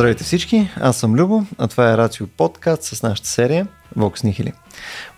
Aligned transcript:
Здравейте 0.00 0.24
всички, 0.24 0.70
аз 0.76 0.96
съм 0.96 1.14
Любо, 1.14 1.46
а 1.58 1.68
това 1.68 1.92
е 1.92 1.96
Рацио 1.96 2.26
подкаст 2.26 2.82
с 2.82 3.02
нашата 3.02 3.28
серия 3.28 3.68
Vox 3.98 4.24
Nihili. 4.24 4.52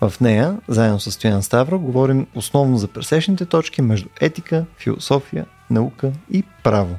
В 0.01 0.13
нея, 0.21 0.57
заедно 0.67 0.99
с 0.99 1.11
Стоян 1.11 1.43
Ставро, 1.43 1.79
говорим 1.79 2.27
основно 2.35 2.77
за 2.77 2.87
пресечните 2.87 3.45
точки 3.45 3.81
между 3.81 4.09
етика, 4.21 4.65
философия, 4.77 5.45
наука 5.69 6.11
и 6.31 6.43
право. 6.63 6.97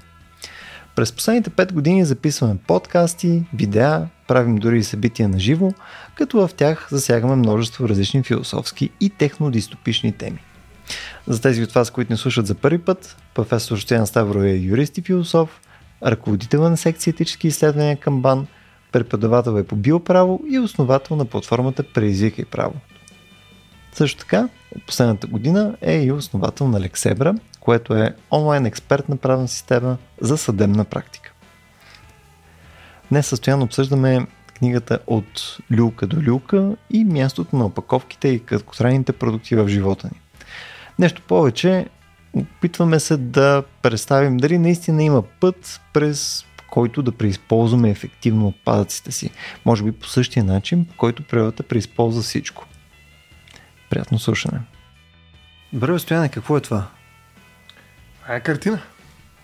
През 0.97 1.13
последните 1.13 1.51
5 1.51 1.73
години 1.73 2.05
записваме 2.05 2.57
подкасти, 2.67 3.43
видеа, 3.55 4.07
правим 4.29 4.57
дори 4.57 4.79
и 4.79 4.85
събития 4.85 5.29
на 5.29 5.39
живо, 5.39 5.73
като 6.15 6.47
в 6.47 6.55
тях 6.55 6.89
засягаме 6.91 7.37
множество 7.37 7.89
различни 7.89 8.23
философски 8.23 8.91
и 9.01 9.11
технодистопични 9.11 10.13
теми. 10.13 10.39
За 11.27 11.41
тези 11.41 11.63
от 11.63 11.73
вас, 11.73 11.91
които 11.91 12.13
не 12.13 12.17
слушат 12.17 12.47
за 12.47 12.55
първи 12.55 12.79
път, 12.79 13.17
професор 13.35 13.79
Стоян 13.79 14.07
Ставро 14.07 14.43
е 14.43 14.51
юрист 14.51 14.99
и 14.99 15.03
философ, 15.03 15.61
ръководител 16.05 16.71
на 16.71 16.77
секция 16.77 17.11
етически 17.11 17.47
изследвания 17.47 17.97
към 17.97 18.23
БАН, 18.23 18.47
преподавател 18.93 19.59
е 19.59 19.65
по 19.65 19.77
биоправо 19.77 20.43
и 20.51 20.59
основател 20.59 21.17
на 21.17 21.25
платформата 21.25 21.83
Преизвикай 21.83 22.45
право. 22.45 22.75
Също 23.93 24.21
така, 24.21 24.49
последната 24.87 25.27
година 25.27 25.77
е 25.81 26.03
и 26.03 26.13
основател 26.13 26.69
на 26.69 26.81
Лексебра, 26.81 27.35
което 27.61 27.95
е 27.95 28.15
онлайн 28.33 28.67
експертна 28.67 29.17
правна 29.17 29.49
система 29.49 29.97
за 30.21 30.37
съдебна 30.37 30.85
практика. 30.85 31.33
Днес 33.11 33.27
състоянно 33.27 33.65
обсъждаме 33.65 34.27
книгата 34.59 34.99
от 35.07 35.59
люлка 35.79 36.07
до 36.07 36.31
люлка 36.31 36.77
и 36.91 37.05
мястото 37.05 37.57
на 37.57 37.67
опаковките 37.67 38.29
и 38.29 38.45
краткотрайните 38.45 39.13
продукти 39.13 39.57
в 39.57 39.69
живота 39.69 40.07
ни. 40.13 40.21
Нещо 40.99 41.23
повече, 41.23 41.87
опитваме 42.37 43.01
се 43.01 43.17
да 43.17 43.63
представим 43.83 44.37
дали 44.37 44.59
наистина 44.59 45.03
има 45.03 45.23
път, 45.23 45.81
през 45.93 46.45
който 46.71 47.03
да 47.03 47.13
преизползваме 47.13 47.91
ефективно 47.91 48.47
отпадъците 48.47 49.13
си. 49.13 49.31
Може 49.65 49.85
би 49.85 49.93
по 49.93 50.07
същия 50.07 50.45
начин, 50.45 50.85
по 50.85 50.97
който 50.97 51.23
природата 51.23 51.63
преизползва 51.63 52.23
всичко. 52.23 52.67
Приятно 53.91 54.19
слушане. 54.19 54.61
Добре, 55.73 55.99
Стояне, 55.99 56.29
какво 56.29 56.57
е 56.57 56.61
това? 56.61 56.87
А 58.29 58.35
е 58.35 58.41
картина. 58.41 58.79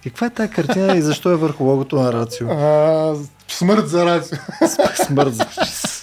Каква 0.03 0.27
е 0.27 0.31
тази 0.31 0.51
картина 0.51 0.97
и 0.97 1.03
защо 1.03 1.31
е 1.31 1.37
върху 1.37 1.65
логото 1.65 1.97
на 1.97 2.13
Рацио? 2.13 2.51
А, 2.51 3.15
смърт 3.49 3.89
за 3.89 4.07
Рацио. 4.07 4.39
Смърт 5.07 5.35
за 5.35 5.43
е, 5.43 6.00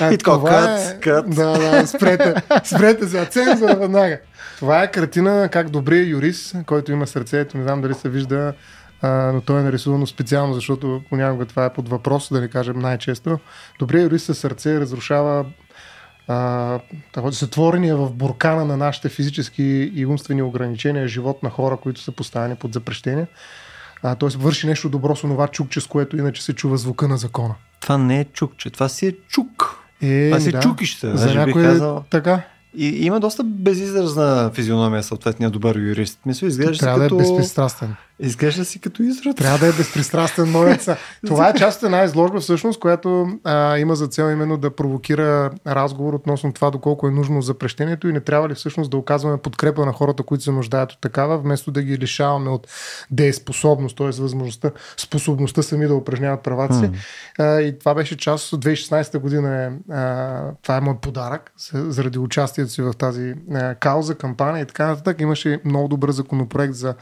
а, 0.00 0.12
и 0.12 0.18
така, 0.18 0.38
кът, 0.44 0.80
е... 0.80 1.00
кът. 1.00 1.30
Да, 1.30 1.58
да, 1.58 1.86
спрете, 1.86 2.34
спрете 2.64 3.06
за 3.06 3.24
цензура 3.24 3.74
веднага. 3.74 4.18
Това 4.58 4.82
е 4.82 4.90
картина 4.90 5.48
как 5.52 5.70
добрият 5.70 6.08
юрист, 6.08 6.56
който 6.66 6.92
има 6.92 7.06
сърцето, 7.06 7.56
не 7.58 7.62
знам 7.62 7.80
дали 7.80 7.94
се 7.94 8.08
вижда, 8.08 8.54
а, 9.02 9.08
но 9.08 9.40
той 9.40 9.60
е 9.60 9.62
нарисувано 9.62 10.06
специално, 10.06 10.54
защото 10.54 11.02
понякога 11.10 11.46
това 11.46 11.64
е 11.64 11.72
под 11.72 11.88
въпрос, 11.88 12.28
да 12.32 12.40
не 12.40 12.48
кажем 12.48 12.78
най-често. 12.78 13.38
Добрият 13.78 14.04
юрист 14.04 14.26
със 14.26 14.38
сърце 14.38 14.80
разрушава 14.80 15.44
а, 16.28 16.80
затворения 17.16 17.96
в 17.96 18.12
буркана 18.12 18.64
на 18.64 18.76
нашите 18.76 19.08
физически 19.08 19.92
и 19.94 20.06
умствени 20.06 20.42
ограничения 20.42 21.08
живот 21.08 21.42
на 21.42 21.50
хора, 21.50 21.76
които 21.76 22.00
са 22.00 22.12
поставени 22.12 22.56
под 22.56 22.72
запрещение. 22.72 23.26
Т.е. 24.02 24.38
върши 24.38 24.66
нещо 24.66 24.88
добро 24.88 25.16
с 25.16 25.20
това 25.20 25.48
чукче, 25.48 25.80
с 25.80 25.86
което 25.86 26.16
иначе 26.16 26.44
се 26.44 26.52
чува 26.52 26.76
звука 26.76 27.08
на 27.08 27.16
закона. 27.16 27.54
Това 27.82 27.98
не 27.98 28.20
е 28.20 28.24
чукче, 28.24 28.70
това 28.70 28.88
си 28.88 29.06
е 29.06 29.12
чук. 29.28 29.78
Е, 30.02 30.30
това 30.30 30.40
си 30.40 30.48
е 30.48 30.52
да. 30.52 30.60
чукище. 30.60 31.16
За 31.16 31.34
някой 31.34 31.62
казал... 31.62 32.04
така. 32.10 32.42
И 32.76 32.86
има 32.86 33.20
доста 33.20 33.44
безизразна 33.44 34.50
физиономия 34.54 35.02
съответния 35.02 35.50
добър 35.50 35.76
юрист. 35.76 36.20
Мисля, 36.26 36.46
изглежда 36.46 36.78
Трябва 36.78 37.00
като... 37.00 37.16
да 37.16 37.22
е 37.22 37.26
безпристрастен. 37.26 37.94
Изглежда 38.22 38.64
си 38.64 38.80
като 38.80 39.02
изрод. 39.02 39.36
Трябва 39.36 39.58
да 39.58 39.66
е 39.66 39.72
безпристрастен 39.72 40.50
моят 40.50 40.88
Това 41.26 41.48
е 41.48 41.54
част 41.54 41.78
от 41.78 41.82
една 41.82 42.04
изложба 42.04 42.40
всъщност, 42.40 42.80
която 42.80 43.28
а, 43.44 43.78
има 43.78 43.96
за 43.96 44.06
цел 44.06 44.30
именно 44.32 44.56
да 44.56 44.70
провокира 44.70 45.50
разговор 45.66 46.14
относно 46.14 46.52
това 46.52 46.70
доколко 46.70 47.08
е 47.08 47.10
нужно 47.10 47.42
запрещението 47.42 48.08
и 48.08 48.12
не 48.12 48.20
трябва 48.20 48.48
ли 48.48 48.54
всъщност 48.54 48.90
да 48.90 48.96
оказваме 48.96 49.36
подкрепа 49.36 49.86
на 49.86 49.92
хората, 49.92 50.22
които 50.22 50.44
се 50.44 50.50
нуждаят 50.50 50.92
от 50.92 51.00
такава, 51.00 51.38
вместо 51.38 51.70
да 51.70 51.82
ги 51.82 51.98
лишаваме 51.98 52.50
от 52.50 52.68
дееспособност, 53.10 53.96
т.е. 53.96 54.06
възможността, 54.06 54.70
способността 54.96 55.62
сами 55.62 55.86
да 55.86 55.94
упражняват 55.94 56.42
правата 56.42 56.74
си. 56.74 56.90
А, 57.38 57.60
и 57.60 57.78
това 57.78 57.94
беше 57.94 58.16
част 58.16 58.52
от 58.52 58.64
2016 58.64 59.18
година. 59.18 59.64
Е, 59.64 59.92
а, 59.92 60.42
това 60.62 60.76
е 60.76 60.80
мой 60.80 60.96
подарък 61.02 61.52
заради 61.72 62.18
участието 62.18 62.70
си 62.70 62.82
в 62.82 62.92
тази 62.92 63.34
а, 63.52 63.74
кауза, 63.74 64.14
кампания 64.14 64.62
и 64.62 64.66
така 64.66 64.86
нататък. 64.86 65.20
Имаше 65.20 65.60
много 65.64 65.88
добър 65.88 66.10
законопроект 66.10 66.74
за 66.74 66.94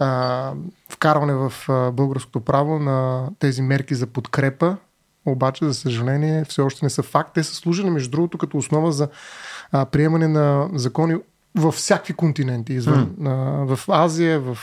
а, 0.00 0.52
вкарване 0.88 1.34
в 1.34 1.52
а, 1.68 1.90
българското 1.90 2.40
право 2.40 2.78
на 2.78 3.28
тези 3.38 3.62
мерки 3.62 3.94
за 3.94 4.06
подкрепа, 4.06 4.76
обаче, 5.26 5.64
за 5.64 5.74
съжаление, 5.74 6.44
все 6.44 6.60
още 6.60 6.86
не 6.86 6.90
са 6.90 7.02
факт. 7.02 7.30
Те 7.34 7.44
са 7.44 7.54
служили, 7.54 7.90
между 7.90 8.10
другото, 8.10 8.38
като 8.38 8.56
основа 8.56 8.92
за 8.92 9.08
а, 9.72 9.84
приемане 9.84 10.28
на 10.28 10.68
закони 10.74 11.16
във 11.54 11.74
всякакви 11.74 12.14
континенти, 12.14 12.72
извън, 12.72 13.06
mm. 13.06 13.74
в 13.74 13.88
Азия, 13.88 14.40
в 14.40 14.58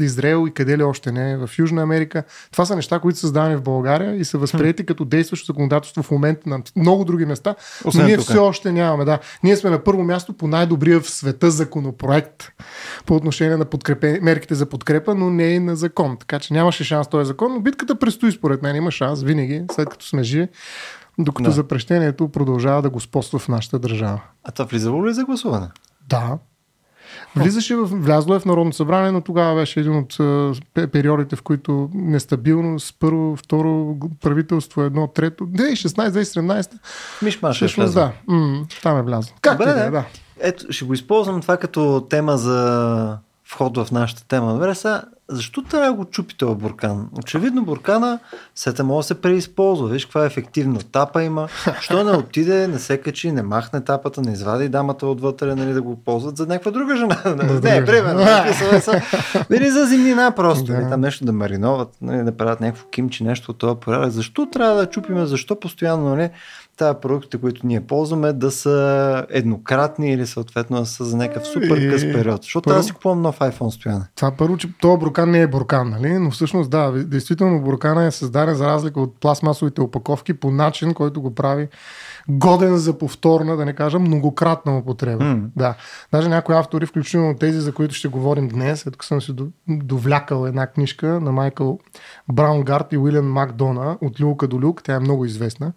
Израел 0.00 0.46
и 0.48 0.50
къде 0.50 0.78
ли 0.78 0.82
още 0.82 1.12
не, 1.12 1.36
в 1.36 1.50
Южна 1.58 1.82
Америка. 1.82 2.24
Това 2.52 2.66
са 2.66 2.76
неща, 2.76 2.98
които 2.98 3.18
са 3.18 3.20
създадени 3.20 3.56
в 3.56 3.62
България 3.62 4.16
и 4.16 4.24
са 4.24 4.38
възприяти 4.38 4.82
mm. 4.82 4.86
като 4.86 5.04
действащо 5.04 5.46
законодателство 5.46 6.02
в 6.02 6.10
момента 6.10 6.48
на 6.48 6.62
много 6.76 7.04
други 7.04 7.26
места, 7.26 7.54
Освен 7.84 8.02
но 8.02 8.06
ние 8.06 8.16
тук. 8.16 8.24
все 8.24 8.38
още 8.38 8.72
нямаме. 8.72 9.04
Да. 9.04 9.18
Ние 9.42 9.56
сме 9.56 9.70
на 9.70 9.84
първо 9.84 10.02
място 10.02 10.32
по 10.32 10.46
най-добрия 10.48 11.00
в 11.00 11.10
света 11.10 11.50
законопроект 11.50 12.52
по 13.06 13.14
отношение 13.14 13.56
на 13.56 13.64
подкрепе, 13.64 14.18
мерките 14.22 14.54
за 14.54 14.66
подкрепа, 14.66 15.14
но 15.14 15.30
не 15.30 15.44
и 15.44 15.58
на 15.58 15.76
закон. 15.76 16.16
Така 16.20 16.38
че 16.38 16.54
нямаше 16.54 16.84
шанс 16.84 17.08
този 17.08 17.26
закон, 17.26 17.54
но 17.54 17.60
битката 17.60 17.98
предстои 17.98 18.32
според 18.32 18.62
мен. 18.62 18.76
Има 18.76 18.90
шанс 18.90 19.22
винаги, 19.22 19.62
след 19.72 19.88
като 19.88 20.06
сме 20.06 20.22
живи 20.22 20.48
докато 21.18 21.48
да. 21.48 21.54
запрещението 21.54 22.28
продължава 22.28 22.82
да 22.82 22.90
господства 22.90 23.38
в 23.38 23.48
нашата 23.48 23.78
държава. 23.78 24.20
А 24.44 24.50
това 24.50 24.64
влизало 24.64 25.06
ли 25.06 25.14
за 25.14 25.24
гласуване? 25.24 25.68
Да. 26.08 26.38
Влизаше 27.36 27.76
в, 27.76 27.86
влязло 27.86 28.34
е 28.34 28.40
в 28.40 28.44
Народното 28.44 28.76
събрание, 28.76 29.10
но 29.10 29.20
тогава 29.20 29.54
беше 29.54 29.80
един 29.80 29.96
от 29.98 30.16
периодите, 30.92 31.36
в 31.36 31.42
които 31.42 31.90
нестабилност, 31.94 32.96
първо, 33.00 33.36
второ 33.36 33.96
правителство, 34.22 34.82
едно, 34.82 35.06
трето, 35.06 35.46
2016-2017. 35.46 36.70
Мишмаш 37.22 37.62
е 37.62 37.66
влязло. 37.66 37.94
Да, 37.94 38.12
м- 38.26 38.66
там 38.82 38.98
е 38.98 39.02
влязло. 39.02 39.34
Как 39.40 39.58
Добре, 39.58 39.72
да, 39.72 39.90
да. 39.90 40.04
Ето, 40.40 40.72
ще 40.72 40.84
го 40.84 40.94
използвам 40.94 41.40
това 41.40 41.56
като 41.56 42.06
тема 42.10 42.36
за 42.36 43.18
вход 43.44 43.76
в 43.76 43.88
нашата 43.92 44.24
тема. 44.28 44.52
Добре, 44.52 44.74
сега, 44.74 45.02
защо 45.28 45.62
трябва 45.62 45.86
да 45.86 45.92
го 45.92 46.04
чупи 46.04 46.36
този 46.36 46.54
буркан? 46.54 47.08
Очевидно 47.18 47.64
буркана 47.64 48.18
сета 48.54 48.84
може 48.84 49.04
да 49.04 49.08
се 49.08 49.20
преизползва. 49.20 49.88
Виж 49.88 50.04
каква 50.04 50.24
ефективна 50.24 50.78
тапа 50.92 51.22
има. 51.22 51.48
Що 51.80 52.04
не 52.04 52.10
отиде, 52.10 52.68
не 52.68 52.78
се 52.78 52.98
качи, 52.98 53.32
не 53.32 53.42
махне 53.42 53.80
тапата, 53.80 54.20
не 54.20 54.32
извади 54.32 54.68
дамата 54.68 55.06
отвътре, 55.06 55.54
нали, 55.54 55.72
да 55.72 55.82
го 55.82 55.96
ползват 55.96 56.36
за 56.36 56.46
някаква 56.46 56.70
друга 56.70 56.96
жена. 56.96 57.22
не, 57.62 57.84
примерно. 57.84 58.20
Или 59.56 59.70
за 59.70 59.86
зимнина 59.86 60.30
просто. 60.30 60.64
Да. 60.64 60.88
Там 60.88 61.00
нещо 61.00 61.24
да 61.24 61.32
мариноват, 61.32 61.88
нали, 62.02 62.24
да 62.24 62.36
правят 62.36 62.60
някакво 62.60 62.88
кимчи, 62.88 63.24
нещо 63.24 63.50
от 63.50 63.58
това 63.58 63.74
порядък. 63.74 64.10
Защо 64.10 64.46
трябва 64.46 64.76
да 64.76 64.86
чупиме? 64.86 65.26
Защо 65.26 65.60
постоянно, 65.60 66.08
нали? 66.08 66.30
Тази 66.76 66.98
продуктите, 67.02 67.38
които 67.38 67.66
ние 67.66 67.80
ползваме, 67.80 68.32
да 68.32 68.50
са 68.50 69.26
еднократни 69.30 70.12
или 70.12 70.26
съответно 70.26 70.80
да 70.80 70.86
са 70.86 71.04
за 71.04 71.16
някакъв 71.16 71.46
супер 71.46 71.90
къс 71.90 72.02
период. 72.02 72.42
Защото 72.42 72.64
първо, 72.64 72.78
аз 72.78 72.86
си 72.86 72.92
купувам 72.92 73.22
нов 73.22 73.38
iPhone 73.38 73.70
стояне. 73.70 74.04
Това 74.14 74.30
първо, 74.30 74.56
че 74.56 74.68
този 74.80 74.98
буркан 74.98 75.30
не 75.30 75.40
е 75.40 75.46
буркан, 75.46 75.90
нали? 75.90 76.18
но 76.18 76.30
всъщност 76.30 76.70
да, 76.70 76.92
действително 76.92 77.60
буркана 77.60 78.04
е 78.04 78.10
създаден 78.10 78.54
за 78.54 78.66
разлика 78.66 79.00
от 79.00 79.20
пластмасовите 79.20 79.80
опаковки 79.80 80.34
по 80.34 80.50
начин, 80.50 80.94
който 80.94 81.22
го 81.22 81.34
прави 81.34 81.68
годен 82.28 82.76
за 82.76 82.98
повторна, 82.98 83.56
да 83.56 83.64
не 83.64 83.72
кажа 83.72 83.98
многократна 83.98 84.78
употреба. 84.78 85.24
Mm. 85.24 85.48
Да. 85.56 85.74
Даже 86.12 86.28
някои 86.28 86.54
автори, 86.54 86.86
включително 86.86 87.36
тези, 87.36 87.60
за 87.60 87.74
които 87.74 87.94
ще 87.94 88.08
говорим 88.08 88.48
днес, 88.48 88.80
след 88.80 88.96
като 88.96 89.06
съм 89.06 89.22
си 89.22 89.32
довлякал 89.68 90.46
една 90.46 90.66
книжка 90.66 91.06
на 91.06 91.32
Майкъл 91.32 91.78
Браунгард 92.32 92.92
и 92.92 92.98
Уилям 92.98 93.32
Макдона 93.32 93.98
от 94.00 94.20
Люка 94.20 94.48
до 94.48 94.60
Люк, 94.60 94.82
тя 94.82 94.94
е 94.94 95.00
много 95.00 95.24
известна 95.24 95.72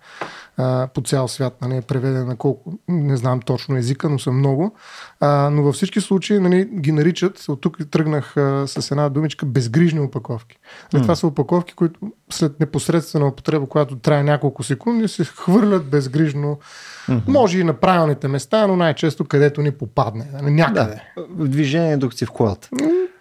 по 0.93 1.01
цял 1.05 1.27
свят, 1.27 1.57
нали, 1.61 1.77
е 1.77 1.81
преведена 1.81 2.25
на 2.25 2.35
колко, 2.35 2.73
не 2.87 3.17
знам 3.17 3.39
точно 3.41 3.77
езика, 3.77 4.09
но 4.09 4.19
са 4.19 4.31
много. 4.31 4.75
А, 5.19 5.49
но 5.49 5.63
във 5.63 5.75
всички 5.75 6.01
случаи 6.01 6.39
нали, 6.39 6.65
ги 6.65 6.91
наричат, 6.91 7.45
от 7.49 7.61
тук 7.61 7.77
тръгнах 7.91 8.37
а, 8.37 8.67
с 8.67 8.91
една 8.91 9.09
думичка, 9.09 9.45
безгрижни 9.45 9.99
опаковки. 9.99 10.57
Mm. 10.93 11.01
Това 11.01 11.15
са 11.15 11.27
опаковки, 11.27 11.73
които 11.73 11.99
след 12.29 12.59
непосредствена 12.59 13.27
употреба, 13.27 13.65
която 13.65 13.95
трае 13.95 14.23
няколко 14.23 14.63
секунди, 14.63 15.07
се 15.07 15.23
хвърлят 15.23 15.85
безгрижно. 15.85 16.59
Mm-hmm. 17.09 17.21
Може 17.27 17.59
и 17.59 17.63
на 17.63 17.73
правилните 17.73 18.27
места, 18.27 18.67
но 18.67 18.75
най-често 18.75 19.25
където 19.25 19.61
ни 19.61 19.71
попадне. 19.71 20.27
Нали, 20.33 20.51
някъде. 20.51 21.01
Да, 21.17 21.25
в 21.29 21.47
движение, 21.47 21.97
докато 21.97 22.17
си 22.17 22.25
в 22.25 22.31
колата. 22.31 22.69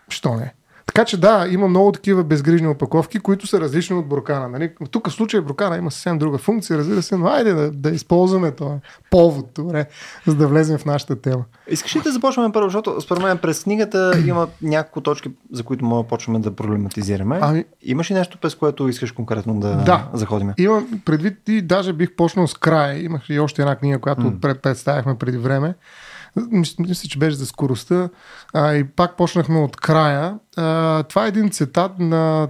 Що 0.08 0.34
не? 0.34 0.54
Така 0.96 1.06
че 1.06 1.20
да, 1.20 1.46
има 1.50 1.68
много 1.68 1.92
такива 1.92 2.24
безгрижни 2.24 2.68
опаковки, 2.68 3.18
които 3.18 3.46
са 3.46 3.60
различни 3.60 3.96
от 3.96 4.06
буркана. 4.06 4.48
Нали? 4.48 4.70
Тук 4.90 5.08
в 5.08 5.12
случая 5.12 5.42
буркана 5.42 5.76
има 5.76 5.90
съвсем 5.90 6.18
друга 6.18 6.38
функция, 6.38 6.78
разбира 6.78 7.02
се, 7.02 7.16
но 7.16 7.26
айде 7.26 7.52
да, 7.52 7.70
да 7.70 7.90
използваме 7.90 8.50
това 8.50 8.78
повод, 9.10 9.46
добре, 9.54 9.86
за 10.26 10.34
да 10.34 10.48
влезем 10.48 10.78
в 10.78 10.84
нашата 10.84 11.20
тема. 11.20 11.44
Искаш 11.68 11.96
ли 11.96 12.00
да 12.00 12.12
започваме 12.12 12.52
първо, 12.52 12.68
защото 12.68 13.00
според 13.00 13.22
мен 13.22 13.38
през 13.38 13.62
книгата 13.62 14.12
има 14.26 14.48
няколко 14.62 15.00
точки, 15.00 15.30
за 15.52 15.62
които 15.62 15.84
мога 15.84 16.02
да 16.02 16.08
почваме 16.08 16.38
да 16.38 16.56
проблематизираме. 16.56 17.38
Ами... 17.42 17.64
Имаш 17.82 18.10
ли 18.10 18.14
нещо, 18.14 18.38
през 18.38 18.54
което 18.54 18.88
искаш 18.88 19.12
конкретно 19.12 19.60
да, 19.60 19.76
да. 19.76 20.08
заходим? 20.12 20.52
Имам 20.58 20.88
предвид 21.04 21.48
и 21.48 21.62
даже 21.62 21.92
бих 21.92 22.16
почнал 22.16 22.46
с 22.46 22.54
края. 22.54 23.04
Имах 23.04 23.22
и 23.28 23.40
още 23.40 23.62
една 23.62 23.76
книга, 23.76 23.98
която 23.98 24.22
mm. 24.22 24.60
представяхме 24.60 25.18
преди 25.18 25.38
време. 25.38 25.74
Мисля, 26.78 27.08
че 27.08 27.18
беше 27.18 27.36
за 27.36 27.46
скоростта. 27.46 28.08
А, 28.54 28.74
и 28.74 28.84
пак 28.84 29.16
почнахме 29.16 29.58
от 29.58 29.76
края. 29.76 30.38
А, 30.56 31.02
това 31.02 31.24
е 31.24 31.28
един 31.28 31.50
цитат 31.50 31.98
на 31.98 32.48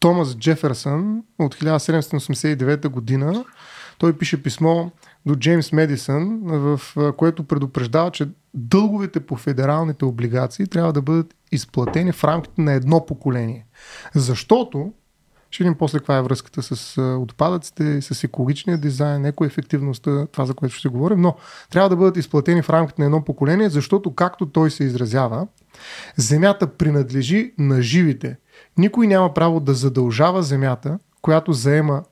Томас 0.00 0.36
Джеферсън 0.36 1.22
от 1.38 1.54
1789 1.54 2.88
година. 2.88 3.44
Той 3.98 4.18
пише 4.18 4.42
писмо 4.42 4.90
до 5.26 5.36
Джеймс 5.36 5.72
Медисън, 5.72 6.40
в 6.44 6.80
което 7.16 7.44
предупреждава, 7.44 8.10
че 8.10 8.28
дълговете 8.54 9.20
по 9.20 9.36
федералните 9.36 10.04
облигации 10.04 10.66
трябва 10.66 10.92
да 10.92 11.02
бъдат 11.02 11.34
изплатени 11.52 12.12
в 12.12 12.24
рамките 12.24 12.62
на 12.62 12.72
едно 12.72 13.06
поколение. 13.06 13.66
Защото 14.14 14.92
ще 15.50 15.64
видим 15.64 15.74
после 15.78 15.98
каква 15.98 16.16
е 16.16 16.22
връзката 16.22 16.62
с 16.62 17.02
отпадъците, 17.02 18.02
с 18.02 18.24
екологичния 18.24 18.78
дизайн, 18.78 19.24
екоефективността, 19.24 20.26
това 20.26 20.44
за 20.44 20.54
което 20.54 20.74
ще 20.74 20.88
говорим, 20.88 21.20
но 21.20 21.36
трябва 21.70 21.88
да 21.88 21.96
бъдат 21.96 22.16
изплатени 22.16 22.62
в 22.62 22.70
рамките 22.70 23.02
на 23.02 23.06
едно 23.06 23.24
поколение, 23.24 23.70
защото, 23.70 24.14
както 24.14 24.46
той 24.46 24.70
се 24.70 24.84
изразява, 24.84 25.46
земята 26.16 26.66
принадлежи 26.66 27.54
на 27.58 27.82
живите. 27.82 28.36
Никой 28.78 29.06
няма 29.06 29.34
право 29.34 29.60
да 29.60 29.74
задължава 29.74 30.42
земята, 30.42 30.98
която 31.22 31.52
заема 31.52 32.02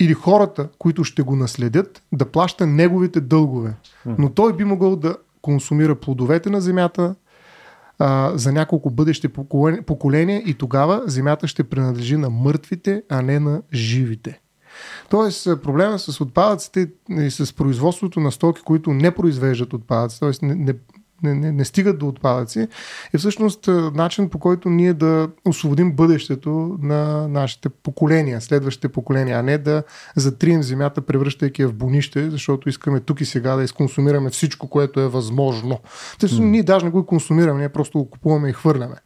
или 0.00 0.14
хората, 0.14 0.68
които 0.78 1.04
ще 1.04 1.22
го 1.22 1.36
наследят, 1.36 2.02
да 2.12 2.24
плаща 2.26 2.66
неговите 2.66 3.20
дългове. 3.20 3.74
Но 4.06 4.30
той 4.30 4.56
би 4.56 4.64
могъл 4.64 4.96
да 4.96 5.16
консумира 5.42 5.94
плодовете 5.94 6.50
на 6.50 6.60
земята, 6.60 7.14
а, 8.00 8.32
за 8.34 8.52
няколко 8.52 8.90
бъдещи 8.90 9.28
поколения 9.86 10.42
и 10.46 10.54
тогава 10.54 11.02
земята 11.06 11.48
ще 11.48 11.64
принадлежи 11.64 12.16
на 12.16 12.30
мъртвите, 12.30 13.02
а 13.08 13.22
не 13.22 13.40
на 13.40 13.62
живите. 13.72 14.40
Тоест, 15.08 15.48
проблема 15.62 15.98
с 15.98 16.20
отпадъците 16.20 16.90
и 17.10 17.30
с 17.30 17.56
производството 17.56 18.20
на 18.20 18.32
стоки, 18.32 18.62
които 18.62 18.92
не 18.92 19.10
произвеждат 19.10 19.72
отпадъци, 19.72 20.20
т.е. 20.20 20.46
Не, 20.46 20.54
не, 20.54 20.74
не, 21.22 21.34
не, 21.34 21.52
не 21.52 21.64
стигат 21.64 21.98
до 21.98 22.08
отпадъци, 22.08 22.68
е 23.14 23.18
всъщност 23.18 23.68
начин 23.94 24.28
по 24.28 24.38
който 24.38 24.68
ние 24.68 24.94
да 24.94 25.28
освободим 25.44 25.92
бъдещето 25.92 26.78
на 26.82 27.28
нашите 27.28 27.68
поколения, 27.68 28.40
следващите 28.40 28.88
поколения, 28.88 29.38
а 29.38 29.42
не 29.42 29.58
да 29.58 29.82
затрием 30.16 30.62
земята, 30.62 31.00
превръщайки 31.00 31.62
я 31.62 31.68
в 31.68 31.74
бонище, 31.74 32.30
защото 32.30 32.68
искаме 32.68 33.00
тук 33.00 33.20
и 33.20 33.24
сега 33.24 33.56
да 33.56 33.62
изконсумираме 33.62 34.30
всичко, 34.30 34.68
което 34.68 35.00
е 35.00 35.08
възможно. 35.08 35.78
Тъй, 36.18 36.28
mm. 36.28 36.38
ние 36.38 36.62
даже 36.62 36.84
не 36.84 36.90
го 36.90 37.06
консумираме, 37.06 37.58
ние 37.58 37.68
просто 37.68 37.98
го 37.98 38.10
купуваме 38.10 38.48
и 38.48 38.52
хвърляме. 38.52 38.96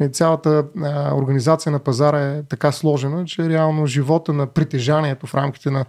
Нали, 0.00 0.12
цялата 0.12 0.64
а, 0.82 1.14
организация 1.14 1.72
на 1.72 1.78
пазара 1.78 2.20
е 2.20 2.42
така 2.42 2.72
сложена, 2.72 3.24
че 3.24 3.48
реално 3.48 3.86
живота 3.86 4.32
на 4.32 4.46
притежанието 4.46 5.26
в 5.26 5.34
рамките 5.34 5.70
на 5.70 5.84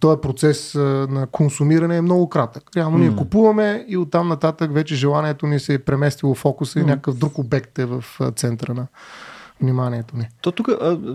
този 0.00 0.20
процес 0.20 0.74
на 0.74 1.26
консумиране 1.32 1.96
е 1.96 2.02
много 2.02 2.28
кратък. 2.28 2.62
Реално 2.76 2.98
ние 2.98 3.16
купуваме 3.16 3.84
и 3.88 3.96
оттам 3.96 4.28
нататък 4.28 4.74
вече 4.74 4.94
желанието 4.94 5.46
ни 5.46 5.60
се 5.60 5.74
е 5.74 5.78
преместило 5.78 6.34
фокуса 6.34 6.80
и 6.80 6.84
някакъв 6.84 7.18
друг 7.18 7.38
обект 7.38 7.78
е 7.78 7.84
в 7.84 8.04
центъра 8.36 8.74
на 8.74 8.86
вниманието 9.60 10.16
ни. 10.16 10.28
То 10.40 10.52
тук, 10.52 10.68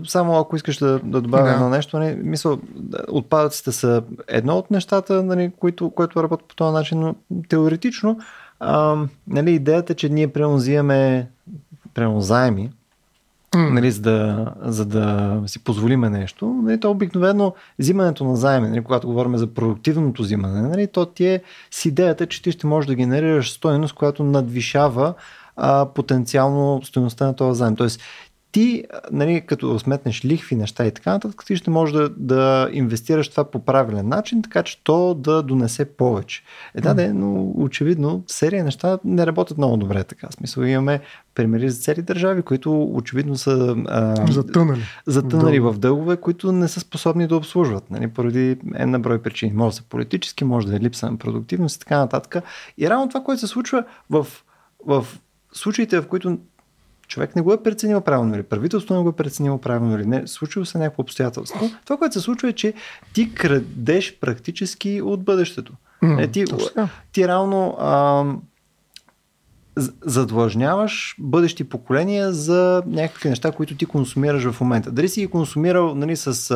само 0.06 0.38
ако 0.38 0.56
искаш 0.56 0.78
да, 0.78 1.00
да 1.04 1.20
добавя 1.20 1.52
да. 1.52 1.60
на 1.60 1.68
нещо, 1.68 1.98
не, 1.98 2.10
нали, 2.10 2.22
мисъл, 2.22 2.58
отпадъците 3.08 3.72
са 3.72 4.02
едно 4.28 4.58
от 4.58 4.70
нещата, 4.70 5.22
нали, 5.22 5.52
които, 5.58 5.90
което 5.90 6.22
работят 6.22 6.48
по 6.48 6.54
този 6.54 6.72
начин, 6.72 7.00
но 7.00 7.14
теоретично 7.48 8.18
а, 8.60 8.96
нали, 9.26 9.50
идеята, 9.50 9.94
че 9.94 10.08
ние 10.08 10.28
прямо 10.28 10.56
взимаме 10.56 11.28
прямо 11.94 12.20
заеми, 12.20 12.70
Mm. 13.54 13.70
Нали, 13.70 13.90
за, 13.90 14.02
да, 14.02 14.46
за 14.60 14.84
да 14.84 15.42
си 15.46 15.64
позволиме 15.64 16.10
нещо. 16.10 16.46
Нали, 16.46 16.80
то 16.80 16.90
обикновено 16.90 17.54
взимането 17.78 18.24
на 18.24 18.36
заеми, 18.36 18.68
нали, 18.68 18.84
когато 18.84 19.06
говорим 19.06 19.36
за 19.36 19.46
продуктивното 19.46 20.22
взимане, 20.22 20.62
нали, 20.62 20.86
то 20.86 21.06
ти 21.06 21.26
е 21.26 21.42
с 21.70 21.84
идеята, 21.84 22.26
че 22.26 22.42
ти 22.42 22.52
ще 22.52 22.66
можеш 22.66 22.86
да 22.88 22.94
генерираш 22.94 23.52
стоеност, 23.52 23.94
която 23.94 24.24
надвишава 24.24 25.14
а, 25.56 25.86
потенциално 25.94 26.80
стоеността 26.84 27.26
на 27.26 27.36
този 27.36 27.58
заем. 27.58 27.76
Тоест, 27.76 28.00
ти, 28.52 28.84
нали, 29.12 29.42
като 29.46 29.78
сметнеш 29.78 30.24
лихви, 30.24 30.56
неща 30.56 30.86
и 30.86 30.90
така 30.90 31.12
нататък, 31.12 31.42
ти 31.46 31.56
ще 31.56 31.70
можеш 31.70 31.92
да, 31.96 32.08
да 32.08 32.68
инвестираш 32.72 33.28
това 33.28 33.44
по 33.44 33.64
правилен 33.64 34.08
начин, 34.08 34.42
така 34.42 34.62
че 34.62 34.82
то 34.84 35.14
да 35.14 35.42
донесе 35.42 35.84
повече. 35.84 36.42
Е, 36.74 36.80
да, 36.80 36.94
да, 36.94 37.14
но 37.14 37.52
очевидно 37.56 38.24
серия 38.26 38.64
неща 38.64 38.98
не 39.04 39.26
работят 39.26 39.58
много 39.58 39.76
добре 39.76 40.04
така. 40.04 40.28
В 40.30 40.34
смисъл 40.34 40.62
имаме 40.62 41.00
примери 41.34 41.70
за 41.70 41.80
цели 41.80 42.02
държави, 42.02 42.42
които 42.42 42.82
очевидно 42.84 43.36
са 43.36 43.76
а, 43.88 44.32
затънали, 44.32 44.82
затънали 45.06 45.60
в 45.60 45.78
дългове, 45.78 46.16
които 46.16 46.52
не 46.52 46.68
са 46.68 46.80
способни 46.80 47.26
да 47.26 47.36
обслужват. 47.36 47.90
Нали, 47.90 48.08
поради 48.08 48.56
една 48.74 48.98
брой 48.98 49.22
причини. 49.22 49.52
Може 49.52 49.74
да 49.74 49.76
са 49.76 49.82
политически, 49.82 50.44
може 50.44 50.66
да 50.66 50.76
е 50.76 50.80
липса 50.80 51.10
на 51.10 51.16
продуктивност 51.16 51.76
и 51.76 51.78
така 51.78 51.98
нататък. 51.98 52.44
И 52.78 52.90
рано 52.90 53.08
това, 53.08 53.24
което 53.24 53.40
се 53.40 53.46
случва 53.46 53.84
в, 54.10 54.26
в 54.86 55.06
случаите, 55.52 56.00
в 56.00 56.06
които 56.06 56.38
човек 57.08 57.36
не 57.36 57.42
го 57.42 57.52
е 57.52 57.62
преценил 57.62 58.00
правилно 58.00 58.34
или 58.34 58.42
правителството 58.42 58.94
не 58.94 59.02
го 59.02 59.08
е 59.08 59.16
преценило 59.16 59.58
правилно 59.58 59.94
или 59.94 60.06
не, 60.06 60.26
случило 60.26 60.64
се 60.64 60.78
някакво 60.78 61.02
обстоятелство. 61.02 61.70
Това, 61.84 61.96
което 61.96 62.12
се 62.12 62.20
случва 62.20 62.48
е, 62.48 62.52
че 62.52 62.74
ти 63.12 63.34
крадеш 63.34 64.18
практически 64.20 65.02
от 65.02 65.24
бъдещето. 65.24 65.72
Mm, 66.02 66.24
е, 66.24 66.28
ти, 66.28 66.44
ти 67.12 67.28
реално 67.28 67.76
а, 67.78 68.24
задлъжняваш 70.06 71.16
бъдещи 71.18 71.64
поколения 71.64 72.32
за 72.32 72.82
някакви 72.86 73.28
неща, 73.28 73.52
които 73.52 73.76
ти 73.76 73.86
консумираш 73.86 74.50
в 74.50 74.60
момента. 74.60 74.90
Дали 74.90 75.08
си 75.08 75.20
ги 75.20 75.26
консумирал 75.26 75.94
нали, 75.94 76.16
с 76.16 76.50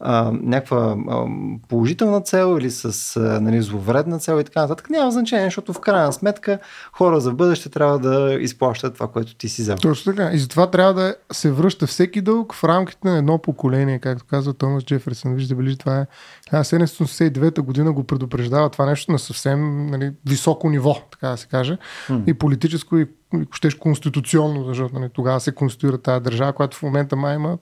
а, 0.00 0.32
някаква 0.32 0.96
а, 1.08 1.24
положителна 1.68 2.20
цел 2.20 2.56
или 2.60 2.70
с 2.70 3.16
а, 3.16 3.40
нали, 3.40 3.62
зловредна 3.62 4.18
цел 4.18 4.40
и 4.40 4.44
така 4.44 4.60
нататък, 4.60 4.90
няма 4.90 5.10
значение, 5.10 5.46
защото 5.46 5.72
в 5.72 5.80
крайна 5.80 6.12
сметка 6.12 6.58
хора 6.92 7.20
за 7.20 7.32
бъдеще 7.32 7.68
трябва 7.68 7.98
да 7.98 8.36
изплащат 8.40 8.94
това, 8.94 9.08
което 9.08 9.34
ти 9.34 9.48
си 9.48 9.62
взел. 9.62 9.76
Точно 9.76 10.12
така. 10.12 10.30
И 10.32 10.38
затова 10.38 10.70
трябва 10.70 10.94
да 10.94 11.14
се 11.32 11.50
връща 11.50 11.86
всеки 11.86 12.20
дълг 12.20 12.54
в 12.54 12.64
рамките 12.64 13.08
на 13.08 13.18
едно 13.18 13.38
поколение, 13.38 13.98
както 13.98 14.24
казва 14.30 14.54
Томас 14.54 14.84
Джеферсън. 14.84 15.34
Вижда, 15.34 15.54
били, 15.54 15.76
това 15.76 16.00
е 16.00 16.06
1779 16.52 17.60
година 17.60 17.92
го 17.92 18.04
предупреждава 18.04 18.70
това 18.70 18.86
нещо 18.86 19.12
на 19.12 19.18
съвсем 19.18 19.86
нали, 19.86 20.12
високо 20.26 20.70
ниво, 20.70 20.96
така 21.10 21.28
да 21.28 21.36
се 21.36 21.46
каже. 21.46 21.78
Mm. 22.08 22.22
И 22.26 22.34
политическо 22.58 22.98
и, 22.98 23.06
и 23.34 23.46
щеш 23.52 23.74
конституционно, 23.74 24.64
защото 24.64 24.98
нали, 24.98 25.10
тогава 25.12 25.40
се 25.40 25.52
конституира 25.52 25.98
тази 25.98 26.22
държава, 26.22 26.52
която 26.52 26.76
в 26.76 26.82
момента 26.82 27.16
май 27.16 27.34
има 27.34 27.58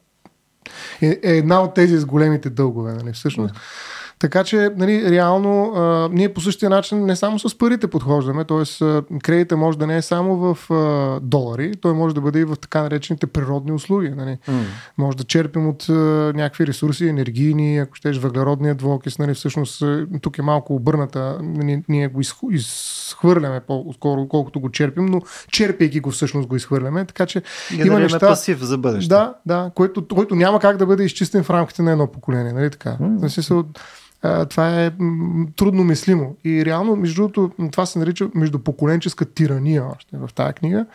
е, 1.03 1.21
е 1.23 1.37
една 1.37 1.63
от 1.63 1.75
тези 1.75 1.99
с 1.99 2.05
големите 2.05 2.51
дългове. 2.51 2.93
Нали, 2.93 3.13
всъщност. 3.13 3.55
Yeah. 3.55 3.59
Така 4.19 4.45
че, 4.45 4.71
нали, 4.77 5.11
реално, 5.11 5.73
а, 5.75 6.09
ние 6.13 6.35
по 6.35 6.41
същия 6.41 6.71
начин 6.71 7.05
не 7.05 7.17
само 7.17 7.39
с 7.39 7.59
парите 7.59 7.87
подхождаме, 7.87 8.45
т.е. 8.45 8.83
кредита 9.23 9.57
може 9.57 9.79
да 9.79 9.87
не 9.87 9.97
е 9.97 10.03
само 10.03 10.37
в 10.37 10.71
а, 10.71 11.21
долари, 11.21 11.73
той 11.81 11.95
може 11.95 12.15
да 12.15 12.21
бъде 12.21 12.39
и 12.39 12.45
в 12.45 12.57
така 12.57 12.83
наречените 12.83 13.27
природни 13.27 13.73
услуги. 13.73 14.11
Нали. 14.11 14.39
Mm. 14.49 14.63
Може 14.99 15.17
да 15.17 15.25
черпим 15.25 15.69
от 15.69 15.89
а, 15.89 15.93
някакви 16.37 16.67
ресурси, 16.67 17.09
енергийни, 17.09 17.79
ако 17.79 17.95
щеш 17.95 18.19
въглеродния 18.19 18.75
двуокис, 18.75 19.19
нали, 19.19 19.35
всъщност 19.35 19.83
тук 20.23 20.39
е 20.39 20.43
малко 20.43 20.75
обърната, 20.75 21.39
нали, 21.43 21.83
ние 21.89 22.09
го 22.09 22.21
изхвърляме 22.51 23.61
по-скоро, 23.61 24.29
колкото 24.29 24.61
го 24.61 24.71
черпим, 24.71 25.07
но 25.07 25.21
черпейки 25.51 26.01
го 26.01 26.11
всъщност 26.11 26.49
го 26.49 26.57
изхвърляме, 26.57 27.05
така 27.05 27.27
че 27.27 27.43
има 27.85 27.99
неща... 27.99 28.19
пасив 28.19 28.59
за 28.59 28.79
бъдеще. 28.79 29.09
Да, 29.09 29.35
да, 29.47 29.71
който, 29.75 30.09
който 30.09 30.35
няма 30.35 30.61
как 30.61 30.77
да 30.77 30.87
бъде 30.87 31.05
изчистен 31.05 31.45
в 31.45 31.51
рамките 31.51 31.83
на 31.83 31.93
едно 31.93 32.07
поколение, 32.07 32.53
нали 32.53 32.71
така? 32.71 32.97
Mm 33.01 33.67
това 34.49 34.85
е 34.85 34.93
трудно 35.57 35.85
мислимо. 35.85 36.37
И 36.45 36.65
реално, 36.65 36.97
между 36.97 37.23
другото, 37.23 37.51
това 37.73 37.87
се 37.87 37.99
нарича 37.99 38.29
междупоколенческа 38.35 39.25
тирания 39.25 39.85
още 39.97 40.17
в 40.17 40.31
тази 40.35 40.53
книга. 40.53 40.87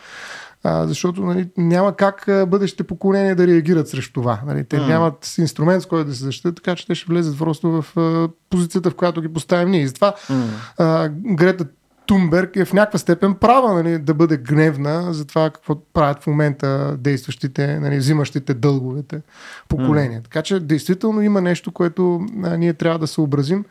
Защото 0.64 1.22
нали, 1.22 1.48
няма 1.56 1.96
как 1.96 2.24
бъдещите 2.48 2.84
поколения 2.84 3.36
да 3.36 3.46
реагират 3.46 3.88
срещу 3.88 4.12
това. 4.12 4.40
Нали. 4.46 4.64
Те 4.64 4.76
mm. 4.76 4.86
нямат 4.86 5.34
инструмент, 5.38 5.82
с 5.82 5.86
който 5.86 6.08
да 6.08 6.14
се 6.14 6.24
защитят, 6.24 6.56
така 6.56 6.74
че 6.74 6.86
те 6.86 6.94
ще 6.94 7.12
влезат 7.12 7.38
просто 7.38 7.82
в 7.82 7.84
позицията, 8.50 8.90
в 8.90 8.94
която 8.94 9.22
ги 9.22 9.32
поставим 9.32 9.70
ние. 9.70 9.80
И 9.80 9.86
затова 9.86 10.14
mm. 10.78 11.08
Грета 11.34 11.66
Тумберг 12.06 12.56
е 12.56 12.64
в 12.64 12.72
някаква 12.72 12.98
степен 12.98 13.34
права 13.34 13.74
нали, 13.74 13.98
да 13.98 14.14
бъде 14.14 14.36
гневна 14.36 15.12
за 15.14 15.24
това 15.24 15.50
какво 15.50 15.74
правят 15.92 16.22
в 16.22 16.26
момента 16.26 16.96
действащите, 16.98 17.80
нали, 17.80 17.96
взимащите 17.96 18.54
дълговете 18.54 19.20
поколения. 19.68 20.20
Mm. 20.20 20.24
Така 20.24 20.42
че 20.42 20.60
действително 20.60 21.22
има 21.22 21.40
нещо, 21.40 21.72
което 21.72 22.20
а, 22.44 22.56
ние 22.56 22.74
трябва 22.74 22.98
да 22.98 23.06
съобразим 23.06 23.64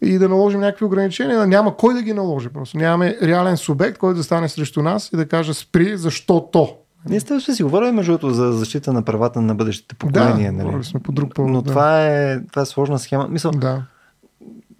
и 0.00 0.18
да 0.18 0.28
наложим 0.28 0.60
някакви 0.60 0.84
ограничения. 0.84 1.46
Няма 1.46 1.76
кой 1.76 1.94
да 1.94 2.02
ги 2.02 2.12
наложи. 2.12 2.48
Просто 2.48 2.76
нямаме 2.78 3.16
реален 3.22 3.56
субект, 3.56 3.98
който 3.98 4.16
да 4.16 4.24
стане 4.24 4.48
срещу 4.48 4.82
нас 4.82 5.10
и 5.12 5.16
да 5.16 5.28
каже 5.28 5.54
спри, 5.54 5.96
защо 5.96 6.48
то. 6.52 6.76
Ние 7.08 7.20
сте 7.20 7.40
ще 7.40 7.54
си 7.54 7.62
говорим 7.62 7.94
между 7.94 8.12
другото 8.12 8.34
за 8.34 8.52
защита 8.52 8.92
на 8.92 9.02
правата 9.02 9.40
на 9.40 9.54
бъдещите 9.54 9.94
поколения. 9.94 10.52
Да, 10.52 10.64
нали? 10.64 10.84
сме 10.84 11.00
по 11.00 11.12
друг 11.12 11.34
повод. 11.34 11.52
Но 11.52 11.62
да. 11.62 11.70
това, 11.70 12.06
е, 12.06 12.46
това 12.46 12.62
е 12.62 12.66
сложна 12.66 12.98
схема. 12.98 13.28
Мисъл, 13.28 13.50
Да. 13.50 13.82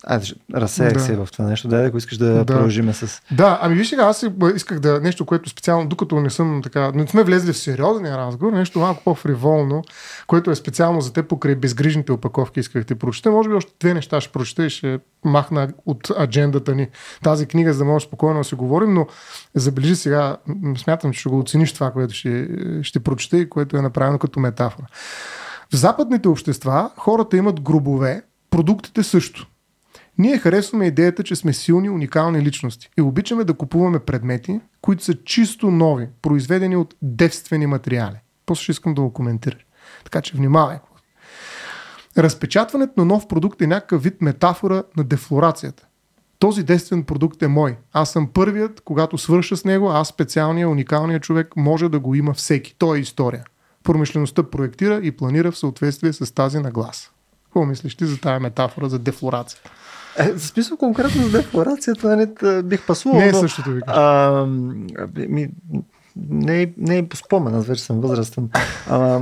Айде, 0.06 0.26
разсеях 0.54 0.92
Да. 0.92 1.00
се 1.00 1.16
в 1.16 1.28
това 1.32 1.44
нещо. 1.44 1.68
Дай, 1.68 1.86
ако 1.86 1.96
искаш 1.96 2.18
да, 2.18 2.34
Да. 2.34 2.44
продължиме 2.44 2.92
с... 2.92 3.22
Да, 3.30 3.58
ами 3.62 3.74
виж 3.74 3.88
сега, 3.88 4.02
аз 4.02 4.26
исках 4.54 4.80
да 4.80 5.00
нещо, 5.00 5.26
което 5.26 5.50
специално, 5.50 5.88
докато 5.88 6.20
не 6.20 6.30
съм 6.30 6.60
така, 6.62 6.92
не 6.94 7.06
сме 7.06 7.24
влезли 7.24 7.52
в 7.52 7.58
сериозния 7.58 8.18
разговор, 8.18 8.52
нещо 8.52 8.78
малко 8.78 9.04
по-фриволно, 9.04 9.82
което 10.26 10.50
е 10.50 10.54
специално 10.54 11.00
за 11.00 11.12
те 11.12 11.22
покрай 11.22 11.54
безгрижните 11.54 12.12
опаковки, 12.12 12.60
исках 12.60 12.82
да 12.82 12.86
ти 12.86 12.94
прочета. 12.94 13.30
Може 13.30 13.48
би 13.48 13.54
още 13.54 13.72
две 13.80 13.94
неща 13.94 14.20
ще 14.20 14.32
прочета 14.32 14.66
и 14.66 14.70
ще 14.70 14.98
махна 15.24 15.68
от 15.86 16.10
аджендата 16.20 16.74
ни 16.74 16.88
тази 17.22 17.46
книга, 17.46 17.72
за 17.72 17.78
да 17.78 17.84
може 17.84 18.04
спокойно 18.04 18.40
да 18.40 18.44
си 18.44 18.54
говорим, 18.54 18.94
но 18.94 19.06
забележи 19.54 19.96
сега, 19.96 20.36
смятам, 20.76 21.12
че 21.12 21.20
ще 21.20 21.28
го 21.28 21.38
оцениш 21.38 21.72
това, 21.72 21.90
което 21.90 22.14
ще, 22.14 22.48
ще 22.82 23.00
прочета 23.00 23.38
и 23.38 23.48
което 23.50 23.76
е 23.76 23.82
направено 23.82 24.18
като 24.18 24.40
метафора. 24.40 24.86
В 25.72 25.76
западните 25.76 26.28
общества 26.28 26.90
хората 26.96 27.36
имат 27.36 27.60
гробове, 27.60 28.22
продуктите 28.50 29.02
също. 29.02 29.46
Ние 30.18 30.38
харесваме 30.38 30.86
идеята, 30.86 31.22
че 31.22 31.36
сме 31.36 31.52
силни, 31.52 31.90
уникални 31.90 32.42
личности 32.42 32.90
и 32.98 33.02
обичаме 33.02 33.44
да 33.44 33.54
купуваме 33.54 33.98
предмети, 33.98 34.60
които 34.80 35.04
са 35.04 35.14
чисто 35.24 35.70
нови, 35.70 36.08
произведени 36.22 36.76
от 36.76 36.94
девствени 37.02 37.66
материали. 37.66 38.16
После 38.46 38.62
ще 38.62 38.72
искам 38.72 38.94
да 38.94 39.02
го 39.02 39.12
коментираш. 39.12 39.66
Така 40.04 40.20
че 40.20 40.36
внимавай. 40.36 40.78
Разпечатването 42.18 42.92
на 42.96 43.04
нов 43.04 43.28
продукт 43.28 43.62
е 43.62 43.66
някакъв 43.66 44.02
вид 44.02 44.22
метафора 44.22 44.82
на 44.96 45.04
дефлорацията. 45.04 45.86
Този 46.38 46.62
действен 46.62 47.04
продукт 47.04 47.42
е 47.42 47.48
мой. 47.48 47.76
Аз 47.92 48.12
съм 48.12 48.28
първият, 48.28 48.80
когато 48.80 49.18
свърша 49.18 49.56
с 49.56 49.64
него, 49.64 49.90
аз 49.90 50.08
специалният, 50.08 50.70
уникалният 50.70 51.22
човек 51.22 51.56
може 51.56 51.88
да 51.88 52.00
го 52.00 52.14
има 52.14 52.34
всеки. 52.34 52.74
То 52.78 52.94
е 52.94 52.98
история. 52.98 53.44
Промишлеността 53.82 54.42
проектира 54.42 55.00
и 55.02 55.12
планира 55.12 55.52
в 55.52 55.58
съответствие 55.58 56.12
с 56.12 56.34
тази 56.34 56.58
нагласа. 56.58 57.10
Какво 57.44 57.64
мислиш 57.64 57.96
ти 57.96 58.06
за 58.06 58.20
тази 58.20 58.42
метафора 58.42 58.88
за 58.88 58.98
дефлорация? 58.98 59.60
Е, 60.18 60.32
в 60.32 60.40
смисъл 60.40 60.76
конкретно 60.76 61.22
за 61.22 61.38
декларацията 61.38 62.34
т- 62.34 62.62
бих 62.62 62.86
пасувал. 62.86 63.20
Не 63.20 63.26
е 63.26 63.34
същото 63.34 63.70
ви 63.70 63.80
а, 63.86 64.46
ми, 65.16 65.48
не, 66.16 66.72
не 66.76 66.98
е 66.98 67.08
по 67.08 67.16
спомен, 67.16 67.54
аз 67.54 67.66
вече 67.66 67.82
съм 67.82 68.00
възрастен. 68.00 68.50
А, 68.90 69.20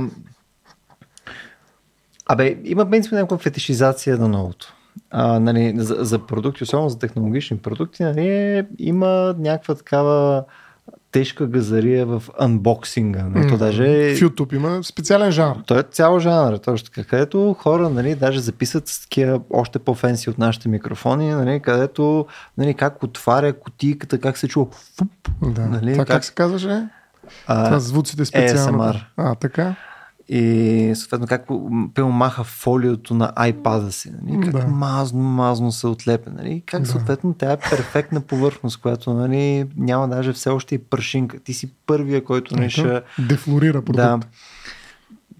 абе, 2.25 2.57
има 2.63 2.89
принцип 2.89 3.11
някаква 3.11 3.37
фетишизация 3.37 4.17
на 4.17 4.27
новото. 4.27 4.73
А, 5.11 5.39
нали, 5.39 5.73
за, 5.77 5.95
за 5.99 6.19
продукти, 6.19 6.63
особено 6.63 6.89
за 6.89 6.99
технологични 6.99 7.57
продукти, 7.57 8.03
нали, 8.03 8.27
е- 8.27 8.67
има 8.79 9.35
някаква 9.39 9.75
такава 9.75 10.43
тежка 11.13 11.47
газария 11.47 12.05
в 12.05 12.23
анбоксинга. 12.39 13.23
Нали, 13.25 13.49
то 13.49 13.57
даже 13.57 13.83
В 13.83 14.19
YouTube 14.19 14.53
има 14.53 14.83
специален 14.83 15.31
жанр. 15.31 15.55
той 15.65 15.79
е 15.79 15.83
цял 15.83 16.19
жанр, 16.19 16.57
точно 16.57 16.85
така, 16.85 17.03
където 17.03 17.55
хора, 17.59 17.89
нали, 17.89 18.15
даже 18.15 18.39
записват 18.39 18.87
с 18.87 19.01
такива 19.01 19.41
още 19.49 19.79
по-фенси 19.79 20.29
от 20.29 20.37
нашите 20.37 20.69
микрофони, 20.69 21.29
нали, 21.29 21.59
където, 21.59 22.25
нали, 22.57 22.73
как 22.73 23.03
отваря 23.03 23.53
кутийката, 23.53 24.19
как 24.19 24.37
се 24.37 24.47
чува 24.47 24.65
фуп, 24.97 25.11
Да. 25.43 25.61
Нали, 25.61 25.91
Това 25.91 26.05
как... 26.05 26.15
как- 26.15 26.23
се 26.23 26.33
казваше? 26.33 26.87
а, 27.47 27.65
Това 27.65 27.79
звуците 27.79 28.25
специално. 28.25 28.83
ASMR. 28.83 29.01
А, 29.17 29.35
така? 29.35 29.75
И 30.29 30.91
съответно 30.95 31.27
как 31.27 31.47
пълно 31.93 32.11
маха 32.13 32.43
фолиото 32.43 33.13
на 33.13 33.31
iPad-а 33.37 33.91
си, 33.91 34.11
нали, 34.23 34.41
как 34.41 34.51
Да. 34.51 34.67
мазно, 34.67 35.19
мазно 35.23 35.71
се 35.71 35.87
отлепя, 35.87 36.29
нали, 36.31 36.63
как 36.65 36.81
Да. 36.81 36.87
съответно 36.89 37.33
тя 37.33 37.51
е 37.51 37.57
перфектна 37.57 38.21
повърхност, 38.21 38.77
която 38.81 39.13
нали, 39.13 39.67
няма 39.77 40.07
даже 40.07 40.33
все 40.33 40.49
още 40.49 40.75
и 40.75 40.77
прашинка. 40.77 41.39
Ти 41.39 41.53
си 41.53 41.71
първия, 41.85 42.23
който 42.23 42.55
нали, 42.55 42.69
ще... 42.69 43.01
Дефлорира 43.19 43.81
продукт. 43.81 43.95
Да, 43.95 44.19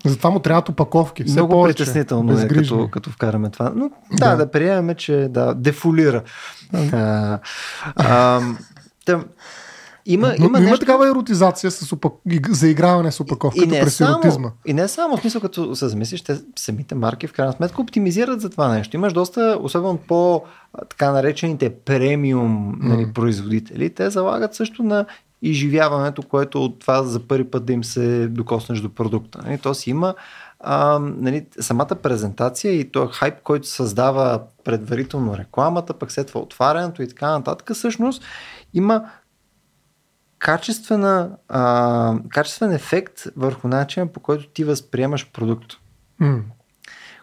Затова 0.06 0.30
му 0.30 0.40
трябват 0.40 0.70
опаковки. 0.70 1.24
Все 1.24 1.34
Много 1.34 1.52
повече. 1.52 1.78
притеснително 1.78 2.40
е, 2.40 2.48
като, 2.48 2.90
като 2.92 3.10
вкараме 3.10 3.50
това. 3.50 3.72
Но 3.76 3.90
да, 4.12 4.30
Да. 4.30 4.36
да, 4.36 4.52
приемем, 4.52 4.96
че 4.96 5.28
да, 5.30 5.54
дефолира. 5.54 6.24
А, 6.74 7.40
а, 7.96 8.42
та, 9.06 9.24
има, 10.06 10.28
Но, 10.28 10.46
има, 10.46 10.50
но 10.52 10.58
има 10.58 10.60
нещо... 10.60 10.80
такава 10.80 11.10
еротизация 11.10 11.72
с 11.72 11.94
опак... 11.94 12.14
заиграване 12.50 13.12
с 13.12 13.20
опаковката 13.20 13.70
през 13.70 14.02
еротизма. 14.02 14.32
само, 14.32 14.52
и 14.66 14.74
не 14.74 14.88
само, 14.88 15.18
в 15.18 15.22
смисъл 15.22 15.42
като 15.42 15.76
се 15.76 15.88
замислиш, 15.88 16.22
те 16.22 16.38
самите 16.56 16.96
марки 16.96 17.28
в 17.28 17.34
крайна 17.34 17.54
сметка 17.54 17.82
оптимизират 17.82 18.42
за 18.42 18.50
това 18.50 18.68
нещо. 18.68 18.96
Имаш 18.96 19.14
доста, 19.14 19.58
особено 19.62 19.98
по 19.98 20.44
така 20.90 21.12
наречените 21.12 21.70
премиум 21.70 22.78
нали, 22.80 23.14
производители, 23.14 23.90
те 23.90 24.10
залагат 24.10 24.56
също 24.56 24.84
на 24.84 25.06
изживяването, 25.42 26.22
което 26.24 26.64
от 26.64 26.80
това 26.80 27.04
за 27.04 27.20
първи 27.20 27.44
път 27.44 27.66
да 27.66 27.74
им 27.74 27.84
се 27.84 28.28
докоснеш 28.28 28.80
до 28.80 28.90
продукта. 28.90 29.40
Нали? 29.46 29.58
То 29.58 29.74
си 29.74 29.90
има 29.90 30.16
а, 30.60 31.00
нали, 31.00 31.46
самата 31.60 31.96
презентация 32.04 32.74
и 32.74 32.92
този 32.92 33.14
хайп, 33.14 33.36
който 33.44 33.68
създава 33.68 34.42
предварително 34.64 35.38
рекламата, 35.38 35.94
пък 35.94 36.12
след 36.12 36.28
това 36.28 36.42
отварянето 36.42 37.04
и 37.04 37.08
така 37.08 37.32
нататък, 37.32 37.74
всъщност 37.74 38.24
има 38.74 39.04
качествена, 40.44 41.30
а, 41.50 42.16
качествен 42.30 42.72
ефект 42.72 43.24
върху 43.36 43.68
начина 43.68 44.08
по 44.08 44.20
който 44.20 44.48
ти 44.48 44.64
възприемаш 44.64 45.32
продукт. 45.32 45.74
М. 46.20 46.40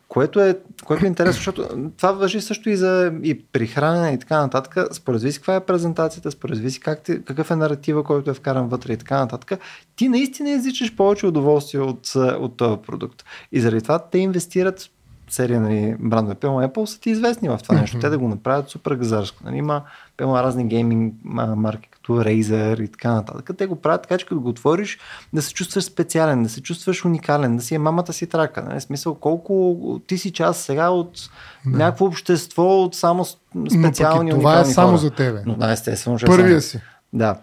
Което 0.08 0.40
е, 0.40 0.58
което 0.84 1.04
е 1.04 1.08
интересно, 1.08 1.32
защото 1.32 1.90
това 1.96 2.12
въжи 2.12 2.40
също 2.40 2.70
и, 2.70 2.76
за, 2.76 3.12
и 3.22 3.42
при 3.42 3.66
хранене 3.66 4.10
и 4.10 4.18
така 4.18 4.40
нататък. 4.40 4.94
Според 4.94 5.20
зависи 5.20 5.38
каква 5.38 5.54
е 5.54 5.64
презентацията, 5.64 6.30
според 6.30 6.56
зависи 6.56 6.80
как 6.80 7.02
ти, 7.02 7.24
какъв 7.24 7.50
е 7.50 7.56
наратива, 7.56 8.04
който 8.04 8.30
е 8.30 8.34
вкаран 8.34 8.68
вътре 8.68 8.92
и 8.92 8.96
така 8.96 9.18
нататък. 9.18 9.60
Ти 9.96 10.08
наистина 10.08 10.50
изличаш 10.50 10.96
повече 10.96 11.26
удоволствие 11.26 11.80
от, 11.80 12.14
от 12.16 12.56
този 12.56 12.82
продукт. 12.86 13.24
И 13.52 13.60
заради 13.60 13.82
това 13.82 13.98
те 13.98 14.18
инвестират 14.18 14.90
серия 15.28 15.60
нали, 15.60 15.96
брандове. 16.00 16.34
Пълно 16.34 16.68
Apple 16.68 16.84
са 16.84 17.00
ти 17.00 17.10
известни 17.10 17.48
в 17.48 17.58
това 17.62 17.80
нещо. 17.80 17.98
Те 17.98 18.08
да 18.08 18.18
го 18.18 18.28
направят 18.28 18.68
супер 18.68 18.94
газарско. 18.94 19.44
Нали, 19.44 19.56
има 19.56 19.82
пълно 20.16 20.34
разни 20.34 20.68
гейминг 20.68 21.14
ма- 21.26 21.54
марки, 21.54 21.89
Razer 22.14 22.80
и 22.80 22.88
така 22.88 23.12
нататък. 23.12 23.50
Те 23.58 23.66
го 23.66 23.76
правят 23.76 24.02
така, 24.02 24.18
че 24.18 24.26
като 24.26 24.40
го 24.40 24.48
отвориш, 24.48 24.98
да 25.32 25.42
се 25.42 25.52
чувстваш 25.54 25.84
специален, 25.84 26.42
да 26.42 26.48
се 26.48 26.62
чувстваш 26.62 27.04
уникален, 27.04 27.56
да 27.56 27.62
си 27.62 27.74
е 27.74 27.78
мамата 27.78 28.12
си 28.12 28.26
трака. 28.26 28.62
Нали? 28.62 28.80
Смисъл, 28.80 29.14
колко 29.14 29.76
ти 30.06 30.18
си 30.18 30.30
част 30.30 30.60
сега 30.60 30.88
от 30.88 31.30
Да. 31.66 31.78
някакво 31.78 32.04
общество, 32.06 32.82
от 32.82 32.94
само 32.94 33.24
с- 33.24 33.36
Но 33.54 33.70
специални 33.70 34.30
това 34.30 34.60
е 34.60 34.64
само 34.64 34.88
хора. 34.88 34.98
за 34.98 35.10
тебе. 35.10 35.42
Но 35.46 35.54
да, 35.54 35.72
естествено, 35.72 36.16
е 36.16 36.26
Първия 36.26 36.62
си. 36.62 36.80
Да. 37.12 37.36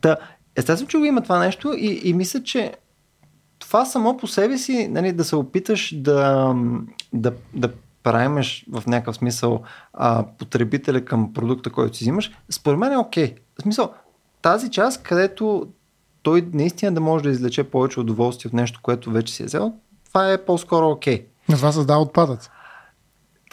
Та, 0.00 0.16
естествено, 0.56 0.88
че 0.88 0.98
го 0.98 1.04
има 1.04 1.20
това 1.20 1.38
нещо 1.38 1.74
и, 1.74 2.00
и 2.04 2.12
мисля, 2.14 2.42
че 2.42 2.72
това 3.58 3.84
само 3.84 4.16
по 4.16 4.26
себе 4.26 4.58
си, 4.58 4.88
нали, 4.88 5.12
да 5.12 5.24
се 5.24 5.36
опиташ 5.36 5.94
да, 5.96 6.54
да, 7.12 7.32
да 7.54 7.70
правимеш 8.02 8.66
в 8.70 8.86
някакъв 8.86 9.16
смисъл 9.16 9.62
а, 9.92 10.24
потребителя 10.38 11.00
към 11.00 11.32
продукта, 11.32 11.70
който 11.70 11.96
си 11.96 12.04
взимаш, 12.04 12.30
според 12.50 12.78
мен 12.78 12.92
е 12.92 12.96
окей. 12.98 13.34
В 13.58 13.62
смисъл, 13.62 13.92
тази 14.42 14.70
част, 14.70 15.02
където 15.02 15.66
той 16.22 16.48
наистина 16.52 16.94
да 16.94 17.00
може 17.00 17.24
да 17.24 17.30
извлече 17.30 17.64
повече 17.64 18.00
удоволствие 18.00 18.48
от 18.48 18.52
нещо, 18.52 18.80
което 18.82 19.10
вече 19.10 19.34
си 19.34 19.42
е 19.42 19.46
взел, 19.46 19.72
това 20.08 20.32
е 20.32 20.44
по-скоро 20.44 20.90
окей. 20.90 21.26
На 21.48 21.56
това 21.56 21.72
създава 21.72 22.02
отпадъци. 22.02 22.48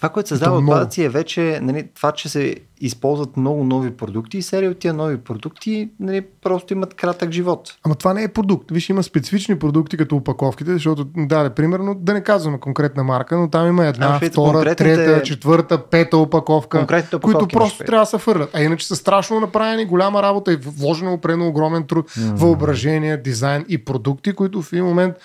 Това, 0.01 0.10
което 0.10 0.29
създава 0.29 0.58
отпадъци 0.58 1.03
е 1.03 1.10
вече 1.10 1.60
нали, 1.62 1.88
това, 1.96 2.12
че 2.12 2.29
се 2.29 2.55
използват 2.79 3.38
много 3.38 3.63
нови 3.63 3.91
продукти 3.91 4.38
и 4.38 4.41
серия 4.41 4.72
от 4.72 4.79
тия 4.79 4.93
нови 4.93 5.17
продукти 5.17 5.89
нали, 6.00 6.25
просто 6.41 6.74
имат 6.74 6.93
кратък 6.93 7.31
живот. 7.31 7.74
Ама 7.84 7.96
това 7.96 8.13
не 8.13 8.24
е 8.24 8.27
продукт. 8.27 8.72
Виж, 8.72 8.89
има 8.89 9.03
специфични 9.03 9.60
продукти 9.60 9.98
като 9.98 10.15
опаковките, 10.15 10.74
защото, 10.74 11.05
да, 11.17 11.50
примерно, 11.50 11.96
да 11.96 12.13
не 12.13 12.24
казваме 12.24 12.60
конкретна 12.60 13.03
марка, 13.03 13.38
но 13.38 13.50
там 13.50 13.67
има 13.67 13.86
една, 13.86 14.17
вижте, 14.17 14.29
втора, 14.29 14.75
трета, 14.75 15.24
четвърта, 15.24 15.86
пета 15.86 16.17
опаковка, 16.17 16.88
които 17.22 17.48
просто 17.48 17.84
трябва 17.84 18.05
да 18.05 18.10
се 18.10 18.17
фърлят. 18.17 18.50
А 18.53 18.62
иначе 18.62 18.88
са 18.88 18.96
страшно 18.96 19.39
направени, 19.39 19.86
голяма 19.86 20.22
работа 20.22 20.53
и 20.53 20.55
вложено 20.55 21.13
опрено 21.13 21.48
огромен 21.48 21.84
труд, 21.84 22.12
М. 22.17 22.34
въображение, 22.36 23.17
дизайн 23.17 23.65
и 23.70 23.86
продукти, 23.86 24.34
които 24.34 24.62
в 24.62 24.74
един 24.74 24.86
момент 24.86 25.15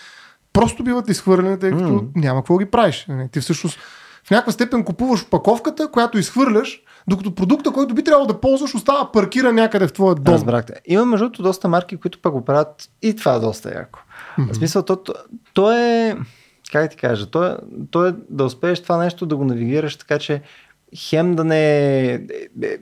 просто 0.52 0.84
биват 0.84 1.08
изхвърлени, 1.08 1.58
тъй 1.58 1.70
като 1.70 1.92
М. 1.92 2.02
няма 2.14 2.40
какво 2.40 2.58
ги 2.58 2.64
правиш. 2.64 3.06
Ти 3.32 3.40
всъщност 3.40 3.78
в 4.26 4.30
някаква 4.30 4.52
степен 4.52 4.84
купуваш 4.84 5.22
опаковката, 5.22 5.90
която 5.90 6.18
изхвърляш, 6.18 6.82
докато 7.08 7.34
продукта, 7.34 7.70
който 7.70 7.94
би 7.94 8.04
трябвало 8.04 8.26
да 8.26 8.40
ползваш, 8.40 8.74
остава 8.74 9.12
паркира 9.12 9.52
някъде 9.52 9.86
в 9.86 9.92
твоя 9.92 10.14
дом. 10.14 10.34
Разбрахте. 10.34 10.74
Има 10.86 11.04
между 11.04 11.24
другото 11.24 11.42
доста 11.42 11.68
марки, 11.68 11.96
които 11.96 12.18
пък 12.22 12.32
го 12.32 12.44
правят 12.44 12.90
и 13.02 13.16
това 13.16 13.34
е 13.34 13.38
доста 13.38 13.74
яко. 13.74 13.98
Мгм. 14.38 14.52
В 14.52 14.56
смисъл, 14.56 14.82
то, 14.82 14.96
то, 14.96 15.14
то 15.54 15.72
е, 15.72 16.16
как 16.72 16.90
ти 16.90 16.96
кажа, 16.96 17.26
то 17.26 17.44
е, 17.44 17.56
то 17.90 18.06
е 18.06 18.14
да 18.30 18.44
успееш 18.44 18.82
това 18.82 18.96
нещо 18.96 19.26
да 19.26 19.36
го 19.36 19.44
навигираш 19.44 19.96
така, 19.96 20.18
че 20.18 20.42
хем 20.96 21.34
да 21.34 21.44
не 21.44 21.60
е 21.60 22.14
е- 22.62 22.78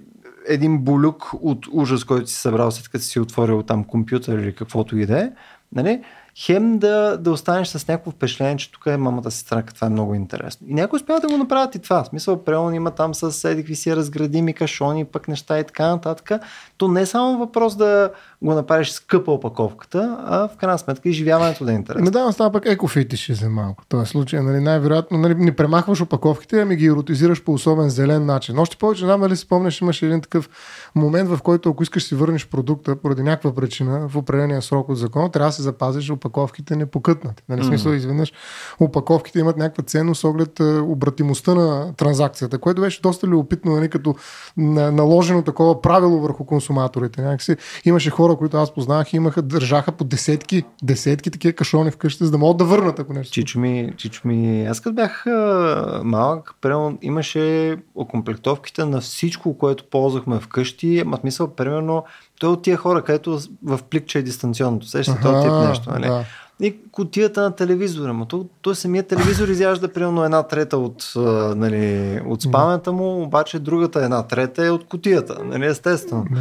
един 0.48 0.78
булюк 0.78 1.30
от 1.32 1.66
ужас, 1.72 2.04
който 2.04 2.30
си 2.30 2.36
събрал 2.36 2.70
след 2.70 2.88
като 2.88 3.04
си 3.04 3.20
отворил 3.20 3.62
там 3.62 3.84
компютър 3.84 4.38
или 4.38 4.54
каквото 4.54 4.98
и 4.98 5.06
да 5.06 5.20
е, 5.20 5.30
нали? 5.72 6.02
Хем 6.38 6.78
да, 6.78 7.18
да 7.18 7.30
останеш 7.30 7.68
с 7.68 7.88
някакво 7.88 8.10
впечатление, 8.10 8.56
че 8.56 8.72
тук 8.72 8.86
е 8.86 8.96
мамата 8.96 9.30
си 9.30 9.38
странка, 9.38 9.74
това 9.74 9.86
е 9.86 9.90
много 9.90 10.14
интересно. 10.14 10.66
И 10.70 10.74
някои 10.74 10.96
успяват 10.96 11.22
да 11.22 11.28
го 11.28 11.36
направят 11.36 11.74
и 11.74 11.78
това. 11.78 12.04
В 12.04 12.06
смисъл, 12.06 12.44
прелон 12.44 12.74
има 12.74 12.90
там 12.90 13.14
с 13.14 13.50
едикви 13.50 13.76
си 13.76 13.96
разградими 13.96 14.54
кашони, 14.54 15.04
пък 15.04 15.28
неща 15.28 15.58
и 15.58 15.64
така 15.64 15.86
нататък. 15.86 16.42
То 16.76 16.88
не 16.88 17.00
е 17.00 17.06
само 17.06 17.38
въпрос 17.38 17.76
да 17.76 18.10
го 18.44 18.54
направиш 18.54 18.90
скъпа 18.90 19.32
опаковката, 19.32 20.18
а 20.26 20.48
в 20.48 20.56
крайна 20.56 20.78
сметка 20.78 21.08
изживяването 21.08 21.64
да 21.64 21.72
е 21.72 21.74
интересно. 21.74 22.04
Не 22.04 22.10
да, 22.10 22.32
става 22.32 22.52
пък 22.52 22.66
екофетишизъм 22.66 23.52
малко. 23.52 23.82
В 23.82 23.86
този 23.86 24.06
случай, 24.06 24.40
нали, 24.40 24.60
най-вероятно, 24.60 25.18
нали, 25.18 25.34
не 25.34 25.56
премахваш 25.56 26.00
опаковките, 26.00 26.60
ами 26.60 26.76
ги 26.76 26.86
еротизираш 26.86 27.44
по 27.44 27.52
особен 27.52 27.88
зелен 27.88 28.26
начин. 28.26 28.58
Още 28.58 28.76
повече, 28.76 29.04
знам 29.04 29.20
дали 29.20 29.36
си 29.36 29.42
спомняш, 29.42 29.80
имаше 29.80 30.06
един 30.06 30.20
такъв 30.20 30.48
момент, 30.94 31.28
в 31.28 31.38
който 31.42 31.70
ако 31.70 31.82
искаш 31.82 32.04
си 32.04 32.14
върнеш 32.14 32.48
продукта 32.48 32.96
поради 32.96 33.22
някаква 33.22 33.54
причина 33.54 34.08
в 34.08 34.16
определения 34.16 34.62
срок 34.62 34.88
от 34.88 34.98
закона, 34.98 35.30
трябва 35.30 35.48
да 35.48 35.52
се 35.52 35.62
запазиш 35.62 36.10
опаковките 36.10 36.76
непокътнати. 36.76 37.42
Нали, 37.48 37.60
mm. 37.60 37.66
смисъл, 37.66 37.92
изведнъж 37.92 38.32
опаковките 38.80 39.38
имат 39.38 39.56
някаква 39.56 39.84
ценност 39.84 40.20
с 40.20 40.24
оглед 40.24 40.60
обратимостта 40.82 41.54
на 41.54 41.94
транзакцията, 41.96 42.58
което 42.58 42.80
беше 42.80 43.02
доста 43.02 43.26
любопитно, 43.26 43.76
нали, 43.76 43.88
като 43.88 44.14
наложено 44.56 45.42
такова 45.42 45.82
правило 45.82 46.20
върху 46.20 46.44
консуматорите. 46.44 47.22
Някакси 47.22 47.56
имаше 47.84 48.10
хора, 48.10 48.33
които 48.36 48.56
аз 48.56 48.74
познавах, 48.74 49.12
имаха, 49.12 49.42
държаха 49.42 49.92
по 49.92 50.04
десетки, 50.04 50.62
десетки 50.82 51.30
такива 51.30 51.52
кашони 51.52 51.90
вкъщи, 51.90 52.24
за 52.24 52.30
да 52.30 52.38
могат 52.38 52.56
да 52.56 52.64
върнат, 52.64 52.98
ако 52.98 53.12
нещо. 53.12 53.32
Чичо 53.32 53.58
ми, 53.60 53.92
чичо 53.96 54.28
ми, 54.28 54.66
аз 54.66 54.80
като 54.80 54.94
бях 54.94 55.26
а, 55.26 56.00
малък, 56.04 56.54
примерно, 56.60 56.98
имаше 57.02 57.76
окомплектовките 57.94 58.84
на 58.84 59.00
всичко, 59.00 59.58
което 59.58 59.84
ползвахме 59.90 60.40
вкъщи, 60.40 61.02
ама 61.06 61.16
смисъл, 61.16 61.48
примерно, 61.48 62.04
той 62.40 62.50
от 62.50 62.62
тия 62.62 62.76
хора, 62.76 63.02
където 63.02 63.40
в 63.62 63.80
пликче 63.90 64.18
е 64.18 64.22
дистанционното. 64.22 64.86
Сещате 64.86 65.22
този 65.22 65.42
тип 65.42 65.68
нещо, 65.68 65.90
нали? 65.90 66.06
Да. 66.06 66.24
И 66.60 66.76
котията 66.92 67.42
на 67.42 67.56
телевизора. 67.56 68.26
То, 68.28 68.46
той 68.62 68.74
самият 68.74 69.08
телевизор 69.08 69.48
изяжда 69.48 69.92
примерно 69.92 70.24
една 70.24 70.42
трета 70.42 70.78
от, 70.78 71.12
нали, 71.56 72.20
от 72.26 72.42
спамента 72.42 72.92
му, 72.92 73.22
обаче 73.22 73.58
другата 73.58 74.04
една 74.04 74.22
трета 74.22 74.66
е 74.66 74.70
от 74.70 74.86
котията. 74.86 75.44
Нали, 75.44 75.66
естествено. 75.66 76.24
Да. 76.30 76.40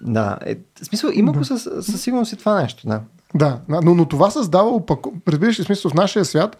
Да, 0.00 0.38
е, 0.46 0.54
в 0.82 0.86
смисъл, 0.86 1.10
има 1.14 1.32
го 1.32 1.44
със, 1.44 1.62
със 1.62 2.02
сигурност 2.02 2.32
и 2.32 2.36
това 2.36 2.62
нещо, 2.62 2.88
да. 2.88 3.00
Да, 3.34 3.60
но, 3.68 3.94
но 3.94 4.04
това 4.04 4.30
създава 4.30 4.70
опако... 4.70 5.12
Разбираш 5.28 5.60
ли, 5.60 5.64
смисъл, 5.64 5.90
в 5.90 5.94
нашия 5.94 6.24
свят 6.24 6.56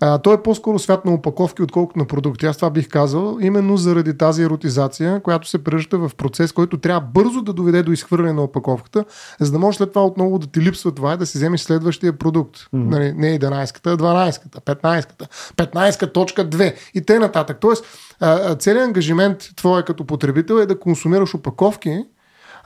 а, 0.00 0.18
той 0.18 0.34
е 0.34 0.42
по-скоро 0.42 0.78
свят 0.78 1.04
на 1.04 1.14
опаковки, 1.14 1.62
отколкото 1.62 1.98
на 1.98 2.04
продукти. 2.04 2.46
Аз 2.46 2.56
това 2.56 2.70
бих 2.70 2.88
казал, 2.88 3.38
именно 3.40 3.76
заради 3.76 4.18
тази 4.18 4.42
еротизация, 4.42 5.20
която 5.20 5.48
се 5.48 5.64
превръща 5.64 5.98
в 5.98 6.10
процес, 6.16 6.52
който 6.52 6.78
трябва 6.78 7.00
бързо 7.00 7.42
да 7.42 7.52
доведе 7.52 7.82
до 7.82 7.92
изхвърляне 7.92 8.32
на 8.32 8.42
опаковката, 8.42 9.04
за 9.40 9.52
да 9.52 9.58
може 9.58 9.76
след 9.76 9.92
това 9.92 10.06
отново 10.06 10.38
да 10.38 10.46
ти 10.46 10.60
липсва 10.60 10.92
това 10.92 11.14
и 11.14 11.16
да 11.16 11.26
си 11.26 11.38
вземеш 11.38 11.60
следващия 11.60 12.18
продукт. 12.18 12.56
Mm-hmm. 12.56 12.68
Нали, 12.72 13.12
не 13.12 13.38
11-ката, 13.38 13.86
а 13.86 13.96
12-ката, 13.96 14.60
15-ката, 14.60 15.28
15-2 15.56 16.74
и 16.94 17.00
те 17.00 17.18
нататък. 17.18 17.58
Тоест, 17.60 17.84
целият 18.58 18.86
ангажимент 18.86 19.38
твой 19.56 19.84
като 19.84 20.04
потребител 20.04 20.54
е 20.54 20.66
да 20.66 20.78
консумираш 20.78 21.34
опаковки, 21.34 22.04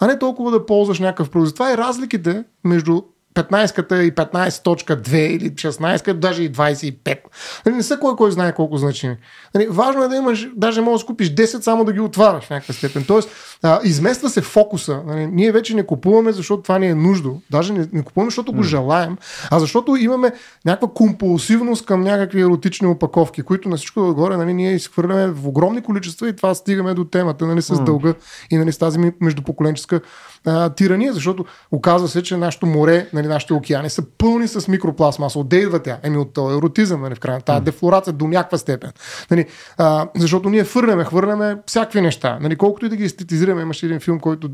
а 0.00 0.06
не 0.06 0.18
толкова 0.18 0.50
да 0.50 0.66
ползваш 0.66 0.98
някакъв 0.98 1.30
продукт. 1.30 1.54
Това 1.54 1.72
е 1.72 1.76
разликите 1.76 2.44
между 2.64 3.02
15-ката 3.38 4.02
и 4.02 4.12
15.2 4.14 5.16
или 5.16 5.50
16 5.50 6.12
даже 6.12 6.42
и 6.42 6.52
25. 6.52 7.18
Нали, 7.66 7.76
не 7.76 7.82
са 7.82 7.98
кой 7.98 8.16
кой 8.16 8.32
знае 8.32 8.54
колко 8.54 8.76
значими. 8.76 9.16
Нали, 9.54 9.66
важно 9.70 10.04
е 10.04 10.08
да 10.08 10.16
имаш, 10.16 10.48
даже 10.56 10.80
можеш 10.80 11.04
да 11.04 11.06
купиш 11.06 11.34
10 11.34 11.60
само 11.60 11.84
да 11.84 11.92
ги 11.92 12.00
отваряш 12.00 12.44
в 12.44 12.50
някаква 12.50 12.74
степен. 12.74 13.04
Тоест, 13.06 13.30
а, 13.62 13.80
измества 13.84 14.30
се 14.30 14.40
фокуса. 14.40 15.02
Нали, 15.06 15.26
ние 15.26 15.52
вече 15.52 15.76
не 15.76 15.86
купуваме, 15.86 16.32
защото 16.32 16.62
това 16.62 16.78
ни 16.78 16.86
е 16.86 16.94
нуждо. 16.94 17.40
Даже 17.50 17.72
не, 17.72 17.88
не 17.92 18.02
купуваме, 18.02 18.30
защото 18.30 18.52
го 18.52 18.62
желаем, 18.62 19.16
а 19.50 19.58
защото 19.58 19.96
имаме 19.96 20.32
някаква 20.64 20.88
компулсивност 20.94 21.86
към 21.86 22.00
някакви 22.00 22.40
еротични 22.40 22.86
опаковки, 22.86 23.42
които 23.42 23.68
на 23.68 23.76
всичко 23.76 24.00
отгоре 24.00 24.36
нали, 24.36 24.54
ние 24.54 24.72
изхвърляме 24.72 25.26
в 25.26 25.46
огромни 25.46 25.82
количества 25.82 26.28
и 26.28 26.36
това 26.36 26.54
стигаме 26.54 26.94
до 26.94 27.04
темата 27.04 27.46
нали, 27.46 27.62
с 27.62 27.80
дълга 27.80 28.14
и 28.50 28.56
нали, 28.56 28.72
с 28.72 28.78
тази 28.78 28.98
междупоколенческа 29.20 30.00
а, 30.46 30.70
тирания, 30.70 31.12
защото 31.12 31.44
оказва 31.72 32.08
се, 32.08 32.22
че 32.22 32.36
нашето 32.36 32.66
море, 32.66 33.06
нали, 33.12 33.26
нашите 33.26 33.54
океани 33.54 33.90
са 33.90 34.02
пълни 34.18 34.48
с 34.48 34.68
микропластмаса. 34.68 35.38
Отде 35.38 35.56
идва 35.56 35.82
тя? 35.82 35.98
Еми 36.02 36.16
от 36.16 36.32
този 36.32 36.56
еротизъм, 36.56 37.00
нали, 37.00 37.14
в 37.14 37.20
крайна. 37.20 37.40
Тази 37.40 37.64
дефлорация 37.64 38.12
до 38.12 38.28
някаква 38.28 38.58
степен. 38.58 38.92
Нали, 39.30 39.46
а, 39.78 40.08
защото 40.16 40.50
ние 40.50 40.64
хвърляме, 40.64 41.04
хвърляме 41.04 41.56
всякакви 41.66 42.00
неща. 42.00 42.38
Нали, 42.40 42.56
колкото 42.56 42.86
и 42.86 42.88
да 42.88 42.96
ги 42.96 43.04
естетизираме, 43.04 43.62
имаше 43.62 43.86
един 43.86 44.00
филм, 44.00 44.20
който 44.20 44.50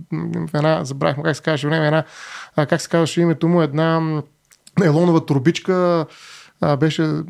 в 0.48 0.54
една, 0.54 0.84
забравихме 0.84 1.22
как 1.22 1.36
се 1.36 1.42
казваше 1.42 1.68
време, 1.68 1.86
една, 1.86 2.04
как 2.66 2.80
се 2.80 2.88
казваше 2.88 3.20
името 3.20 3.48
му, 3.48 3.62
една 3.62 4.20
елонова 4.84 5.26
турбичка, 5.26 6.06
а, 6.60 6.76
беше 6.76 7.22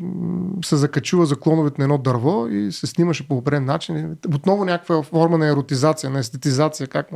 се 0.65 0.75
закачила 0.75 1.25
за 1.25 1.35
клоновете 1.35 1.75
на 1.77 1.83
едно 1.83 1.97
дърво 1.97 2.47
и 2.47 2.71
се 2.71 2.87
снимаше 2.87 3.27
по 3.27 3.37
определен 3.37 3.65
начин. 3.65 4.17
Отново 4.35 4.65
някаква 4.65 5.03
форма 5.03 5.37
на 5.37 5.47
еротизация, 5.47 6.09
на 6.09 6.19
естетизация, 6.19 6.87
как 6.87 7.07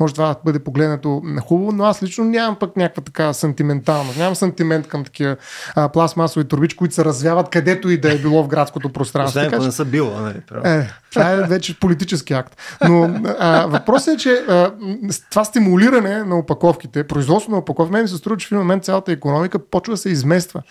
може 0.00 0.14
това 0.14 0.28
да 0.28 0.36
бъде 0.44 0.58
погледнато 0.58 1.22
хубаво, 1.46 1.72
но 1.72 1.84
аз 1.84 2.02
лично 2.02 2.24
нямам 2.24 2.56
пък 2.56 2.76
някаква 2.76 3.02
така 3.02 3.32
сантиментална. 3.32 4.10
Нямам 4.18 4.34
сантимент 4.34 4.88
към 4.88 5.04
такива 5.04 5.36
а, 5.74 5.88
пластмасови 5.88 6.48
турбички, 6.48 6.76
които 6.76 6.94
се 6.94 7.04
развяват 7.04 7.48
където 7.48 7.90
и 7.90 8.00
да 8.00 8.12
е 8.14 8.18
било 8.18 8.44
в 8.44 8.48
градското 8.48 8.92
пространство. 8.92 9.40
Освен 9.40 9.54
ако 9.54 9.64
не 9.64 9.72
са 9.72 9.84
било, 9.84 10.10
нали? 10.10 10.42
Е, 10.64 10.88
това 11.10 11.30
е 11.30 11.36
вече 11.42 11.80
политически 11.80 12.32
акт. 12.32 12.56
Но 12.88 13.20
а, 13.38 13.66
въпросът 13.66 14.14
е, 14.14 14.16
че 14.16 14.30
а, 14.30 14.72
това 15.30 15.44
стимулиране 15.44 16.24
на 16.24 16.38
опаковките, 16.38 17.04
производство 17.04 17.52
на 17.52 17.58
опаковки, 17.58 17.92
мен 17.92 18.02
ми 18.02 18.08
се 18.08 18.16
струва, 18.16 18.36
че 18.36 18.46
в 18.46 18.52
един 18.52 18.58
момент 18.58 18.84
цялата 18.84 19.12
економика 19.12 19.58
почва 19.58 19.92
да 19.92 19.96
се 19.96 20.08
измества. 20.08 20.62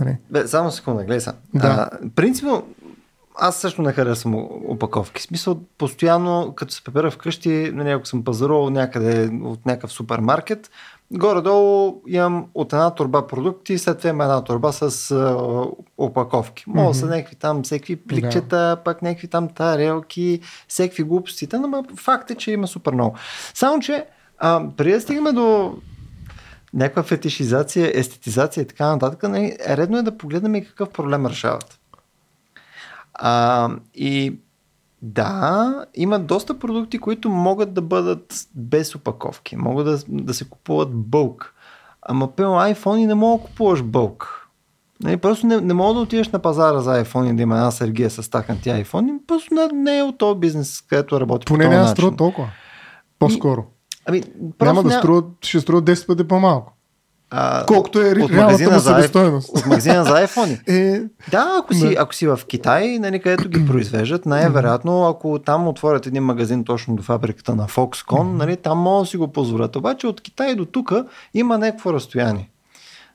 Нали? 0.00 0.16
Бе, 0.30 0.48
само 0.48 0.70
секунда, 0.70 1.04
гледай 1.04 1.20
са. 1.20 1.34
Да. 1.54 1.88
А, 1.92 2.08
принципно, 2.14 2.66
аз 3.40 3.56
също 3.56 3.82
не 3.82 3.92
харесвам 3.92 4.34
опаковки. 4.68 5.20
В 5.20 5.24
смисъл, 5.24 5.60
постоянно, 5.78 6.52
като 6.56 6.72
се 6.72 6.84
препера 6.84 7.10
вкъщи, 7.10 7.70
нали, 7.74 7.90
ако 7.90 8.06
съм 8.06 8.24
пазарувал 8.24 8.70
някъде 8.70 9.30
от 9.42 9.66
някакъв 9.66 9.92
супермаркет, 9.92 10.70
горе-долу 11.12 12.02
имам 12.06 12.46
от 12.54 12.72
една 12.72 12.90
турба 12.90 13.26
продукти, 13.26 13.78
след 13.78 13.98
това 13.98 14.10
има 14.10 14.24
една 14.24 14.44
турба 14.44 14.72
с 14.72 15.10
а, 15.10 15.66
опаковки. 15.98 16.64
Мога 16.66 16.88
mm-hmm. 16.88 17.00
са 17.00 17.06
някакви 17.06 17.36
там, 17.36 17.62
всеки 17.62 17.96
пликчета, 17.96 18.56
да. 18.56 18.76
пак 18.84 19.02
някакви 19.02 19.28
там 19.28 19.48
тарелки, 19.48 20.40
всеки 20.68 21.02
глупости. 21.02 21.48
Но 21.52 21.84
факт 21.96 22.30
е, 22.30 22.34
че 22.34 22.52
има 22.52 22.66
супер 22.66 22.92
много. 22.92 23.16
Само, 23.54 23.80
че 23.80 24.06
а, 24.38 24.62
преди 24.76 24.92
да 24.92 25.00
стигаме 25.00 25.32
до 25.32 25.76
някаква 26.74 27.02
фетишизация, 27.02 27.92
естетизация 27.94 28.62
и 28.62 28.66
така 28.66 28.86
нататък, 28.86 29.22
нали, 29.22 29.56
редно 29.68 29.98
е 29.98 30.02
да 30.02 30.18
погледнем 30.18 30.54
и 30.54 30.64
какъв 30.64 30.90
проблем 30.90 31.26
решават. 31.26 31.78
А, 33.14 33.70
и 33.94 34.36
да, 35.02 35.84
има 35.94 36.18
доста 36.18 36.58
продукти, 36.58 36.98
които 36.98 37.30
могат 37.30 37.74
да 37.74 37.82
бъдат 37.82 38.46
без 38.54 38.94
опаковки, 38.94 39.56
могат 39.56 39.86
да, 39.86 39.98
да 40.08 40.34
се 40.34 40.48
купуват 40.48 40.94
бълк. 40.94 41.54
Ама 42.02 42.30
пълно 42.30 42.58
iPhone 42.58 42.96
и 42.96 43.06
не 43.06 43.14
мога 43.14 43.42
да 43.42 43.48
купуваш 43.48 43.82
бълк. 43.82 44.48
Нали, 45.02 45.16
просто 45.16 45.46
не, 45.46 45.60
не 45.60 45.74
мога 45.74 45.94
да 45.94 46.00
отидеш 46.00 46.28
на 46.28 46.38
пазара 46.38 46.80
за 46.80 47.04
iPhone 47.04 47.30
и 47.30 47.36
да 47.36 47.42
има 47.42 47.54
една 47.54 47.70
Сергия 47.70 48.10
с 48.10 48.30
тахнати 48.30 48.68
iPhone. 48.68 49.18
Просто 49.26 49.54
не, 49.54 49.68
не 49.72 49.98
е 49.98 50.02
от 50.02 50.18
този 50.18 50.40
бизнес, 50.40 50.80
където 50.80 51.20
работи. 51.20 51.44
Поне 51.44 51.68
не 51.68 51.88
струва 51.88 52.16
толкова. 52.16 52.48
По-скоро. 53.18 53.60
И, 53.60 53.79
Ами, 54.10 54.22
Няма 54.62 54.82
да 54.82 54.90
струва, 54.90 55.22
ще 55.40 55.60
струва 55.60 55.82
10 55.82 56.06
пъти 56.06 56.28
по-малко. 56.28 56.72
А, 57.30 57.66
Колкото 57.66 58.00
е 58.00 58.14
реалната 58.16 58.70
му 58.70 58.80
себестойност. 58.80 59.48
От 59.48 59.66
магазина 59.66 60.04
за 60.04 60.10
iPhone. 60.10 60.68
е, 60.68 61.02
да, 61.30 61.58
ако 61.62 61.74
си, 61.74 61.96
ако 61.98 62.14
си 62.14 62.26
в 62.26 62.40
Китай, 62.48 62.98
нали, 62.98 63.20
където 63.20 63.48
ги 63.48 63.66
произвеждат, 63.66 64.26
най-вероятно, 64.26 65.08
ако 65.08 65.38
там 65.38 65.68
отворят 65.68 66.06
един 66.06 66.22
магазин 66.22 66.64
точно 66.64 66.96
до 66.96 67.02
фабриката 67.02 67.54
на 67.54 67.66
Foxconn, 67.66 68.36
нали, 68.36 68.56
там 68.56 68.78
могат 68.78 69.06
да 69.06 69.10
си 69.10 69.16
го 69.16 69.28
позволят. 69.28 69.76
Обаче 69.76 70.06
от 70.06 70.20
Китай 70.20 70.54
до 70.54 70.64
тук 70.64 70.92
има 71.34 71.58
някакво 71.58 71.92
разстояние. 71.92 72.50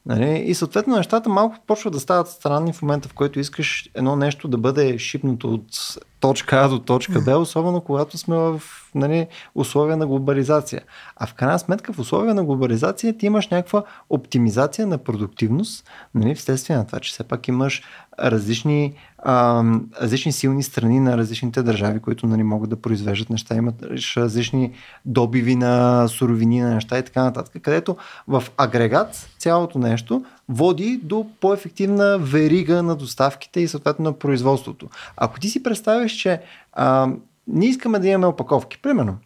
Нали? 0.05 0.43
И 0.45 0.55
съответно 0.55 0.95
нещата 0.95 1.29
малко 1.29 1.55
почват 1.67 1.93
да 1.93 1.99
стават 1.99 2.27
странни 2.27 2.73
в 2.73 2.81
момента, 2.81 3.09
в 3.09 3.13
който 3.13 3.39
искаш 3.39 3.89
едно 3.95 4.15
нещо 4.15 4.47
да 4.47 4.57
бъде 4.57 4.97
шипнато 4.97 5.53
от 5.53 5.97
точка 6.25 6.55
А 6.55 6.67
до 6.67 6.79
точка 6.79 7.21
Б, 7.21 7.37
особено 7.37 7.81
когато 7.81 8.17
сме 8.17 8.35
в 8.35 8.61
нали, 8.95 9.27
условия 9.55 9.97
на 9.97 10.07
глобализация. 10.07 10.81
А 11.15 11.27
в 11.27 11.33
крайна 11.33 11.59
сметка 11.59 11.93
в 11.93 11.99
условия 11.99 12.33
на 12.33 12.43
глобализация 12.43 13.17
ти 13.17 13.25
имаш 13.25 13.47
някаква 13.47 13.83
оптимизация 14.09 14.87
на 14.87 14.97
продуктивност, 14.97 15.89
нали, 16.15 16.35
вследствие 16.35 16.75
на 16.75 16.87
това, 16.87 16.99
че 16.99 17.11
все 17.11 17.23
пак 17.23 17.47
имаш 17.47 17.83
различни, 18.19 18.93
а, 19.17 19.63
различни 20.01 20.31
силни 20.31 20.63
страни 20.63 20.99
на 20.99 21.17
различните 21.17 21.63
държави, 21.63 21.99
които 21.99 22.27
нали, 22.27 22.43
могат 22.43 22.69
да 22.69 22.81
произвеждат 22.81 23.29
неща, 23.29 23.55
имат 23.55 23.83
различни 24.17 24.71
добиви 25.05 25.55
на 25.55 26.07
суровини 26.07 26.61
на 26.61 26.73
неща 26.73 26.97
и 26.97 27.03
така 27.03 27.23
нататък, 27.23 27.61
където 27.61 27.97
в 28.27 28.43
агрегат 28.57 29.29
цялото 29.37 29.79
нещо 29.79 30.25
води 30.49 30.99
до 31.03 31.27
по-ефективна 31.41 32.17
верига 32.17 32.83
на 32.83 32.95
доставките 32.95 33.59
и 33.59 33.67
съответно 33.67 34.05
на 34.05 34.13
производството. 34.13 34.89
Ако 35.17 35.39
ти 35.39 35.49
си 35.49 35.63
представиш, 35.63 36.14
че 36.17 36.41
а, 36.73 37.09
ние 37.47 37.69
искаме 37.69 37.99
да 37.99 38.07
имаме 38.07 38.25
опаковки, 38.25 38.81
примерно, 38.81 39.17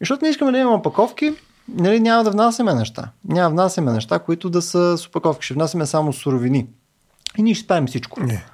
защото 0.00 0.24
не 0.24 0.30
искаме 0.30 0.52
да 0.52 0.58
имаме 0.58 0.76
опаковки, 0.76 1.34
нали, 1.68 2.00
няма 2.00 2.24
да 2.24 2.30
внасяме 2.30 2.74
неща. 2.74 3.10
Няма 3.24 3.48
да 3.48 3.50
внасяме 3.50 3.92
неща, 3.92 4.18
които 4.18 4.50
да 4.50 4.62
са 4.62 4.98
с 4.98 5.06
опаковки. 5.06 5.44
Ще 5.44 5.54
внасяме 5.54 5.86
само 5.86 6.12
суровини. 6.12 6.66
И 7.38 7.42
ние 7.42 7.54
ще 7.54 7.64
спаем 7.64 7.86
всичко. 7.86 8.20
Не. 8.20 8.44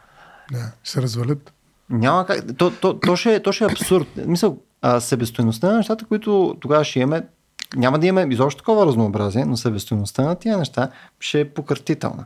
Да, 0.52 0.72
се 0.84 1.02
развалят. 1.02 1.52
Няма 1.90 2.26
как. 2.26 2.56
То, 2.56 2.70
то, 2.70 3.00
то, 3.00 3.16
ще, 3.16 3.42
то 3.42 3.52
ще 3.52 3.64
е 3.64 3.66
абсурд. 3.66 4.08
Мисъл, 4.26 4.58
а, 4.82 5.00
себестоеността 5.00 5.70
на 5.70 5.76
нещата, 5.76 6.04
които 6.04 6.56
тогава 6.60 6.84
ще 6.84 7.00
имаме, 7.00 7.22
няма 7.76 7.98
да 7.98 8.06
имаме 8.06 8.34
изобщо 8.34 8.58
такова 8.58 8.86
разнообразие, 8.86 9.44
но 9.44 9.56
събестойността 9.56 10.22
на 10.22 10.34
тия 10.34 10.58
неща 10.58 10.90
ще 11.20 11.40
е 11.40 11.50
пократителна. 11.50 12.24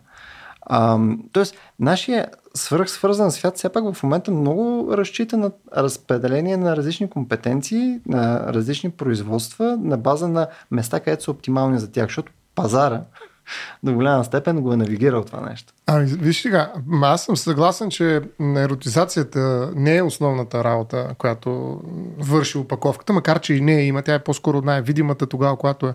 А, 0.62 0.98
тоест, 1.32 1.56
нашия 1.78 2.26
свръхсвързан 2.54 3.30
свят 3.30 3.56
все 3.56 3.68
пак 3.68 3.94
в 3.94 4.02
момента 4.02 4.30
много 4.30 4.88
разчита 4.96 5.36
на 5.36 5.50
разпределение 5.76 6.56
на 6.56 6.76
различни 6.76 7.10
компетенции, 7.10 8.00
на 8.06 8.52
различни 8.52 8.90
производства, 8.90 9.78
на 9.80 9.96
база 9.96 10.28
на 10.28 10.46
места, 10.70 11.00
където 11.00 11.24
са 11.24 11.30
оптимални 11.30 11.78
за 11.78 11.92
тях, 11.92 12.06
защото 12.06 12.32
пазара 12.54 13.02
до 13.82 13.92
голяма 13.92 14.24
степен 14.24 14.60
го 14.60 14.72
е 14.72 14.76
навигирал 14.76 15.24
това 15.24 15.40
нещо. 15.40 15.72
Ами, 15.86 16.06
виж 16.06 16.42
сега, 16.42 16.72
аз 17.02 17.24
съм 17.24 17.36
съгласен, 17.36 17.90
че 17.90 18.20
еротизацията 18.40 19.70
не 19.74 19.96
е 19.96 20.02
основната 20.02 20.64
работа, 20.64 21.14
която 21.18 21.80
върши 22.18 22.58
опаковката, 22.58 23.12
макар 23.12 23.40
че 23.40 23.54
и 23.54 23.60
не 23.60 23.82
има. 23.82 24.02
Тя 24.02 24.14
е 24.14 24.24
по-скоро 24.24 24.62
най-видимата 24.62 25.26
тогава, 25.26 25.56
когато 25.56 25.86
е, 25.86 25.94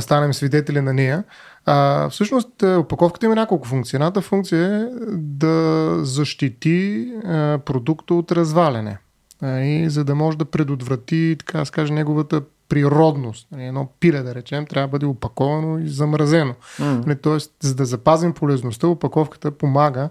станем 0.00 0.34
свидетели 0.34 0.80
на 0.80 0.92
нея. 0.92 1.24
А, 1.66 2.08
всъщност, 2.08 2.62
опаковката 2.62 3.26
има 3.26 3.34
няколко 3.34 3.68
функции. 3.68 3.96
Едната 3.96 4.20
функция 4.20 4.80
е 4.80 4.86
да 5.12 5.94
защити 6.04 7.08
а, 7.24 7.58
продукта 7.58 8.14
от 8.14 8.32
разваляне. 8.32 8.98
А, 9.42 9.60
и 9.60 9.90
за 9.90 10.04
да 10.04 10.14
може 10.14 10.38
да 10.38 10.44
предотврати, 10.44 11.36
така 11.38 11.58
да 11.58 11.66
скаже, 11.66 11.92
неговата 11.92 12.42
природност. 12.68 13.48
Нали, 13.52 13.64
едно 13.64 13.88
пиле, 14.00 14.22
да 14.22 14.34
речем, 14.34 14.66
трябва 14.66 14.88
да 14.88 14.90
бъде 14.90 15.06
опаковано 15.06 15.78
и 15.78 15.88
замразено. 15.88 16.54
Mm. 16.80 17.22
Тоест, 17.22 17.52
за 17.60 17.74
да 17.74 17.84
запазим 17.84 18.32
полезността, 18.32 18.86
опаковката 18.86 19.50
помага 19.50 20.08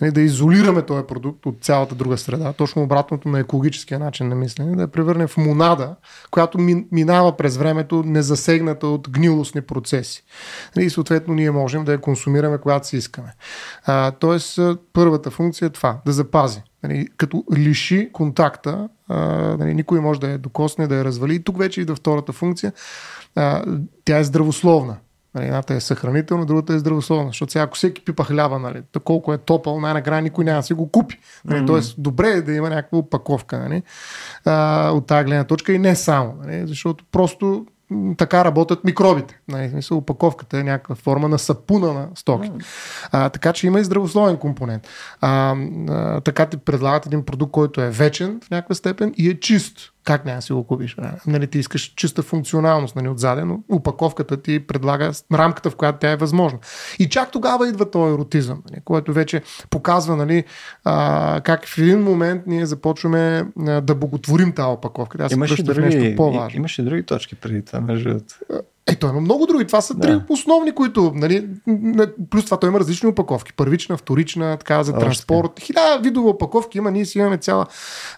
нали, 0.00 0.12
да 0.12 0.20
изолираме 0.20 0.82
този 0.82 1.06
продукт 1.06 1.46
от 1.46 1.56
цялата 1.60 1.94
друга 1.94 2.18
среда, 2.18 2.52
точно 2.52 2.82
обратното 2.82 3.28
на 3.28 3.38
екологическия 3.38 3.98
начин 3.98 4.28
на 4.28 4.34
мислене, 4.34 4.76
да 4.76 4.82
я 4.82 4.88
превърне 4.88 5.26
в 5.26 5.36
монада, 5.36 5.96
която 6.30 6.58
минава 6.92 7.36
през 7.36 7.56
времето 7.56 8.02
незасегната 8.06 8.86
от 8.86 9.10
гнилостни 9.10 9.60
процеси. 9.60 10.24
Нали, 10.76 10.86
и 10.86 10.90
съответно 10.90 11.34
ние 11.34 11.50
можем 11.50 11.84
да 11.84 11.92
я 11.92 12.00
консумираме, 12.00 12.58
когато 12.58 12.86
си 12.86 12.96
искаме. 12.96 13.34
А, 13.84 14.10
тоест, 14.10 14.58
първата 14.92 15.30
функция 15.30 15.66
е 15.66 15.70
това, 15.70 16.00
да 16.06 16.12
запази. 16.12 16.62
Нали, 16.82 17.08
като 17.16 17.44
лиши 17.56 18.10
контакта, 18.12 18.88
а, 19.08 19.18
нали, 19.56 19.74
никой 19.74 20.00
може 20.00 20.20
да 20.20 20.30
я 20.30 20.38
докосне, 20.38 20.86
да 20.86 20.94
я 20.94 21.04
развали. 21.04 21.34
И 21.34 21.44
тук 21.44 21.58
вече 21.58 21.80
и 21.80 21.84
да 21.84 21.94
втората 21.94 22.32
функция, 22.32 22.72
а, 23.34 23.64
тя 24.04 24.18
е 24.18 24.24
здравословна. 24.24 24.96
Нали, 25.34 25.46
едната 25.46 25.74
е 25.74 25.80
съхранителна, 25.80 26.46
другата 26.46 26.74
е 26.74 26.78
здравословна. 26.78 27.26
Защото 27.26 27.52
сега, 27.52 27.62
ако 27.62 27.76
всеки 27.76 28.04
пипа 28.04 28.24
хляба, 28.24 28.58
нали, 28.58 28.82
колко 29.04 29.32
е 29.32 29.38
топъл, 29.38 29.80
най-накрая 29.80 30.22
никой 30.22 30.44
няма 30.44 30.58
да 30.58 30.62
си 30.62 30.74
го 30.74 30.90
купи. 30.90 31.18
Нали, 31.44 31.60
mm-hmm. 31.60 31.66
Тоест, 31.66 31.94
добре 31.98 32.28
е 32.28 32.42
да 32.42 32.52
има 32.52 32.70
някаква 32.70 32.98
опаковка 32.98 33.58
нали, 33.58 33.82
а, 34.44 34.90
от 34.90 35.06
тази 35.06 35.24
гледна 35.24 35.44
точка 35.44 35.72
и 35.72 35.78
не 35.78 35.96
само. 35.96 36.34
Нали, 36.44 36.66
защото 36.66 37.04
просто 37.12 37.66
така 38.16 38.44
работят 38.44 38.84
микробите. 38.84 39.40
Нали, 39.48 39.70
смисъл, 39.70 39.98
опаковката 39.98 40.58
е 40.58 40.62
някаква 40.62 40.94
форма 40.94 41.28
на 41.28 41.38
сапуна 41.38 41.92
на 41.92 42.08
стоки. 42.14 42.50
А, 43.12 43.28
така 43.28 43.52
че 43.52 43.66
има 43.66 43.80
и 43.80 43.84
здравословен 43.84 44.36
компонент. 44.36 44.88
А, 45.20 45.56
а, 45.88 46.20
така 46.20 46.46
ти 46.46 46.56
предлагат 46.56 47.06
един 47.06 47.24
продукт, 47.24 47.52
който 47.52 47.80
е 47.80 47.90
вечен 47.90 48.40
в 48.44 48.50
някаква 48.50 48.74
степен 48.74 49.14
и 49.16 49.30
е 49.30 49.40
чист. 49.40 49.93
Как 50.04 50.24
няма 50.24 50.42
си 50.42 50.52
го 50.52 50.66
купиш? 50.66 50.96
Нали, 51.26 51.46
ти 51.46 51.58
искаш 51.58 51.82
чиста 51.96 52.22
функционалност 52.22 52.96
нали, 52.96 53.08
отзаде, 53.08 53.44
но 53.44 53.60
упаковката 53.68 54.42
ти 54.42 54.66
предлага 54.66 55.12
рамката, 55.32 55.70
в 55.70 55.76
която 55.76 55.98
тя 55.98 56.10
е 56.10 56.16
възможна. 56.16 56.58
И 56.98 57.08
чак 57.08 57.30
тогава 57.30 57.68
идва 57.68 57.90
този 57.90 58.14
еротизъм, 58.14 58.62
нали, 58.70 58.80
който 58.84 59.12
вече 59.12 59.42
показва 59.70 60.16
нали, 60.16 60.44
а, 60.84 61.40
как 61.44 61.66
в 61.66 61.78
един 61.78 62.02
момент 62.02 62.42
ние 62.46 62.66
започваме 62.66 63.46
а, 63.66 63.80
да 63.80 63.94
боготворим 63.94 64.52
тази 64.52 64.66
опаковка. 64.66 65.18
Тя 65.18 65.28
се 65.28 65.34
имаше 65.34 65.62
други, 65.62 65.80
нещо 65.80 66.16
по-важно. 66.16 66.58
Имаше 66.58 66.82
други 66.82 67.02
точки 67.02 67.34
преди 67.34 67.64
това, 67.64 67.80
между 67.80 68.18
е, 68.86 68.96
той 68.96 69.10
има 69.10 69.20
много 69.20 69.46
други. 69.46 69.66
Това 69.66 69.80
са 69.80 69.98
три 69.98 70.10
да. 70.10 70.24
основни, 70.28 70.72
които, 70.72 71.12
нали, 71.14 71.48
плюс 72.30 72.44
това 72.44 72.56
той 72.56 72.70
има 72.70 72.80
различни 72.80 73.08
опаковки. 73.08 73.52
Първична, 73.52 73.96
вторична, 73.96 74.56
така 74.56 74.82
за 74.82 74.92
транспорт. 74.92 75.60
Хиляда 75.60 76.02
видове 76.02 76.28
опаковки 76.28 76.78
има. 76.78 76.90
Ние 76.90 77.04
си 77.04 77.18
имаме 77.18 77.36
цяла 77.36 77.66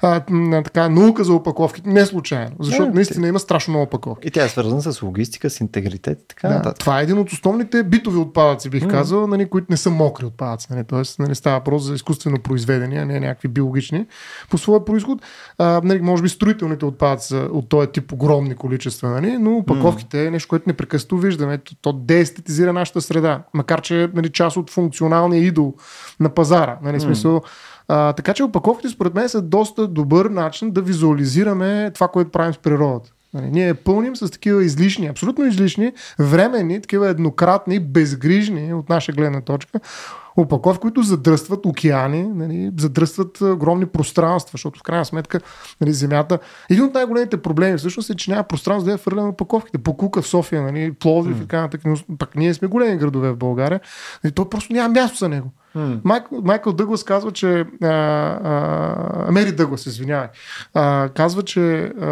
а, 0.03 0.21
така, 0.65 0.89
наука 0.89 1.25
за 1.25 1.33
опаковки. 1.33 1.83
Не 1.85 2.07
случайно, 2.07 2.51
защото 2.61 2.87
да, 2.87 2.95
наистина 2.95 3.29
има 3.29 3.39
страшно 3.39 3.73
много 3.73 3.85
опаковки. 3.85 4.29
И 4.29 4.31
тя 4.31 4.45
е 4.45 4.49
свързана 4.49 4.83
с 4.83 5.03
логистика, 5.03 5.51
с 5.51 5.61
интегритет 5.61 6.23
и 6.23 6.29
така 6.29 6.49
да, 6.49 6.55
нататък. 6.55 6.79
Това 6.79 7.01
е 7.01 7.03
един 7.03 7.19
от 7.19 7.33
основните 7.33 7.83
битови 7.83 8.19
отпадъци, 8.19 8.71
бих 8.71 8.85
mm. 8.85 8.91
казал, 8.91 9.27
нали, 9.27 9.49
които 9.49 9.67
не 9.71 9.77
са 9.77 9.91
мокри 9.91 10.27
отпадъци. 10.27 10.67
Нали, 10.71 10.85
Тоест, 10.85 11.19
нали, 11.19 11.35
става 11.35 11.59
въпрос 11.59 11.83
за 11.83 11.95
изкуствено 11.95 12.39
произведения, 12.39 13.03
а 13.03 13.07
не 13.07 13.21
някакви 13.21 13.49
биологични 13.49 14.07
по 14.51 14.59
своя 14.59 14.85
происход. 14.85 15.23
А, 15.59 15.81
нали, 15.85 16.01
може 16.01 16.23
би 16.23 16.29
строителните 16.29 16.85
отпадъци 16.85 17.35
от 17.35 17.69
този 17.69 17.89
тип 17.89 18.13
огромни 18.13 18.55
количества, 18.55 19.11
нали, 19.11 19.39
но 19.39 19.57
опаковките 19.57 20.17
mm. 20.17 20.27
е 20.27 20.31
нещо, 20.31 20.56
което 20.57 20.69
непрекъснато 20.69 21.19
виждаме. 21.19 21.59
То, 21.83 21.93
деестетизира 21.93 22.73
нашата 22.73 23.01
среда, 23.01 23.43
макар 23.55 23.81
че 23.81 24.03
е 24.03 24.09
нали, 24.15 24.29
част 24.29 24.57
от 24.57 24.71
функционалния 24.71 25.43
идол 25.43 25.75
на 26.21 26.29
пазара. 26.29 26.79
Нали, 26.83 26.97
mm. 26.97 27.03
смисъл, 27.03 27.43
а, 27.89 28.13
така 28.13 28.35
че 28.35 28.45
опаковките 28.45 28.89
според 28.89 29.15
мен 29.15 29.29
са 29.29 29.43
доста 29.43 29.87
добър 29.87 30.27
начин 30.27 30.71
да 30.71 30.83
визуализираме 30.83 31.91
това, 31.95 32.09
което 32.09 32.31
правим 32.31 32.55
с 32.55 32.59
природата. 32.59 33.13
Нали, 33.35 33.51
ние 33.51 33.75
пълним 33.75 34.17
с 34.17 34.31
такива 34.31 34.65
излишни, 34.65 35.07
абсолютно 35.07 35.45
излишни, 35.45 35.93
временни, 36.19 36.81
такива 36.81 37.09
еднократни, 37.09 37.81
безгрижни 37.81 38.75
от 38.75 38.89
наша 38.89 39.13
гледна 39.13 39.41
точка 39.41 39.81
опаковки, 40.37 40.81
които 40.81 41.03
задръстват 41.03 41.67
океани, 41.67 42.23
нали, 42.23 42.71
задръстват 42.79 43.41
огромни 43.41 43.87
пространства, 43.87 44.51
защото 44.53 44.81
в 44.81 44.83
крайна 44.83 45.05
сметка 45.05 45.41
нали, 45.81 45.93
Земята. 45.93 46.39
Един 46.71 46.85
от 46.85 46.95
най-големите 46.95 47.43
проблеми 47.43 47.79
всъщност 47.79 48.11
е, 48.11 48.15
че 48.15 48.31
няма 48.31 48.45
пространство 48.45 48.87
да 48.87 48.93
я 48.93 48.99
фърляме 48.99 49.29
опаковките. 49.29 49.79
Покука 49.79 50.23
в 50.23 50.29
София, 50.29 50.63
нали, 50.63 50.93
Пловдив 50.93 51.37
mm. 51.37 51.39
и 51.39 51.41
така 51.41 51.61
нататък. 51.61 51.83
Пак 52.19 52.37
ние 52.37 52.55
сме 52.55 52.69
големи 52.69 52.97
градове 52.97 53.31
в 53.31 53.37
България. 53.37 53.81
Нали, 54.25 54.33
то 54.33 54.51
просто 54.51 54.73
няма 54.73 54.89
място 54.89 55.19
за 55.19 55.29
него. 55.29 55.53
Mm. 55.77 56.01
Майкъл, 56.05 56.41
Майкъл 56.45 56.73
Дъглас 56.73 57.05
казва, 57.05 57.33
че. 57.33 57.65
А, 57.83 57.89
а, 57.89 59.33
Мери 59.33 59.53
Дъглас, 59.53 59.87
извинявай. 59.87 60.29
А, 60.75 61.09
казва, 61.09 61.43
че 61.43 61.93
а, 62.01 62.07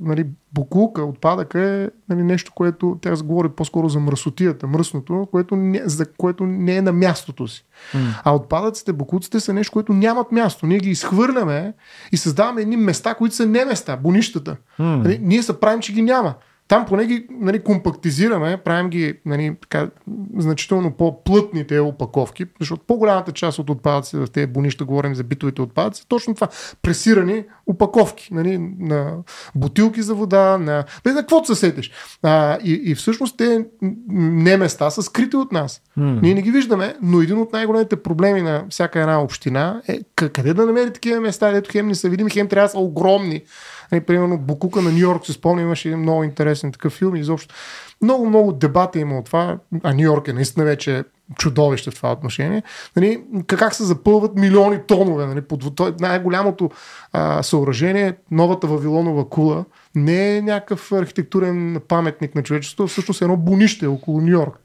нали, 0.00 0.26
Букулка, 0.52 1.04
отпадъка 1.04 1.60
е 1.60 1.88
нали, 2.08 2.22
нещо, 2.22 2.52
което 2.54 2.98
тя 3.00 3.16
говори 3.16 3.48
по-скоро 3.48 3.88
за 3.88 4.00
мръсотията, 4.00 4.66
мръсното, 4.66 5.28
което 5.30 5.56
не, 5.56 5.82
за 5.84 6.06
което 6.12 6.46
не 6.46 6.76
е 6.76 6.82
на 6.82 6.92
мястото 6.92 7.48
си. 7.48 7.64
Mm. 7.94 8.20
А 8.24 8.34
отпадъците, 8.34 8.92
букуците 8.92 9.40
са 9.40 9.52
нещо, 9.52 9.72
което 9.72 9.92
нямат 9.92 10.32
място. 10.32 10.66
Ние 10.66 10.78
ги 10.78 10.90
изхвърляме 10.90 11.74
и 12.12 12.16
създаваме 12.16 12.62
едни 12.62 12.76
места, 12.76 13.14
които 13.14 13.34
са 13.34 13.46
не 13.46 13.64
места, 13.64 13.96
бунищата. 13.96 14.56
Mm. 14.80 15.02
Нали, 15.02 15.18
ние 15.22 15.42
се 15.42 15.60
правим, 15.60 15.80
че 15.80 15.92
ги 15.92 16.02
няма. 16.02 16.34
Там 16.68 16.86
поне 16.86 17.06
ги 17.06 17.26
нали, 17.30 17.62
компактизираме, 17.62 18.56
правим 18.56 18.90
ги 18.90 19.14
нали, 19.26 19.56
така, 19.60 19.90
значително 20.38 20.92
по-плътни 20.92 21.66
тези 21.66 21.80
опаковки, 21.80 22.44
защото 22.60 22.82
по-голямата 22.86 23.32
част 23.32 23.58
от 23.58 23.70
отпадъци 23.70 24.16
в 24.16 24.26
тези 24.26 24.46
бунища, 24.46 24.84
говорим 24.84 25.14
за 25.14 25.24
битовите 25.24 25.62
отпадъци, 25.62 26.08
точно 26.08 26.34
това. 26.34 26.48
Пресирани 26.82 27.44
опаковки 27.66 28.34
нали, 28.34 28.58
на 28.78 29.16
бутилки 29.54 30.02
за 30.02 30.14
вода, 30.14 30.58
на, 30.58 30.84
на 31.04 31.14
каквото 31.14 31.54
се 31.54 31.60
сетиш. 31.60 31.90
А, 32.22 32.58
и, 32.64 32.80
и 32.84 32.94
всъщност 32.94 33.36
те 33.36 33.66
не 34.08 34.56
места 34.56 34.90
са 34.90 35.02
скрити 35.02 35.36
от 35.36 35.52
нас. 35.52 35.82
Mm. 35.98 36.22
Ние 36.22 36.34
не 36.34 36.42
ги 36.42 36.50
виждаме, 36.50 36.94
но 37.02 37.20
един 37.20 37.38
от 37.38 37.52
най-големите 37.52 38.02
проблеми 38.02 38.42
на 38.42 38.64
всяка 38.70 39.00
една 39.00 39.22
община 39.22 39.82
е 39.88 40.00
къде 40.14 40.54
да 40.54 40.66
намери 40.66 40.92
такива 40.92 41.20
места, 41.20 41.48
където 41.48 41.70
хем 41.72 41.88
не 41.88 41.94
са 41.94 42.08
видими, 42.08 42.30
хем 42.30 42.48
трябва 42.48 42.66
да 42.66 42.70
са 42.70 42.78
огромни 42.78 43.42
Нали, 43.92 44.00
примерно 44.00 44.38
Букука 44.38 44.82
на 44.82 44.92
Нью 44.92 44.98
Йорк, 44.98 45.26
се 45.26 45.32
спомня, 45.32 45.62
имаше 45.62 45.88
един 45.88 46.00
много 46.00 46.24
интересен 46.24 46.72
такъв 46.72 46.92
филм. 46.92 47.16
Изобщо 47.16 47.54
много, 48.02 48.28
много 48.28 48.52
дебата 48.52 48.98
има 48.98 49.18
от 49.18 49.24
това, 49.24 49.58
а 49.82 49.94
Нью 49.94 50.02
Йорк 50.02 50.28
е 50.28 50.32
наистина 50.32 50.64
вече 50.64 51.04
чудовище 51.38 51.90
в 51.90 51.94
това 51.94 52.12
отношение. 52.12 52.62
Нали, 52.96 53.22
как 53.46 53.74
се 53.74 53.84
запълват 53.84 54.34
милиони 54.34 54.78
тонове. 54.86 55.26
Нали, 55.26 55.40
под, 55.40 56.00
най-голямото 56.00 56.70
а, 57.12 57.42
съоръжение, 57.42 58.14
новата 58.30 58.66
Вавилонова 58.66 59.28
кула, 59.28 59.64
не 59.94 60.36
е 60.36 60.42
някакъв 60.42 60.92
архитектурен 60.92 61.80
паметник 61.88 62.34
на 62.34 62.42
човечеството, 62.42 62.88
всъщност 62.88 63.20
е 63.20 63.24
едно 63.24 63.36
бунище 63.36 63.86
около 63.86 64.20
Нью 64.20 64.30
Йорк. 64.30 64.58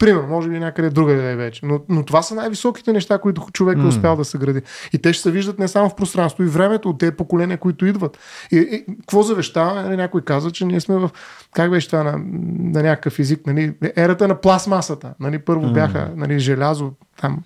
Примерно, 0.00 0.28
може 0.28 0.48
би 0.48 0.58
някъде 0.58 0.90
друга 0.90 1.14
да 1.14 1.22
е 1.22 1.36
вече. 1.36 1.66
Но, 1.66 1.80
но 1.88 2.04
това 2.04 2.22
са 2.22 2.34
най-високите 2.34 2.92
неща, 2.92 3.18
които 3.18 3.46
човек 3.52 3.78
е 3.78 3.86
успял 3.86 4.16
да 4.16 4.24
съгради. 4.24 4.62
И 4.92 4.98
те 4.98 5.12
ще 5.12 5.22
се 5.22 5.30
виждат 5.30 5.58
не 5.58 5.68
само 5.68 5.88
в 5.88 5.96
пространство 5.96 6.42
и 6.42 6.46
времето 6.46 6.88
от 6.88 6.98
тези 6.98 7.12
поколения, 7.12 7.58
които 7.58 7.86
идват. 7.86 8.18
И, 8.52 8.56
и 8.56 8.84
какво 9.00 9.22
завещава? 9.22 9.82
Нали, 9.82 9.96
някой 9.96 10.20
каза, 10.20 10.50
че 10.50 10.64
ние 10.64 10.80
сме 10.80 10.96
в. 10.96 11.10
Как 11.54 11.70
беше 11.70 11.86
това 11.86 12.02
на, 12.02 12.12
на 12.58 12.82
някакъв 12.82 13.18
език? 13.18 13.46
Нали, 13.46 13.74
ерата 13.96 14.28
на 14.28 14.40
пластмасата. 14.40 15.14
Нали, 15.20 15.38
първо 15.38 15.72
бяха 15.72 16.10
нали, 16.16 16.38
желязо, 16.38 16.92
там, 17.20 17.38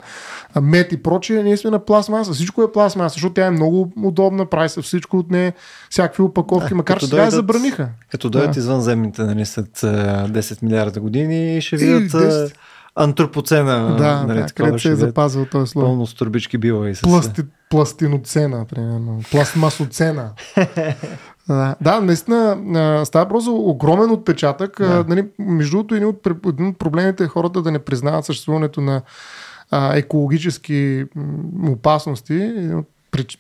мет 0.61 0.93
и 0.93 1.03
прочие, 1.03 1.43
ние 1.43 1.57
сме 1.57 1.71
на 1.71 1.85
пластмаса. 1.85 2.33
Всичко 2.33 2.63
е 2.63 2.73
пластмаса, 2.73 3.13
защото 3.13 3.35
тя 3.35 3.47
е 3.47 3.51
много 3.51 3.93
удобна, 4.03 4.47
прави 4.47 4.69
се 4.69 4.83
всичко 4.83 5.19
от 5.19 5.31
нея, 5.31 5.53
всякакви 5.91 6.23
опаковки, 6.23 6.69
да, 6.69 6.75
макар 6.75 6.99
че 6.99 7.07
сега 7.07 7.25
я 7.25 7.31
забраниха. 7.31 7.89
Като 8.11 8.31
дойдат 8.31 8.53
да. 8.53 8.61
извънземните 8.61 9.23
нали, 9.23 9.47
след 9.47 9.67
10 9.67 10.63
милиарда 10.63 11.01
години, 11.01 11.61
ще 11.61 11.77
видят 11.77 12.53
антропоцена. 12.97 13.97
Да, 13.97 14.25
нали, 14.27 14.41
да 14.41 14.47
където 14.47 14.79
се 14.79 14.91
е 14.91 14.97
запазвал 14.97 15.47
този 15.47 15.71
слой. 15.71 15.85
Пълно 15.85 16.07
с 16.07 16.15
турбички 16.15 16.59
била 16.59 16.89
и 16.89 16.95
с... 16.95 17.01
Пласти, 17.01 17.43
пластиноцена, 17.71 18.65
примерно. 18.65 19.21
Пластмасоцена. 19.31 20.31
Да, 21.49 21.75
да, 21.81 22.01
наистина 22.01 23.03
става 23.07 23.29
просто 23.29 23.57
огромен 23.57 24.11
отпечатък. 24.11 24.77
Да. 24.79 25.05
Нали, 25.09 25.27
между 25.39 25.77
другото, 25.77 25.95
един 25.95 26.09
от, 26.09 26.27
един 26.47 26.67
от 26.67 26.79
проблемите 26.79 27.25
е 27.25 27.29
хората 27.29 27.63
да 27.63 27.71
не 27.71 27.79
признават 27.79 28.25
съществуването 28.25 28.81
на 28.81 29.03
а, 29.75 29.97
екологически 29.97 31.05
опасности. 31.69 32.53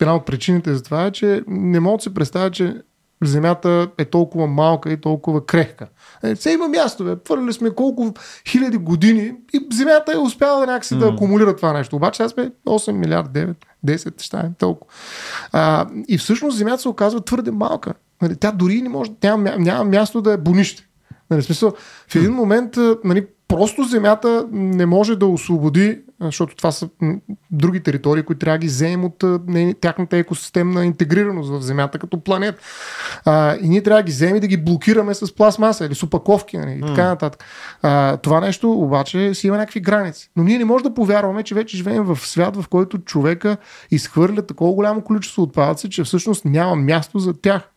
Една 0.00 0.14
от 0.14 0.26
причините 0.26 0.74
за 0.74 0.82
това 0.82 1.06
е, 1.06 1.10
че 1.10 1.42
не 1.46 1.80
могат 1.80 1.98
да 1.98 2.02
се 2.02 2.14
представят, 2.14 2.52
че 2.52 2.74
Земята 3.22 3.88
е 3.98 4.04
толкова 4.04 4.46
малка 4.46 4.92
и 4.92 5.00
толкова 5.00 5.46
крехка. 5.46 5.86
Е, 6.22 6.34
все 6.34 6.50
има 6.52 6.68
място, 6.68 7.04
бе. 7.04 7.16
Твърли 7.16 7.52
сме 7.52 7.70
колко 7.70 8.14
хиляди 8.48 8.76
години 8.76 9.34
и 9.52 9.66
Земята 9.72 10.12
е 10.12 10.18
успяла 10.18 10.66
някакси 10.66 10.94
mm. 10.94 10.98
да 10.98 11.08
акумулира 11.08 11.56
това 11.56 11.72
нещо. 11.72 11.96
Обаче 11.96 12.16
сега 12.16 12.28
сме 12.28 12.50
8 12.66 12.92
милиард, 12.92 13.28
9, 13.28 13.54
10, 13.86 14.22
ще 14.22 14.36
е 14.36 14.50
толкова. 14.58 14.92
А, 15.52 15.86
и 16.08 16.18
всъщност 16.18 16.58
Земята 16.58 16.82
се 16.82 16.88
оказва 16.88 17.20
твърде 17.20 17.50
малка. 17.50 17.94
Нали, 18.22 18.36
тя 18.36 18.52
дори 18.52 18.82
не 18.82 18.88
може, 18.88 19.10
няма, 19.22 19.56
няма 19.58 19.84
място 19.84 20.22
да 20.22 20.32
е 20.32 20.36
бонище. 20.36 20.86
Нали, 21.30 21.42
смисъл, 21.42 21.72
в 22.08 22.16
един 22.16 22.32
момент 22.32 22.76
нали, 23.04 23.26
просто 23.48 23.84
Земята 23.84 24.46
не 24.52 24.86
може 24.86 25.16
да 25.16 25.26
освободи 25.26 26.00
защото 26.20 26.56
това 26.56 26.72
са 26.72 26.88
други 27.50 27.82
територии, 27.82 28.22
които 28.22 28.38
трябва 28.38 28.58
да 28.58 28.62
ги 28.62 28.66
вземем 28.66 29.04
от 29.04 29.24
тяхната 29.80 30.16
екосистемна 30.16 30.84
интегрираност 30.84 31.50
в 31.50 31.60
Земята 31.60 31.98
като 31.98 32.20
планет. 32.20 32.60
А, 33.24 33.56
и 33.56 33.68
ние 33.68 33.82
трябва 33.82 34.02
да 34.02 34.06
ги 34.06 34.12
вземем 34.12 34.36
и 34.36 34.40
да 34.40 34.46
ги 34.46 34.56
блокираме 34.56 35.14
с 35.14 35.34
пластмаса 35.34 35.86
или 35.86 35.94
с 35.94 36.02
опаковки 36.02 36.58
нали, 36.58 36.72
и 36.72 36.80
така 36.80 37.04
нататък. 37.04 37.44
А, 37.82 38.16
това 38.16 38.40
нещо 38.40 38.72
обаче 38.72 39.34
си 39.34 39.46
има 39.46 39.56
някакви 39.56 39.80
граници. 39.80 40.30
Но 40.36 40.44
ние 40.44 40.58
не 40.58 40.64
можем 40.64 40.82
да 40.82 40.94
повярваме, 40.94 41.42
че 41.42 41.54
вече 41.54 41.76
живеем 41.76 42.04
в 42.04 42.16
свят, 42.16 42.56
в 42.56 42.68
който 42.68 42.98
човека 42.98 43.56
изхвърля 43.90 44.46
такова 44.46 44.72
голямо 44.72 45.02
количество 45.02 45.42
отпадъци, 45.42 45.90
че 45.90 46.04
всъщност 46.04 46.44
няма 46.44 46.76
място 46.76 47.18
за 47.18 47.40
тях. 47.40 47.73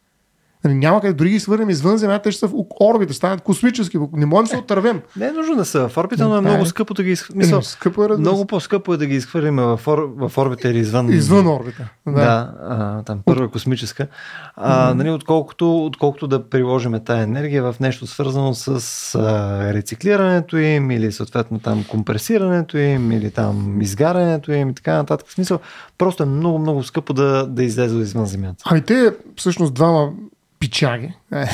Нали, 0.67 0.77
няма 0.77 1.01
къде 1.01 1.13
дори 1.13 1.29
ги 1.29 1.39
свърнем 1.39 1.69
извън 1.69 1.97
Земята, 1.97 2.31
ще 2.31 2.39
са 2.39 2.47
в 2.47 2.53
орбита, 2.81 3.13
станат 3.13 3.41
космически. 3.41 3.97
Не 4.13 4.25
можем 4.25 4.43
да 4.43 4.49
се 4.49 4.57
отървем. 4.57 5.01
Не 5.17 5.25
е 5.25 5.31
нужно 5.31 5.55
да 5.55 5.65
са 5.65 5.89
в 5.89 5.97
орбита, 5.97 6.27
но 6.27 6.37
е 6.37 6.41
много 6.41 6.65
скъпо 6.65 6.93
да 6.93 7.03
ги 7.03 7.11
изхвърлим. 7.11 7.63
Скъпо 7.63 8.03
е, 8.03 8.07
много 8.17 8.45
по-скъпо 8.45 8.93
е 8.93 8.97
да 8.97 9.05
ги 9.05 9.15
изхвърлим 9.15 9.55
в, 9.55 9.79
ор... 9.87 10.13
в 10.17 10.37
орбита 10.37 10.69
или 10.69 10.79
извън. 10.79 11.09
Извън 11.09 11.47
орбита. 11.47 11.89
Да, 12.07 12.11
да 12.11 12.53
а, 12.63 13.03
там 13.03 13.19
първа 13.25 13.49
космическа. 13.49 14.07
А, 14.55 14.93
нали, 14.93 15.09
отколкото, 15.09 15.85
отколкото 15.85 16.27
да 16.27 16.49
приложим 16.49 16.99
тази 17.05 17.21
енергия 17.21 17.63
в 17.63 17.79
нещо 17.79 18.07
свързано 18.07 18.53
с 18.53 19.15
а, 19.15 19.73
рециклирането 19.73 20.57
им 20.57 20.91
или 20.91 21.11
съответно 21.11 21.59
там 21.59 21.85
компресирането 21.89 22.77
им 22.77 23.11
или 23.11 23.31
там 23.31 23.81
изгарянето 23.81 24.51
им 24.51 24.69
и 24.69 24.75
така 24.75 24.95
нататък. 24.95 25.27
В 25.27 25.33
смисъл, 25.33 25.59
просто 25.97 26.23
е 26.23 26.25
много, 26.25 26.59
много 26.59 26.83
скъпо 26.83 27.13
да, 27.13 27.47
да 27.47 27.63
излезе 27.63 27.97
извън 27.97 28.25
Земята. 28.25 28.63
Ами 28.65 28.81
те 28.81 29.13
всъщност 29.35 29.73
двама 29.73 30.11
пичаги. 30.59 31.13
Е. 31.33 31.45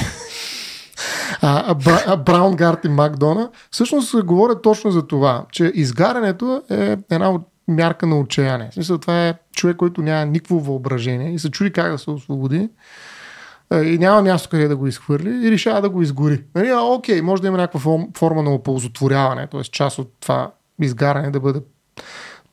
А, 1.41 1.75
а, 2.07 2.17
Браунгард 2.17 2.85
и 2.85 2.89
Макдона 2.89 3.49
всъщност 3.71 4.23
говорят 4.23 4.61
точно 4.61 4.91
за 4.91 5.07
това, 5.07 5.45
че 5.51 5.71
изгарянето 5.75 6.61
е 6.69 6.97
една 7.11 7.31
от 7.31 7.41
мярка 7.67 8.07
на 8.07 8.19
отчаяние. 8.19 8.67
В 8.71 8.73
смисъл, 8.73 8.97
това 8.97 9.27
е 9.27 9.33
човек, 9.55 9.77
който 9.77 10.01
няма 10.01 10.25
никакво 10.25 10.59
въображение 10.59 11.33
и 11.33 11.39
се 11.39 11.51
чуди 11.51 11.71
как 11.71 11.91
да 11.91 11.97
се 11.97 12.11
освободи 12.11 12.69
и 13.73 13.97
няма 13.99 14.21
място 14.21 14.49
къде 14.49 14.67
да 14.67 14.75
го 14.75 14.87
изхвърли 14.87 15.47
и 15.47 15.51
решава 15.51 15.81
да 15.81 15.89
го 15.89 16.01
изгори. 16.01 16.43
Нали, 16.55 16.69
а, 16.69 16.81
окей, 16.81 17.21
може 17.21 17.41
да 17.41 17.47
има 17.47 17.57
някаква 17.57 17.99
форма 18.17 18.43
на 18.43 18.53
оползотворяване, 18.53 19.47
т.е. 19.47 19.63
част 19.63 19.99
от 19.99 20.11
това 20.19 20.51
изгаряне 20.81 21.31
да 21.31 21.39
бъде 21.39 21.59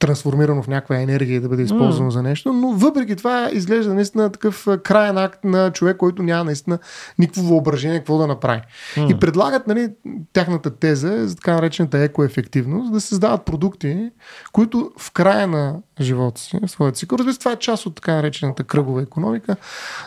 трансформирано 0.01 0.63
в 0.63 0.69
някаква 0.69 0.97
енергия 0.97 1.37
и 1.37 1.41
да 1.41 1.49
бъде 1.49 1.63
използвано 1.63 2.11
mm. 2.11 2.15
за 2.15 2.23
нещо, 2.23 2.53
но 2.53 2.73
въпреки 2.73 3.17
това 3.17 3.51
изглежда 3.53 3.95
наистина 3.95 4.33
такъв 4.33 4.67
крайен 4.83 5.19
акт 5.19 5.45
на 5.45 5.73
човек, 5.73 5.97
който 5.97 6.23
няма 6.23 6.45
наистина 6.45 6.79
никакво 7.19 7.43
въображение 7.43 7.99
какво 7.99 8.19
да 8.19 8.27
направи. 8.27 8.61
Mm. 8.97 9.17
И 9.17 9.21
предлагат 9.21 9.67
нали, 9.67 9.89
тяхната 10.33 10.71
теза 10.71 11.29
за 11.29 11.37
така 11.37 11.55
наречената 11.55 11.99
екоефективност, 11.99 12.93
да 12.93 13.01
създават 13.01 13.45
продукти, 13.45 14.11
които 14.53 14.93
в 14.99 15.13
края 15.13 15.47
на 15.47 15.77
живота 16.01 16.41
си, 16.41 16.59
в 16.63 16.69
своят 16.69 16.97
цикъл, 16.97 17.17
разбира 17.19 17.35
това 17.35 17.53
е 17.53 17.57
част 17.57 17.87
от 17.87 17.95
така 17.95 18.15
наречената 18.15 18.65
кръгова 18.65 19.03
економика, 19.03 19.57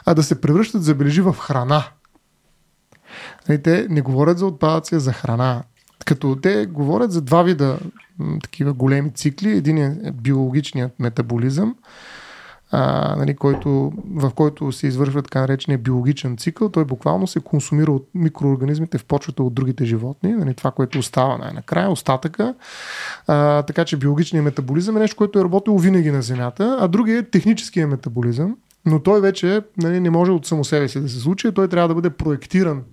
а 0.06 0.14
да 0.14 0.24
се 0.24 0.42
превръщат, 0.42 0.84
забележи, 0.84 1.22
в 1.22 1.34
храна. 1.40 1.84
Нали, 3.50 3.64
те 3.64 3.88
не 3.90 4.02
говорят 4.02 4.38
за 4.38 4.46
отпадъци, 4.46 4.96
а 4.96 5.00
за 5.00 5.14
храна. 5.14 5.64
Като 6.06 6.36
те 6.42 6.66
говорят 6.66 7.12
за 7.12 7.22
два 7.22 7.44
вида 7.44 7.80
такива 8.44 8.74
големи 8.74 9.12
цикли. 9.14 9.50
Един 9.50 9.78
е 9.78 10.12
биологичният 10.12 11.00
метаболизъм, 11.00 11.76
а, 12.72 13.16
нали, 13.16 13.36
който, 13.36 13.92
в 14.16 14.32
който 14.36 14.72
се 14.72 14.88
извършва 14.88 15.22
така 15.22 15.42
наречения 15.42 15.78
биологичен 15.78 16.38
цикъл. 16.38 16.70
Той 16.70 16.86
буквално 16.86 17.28
се 17.28 17.40
консумира 17.40 17.92
от 17.92 18.08
микроорганизмите 18.16 18.98
в 18.98 19.06
почвата 19.06 19.44
от 19.44 19.54
другите 19.54 19.86
животни. 19.86 20.34
Нали, 20.34 20.54
това, 20.54 20.72
което 20.72 21.00
остава 21.00 21.38
най-накрая, 21.38 21.90
остатъка. 21.90 22.54
А, 23.28 23.62
така 23.62 23.86
че 23.86 23.98
биологичният 23.98 24.46
метаболизъм 24.46 24.98
е 24.98 25.00
нещо, 25.00 25.18
което 25.18 25.40
е 25.40 25.44
работило 25.44 25.80
винаги 25.80 26.12
на 26.12 26.22
Земята, 26.22 26.78
а 26.80 26.88
другия 26.88 27.20
е 27.20 27.24
техническия 27.24 27.88
метаболизъм. 27.88 28.58
Но 28.86 29.00
той 29.00 29.22
вече 29.22 29.62
нали, 29.78 30.00
не 30.00 30.10
може 30.10 30.32
от 30.32 30.46
само 30.46 30.64
себе 30.64 30.88
си 30.88 31.00
да 31.00 31.10
се 31.10 31.20
случи. 31.20 31.52
Той 31.52 31.68
трябва 31.68 31.88
да 31.88 31.96
бъде 31.96 32.10
проектиран 32.10 32.84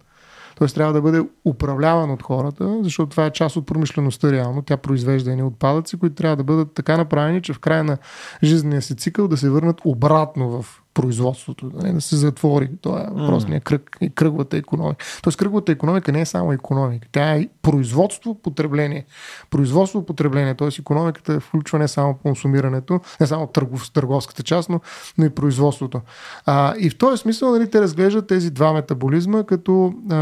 т.е. 0.61 0.68
трябва 0.68 0.92
да 0.92 1.03
бъде 1.03 1.23
управляван 1.44 2.11
от 2.11 2.23
хората, 2.23 2.79
защото 2.83 3.11
това 3.11 3.27
е 3.27 3.31
част 3.31 3.57
от 3.57 3.66
промишлеността 3.66 4.33
реално. 4.33 4.62
Тя 4.62 4.77
произвежда 4.77 5.31
едни 5.31 5.42
отпадъци, 5.42 5.99
които 5.99 6.14
трябва 6.14 6.37
да 6.37 6.44
бъдат 6.44 6.75
така 6.75 6.96
направени, 6.96 7.42
че 7.42 7.53
в 7.53 7.59
края 7.59 7.85
на 7.85 7.99
жизнения 8.42 8.83
си 8.83 8.96
цикъл 8.96 9.29
да 9.29 9.37
се 9.37 9.51
върнат 9.51 9.81
обратно 9.85 10.62
в 10.62 10.83
производството, 10.94 11.70
да, 11.70 11.87
не, 11.87 11.92
да 11.92 12.00
се 12.00 12.16
затвори. 12.16 12.70
Това 12.81 13.00
е 13.00 13.07
въпросният 13.11 13.64
кръг 13.64 13.96
и 14.00 14.11
кръговата 14.11 14.57
економика. 14.57 15.05
Тоест 15.22 15.38
кръговата 15.38 15.72
економика 15.72 16.12
не 16.12 16.20
е 16.20 16.26
само 16.26 16.53
економика, 16.53 17.09
тя 17.12 17.35
е 17.35 17.48
производство, 17.62 18.35
потребление. 18.35 19.05
Производство, 19.50 20.07
потребление, 20.07 20.55
т.е. 20.55 20.68
економиката 20.79 21.40
включва 21.40 21.79
не 21.79 21.88
само 21.88 22.14
консумирането, 22.14 23.00
не 23.20 23.26
само 23.26 23.46
търгов, 23.46 23.92
търговската 23.92 24.42
част, 24.42 24.68
но, 24.68 24.81
но 25.18 25.24
и 25.24 25.31
производството. 25.31 26.00
А, 26.46 26.74
и 26.79 26.90
в 26.90 26.98
този 26.98 27.20
смисъл 27.22 27.50
нали, 27.50 27.70
те 27.70 27.81
разглеждат 27.81 28.26
тези 28.26 28.50
два 28.50 28.72
метаболизма 28.72 29.44
като 29.44 29.94
а, 30.11 30.16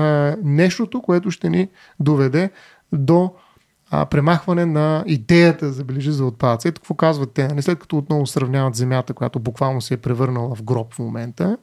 нещото, 0.44 1.02
което 1.02 1.30
ще 1.30 1.50
ни 1.50 1.68
доведе 2.00 2.50
до 2.92 3.32
а, 3.90 4.06
премахване 4.06 4.66
на 4.66 5.04
идеята, 5.06 5.72
забележи, 5.72 6.12
за 6.12 6.24
отпадъци. 6.24 6.68
Ето 6.68 6.80
какво 6.80 6.94
казват 6.94 7.32
те, 7.32 7.42
не 7.42 7.48
нали, 7.48 7.62
след 7.62 7.78
като 7.78 7.98
отново 7.98 8.26
сравняват 8.26 8.74
Земята, 8.74 9.14
която 9.14 9.38
буквално 9.38 9.80
се 9.80 9.94
е 9.94 9.96
превърнала 9.96 10.54
в 10.54 10.62
гроб 10.62 10.94
в 10.94 10.98
момента, 10.98 11.56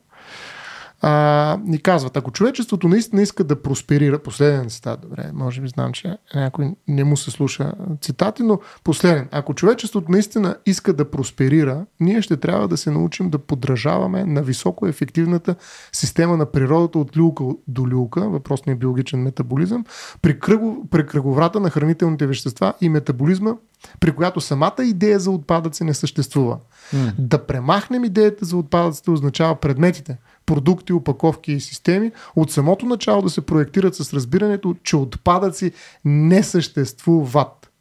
а, 1.07 1.57
ни 1.63 1.79
казват, 1.79 2.17
ако 2.17 2.31
човечеството 2.31 2.87
наистина 2.87 3.21
иска 3.21 3.43
да 3.43 3.61
просперира, 3.61 4.19
последен 4.19 4.69
цитат, 4.69 5.01
добре, 5.01 5.31
може 5.33 5.61
би 5.61 5.67
знам, 5.67 5.93
че 5.93 6.17
някой 6.35 6.75
не 6.87 7.03
му 7.03 7.17
се 7.17 7.31
слуша 7.31 7.73
цитати, 8.01 8.43
но 8.43 8.59
последен, 8.83 9.27
ако 9.31 9.53
човечеството 9.53 10.11
наистина 10.11 10.55
иска 10.65 10.93
да 10.93 11.11
просперира, 11.11 11.85
ние 11.99 12.21
ще 12.21 12.37
трябва 12.37 12.67
да 12.67 12.77
се 12.77 12.91
научим 12.91 13.29
да 13.29 13.37
подражаваме 13.37 14.25
на 14.25 14.41
високо 14.41 14.87
ефективната 14.87 15.55
система 15.91 16.37
на 16.37 16.45
природата 16.45 16.99
от 16.99 17.17
люлка 17.17 17.43
до 17.67 17.87
люлка, 17.87 18.29
въпросния 18.29 18.75
биологичен 18.75 19.19
метаболизъм, 19.19 19.85
при, 20.21 20.39
кръго, 20.39 20.87
при 20.91 21.05
кръговрата 21.05 21.59
на 21.59 21.69
хранителните 21.69 22.27
вещества 22.27 22.73
и 22.81 22.89
метаболизма, 22.89 23.53
при 23.99 24.11
която 24.11 24.41
самата 24.41 24.83
идея 24.83 25.19
за 25.19 25.31
отпадъци 25.31 25.83
не 25.83 25.93
съществува. 25.93 26.57
Mm. 26.93 27.13
Да 27.19 27.45
премахнем 27.45 28.03
идеята 28.03 28.45
за 28.45 28.57
отпадъците 28.57 29.11
означава 29.11 29.55
предметите, 29.55 30.17
продукти, 30.45 30.93
опаковки 30.93 31.51
и 31.51 31.59
системи, 31.59 32.11
от 32.35 32.51
самото 32.51 32.85
начало 32.85 33.21
да 33.21 33.29
се 33.29 33.41
проектират 33.41 33.95
с 33.95 34.13
разбирането, 34.13 34.75
че 34.83 34.95
отпадъци 34.95 35.71
не 36.05 36.43
съществуват. 36.43 37.71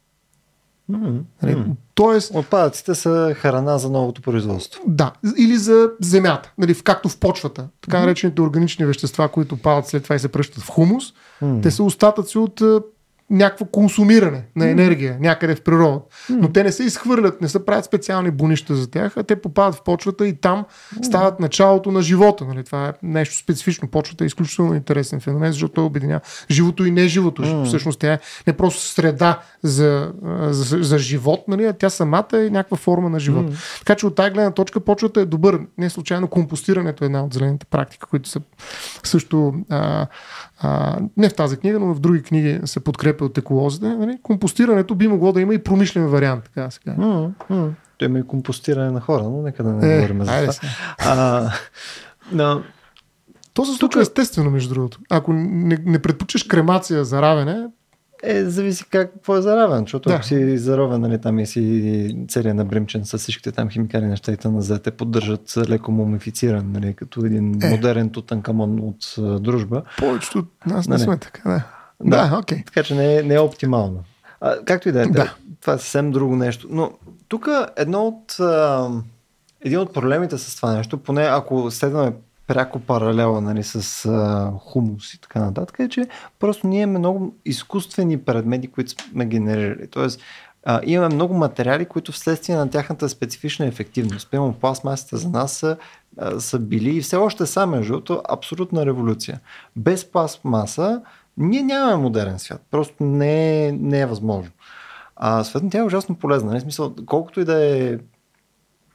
Mm-hmm. 0.91 1.71
Тоест, 1.95 2.31
Отпадъците 2.35 2.95
са 2.95 3.33
храна 3.37 3.77
за 3.77 3.89
новото 3.89 4.21
производство. 4.21 4.81
Да, 4.87 5.11
или 5.37 5.57
за 5.57 5.89
земята, 6.01 6.53
нали, 6.57 6.75
както 6.83 7.09
в 7.09 7.19
почвата. 7.19 7.67
Така 7.81 7.99
наречените 7.99 8.41
органични 8.41 8.85
вещества, 8.85 9.29
които 9.29 9.57
падат 9.57 9.87
след 9.87 10.03
това 10.03 10.15
и 10.15 10.19
се 10.19 10.27
пръщат 10.27 10.63
в 10.63 10.69
хумус, 10.69 11.13
mm-hmm. 11.41 11.63
те 11.63 11.71
са 11.71 11.83
остатъци 11.83 12.37
от 12.37 12.61
някакво 13.29 13.65
консумиране 13.65 14.45
на 14.55 14.69
енергия 14.69 15.13
mm. 15.13 15.19
някъде 15.19 15.55
в 15.55 15.61
природа. 15.61 15.99
Mm. 15.99 16.01
Но 16.29 16.51
те 16.51 16.63
не 16.63 16.71
се 16.71 16.83
изхвърлят, 16.83 17.41
не 17.41 17.49
се 17.49 17.65
правят 17.65 17.85
специални 17.85 18.31
бунища 18.31 18.75
за 18.75 18.91
тях, 18.91 19.17
а 19.17 19.23
те 19.23 19.35
попадат 19.35 19.75
в 19.75 19.83
почвата 19.83 20.27
и 20.27 20.33
там 20.33 20.65
mm. 20.95 21.05
стават 21.05 21.39
началото 21.39 21.91
на 21.91 22.01
живота. 22.01 22.45
Нали? 22.45 22.63
Това 22.63 22.87
е 22.87 22.93
нещо 23.03 23.35
специфично. 23.35 23.87
Почвата 23.87 24.23
е 24.23 24.27
изключително 24.27 24.75
интересен 24.75 25.19
феномен, 25.19 25.51
защото 25.51 25.73
той 25.73 25.83
обединява 25.83 26.21
живото 26.51 26.85
и 26.85 26.91
неживото. 26.91 27.41
Mm. 27.41 27.65
Всъщност 27.65 27.99
тя 27.99 28.13
е 28.13 28.19
не 28.47 28.53
просто 28.53 28.81
среда 28.81 29.39
за, 29.63 30.11
за, 30.49 30.83
за 30.83 30.97
живот, 30.97 31.43
нали? 31.47 31.65
а 31.65 31.73
тя 31.73 31.89
самата 31.89 32.27
е 32.33 32.49
някаква 32.49 32.77
форма 32.77 33.09
на 33.09 33.19
живот. 33.19 33.45
Mm. 33.45 33.79
Така 33.79 33.95
че 33.95 34.05
от 34.05 34.15
тази 34.15 34.31
гледна 34.31 34.51
точка 34.51 34.79
почвата 34.79 35.21
е 35.21 35.25
добър. 35.25 35.59
Не 35.77 35.89
случайно 35.89 36.27
компостирането 36.27 37.03
е 37.03 37.05
една 37.05 37.23
от 37.23 37.33
зелените 37.33 37.65
практики, 37.65 38.03
които 38.09 38.29
са 38.29 38.41
също 39.03 39.53
а, 39.69 40.07
а, 40.59 40.99
не 41.17 41.29
в 41.29 41.33
тази 41.33 41.57
книга, 41.57 41.79
но 41.79 41.93
в 41.93 41.99
други 41.99 42.23
книги 42.23 42.59
се 42.65 42.79
подкрепя 42.79 43.25
от 43.25 43.37
еколозите, 43.37 43.87
нали, 43.87 44.17
компостирането 44.23 44.95
би 44.95 45.07
могло 45.07 45.31
да 45.31 45.41
има 45.41 45.53
и 45.53 45.63
промишлен 45.63 46.07
вариант, 46.07 46.43
така 46.43 46.61
да 46.61 46.71
се 46.71 46.79
каже. 46.79 46.97
Mm-hmm. 46.97 47.69
Той 47.97 48.07
има 48.07 48.19
и 48.19 48.27
компостиране 48.27 48.91
на 48.91 49.01
хора, 49.01 49.23
но 49.23 49.41
нека 49.41 49.63
да 49.63 49.73
не 49.73 49.93
е, 49.93 49.95
говорим 49.95 50.23
за 50.23 50.31
това. 50.41 50.53
А, 50.97 51.51
но, 52.31 52.61
то 53.53 53.65
се 53.65 53.77
случва 53.77 54.01
Тук... 54.01 54.01
естествено, 54.01 54.49
между 54.49 54.73
другото. 54.73 54.99
Ако 55.09 55.33
не, 55.33 55.77
не 55.85 56.01
предпочиш 56.01 56.43
кремация 56.43 57.05
за 57.05 57.21
равене, 57.21 57.67
е, 58.23 58.43
зависи 58.43 58.85
как, 58.89 59.13
какво 59.13 59.37
е 59.37 59.41
заравен, 59.41 59.79
защото 59.79 60.09
да. 60.09 60.15
ако 60.15 60.25
си 60.25 60.57
заровен, 60.57 61.01
нали, 61.01 61.21
там 61.21 61.39
и 61.39 61.45
си 61.45 62.25
целият 62.27 62.57
набримчен 62.57 63.05
с 63.05 63.17
всичките 63.17 63.51
там 63.51 63.69
химикали 63.69 64.05
неща 64.05 64.31
и 64.31 64.37
т.н. 64.37 64.79
те 64.79 64.91
поддържат 64.91 65.57
леко 65.69 65.91
мумифициран, 65.91 66.71
нали, 66.71 66.93
като 66.93 67.25
един 67.25 67.63
е. 67.63 67.69
модерен 67.69 68.09
тутанкамон 68.09 68.79
от 68.79 69.15
дружба. 69.43 69.81
Повечето 69.97 70.39
от 70.39 70.65
нас 70.65 70.87
нали? 70.87 70.99
не 70.99 71.03
сме 71.03 71.17
така, 71.17 71.49
да. 71.49 71.63
Да, 72.03 72.29
да 72.29 72.41
okay. 72.41 72.65
така 72.65 72.83
че 72.83 72.95
не 72.95 73.17
е, 73.17 73.23
не 73.23 73.33
е 73.33 73.39
оптимално. 73.39 74.03
А, 74.41 74.55
както 74.65 74.89
и 74.89 74.91
да 74.91 75.01
е, 75.01 75.05
да. 75.05 75.35
това 75.61 75.73
е 75.73 75.77
съвсем 75.77 76.11
друго 76.11 76.35
нещо. 76.35 76.67
Но 76.71 76.91
тук 77.27 77.47
едно 77.77 78.07
от, 78.07 78.39
а, 78.39 78.89
един 79.61 79.79
от 79.79 79.93
проблемите 79.93 80.37
с 80.37 80.55
това 80.55 80.73
нещо, 80.73 80.97
поне 80.97 81.21
ако 81.21 81.71
следваме 81.71 82.13
пряко 82.47 82.79
паралела 82.79 83.41
нали, 83.41 83.63
с 83.63 84.05
а, 84.05 84.51
хумус 84.59 85.13
и 85.13 85.21
така 85.21 85.39
нататък, 85.39 85.79
е, 85.79 85.89
че 85.89 86.07
просто 86.39 86.67
ние 86.67 86.81
имаме 86.81 86.99
много 86.99 87.35
изкуствени 87.45 88.17
предмети, 88.17 88.67
които 88.67 88.91
сме 88.91 89.25
генерирали. 89.25 89.87
Тоест, 89.87 90.21
а, 90.63 90.81
имаме 90.83 91.15
много 91.15 91.33
материали, 91.33 91.85
които 91.85 92.11
вследствие 92.11 92.55
на 92.55 92.69
тяхната 92.69 93.09
специфична 93.09 93.65
ефективност, 93.65 94.31
примерно 94.31 94.53
пластмасите 94.53 95.17
за 95.17 95.29
нас 95.29 95.51
са, 95.51 95.77
а, 96.17 96.39
са 96.39 96.59
били 96.59 96.97
и 96.97 97.01
все 97.01 97.15
още 97.15 97.45
са, 97.45 97.65
между 97.65 97.93
другото, 97.93 98.21
абсолютна 98.29 98.85
революция. 98.85 99.39
Без 99.75 100.11
пластмаса 100.11 101.01
ние 101.37 101.63
нямаме 101.63 101.95
модерен 101.95 102.39
свят. 102.39 102.61
Просто 102.71 103.03
не 103.03 103.65
е, 103.67 103.71
не 103.71 103.99
е 103.99 104.05
възможно. 104.05 104.51
А 105.15 105.43
светът 105.43 105.71
тя 105.71 105.79
е 105.79 105.83
ужасно 105.83 106.15
полезна. 106.15 106.51
Нали? 106.51 106.61
Смисъл, 106.61 106.95
колкото 107.05 107.39
и 107.39 107.45
да 107.45 107.65
е 107.65 107.97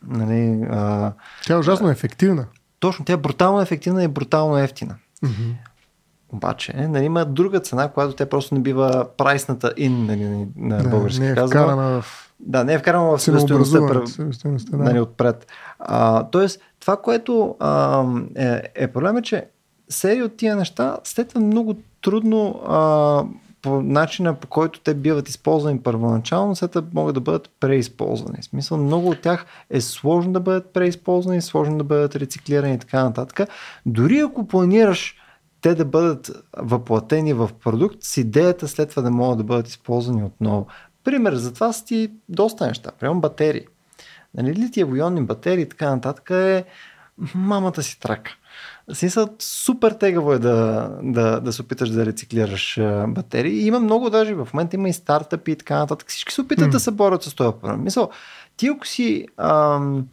Нали, 0.07 0.67
а... 0.71 1.13
Тя 1.47 1.55
е 1.55 1.57
ужасно 1.57 1.91
ефективна. 1.91 2.47
Точно, 2.81 3.05
тя 3.05 3.13
е 3.13 3.17
брутално 3.17 3.61
ефективна 3.61 4.05
и 4.05 4.09
брутално 4.09 4.59
ефтина. 4.59 4.95
Mm-hmm. 5.25 5.55
Обаче, 6.33 6.73
нали, 6.73 7.05
има 7.05 7.25
друга 7.25 7.61
цена, 7.61 7.89
която 7.89 8.15
тя 8.15 8.27
просто 8.27 8.55
не 8.55 8.61
бива 8.61 9.07
прайсната 9.17 9.73
ин 9.77 10.07
нали, 10.07 10.47
на 10.57 10.85
български 10.91 11.21
не 11.21 11.31
е 11.31 11.35
казва. 11.35 11.49
Вкарана 11.49 12.01
в... 12.01 12.33
Да, 12.41 12.65
не 12.65 12.75
е 12.75 12.79
вкарана 12.79 13.17
в 13.17 13.23
себестоеността 13.23 14.77
да. 14.77 14.85
нали, 14.85 15.01
отпред. 15.01 15.47
А, 15.79 16.25
тоест, 16.25 16.61
това, 16.81 16.97
което 16.97 17.57
а, 17.61 18.05
е, 18.37 18.63
е 18.75 18.89
проблем 18.89 19.17
е, 19.17 19.23
че 19.23 19.47
серия 19.89 20.25
от 20.25 20.37
тия 20.37 20.57
неща 20.57 20.99
след 21.05 21.29
това 21.29 21.41
много 21.41 21.77
трудно 22.03 22.63
а, 22.67 23.25
по 23.63 23.83
начина 23.83 24.35
по 24.35 24.47
който 24.47 24.81
те 24.81 24.95
биват 24.95 25.29
използвани 25.29 25.81
първоначално, 25.81 26.57
след 26.57 26.77
могат 26.95 27.15
да 27.15 27.21
бъдат 27.21 27.51
преизползвани. 27.61 28.39
В 28.43 28.45
смисъл, 28.45 28.79
много 28.79 29.09
от 29.09 29.21
тях 29.21 29.47
е 29.71 29.81
сложно 29.81 30.33
да 30.33 30.41
бъдат 30.41 30.73
преизползвани, 30.73 31.43
сложно 31.43 31.79
да 31.79 31.85
бъдат 31.85 32.17
рециклирани 32.17 32.75
и 32.75 32.79
така 32.79 33.05
нататък. 33.05 33.49
Дори 33.87 34.19
ако 34.19 34.47
планираш 34.47 35.17
те 35.61 35.75
да 35.75 35.85
бъдат 35.85 36.31
въплатени 36.57 37.33
в 37.33 37.51
продукт 37.65 37.97
с 38.01 38.17
идеята 38.17 38.69
след 38.69 38.91
това 38.91 39.03
да 39.03 39.11
могат 39.11 39.39
да 39.39 39.45
бъдат 39.45 39.69
използвани 39.69 40.25
отново. 40.25 40.67
Пример 41.05 41.35
за 41.35 41.55
това 41.55 41.73
са 41.73 41.85
ти 41.85 42.11
доста 42.29 42.67
неща. 42.67 42.91
Примерно 43.01 43.21
батерии. 43.21 43.67
Нали, 44.35 44.55
литиево-ионни 44.55 45.27
батерии 45.27 45.63
и 45.63 45.69
така 45.69 45.91
нататък 45.91 46.31
е 46.31 46.65
мамата 47.35 47.83
си 47.83 48.01
трака. 48.01 48.37
Смисъл, 48.93 49.29
супер 49.39 49.93
тегаво 49.93 50.33
е 50.33 50.39
да, 50.39 50.91
да, 51.03 51.41
да 51.41 51.53
се 51.53 51.63
опиташ 51.63 51.91
да 51.91 52.07
рециклираш 52.07 52.81
батерии. 53.09 53.67
има 53.67 53.81
много 53.81 54.11
даже, 54.11 54.35
в 54.35 54.49
момента 54.55 54.77
има 54.77 54.89
и 54.89 54.93
стартъпи 54.93 55.51
и 55.51 55.57
така 55.57 55.79
нататък. 55.79 56.09
Всички 56.09 56.35
се 56.35 56.41
опитат 56.41 56.69
mm. 56.69 56.73
да 56.73 56.81
се 56.81 56.91
борят 56.91 57.23
с 57.23 57.35
този 57.35 57.57
проблем. 57.61 57.83
Мисъл, 57.83 58.11
ти 58.57 58.67
ако 58.67 58.87
си 58.87 59.27
ам, 59.37 60.07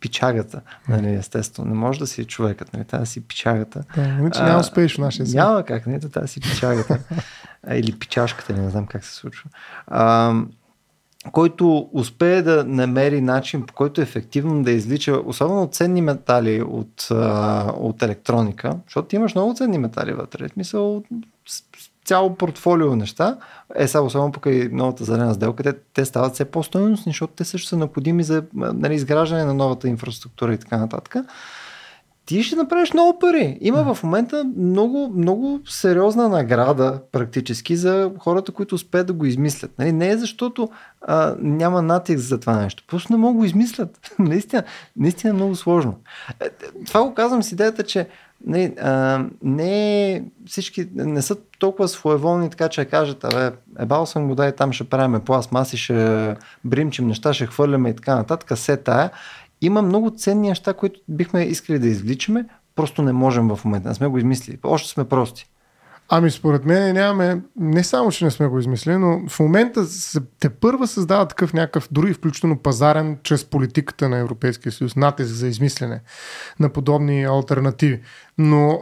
пичагата, 0.00 0.60
нали, 0.88 1.14
естествено, 1.14 1.68
не 1.68 1.74
може 1.74 1.98
да 1.98 2.06
си 2.06 2.24
човекът, 2.24 2.72
нали, 2.72 2.84
тази 2.84 3.06
си 3.06 3.20
пичагата. 3.20 3.84
Да, 3.96 4.02
иначе 4.02 4.42
няма 4.42 4.60
успееш 4.60 4.94
в 4.94 4.98
нашия 4.98 5.26
свят. 5.26 5.44
Няма 5.44 5.62
как, 5.62 5.86
нали, 5.86 6.10
тази 6.10 6.28
си 6.28 6.40
пичагата. 6.40 6.98
Или 7.74 7.98
пичашката, 7.98 8.52
не 8.52 8.70
знам 8.70 8.86
как 8.86 9.04
се 9.04 9.14
случва. 9.14 9.50
Ам, 9.86 10.50
който 11.32 11.88
успее 11.92 12.42
да 12.42 12.64
намери 12.64 13.20
начин, 13.20 13.66
по 13.66 13.74
който 13.74 14.00
ефективно 14.00 14.62
да 14.62 14.70
извлича, 14.70 15.20
особено 15.24 15.68
ценни 15.72 16.02
метали 16.02 16.62
от, 16.62 17.08
а, 17.10 17.72
от 17.76 18.02
електроника, 18.02 18.76
защото 18.86 19.08
ти 19.08 19.16
имаш 19.16 19.34
много 19.34 19.54
ценни 19.54 19.78
метали 19.78 20.12
вътре. 20.12 20.48
В 20.48 20.52
смисъл, 20.52 21.02
цяло 22.04 22.34
портфолио 22.34 22.96
неща. 22.96 23.36
Е, 23.74 23.88
само 23.88 24.10
само 24.10 24.32
покрай 24.32 24.68
новата 24.72 25.04
зелена 25.04 25.34
сделка, 25.34 25.62
те, 25.62 25.72
те 25.94 26.04
стават 26.04 26.34
все 26.34 26.44
по-стоеностни, 26.44 27.12
защото 27.12 27.32
те 27.36 27.44
също 27.44 27.68
са 27.68 27.76
необходими 27.76 28.24
за 28.24 28.44
нали, 28.54 28.94
изграждане 28.94 29.44
на 29.44 29.54
новата 29.54 29.88
инфраструктура 29.88 30.54
и 30.54 30.58
така 30.58 30.78
нататък 30.78 31.16
ти 32.30 32.42
ще 32.42 32.56
направиш 32.56 32.92
много 32.92 33.18
пари. 33.18 33.58
Има 33.60 33.94
в 33.94 34.02
момента 34.02 34.44
много, 34.56 35.12
много 35.16 35.60
сериозна 35.68 36.28
награда 36.28 37.00
практически 37.12 37.76
за 37.76 38.12
хората, 38.18 38.52
които 38.52 38.74
успеят 38.74 39.06
да 39.06 39.12
го 39.12 39.26
измислят. 39.26 39.70
Нали? 39.78 39.92
Не 39.92 40.08
е 40.08 40.16
защото 40.16 40.68
а, 41.02 41.36
няма 41.40 41.82
натиск 41.82 42.18
за 42.18 42.40
това 42.40 42.56
нещо. 42.56 42.84
Просто 42.86 43.12
не 43.12 43.18
могат 43.18 43.34
да 43.34 43.38
го 43.38 43.44
измислят. 43.44 44.12
наистина, 44.18 44.62
наистина 44.96 45.30
е 45.30 45.34
много 45.34 45.56
сложно. 45.56 45.94
Е, 46.40 46.44
е, 46.44 46.48
това 46.86 47.02
го 47.02 47.14
казвам 47.14 47.42
с 47.42 47.52
идеята, 47.52 47.82
че 47.82 48.08
не, 48.46 48.58
нали, 48.58 48.74
а, 48.80 49.24
не 49.42 50.24
всички 50.46 50.88
не 50.94 51.22
са 51.22 51.36
толкова 51.58 51.88
своеволни, 51.88 52.50
така 52.50 52.68
че 52.68 52.84
кажат, 52.84 53.24
абе, 53.24 53.50
ебал 53.78 54.06
съм 54.06 54.28
го, 54.28 54.34
дай 54.34 54.52
там 54.52 54.72
ще 54.72 54.84
правиме 54.84 55.20
пластмаси, 55.20 55.76
ще 55.76 56.36
бримчим 56.64 57.06
неща, 57.06 57.32
ще 57.32 57.46
хвърляме 57.46 57.90
и 57.90 57.96
така 57.96 58.14
нататък, 58.14 58.58
се 58.58 58.76
тая 58.76 59.10
има 59.60 59.82
много 59.82 60.10
ценни 60.10 60.48
неща, 60.48 60.74
които 60.74 61.00
бихме 61.08 61.42
искали 61.42 61.78
да 61.78 61.88
извличаме, 61.88 62.44
просто 62.74 63.02
не 63.02 63.12
можем 63.12 63.48
в 63.48 63.64
момента. 63.64 63.88
Не 63.88 63.94
сме 63.94 64.06
го 64.06 64.18
измислили. 64.18 64.58
Още 64.64 64.88
сме 64.88 65.04
прости. 65.04 65.50
Ами 66.12 66.30
според 66.30 66.64
мен 66.64 66.94
нямаме, 66.94 67.40
не 67.56 67.84
само, 67.84 68.10
че 68.10 68.24
не 68.24 68.30
сме 68.30 68.46
го 68.46 68.58
измислили, 68.58 68.96
но 68.96 69.28
в 69.28 69.40
момента 69.40 69.84
се, 69.84 70.20
те 70.40 70.50
първа 70.50 70.86
създава 70.86 71.28
такъв 71.28 71.52
някакъв, 71.52 71.88
дори 71.90 72.14
включително 72.14 72.58
пазарен, 72.58 73.18
чрез 73.22 73.44
политиката 73.44 74.08
на 74.08 74.18
Европейския 74.18 74.72
съюз, 74.72 74.96
натиск 74.96 75.30
за 75.30 75.48
измислене 75.48 76.00
на 76.60 76.68
подобни 76.68 77.24
альтернативи. 77.24 78.00
Но, 78.38 78.80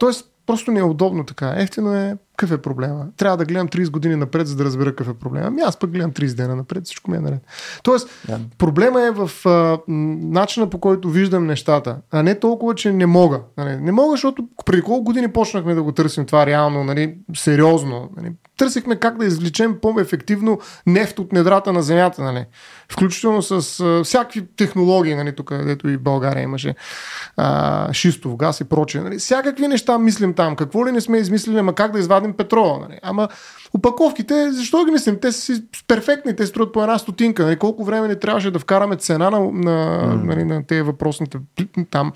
т.е. 0.00 0.10
просто 0.46 0.72
не 0.72 0.80
е 0.80 0.84
удобно 0.84 1.24
така. 1.24 1.54
Ефтино 1.56 1.94
е 1.94 2.16
какъв 2.38 2.58
е 2.58 2.62
проблема? 2.62 3.06
Трябва 3.16 3.36
да 3.36 3.44
гледам 3.44 3.68
30 3.68 3.90
години 3.90 4.16
напред, 4.16 4.46
за 4.46 4.56
да 4.56 4.64
разбера 4.64 4.90
какъв 4.90 5.08
е 5.08 5.18
проблема. 5.18 5.46
Ами 5.46 5.60
аз 5.60 5.78
пък 5.78 5.90
гледам 5.90 6.12
30 6.12 6.34
дена 6.34 6.56
напред, 6.56 6.84
всичко 6.84 7.10
ми 7.10 7.16
е 7.16 7.20
наред. 7.20 7.40
Тоест, 7.82 8.08
yeah. 8.28 8.38
проблема 8.58 9.02
е 9.02 9.10
в 9.10 9.30
а, 9.46 9.78
начина 9.88 10.70
по 10.70 10.78
който 10.78 11.10
виждам 11.10 11.46
нещата, 11.46 11.96
а 12.10 12.22
не 12.22 12.38
толкова, 12.38 12.74
че 12.74 12.92
не 12.92 13.06
мога. 13.06 13.40
Нали? 13.56 13.76
Не 13.76 13.92
мога, 13.92 14.10
защото 14.10 14.48
преди 14.66 14.82
колко 14.82 15.04
години 15.04 15.28
почнахме 15.28 15.74
да 15.74 15.82
го 15.82 15.92
търсим 15.92 16.26
това 16.26 16.46
реално, 16.46 16.84
нали, 16.84 17.14
сериозно. 17.36 18.10
Нали? 18.16 18.32
Търсихме 18.56 18.96
как 18.96 19.18
да 19.18 19.24
извлечем 19.24 19.78
по-ефективно 19.82 20.60
нефт 20.86 21.18
от 21.18 21.32
недрата 21.32 21.72
на 21.72 21.82
земята. 21.82 22.22
Нали? 22.22 22.44
Включително 22.92 23.42
с 23.42 23.80
а, 23.80 24.04
всякакви 24.04 24.46
технологии, 24.56 25.14
нали, 25.14 25.36
тук, 25.36 25.48
където 25.48 25.88
и 25.88 25.96
България 25.96 26.42
имаше 26.42 26.74
а, 27.36 27.92
шистов 27.92 28.36
газ 28.36 28.60
и 28.60 28.64
прочее. 28.64 29.00
Нали? 29.00 29.18
Всякакви 29.18 29.68
неща 29.68 29.98
мислим 29.98 30.34
там. 30.34 30.56
Какво 30.56 30.86
ли 30.86 30.92
не 30.92 31.00
сме 31.00 31.18
измислили, 31.18 31.58
ама 31.58 31.74
как 31.74 31.92
да 31.92 31.98
извадим 31.98 32.27
петрола. 32.34 32.78
Нали? 32.78 32.98
Ама 33.02 33.28
Опаковките, 33.74 34.52
защо 34.52 34.84
ги 34.84 34.90
мислим? 34.90 35.18
Те 35.20 35.32
са 35.32 35.40
си 35.40 35.62
перфектни, 35.88 36.36
те 36.36 36.46
струват 36.46 36.72
по 36.72 36.82
една 36.82 36.98
стотинка. 36.98 37.44
Нали? 37.44 37.56
Колко 37.56 37.84
време 37.84 38.08
не 38.08 38.14
трябваше 38.14 38.50
да 38.50 38.58
вкараме 38.58 38.96
цена 38.96 39.30
на, 39.30 39.40
на, 39.40 39.50
mm. 39.50 40.24
нали, 40.24 40.44
на 40.44 40.66
тези 40.66 40.82
въпросните 40.82 41.38
там 41.90 42.12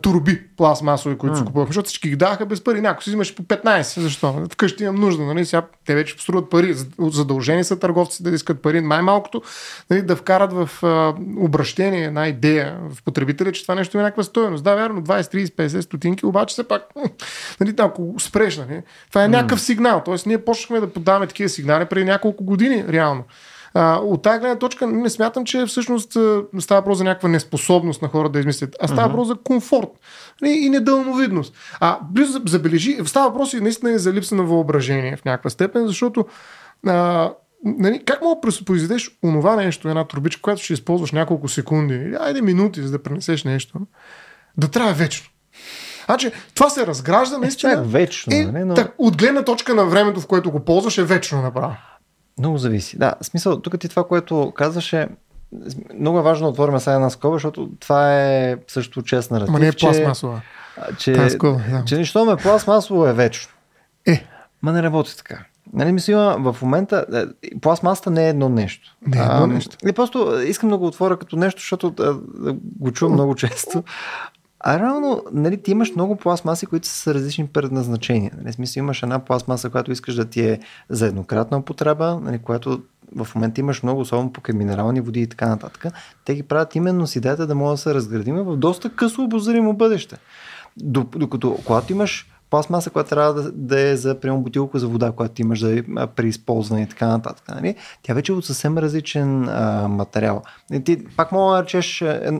турби 0.00 0.42
пластмасови, 0.56 1.18
които 1.18 1.36
mm. 1.36 1.38
се 1.38 1.44
купувахме, 1.44 1.70
защото 1.70 1.86
всички 1.86 2.08
ги 2.08 2.16
даха 2.16 2.46
без 2.46 2.64
пари. 2.64 2.80
Някой 2.80 3.02
си 3.02 3.10
взимаше 3.10 3.34
по 3.34 3.42
15. 3.42 4.00
Защо? 4.00 4.46
Вкъщи 4.52 4.84
имам 4.84 5.00
нужда. 5.00 5.22
Нали? 5.22 5.44
Сега 5.44 5.66
те 5.86 5.94
вече 5.94 6.16
струват 6.18 6.50
пари. 6.50 6.74
Задължени 6.98 7.64
са 7.64 7.78
търговци 7.78 8.22
да 8.22 8.30
искат 8.30 8.62
пари. 8.62 8.80
Най-малкото 8.80 9.42
нали, 9.90 10.02
да 10.02 10.16
вкарат 10.16 10.52
в 10.52 10.70
а, 10.82 11.14
обращение 11.38 12.04
една 12.04 12.28
идея 12.28 12.78
в 12.90 13.02
потребителя, 13.02 13.52
че 13.52 13.62
това 13.62 13.74
нещо 13.74 13.98
е 13.98 14.02
някаква 14.02 14.22
стоеност. 14.22 14.64
Да, 14.64 14.74
вярно, 14.74 15.02
20, 15.02 15.34
30, 15.34 15.46
50 15.46 15.80
стотинки, 15.80 16.26
обаче 16.26 16.52
все 16.52 16.68
пак, 16.68 16.82
нали, 17.60 17.74
ако 17.78 18.14
спреш, 18.18 18.56
нали, 18.56 18.82
това 19.08 19.24
е 19.24 19.28
някакъв 19.28 19.60
сигнал. 19.60 20.02
Тоест, 20.04 20.26
ние 20.26 20.44
почнахме 20.44 20.73
започнахме 20.74 20.80
да 20.80 20.92
подаваме 20.92 21.26
такива 21.26 21.48
сигнали 21.48 21.84
преди 21.84 22.04
няколко 22.04 22.44
години, 22.44 22.84
реално. 22.88 23.24
А, 23.74 23.96
от 23.96 24.22
тази 24.22 24.40
гледна 24.40 24.58
точка 24.58 24.86
не 24.86 25.10
смятам, 25.10 25.44
че 25.44 25.66
всъщност 25.66 26.12
става 26.58 26.80
въпрос 26.80 26.98
за 26.98 27.04
някаква 27.04 27.28
неспособност 27.28 28.02
на 28.02 28.08
хора 28.08 28.28
да 28.28 28.38
измислят, 28.38 28.76
а 28.80 28.88
става 28.88 29.08
въпрос 29.08 29.28
uh-huh. 29.28 29.30
за 29.30 29.42
комфорт 29.44 29.88
и 30.44 30.68
недълновидност. 30.70 31.54
А 31.80 31.98
близо 32.10 32.40
забележи, 32.46 32.98
става 33.04 33.30
въпрос 33.30 33.52
и 33.52 33.60
наистина 33.60 33.92
и 33.92 33.98
за 33.98 34.12
липса 34.12 34.34
на 34.34 34.42
въображение 34.42 35.16
в 35.16 35.24
някаква 35.24 35.50
степен, 35.50 35.86
защото 35.86 36.26
а, 36.86 37.30
нали, 37.64 38.02
как 38.04 38.22
мога 38.22 38.40
да 38.40 38.64
произведеш 38.64 39.18
онова 39.24 39.56
нещо, 39.56 39.88
една 39.88 40.04
турбичка, 40.04 40.42
която 40.42 40.62
ще 40.62 40.72
използваш 40.72 41.12
няколко 41.12 41.48
секунди 41.48 41.94
или 41.94 42.16
айде 42.20 42.42
минути, 42.42 42.82
за 42.82 42.90
да 42.90 43.02
пренесеш 43.02 43.44
нещо, 43.44 43.80
да 44.56 44.68
трябва 44.68 44.92
вечно. 44.92 45.30
Значи, 46.04 46.32
това 46.54 46.70
се 46.70 46.86
разгражда 46.86 47.38
наистина. 47.38 47.72
Е, 47.72 47.76
вечно, 47.76 48.34
и, 48.34 48.44
нали, 48.44 48.64
но... 48.64 48.74
так, 48.74 48.94
от 48.98 49.16
гледна 49.16 49.42
точка 49.44 49.74
на 49.74 49.84
времето, 49.84 50.20
в 50.20 50.26
което 50.26 50.50
го 50.50 50.60
ползваш, 50.60 50.98
е 50.98 51.04
вечно 51.04 51.42
направо. 51.42 51.76
Много 52.38 52.58
зависи. 52.58 52.98
Да, 52.98 53.14
смисъл, 53.22 53.60
тук 53.60 53.80
ти 53.80 53.88
това, 53.88 54.04
което 54.04 54.52
казваше, 54.56 55.08
много 55.98 56.18
е 56.18 56.22
важно 56.22 56.46
да 56.46 56.50
отворим 56.50 56.78
сега 56.78 56.94
една 56.94 57.10
скоба, 57.10 57.36
защото 57.36 57.70
това 57.80 58.22
е 58.22 58.56
също 58.68 59.02
честна 59.02 59.40
разлика. 59.40 59.52
Ма 59.52 59.58
не 59.58 59.68
е 59.68 59.72
пластмасова. 59.72 60.40
Че, 60.98 61.12
Тази 61.12 61.30
скоба, 61.30 61.60
да. 61.70 61.84
че 61.84 61.96
нищо 61.96 62.24
ме 62.24 62.36
пластмасово 62.36 63.06
е 63.06 63.12
вечно. 63.12 63.52
Е, 64.06 64.26
Ма 64.62 64.72
не 64.72 64.82
работи 64.82 65.16
така. 65.16 65.38
Нали, 65.72 65.92
мисля, 65.92 66.36
в 66.38 66.56
момента, 66.62 67.06
е, 67.14 67.58
пластмасата 67.60 68.10
не 68.10 68.26
е 68.26 68.28
едно 68.28 68.48
нещо. 68.48 68.96
Не 69.06 69.18
е 69.18 69.22
едно 69.22 69.46
нещо. 69.46 69.76
И 69.88 69.92
просто 69.92 70.40
искам 70.46 70.68
да 70.70 70.78
го 70.78 70.86
отворя 70.86 71.16
като 71.16 71.36
нещо, 71.36 71.60
защото 71.60 71.94
а, 72.00 72.14
го 72.80 72.92
чувам 72.92 73.14
много 73.14 73.34
често. 73.34 73.82
А 74.66 74.78
реално, 74.78 75.22
нали, 75.32 75.62
ти 75.62 75.70
имаш 75.70 75.94
много 75.94 76.16
пластмаси, 76.16 76.66
които 76.66 76.86
са 76.86 76.94
с 76.94 77.14
различни 77.14 77.46
предназначения. 77.46 78.32
Нали, 78.38 78.52
смисъл, 78.52 78.80
имаш 78.80 79.02
една 79.02 79.18
пластмаса, 79.18 79.70
която 79.70 79.92
искаш 79.92 80.14
да 80.14 80.24
ти 80.24 80.40
е 80.40 80.60
за 80.88 81.06
еднократна 81.06 81.58
употреба, 81.58 82.20
нали, 82.22 82.38
която 82.38 82.82
в 83.16 83.28
момента 83.34 83.60
имаш 83.60 83.82
много, 83.82 84.00
особено 84.00 84.32
покрай 84.32 84.56
минерални 84.56 85.00
води 85.00 85.20
и 85.20 85.26
така 85.26 85.48
нататък. 85.48 85.86
Те 86.24 86.34
ги 86.34 86.42
правят 86.42 86.74
именно 86.74 87.06
с 87.06 87.16
идеята 87.16 87.46
да 87.46 87.54
могат 87.54 87.74
да 87.74 87.78
се 87.78 87.94
разградим 87.94 88.36
в 88.36 88.56
доста 88.56 88.90
късо 88.90 89.22
обозримо 89.22 89.72
бъдеще. 89.72 90.16
Докато 90.76 91.58
когато 91.64 91.92
имаш 91.92 92.30
пластмаса, 92.50 92.90
която 92.90 93.10
трябва 93.10 93.34
да, 93.34 93.52
да 93.52 93.80
е 93.80 93.96
за 93.96 94.20
приема 94.20 94.38
бутилка 94.38 94.78
за 94.78 94.88
вода, 94.88 95.12
която 95.12 95.42
имаш 95.42 95.60
да 95.60 95.78
е 95.78 95.82
при 96.16 96.28
използване 96.28 96.82
и 96.82 96.88
така 96.88 97.08
нататък. 97.08 97.48
Нали? 97.48 97.74
Тя 98.02 98.14
вече 98.14 98.32
е 98.32 98.34
от 98.34 98.44
съвсем 98.44 98.78
различен 98.78 99.48
а, 99.48 99.88
материал. 99.88 100.42
И 100.72 100.84
ти 100.84 101.04
пак 101.16 101.32
мога 101.32 101.56
да 101.56 101.62
речеш 101.62 102.02
е, 102.02 102.30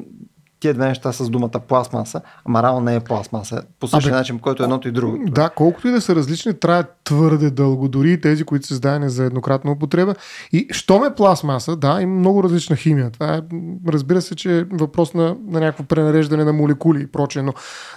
тия 0.65 0.75
две 0.75 0.89
неща 0.89 1.13
с 1.13 1.31
думата 1.31 1.49
пластмаса, 1.49 2.21
ама 2.45 2.63
реално 2.63 2.81
не 2.81 2.95
е 2.95 3.01
пластмаса. 3.01 3.63
По 3.81 3.87
същия 3.89 4.11
Абе, 4.11 4.19
начин, 4.19 4.39
който 4.39 4.63
е 4.63 4.65
едното 4.65 4.89
и 4.89 4.93
другото. 4.93 5.33
Да, 5.33 5.51
колкото 5.51 5.89
и 5.89 5.91
да 5.91 6.01
са 6.01 6.15
различни, 6.15 6.55
трябва 6.55 6.85
твърде 7.05 7.51
дълго. 7.51 7.89
Дори 7.89 8.13
и 8.13 8.21
тези, 8.21 8.45
които 8.45 8.67
са 8.67 8.69
създадени 8.69 9.11
за 9.11 9.25
еднократна 9.25 9.73
употреба. 9.73 10.15
И 10.53 10.69
що 10.71 11.05
е 11.05 11.15
пластмаса, 11.15 11.77
да, 11.77 12.03
има 12.03 12.15
много 12.15 12.43
различна 12.43 12.77
химия. 12.77 13.11
Това 13.11 13.35
е, 13.35 13.41
разбира 13.89 14.23
се, 14.23 14.35
че 14.35 14.59
е 14.59 14.65
въпрос 14.65 15.15
на, 15.15 15.37
на 15.47 15.61
някакво 15.61 15.85
пренареждане 15.85 16.45
на 16.45 16.53
молекули 16.53 17.03
и 17.03 17.07
прочее, 17.07 17.43
но 17.43 17.53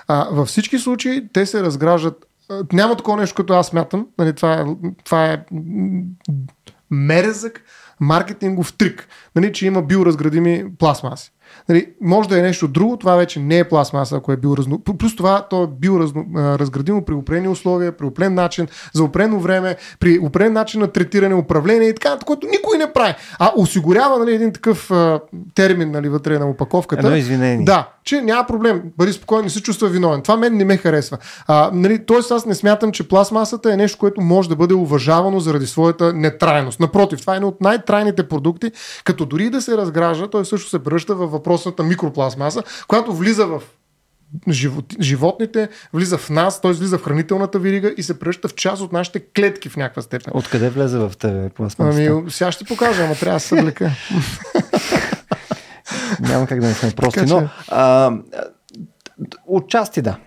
а, 0.08 0.28
във 0.32 0.48
всички 0.48 0.80
случаи 0.80 1.28
те 1.34 1.46
се 1.46 1.64
разграждат. 1.64 2.26
Няма 2.74 2.96
такова 2.96 3.18
нещо, 3.18 3.36
като 3.36 3.54
аз 3.54 3.68
смятам. 3.68 4.08
Нали, 4.18 4.34
това, 4.34 4.54
е, 4.54 4.66
това 5.04 5.26
е 5.26 5.46
м, 5.52 6.02
мерзък 6.92 7.62
маркетингов 8.00 8.74
трик, 8.78 9.08
нали, 9.36 9.54
че 9.54 9.68
има 9.68 9.82
биоразградими 9.82 10.66
пластмаси. 10.80 11.32
Нали, 11.70 11.88
може 12.02 12.30
да 12.30 12.40
е 12.40 12.42
нещо 12.42 12.68
друго, 12.68 12.98
това 12.98 13.16
вече 13.16 13.40
не 13.40 13.60
е 13.60 13.70
пластмаса, 13.70 14.16
ако 14.16 14.32
е 14.32 14.38
биоразно... 14.38 14.80
Плюс 14.80 15.16
това, 15.16 15.48
то 15.50 15.64
е 15.64 15.68
биоразградимо 15.68 17.06
при 17.06 17.14
определени 17.14 17.48
условия, 17.48 17.92
при 17.92 18.06
определен 18.06 18.34
начин, 18.34 18.68
за 18.94 19.04
определено 19.04 19.40
време, 19.40 19.76
при 20.00 20.20
определен 20.20 20.54
начин 20.54 20.82
на 20.82 20.88
третиране, 20.88 21.36
управление 21.36 21.90
и 21.90 21.96
така, 21.96 22.18
което 22.26 22.48
никой 22.48 22.78
не 22.78 22.94
прави. 22.94 23.14
А 23.40 23.52
осигурява 23.56 24.20
нали, 24.20 24.36
един 24.36 24.54
такъв 24.54 24.92
а, 24.92 25.20
термин 25.56 25.92
нали, 25.92 26.10
вътре 26.10 26.40
на 26.40 26.50
опаковката. 26.50 27.06
Едно 27.06 27.18
извинение. 27.18 27.66
Да, 27.66 27.90
че 28.04 28.22
няма 28.22 28.48
проблем, 28.48 28.84
бъди 28.98 29.14
спокоен, 29.14 29.44
не 29.44 29.50
се 29.50 29.62
чувства 29.62 29.88
виновен. 29.88 30.22
Това 30.22 30.38
мен 30.38 30.58
не 30.58 30.66
ме 30.66 30.78
харесва. 30.78 31.18
А, 31.48 31.70
нали, 31.74 32.06
тоест 32.06 32.32
аз 32.32 32.46
не 32.46 32.56
смятам, 32.56 32.92
че 32.92 33.08
пластмасата 33.08 33.74
е 33.74 33.78
нещо, 33.78 33.98
което 33.98 34.22
може 34.22 34.50
да 34.50 34.56
бъде 34.56 34.74
уважавано 34.74 35.40
заради 35.40 35.68
своята 35.68 36.14
нетрайност. 36.14 36.80
Напротив, 36.80 37.22
това 37.22 37.34
е 37.34 37.38
един 37.38 37.48
от 37.48 37.62
най-трайните 37.62 38.28
продукти, 38.28 38.72
като 39.04 39.26
дори 39.26 39.50
да 39.50 39.62
се 39.62 39.78
разгражда, 39.78 40.28
той 40.28 40.46
също 40.46 40.70
се 40.70 40.80
превръща 40.80 41.16
в 41.16 41.28
въпросната 41.48 41.84
микропластмаса, 41.84 42.64
която 42.88 43.14
влиза 43.14 43.48
в 43.48 43.62
живот, 44.50 44.86
животните, 45.02 45.70
влиза 45.94 46.18
в 46.18 46.30
нас, 46.30 46.62
т.е. 46.62 46.72
влиза 46.72 46.98
в 46.98 47.04
хранителната 47.04 47.60
вирига 47.60 47.94
и 47.98 48.04
се 48.04 48.20
превръща 48.20 48.48
в 48.48 48.56
част 48.56 48.82
от 48.82 48.94
нашите 48.94 49.20
клетки 49.20 49.70
в 49.70 49.78
някаква 49.78 50.02
степен. 50.02 50.34
Откъде 50.36 50.70
влезе 50.70 50.98
в 50.98 51.14
тебе 51.20 51.50
пластмасата? 51.50 52.06
Ами, 52.06 52.32
сега 52.32 52.52
ще 52.52 52.66
ти 52.66 52.68
покажа, 52.68 53.04
ама 53.04 53.16
трябва 53.16 53.36
да 53.36 53.40
се 53.40 53.48
съблека. 53.48 53.92
Няма 56.20 56.48
как 56.48 56.60
да 56.60 56.68
не 56.68 56.74
сме 56.74 56.92
прости, 56.92 57.20
Така 57.20 57.34
но 57.34 57.50
а, 57.68 58.12
отчасти 59.48 60.02
да. 60.02 60.18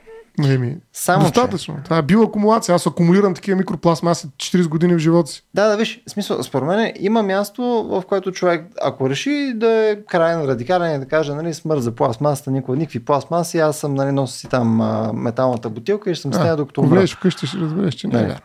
Еми, 0.45 0.77
Само, 0.93 1.23
достатъчно. 1.23 1.77
Това 1.85 1.97
е 1.99 2.03
биоакумулация. 2.03 2.75
Аз 2.75 2.87
акумулирам 2.87 3.35
такива 3.35 3.57
микропластмаси 3.59 4.27
40 4.27 4.69
години 4.69 4.95
в 4.95 4.99
живота 4.99 5.31
си. 5.31 5.43
Да, 5.55 5.69
да, 5.69 5.77
виж, 5.77 6.03
в 6.09 6.11
смисъл, 6.11 6.43
според 6.43 6.69
мен 6.69 6.93
има 7.01 7.23
място, 7.23 7.63
в 7.91 8.03
което 8.09 8.33
човек, 8.33 8.67
ако 8.83 9.11
реши 9.11 9.53
да 9.57 9.69
е 9.91 9.97
крайно 10.09 10.49
радикален 10.49 10.95
и 10.97 10.99
да 10.99 11.07
каже, 11.07 11.35
нали, 11.35 11.55
смърт 11.55 11.83
за 11.83 11.93
пластмасата, 11.95 12.51
никой, 12.51 12.77
никакви 12.77 13.05
пластмаси, 13.05 13.59
аз 13.59 13.77
съм, 13.79 13.95
нали, 13.95 14.13
нося 14.13 14.39
си 14.39 14.49
там 14.49 14.81
а, 14.81 15.13
металната 15.15 15.71
бутилка 15.71 16.11
и 16.11 16.15
ще 16.15 16.23
съм 16.23 16.33
с 16.35 16.39
нея 16.39 16.57
докато 16.57 16.81
умра. 16.81 16.91
влезеш 16.95 17.15
вкъщи, 17.17 17.47
ще 17.47 17.59
разбереш, 17.59 17.95
че 17.95 18.09
не 18.09 18.15
е 18.15 18.17
Нали. 18.17 18.27
вярно. 18.29 18.41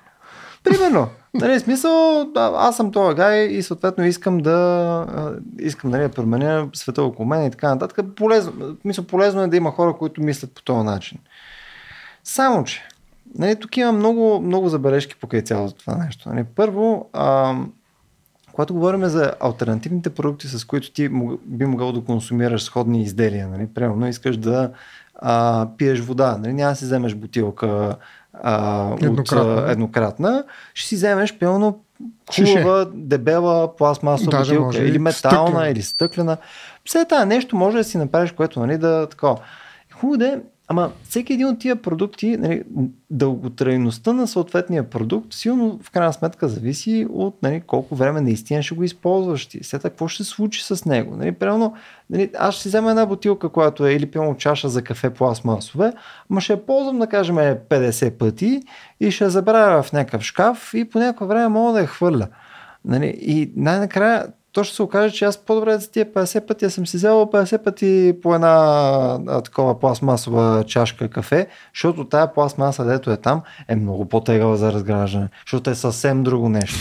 Примерно. 0.64 1.08
Нали, 1.34 1.60
смисъл, 1.60 2.26
да, 2.34 2.52
аз 2.56 2.78
съм 2.78 2.92
този 2.92 3.16
гай 3.16 3.40
и 3.46 3.64
съответно 3.64 4.06
искам 4.06 4.38
да 4.38 4.52
а, 5.16 5.32
искам 5.60 5.90
нали, 5.92 6.02
да 6.02 6.10
променя 6.10 6.66
света 6.74 7.04
около 7.04 7.28
мен 7.28 7.46
и 7.46 7.52
така 7.52 7.70
нататък. 7.70 8.06
Полезно, 8.16 8.52
мисля, 8.86 9.04
полезно 9.04 9.42
е 9.42 9.48
да 9.48 9.58
има 9.58 9.72
хора, 9.72 9.94
които 9.94 10.22
мислят 10.24 10.52
по 10.56 10.62
този 10.62 10.84
начин. 10.86 11.18
Само, 12.28 12.64
че 12.64 12.84
нали, 13.38 13.56
тук 13.56 13.78
има 13.78 13.92
много, 13.92 14.42
много 14.42 14.70
забележки 14.70 15.16
покрай 15.16 15.42
цялото 15.42 15.74
това 15.74 15.96
нещо. 16.06 16.30
Нали, 16.30 16.44
първо, 16.56 17.10
а, 17.14 17.56
когато 18.52 18.74
говорим 18.74 19.06
за 19.06 19.34
альтернативните 19.40 20.10
продукти, 20.10 20.48
с 20.48 20.66
които 20.66 20.92
ти 20.92 21.10
би 21.46 21.66
могъл 21.66 21.92
да 21.92 22.02
консумираш 22.02 22.64
сходни 22.64 23.02
изделия, 23.02 23.48
нали, 23.48 23.68
примерно 23.76 24.08
искаш 24.08 24.38
да 24.38 24.72
а, 25.16 25.68
пиеш 25.78 26.00
вода, 26.00 26.38
нали, 26.38 26.54
няма 26.54 26.72
да 26.72 26.76
си 26.76 26.86
вземеш 26.86 27.16
бутилка 27.16 27.96
а, 28.34 28.84
от 28.94 29.04
Еднократна. 29.04 29.64
а, 29.68 29.72
еднократна, 29.72 30.44
ще 30.74 30.88
си 30.88 30.96
вземеш 30.96 31.38
пълно 31.38 31.80
хубава, 32.36 32.86
дебела 32.94 33.76
пластмасова 33.76 34.32
Даже 34.32 34.52
бутилка, 34.52 34.66
може 34.66 34.84
или 34.84 35.00
метална, 35.00 35.48
стъклена. 35.48 35.70
или 35.70 35.82
стъклена. 35.82 36.38
Все 36.86 37.06
това 37.06 37.26
нещо 37.26 37.56
може 37.56 37.78
да 37.78 37.84
си 37.84 37.98
направиш, 37.98 38.32
което 38.32 38.60
нали, 38.60 38.78
да 38.78 39.08
такова. 39.10 39.38
Хубаво 39.94 40.18
да 40.18 40.28
е, 40.28 40.40
ама 40.68 40.92
всеки 41.04 41.34
един 41.34 41.48
от 41.48 41.60
тия 41.60 41.76
продукти, 41.76 42.38
нали, 42.38 42.64
дълготрайността 43.10 44.14
на 44.14 44.28
съответния 44.28 44.90
продукт 44.90 45.34
силно 45.34 45.80
в 45.84 45.92
крайна 45.92 46.14
сметка 46.14 46.48
зависи 46.48 47.08
от 47.10 47.44
нали, 47.44 47.62
колко 47.68 47.96
време 47.96 48.22
наистина 48.22 48.64
ще 48.64 48.76
го 48.76 48.84
използваш 48.84 49.46
ти. 49.46 49.64
След 49.64 49.82
това 49.82 49.90
какво 49.90 50.08
ще 50.08 50.24
се 50.24 50.30
случи 50.30 50.64
с 50.64 50.86
него. 50.86 51.18
Нали, 51.18 51.32
примерно, 51.32 51.74
нали, 52.10 52.32
аз 52.40 52.56
ще 52.56 52.70
взема 52.70 52.90
една 52.90 53.06
бутилка, 53.06 53.50
която 53.50 53.86
е 53.86 53.94
или 53.94 54.12
пълно 54.12 54.38
чаша 54.38 54.70
за 54.70 54.82
кафе 54.82 55.10
пластмасове, 55.10 55.94
ама 56.32 56.42
ще 56.42 56.54
я 56.54 56.66
ползвам, 56.66 57.00
да 57.00 57.08
кажем, 57.08 57.36
50 57.36 58.12
пъти 58.12 58.62
и 59.00 59.12
ще 59.12 59.24
я 59.24 59.30
забравя 59.30 59.84
в 59.84 59.94
някакъв 59.94 60.22
шкаф 60.22 60.72
и 60.74 60.86
по 60.86 61.00
някакво 61.00 61.26
време 61.26 61.48
мога 61.48 61.74
да 61.74 61.80
я 61.80 61.88
хвърля. 61.88 62.28
Нали, 62.86 63.16
и 63.22 63.52
най-накрая 63.56 64.28
то 64.56 64.64
ще 64.64 64.76
се 64.76 64.84
окаже, 64.84 65.16
че 65.16 65.26
аз 65.26 65.38
по-добре 65.38 65.78
за 65.78 65.92
тия 65.92 66.06
50 66.06 66.48
пъти, 66.48 66.66
аз 66.66 66.74
съм 66.74 66.88
си 66.88 66.98
взел 66.98 67.30
50 67.34 67.64
пъти 67.64 68.14
по 68.22 68.36
една 68.36 68.54
а, 69.28 69.42
такова 69.42 69.80
пластмасова 69.80 70.64
чашка 70.68 71.10
кафе, 71.10 71.48
защото 71.74 72.06
тая 72.06 72.34
пластмаса, 72.34 72.86
дето 72.86 73.12
е 73.12 73.18
там, 73.18 73.42
е 73.68 73.76
много 73.76 74.06
по-тегава 74.06 74.58
за 74.58 74.74
разграждане, 74.74 75.30
защото 75.46 75.70
е 75.70 75.76
съвсем 75.76 76.24
друго 76.24 76.50
нещо. 76.50 76.80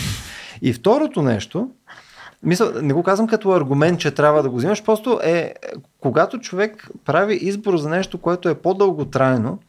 И 0.61 0.73
второто 0.73 1.21
нещо, 1.21 1.69
мисля, 2.43 2.71
не 2.81 2.93
го 2.93 3.03
казвам 3.03 3.27
като 3.27 3.51
аргумент, 3.51 3.99
че 3.99 4.11
трябва 4.11 4.43
да 4.43 4.49
го 4.49 4.57
взимаш, 4.57 4.83
просто 4.83 5.19
е, 5.23 5.53
когато 6.01 6.39
човек 6.39 6.89
прави 7.05 7.35
избор 7.35 7.77
за 7.77 7.89
нещо, 7.89 8.17
което 8.17 8.49
е 8.49 8.55
по-дълготрайно 8.55 9.59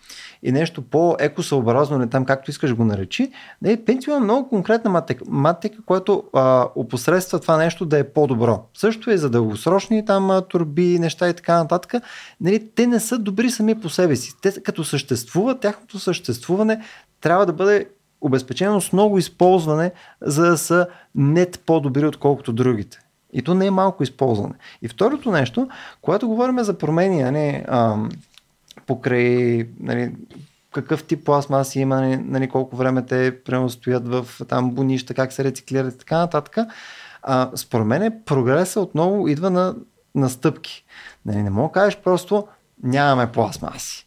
и 0.42 0.52
нещо 0.52 0.82
по-екосъобразно, 0.82 1.98
не 1.98 2.06
там 2.06 2.24
както 2.24 2.50
искаш 2.50 2.74
го 2.74 2.84
наречи, 2.84 3.30
не, 3.62 3.84
Пенти 3.84 4.10
има 4.10 4.20
много 4.20 4.48
конкретна 4.48 5.02
матека 5.28 5.82
която 5.86 6.24
а, 6.32 6.68
опосредства 6.76 7.40
това 7.40 7.56
нещо 7.56 7.84
да 7.84 7.98
е 7.98 8.04
по-добро. 8.04 8.64
Също 8.74 9.10
е 9.10 9.16
за 9.16 9.30
дългосрочни 9.30 10.04
там 10.04 10.42
турби, 10.48 10.98
неща 10.98 11.28
и 11.28 11.34
така 11.34 11.56
нататък. 11.56 12.02
Нали, 12.40 12.70
те 12.74 12.86
не 12.86 13.00
са 13.00 13.18
добри 13.18 13.50
сами 13.50 13.80
по 13.80 13.88
себе 13.88 14.16
си. 14.16 14.34
Те 14.42 14.62
като 14.62 14.84
съществуват, 14.84 15.60
тяхното 15.60 15.98
съществуване 15.98 16.82
трябва 17.20 17.46
да 17.46 17.52
бъде 17.52 17.86
обезпечено 18.20 18.80
с 18.80 18.92
много 18.92 19.18
използване, 19.18 19.92
за 20.20 20.50
да 20.50 20.58
са 20.58 20.86
нет 21.14 21.62
по-добри, 21.66 22.06
отколкото 22.06 22.52
другите. 22.52 22.98
И 23.32 23.42
то 23.42 23.54
не 23.54 23.66
е 23.66 23.70
малко 23.70 24.02
използване. 24.02 24.54
И 24.82 24.88
второто 24.88 25.30
нещо, 25.30 25.68
когато 26.02 26.28
говорим 26.28 26.58
за 26.58 26.78
промени, 26.78 27.22
а 27.22 27.30
не 27.30 27.64
ам, 27.68 28.08
покрай 28.86 29.68
нали, 29.80 30.12
какъв 30.72 31.04
тип 31.04 31.24
пластмаси 31.24 31.80
има, 31.80 32.00
нали, 32.00 32.16
нали, 32.16 32.48
колко 32.48 32.76
време 32.76 33.06
те 33.06 33.42
примерно 33.44 33.70
стоят 33.70 34.08
в 34.08 34.26
там 34.48 34.70
бунища, 34.70 35.14
как 35.14 35.32
се 35.32 35.44
рециклират 35.44 35.94
и 35.94 35.98
така 35.98 36.18
нататък. 36.18 36.56
А, 37.22 37.50
според 37.54 37.86
мен 37.86 38.22
прогреса 38.26 38.80
отново 38.80 39.28
идва 39.28 39.50
на, 39.50 39.74
на 40.14 40.28
стъпки. 40.28 40.84
Нали, 41.26 41.42
не 41.42 41.50
мога 41.50 41.68
да 41.68 41.72
кажеш 41.72 41.98
просто 42.04 42.46
нямаме 42.82 43.32
пластмаси. 43.32 44.06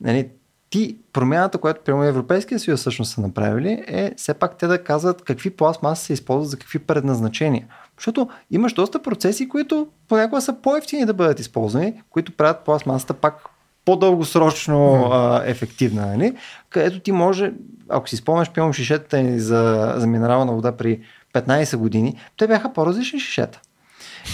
Нали, 0.00 0.30
ти, 0.70 0.98
промяната, 1.12 1.58
която 1.58 1.80
прямо 1.84 2.04
Европейския 2.04 2.58
съюз 2.58 2.80
всъщност 2.80 3.14
са 3.14 3.20
направили, 3.20 3.84
е 3.86 4.14
все 4.16 4.34
пак 4.34 4.58
те 4.58 4.66
да 4.66 4.84
казват 4.84 5.22
какви 5.22 5.50
пластмаси 5.50 6.04
се 6.04 6.12
използват 6.12 6.50
за 6.50 6.58
какви 6.58 6.78
предназначения. 6.78 7.66
Защото 7.98 8.28
имаш 8.50 8.72
доста 8.72 9.02
процеси, 9.02 9.48
които 9.48 9.88
понякога 10.08 10.40
са 10.40 10.52
по-ефтини 10.62 11.06
да 11.06 11.14
бъдат 11.14 11.40
използвани, 11.40 12.02
които 12.10 12.32
правят 12.32 12.64
пластмасата 12.64 13.14
пак 13.14 13.51
по-дългосрочно 13.84 15.08
а, 15.12 15.42
ефективна, 15.44 16.06
нали? 16.06 16.36
където 16.70 17.00
ти 17.00 17.12
може, 17.12 17.52
ако 17.88 18.08
си 18.08 18.16
спомняш, 18.16 18.50
пием 18.50 18.72
шишетата 18.72 19.22
ни 19.22 19.40
за, 19.40 19.94
за 19.96 20.06
минерална 20.06 20.52
вода 20.52 20.76
при 20.76 21.00
15 21.34 21.76
години, 21.76 22.20
те 22.36 22.46
бяха 22.46 22.72
по-различни 22.72 23.20
шишета. 23.20 23.60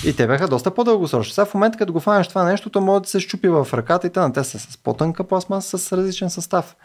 И 0.07 0.17
те 0.17 0.27
бяха 0.27 0.49
доста 0.49 0.71
по-дългосрочни. 0.71 1.35
Сега 1.35 1.45
в 1.45 1.55
момента, 1.55 1.79
като 1.79 1.93
го 1.93 2.01
фанеш 2.01 2.29
това 2.29 2.45
нещо, 2.45 2.71
то 2.71 2.81
може 2.81 3.03
да 3.03 3.09
се 3.09 3.21
щупи 3.21 3.49
в 3.49 3.69
ръката 3.73 4.07
и 4.07 4.33
те 4.35 4.45
са 4.45 4.59
с 4.59 4.77
по-тънка 4.77 5.25
пластмаса 5.25 5.79
с 5.79 5.97
различен 5.97 6.31
състав. 6.31 6.77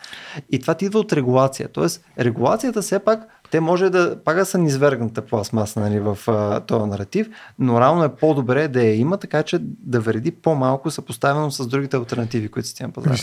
И 0.52 0.60
това 0.60 0.74
ти 0.74 0.86
идва 0.86 1.00
от 1.00 1.14
регулация. 1.14 1.70
Тоест, 1.70 2.06
регулацията 2.20 2.82
все 2.82 3.00
пак, 3.00 3.43
те 3.54 3.60
може 3.60 3.90
да 3.90 4.24
пак 4.24 4.38
да 4.38 4.46
са 4.46 4.58
низвергната 4.58 5.22
пластмаса 5.22 5.80
нали, 5.80 6.00
в 6.00 6.18
а, 6.28 6.60
този 6.60 6.90
наратив, 6.90 7.30
но 7.60 7.82
равно 7.82 8.04
е 8.04 8.16
по-добре 8.16 8.68
да 8.68 8.84
я 8.84 8.96
има, 8.96 9.18
така 9.18 9.44
че 9.44 9.58
да 9.62 10.00
вреди 10.00 10.32
по-малко 10.32 10.92
съпоставено 10.92 11.52
с 11.52 11.68
другите 11.68 11.98
альтернативи, 11.98 12.48
които 12.48 12.68
си 12.68 12.76
тя 12.76 12.88
пазара. 12.88 13.14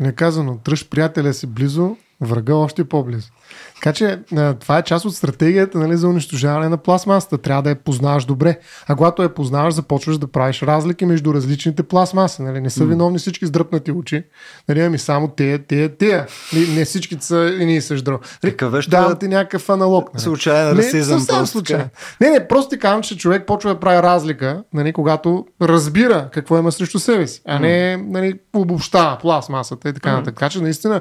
Виж, 0.00 0.06
не 0.06 0.12
казано, 0.12 0.58
тръж 0.64 0.88
приятеля 0.88 1.32
си 1.32 1.46
близо, 1.46 1.96
врага 2.20 2.54
още 2.54 2.84
по-близо. 2.84 3.28
Така 3.74 3.92
че 3.92 4.18
това 4.60 4.78
е 4.78 4.82
част 4.82 5.04
от 5.04 5.14
стратегията 5.14 5.78
нали, 5.78 5.96
за 5.96 6.08
унищожаване 6.08 6.68
на 6.68 6.76
пластмасата. 6.76 7.38
Трябва 7.38 7.62
да 7.62 7.70
я 7.70 7.76
познаваш 7.76 8.24
добре. 8.24 8.58
А 8.88 8.96
когато 8.96 9.22
я 9.22 9.34
познаваш, 9.34 9.74
започваш 9.74 10.18
да 10.18 10.26
правиш 10.26 10.62
разлики 10.62 11.06
между 11.06 11.34
различните 11.34 11.82
пластмаси. 11.82 12.42
Нали. 12.42 12.60
Не 12.60 12.70
са 12.70 12.84
виновни 12.84 13.18
всички 13.18 13.46
сдръпнати 13.46 13.92
очи. 13.92 14.24
Нали, 14.68 14.80
ами 14.80 14.98
само 14.98 15.28
те, 15.28 15.58
те, 15.58 15.88
те. 15.88 16.26
Не, 16.52 16.66
не 16.66 16.84
всички 16.84 17.16
са 17.20 17.56
и 17.60 17.64
ние 17.64 17.80
също 17.80 18.18
нали, 18.44 18.56
Давам 18.88 19.18
ти 19.18 19.28
някакъв 19.28 19.68
аналог. 19.70 20.14
Нали. 20.14 20.22
Случайен 20.22 20.78
расизъм. 20.78 21.26
Не, 21.40 21.46
случайен. 21.46 21.88
Не, 22.20 22.30
не, 22.30 22.48
просто 22.48 22.70
ти 22.70 22.78
казвам, 22.78 23.02
че 23.02 23.16
човек 23.16 23.46
почва 23.46 23.74
да 23.74 23.80
прави 23.80 24.02
разлика, 24.02 24.62
нали, 24.74 24.92
когато 24.92 25.46
разбира 25.62 26.28
какво 26.32 26.58
има 26.58 26.72
срещу 26.72 26.98
себе 26.98 27.26
си, 27.26 27.42
а 27.46 27.58
не 27.58 27.96
нали, 27.96 28.38
обобщава 28.54 29.18
пластмасата 29.18 29.88
и 29.90 29.94
така 29.94 30.12
нататък. 30.12 30.34
Така 30.34 30.48
че 30.48 30.60
наистина 30.62 31.00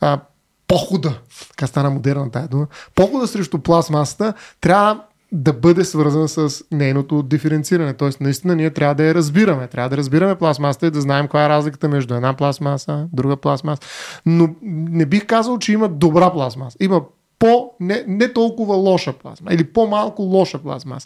а, 0.00 0.20
похода, 0.68 1.18
така 1.48 1.66
стана 1.66 1.90
модерна 1.90 2.30
тая 2.30 2.48
дума, 2.48 2.66
похода 2.94 3.26
срещу 3.26 3.58
пластмасата 3.58 4.34
трябва 4.60 5.00
да 5.32 5.52
бъде 5.52 5.84
свързан 5.84 6.28
с 6.28 6.64
нейното 6.72 7.22
диференциране. 7.22 7.94
Тоест, 7.94 8.20
наистина 8.20 8.56
ние 8.56 8.70
трябва 8.70 8.94
да 8.94 9.04
я 9.04 9.14
разбираме. 9.14 9.66
Трябва 9.66 9.88
да 9.88 9.96
разбираме 9.96 10.34
пластмасата 10.34 10.86
и 10.86 10.90
да 10.90 11.00
знаем 11.00 11.24
каква 11.24 11.44
е 11.44 11.48
разликата 11.48 11.88
между 11.88 12.14
една 12.14 12.34
пластмаса, 12.34 13.06
друга 13.12 13.36
пластмаса. 13.36 13.82
Но 14.26 14.48
не 14.62 15.06
бих 15.06 15.26
казал, 15.26 15.58
че 15.58 15.72
има 15.72 15.88
добра 15.88 16.32
пластмаса. 16.32 16.76
Има 16.80 17.02
по, 17.38 17.70
не, 17.80 18.04
не 18.06 18.32
толкова 18.32 18.74
лоша 18.74 19.12
плазма 19.12 19.52
или 19.52 19.64
по-малко 19.64 20.22
лоша 20.22 20.58
плазма. 20.58 20.98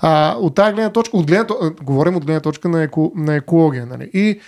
А, 0.00 0.36
от 0.40 0.54
тази 0.54 0.72
гледна 0.72 0.90
точка, 0.90 1.16
от 1.16 1.26
гледна, 1.26 1.54
говорим 1.82 2.16
от 2.16 2.24
гледна 2.24 2.40
точка 2.40 2.68
на, 2.68 2.82
еко, 2.82 3.12
на 3.16 3.34
екология. 3.34 3.86
Нали? 3.86 4.10
И 4.14 4.40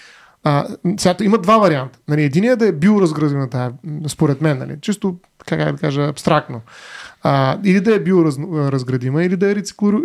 а, 0.45 0.67
сега, 0.99 1.17
има 1.23 1.39
два 1.39 1.59
варианта. 1.59 1.99
Нали, 2.09 2.23
единият 2.23 2.59
да 2.59 2.67
е 2.67 2.73
биоразградима 2.73 3.51
тая, 3.51 3.73
според 4.09 4.41
мен, 4.41 4.59
нали, 4.59 4.77
чисто, 4.81 5.17
как 5.47 5.73
да 5.73 5.79
кажа, 5.79 6.09
абстрактно. 6.09 6.61
А, 7.23 7.59
или 7.65 7.81
да 7.81 7.95
е 7.95 8.01
биоразградима, 8.01 9.25
или 9.25 9.37
да 9.37 9.51
е 9.51 9.55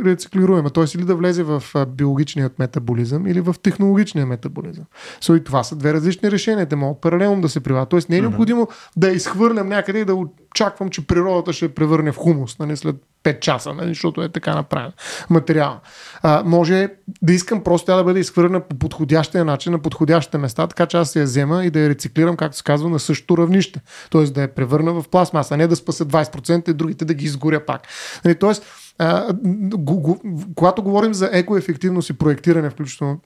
рециклируема, 0.05 0.69
т.е. 0.69 0.83
или 0.95 1.05
да 1.05 1.15
влезе 1.15 1.43
в 1.43 1.63
биологичният 1.87 2.59
метаболизъм, 2.59 3.27
или 3.27 3.41
в 3.41 3.55
технологичния 3.63 4.25
метаболизъм. 4.25 4.85
So, 5.21 5.37
и 5.37 5.43
това 5.43 5.63
са 5.63 5.75
две 5.75 5.93
различни 5.93 6.31
решения. 6.31 6.65
Те 6.65 6.75
могат 6.75 7.01
паралелно 7.01 7.41
да 7.41 7.49
се 7.49 7.59
прилагат. 7.59 7.89
Тоест 7.89 8.09
не 8.09 8.17
е 8.17 8.21
необходимо 8.21 8.65
mm-hmm. 8.65 8.89
да 8.97 9.09
изхвърлям 9.09 9.69
някъде 9.69 9.99
и 9.99 10.05
да 10.05 10.15
очаквам, 10.15 10.89
че 10.89 11.07
природата 11.07 11.53
ще 11.53 11.73
превърне 11.73 12.11
в 12.11 12.17
хумус 12.17 12.59
нали, 12.59 12.77
след 12.77 12.95
5 13.27 13.39
часа, 13.39 13.73
нали, 13.73 13.87
защото 13.87 14.21
е 14.21 14.29
така 14.29 14.55
направен 14.55 14.91
материал. 15.29 15.79
А, 16.21 16.43
може 16.45 16.89
да 17.21 17.33
искам 17.33 17.63
просто 17.63 17.85
тя 17.85 17.95
да 17.95 18.03
бъде 18.03 18.19
изхвърлена 18.19 18.59
по 18.59 18.75
подходящия 18.75 19.45
начин, 19.45 19.71
на 19.71 19.79
подходящите 19.79 20.37
места, 20.37 20.67
така 20.67 20.85
че 20.85 20.97
аз 20.97 21.15
я 21.15 21.23
взема 21.23 21.65
и 21.65 21.69
да 21.69 21.79
я 21.79 21.89
рециклирам, 21.89 22.37
както 22.37 22.57
се 22.57 22.63
казва, 22.63 22.89
на 22.89 22.99
същото 22.99 23.37
равнище. 23.37 23.81
Тоест 24.09 24.33
да 24.33 24.41
я 24.41 24.55
превърна 24.55 24.93
в 24.93 25.09
пластмаса, 25.09 25.53
а 25.53 25.57
не 25.57 25.67
да 25.67 25.75
спаса 25.75 26.05
20% 26.05 26.69
и 26.69 26.73
другите 26.73 27.05
да 27.05 27.13
ги 27.13 27.25
изгоря 27.25 27.65
пак. 27.65 27.81
Нали, 28.25 28.35
тоест, 28.35 28.65
а, 28.97 29.33
го, 29.33 29.99
го, 29.99 30.21
когато 30.55 30.83
говорим 30.83 31.13
за 31.13 31.29
екоефективност 31.33 32.09
и 32.09 32.13
проектиране, 32.13 32.69
включително 32.69 33.19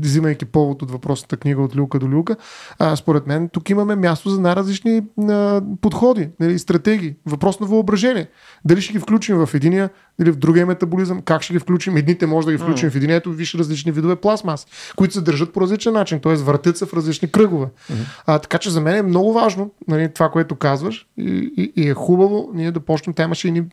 взимайки 0.00 0.44
повод 0.44 0.82
от 0.82 0.90
въпросната 0.90 1.36
книга 1.36 1.62
от 1.62 1.76
люка 1.76 1.98
до 1.98 2.08
люка, 2.08 2.36
а, 2.78 2.96
според 2.96 3.26
мен 3.26 3.48
тук 3.48 3.70
имаме 3.70 3.96
място 3.96 4.30
за 4.30 4.40
най-различни 4.40 5.02
а, 5.28 5.62
подходи, 5.80 6.28
нали, 6.40 6.58
стратегии, 6.58 7.14
въпрос 7.26 7.60
на 7.60 7.66
въображение. 7.66 8.28
Дали 8.64 8.80
ще 8.80 8.92
ги 8.92 8.98
включим 8.98 9.46
в 9.46 9.54
единия 9.54 9.90
или 10.20 10.30
в 10.30 10.36
другия 10.36 10.66
метаболизъм, 10.66 11.22
как 11.22 11.42
ще 11.42 11.52
ги 11.52 11.58
включим? 11.58 11.96
Едните 11.96 12.26
може 12.26 12.46
да 12.46 12.52
ги 12.52 12.58
включим 12.58 12.88
mm. 12.88 12.92
в 12.92 12.96
единието, 12.96 13.32
виж 13.32 13.54
различни 13.54 13.92
видове 13.92 14.16
пластмас, 14.16 14.66
които 14.96 15.14
се 15.14 15.20
държат 15.20 15.52
по 15.52 15.60
различен 15.60 15.92
начин, 15.92 16.20
т.е. 16.20 16.34
въртят 16.34 16.78
се 16.78 16.86
в 16.86 16.94
различни 16.94 17.30
кръгове. 17.30 17.66
Mm. 17.66 17.94
А, 18.26 18.38
така 18.38 18.58
че 18.58 18.70
за 18.70 18.80
мен 18.80 18.96
е 18.96 19.02
много 19.02 19.32
важно 19.32 19.70
нали, 19.88 20.12
това, 20.14 20.30
което 20.30 20.56
казваш 20.56 21.06
и, 21.18 21.52
и, 21.56 21.82
и 21.82 21.88
е 21.88 21.94
хубаво 21.94 22.50
ние 22.54 22.70
да 22.70 22.80
почнем, 22.80 23.14
имаше 23.18 23.64